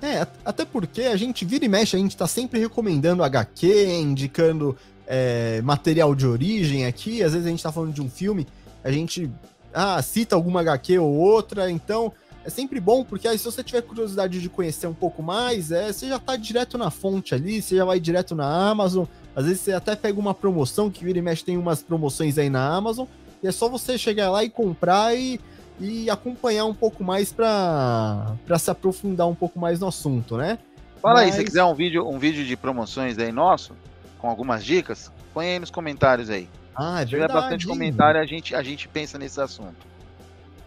É, 0.03 0.27
até 0.43 0.65
porque 0.65 1.03
a 1.03 1.15
gente 1.15 1.45
vira 1.45 1.63
e 1.63 1.69
mexe, 1.69 1.95
a 1.95 1.99
gente 1.99 2.17
tá 2.17 2.27
sempre 2.27 2.59
recomendando 2.59 3.23
HQ, 3.23 4.01
indicando 4.01 4.75
é, 5.07 5.61
material 5.61 6.13
de 6.13 6.27
origem 6.27 6.85
aqui, 6.85 7.23
às 7.23 7.31
vezes 7.31 7.47
a 7.47 7.49
gente 7.49 7.63
tá 7.63 7.71
falando 7.71 7.93
de 7.93 8.01
um 8.01 8.09
filme, 8.09 8.45
a 8.84 8.91
gente 8.91 9.31
ah, 9.73 10.01
cita 10.01 10.35
alguma 10.35 10.59
HQ 10.59 10.99
ou 10.99 11.09
outra, 11.09 11.71
então 11.71 12.11
é 12.43 12.49
sempre 12.49 12.81
bom, 12.81 13.05
porque 13.05 13.30
aí 13.30 13.38
se 13.38 13.45
você 13.45 13.63
tiver 13.63 13.81
curiosidade 13.81 14.41
de 14.41 14.49
conhecer 14.49 14.88
um 14.88 14.93
pouco 14.93 15.23
mais, 15.23 15.71
é, 15.71 15.93
você 15.93 16.09
já 16.09 16.19
tá 16.19 16.35
direto 16.35 16.77
na 16.77 16.91
fonte 16.91 17.34
ali, 17.34 17.61
você 17.61 17.77
já 17.77 17.85
vai 17.85 17.97
direto 17.97 18.35
na 18.35 18.69
Amazon, 18.69 19.05
às 19.34 19.45
vezes 19.45 19.61
você 19.61 19.71
até 19.71 19.95
pega 19.95 20.19
uma 20.19 20.34
promoção, 20.34 20.91
que 20.91 21.05
vira 21.05 21.17
e 21.17 21.21
mexe 21.21 21.45
tem 21.45 21.57
umas 21.57 21.81
promoções 21.81 22.38
aí 22.38 22.49
na 22.49 22.75
Amazon, 22.75 23.07
e 23.41 23.47
é 23.47 23.53
só 23.53 23.69
você 23.69 23.97
chegar 23.97 24.30
lá 24.30 24.43
e 24.43 24.49
comprar 24.49 25.15
e, 25.15 25.39
e 25.79 26.09
acompanhar 26.09 26.65
um 26.65 26.73
pouco 26.73 27.03
mais 27.03 27.31
para 27.31 28.35
se 28.59 28.69
aprofundar 28.69 29.27
um 29.27 29.35
pouco 29.35 29.59
mais 29.59 29.79
no 29.79 29.87
assunto, 29.87 30.37
né? 30.37 30.59
Fala 31.01 31.15
Mas... 31.15 31.25
aí, 31.25 31.31
se 31.33 31.43
quiser 31.43 31.63
um 31.63 31.73
vídeo, 31.73 32.07
um 32.07 32.17
vídeo 32.17 32.45
de 32.45 32.55
promoções 32.55 33.17
aí 33.17 33.31
nosso, 33.31 33.75
com 34.19 34.29
algumas 34.29 34.63
dicas, 34.63 35.11
põe 35.33 35.47
aí 35.47 35.59
nos 35.59 35.69
comentários 35.69 36.29
aí. 36.29 36.47
Ah, 36.75 37.01
é 37.01 37.03
Se 37.03 37.09
tiver 37.09 37.27
bastante 37.31 37.67
comentário, 37.67 38.19
a 38.19 38.25
gente, 38.25 38.55
a 38.55 38.63
gente 38.63 38.87
pensa 38.87 39.17
nesse 39.17 39.39
assunto. 39.39 39.93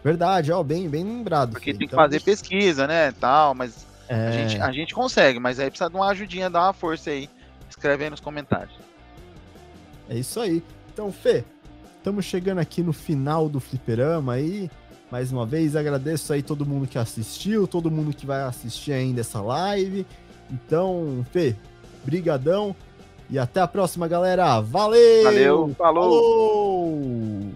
Verdade, 0.03 0.51
ó, 0.51 0.61
bem, 0.63 0.87
bem 0.87 1.03
lembrado. 1.03 1.51
Porque 1.51 1.65
filho. 1.65 1.79
tem 1.79 1.87
que 1.87 1.93
então, 1.93 2.03
fazer 2.03 2.21
pesquisa, 2.21 2.87
né, 2.87 3.11
tal, 3.13 3.55
mas 3.55 3.85
é... 4.07 4.27
a, 4.27 4.31
gente, 4.31 4.61
a 4.61 4.71
gente 4.71 4.93
consegue, 4.93 5.39
mas 5.39 5.59
aí 5.59 5.69
precisa 5.69 5.89
de 5.89 5.95
uma 5.95 6.09
ajudinha, 6.09 6.49
dar 6.49 6.63
uma 6.63 6.73
força 6.73 7.09
aí. 7.09 7.29
Escreve 7.69 8.05
aí 8.05 8.09
nos 8.09 8.19
comentários. 8.19 8.73
É 10.09 10.15
isso 10.15 10.39
aí. 10.39 10.63
Então, 10.93 11.11
Fê, 11.11 11.43
estamos 11.97 12.25
chegando 12.25 12.59
aqui 12.59 12.81
no 12.81 12.93
final 12.93 13.49
do 13.49 13.59
fliperama 13.59 14.33
aí. 14.33 14.69
Mais 15.11 15.31
uma 15.31 15.45
vez, 15.45 15.75
agradeço 15.75 16.33
aí 16.33 16.43
todo 16.43 16.65
mundo 16.65 16.87
que 16.87 16.97
assistiu, 16.97 17.65
todo 17.65 17.89
mundo 17.89 18.13
que 18.13 18.25
vai 18.25 18.41
assistir 18.41 18.91
ainda 18.91 19.21
essa 19.21 19.41
live. 19.41 20.05
Então, 20.51 21.25
Fê, 21.31 21.55
brigadão. 22.03 22.75
E 23.29 23.37
até 23.37 23.59
a 23.59 23.67
próxima, 23.67 24.07
galera. 24.07 24.59
Valeu! 24.61 25.23
Valeu, 25.23 25.75
falou! 25.77 26.03
falou! 26.03 27.51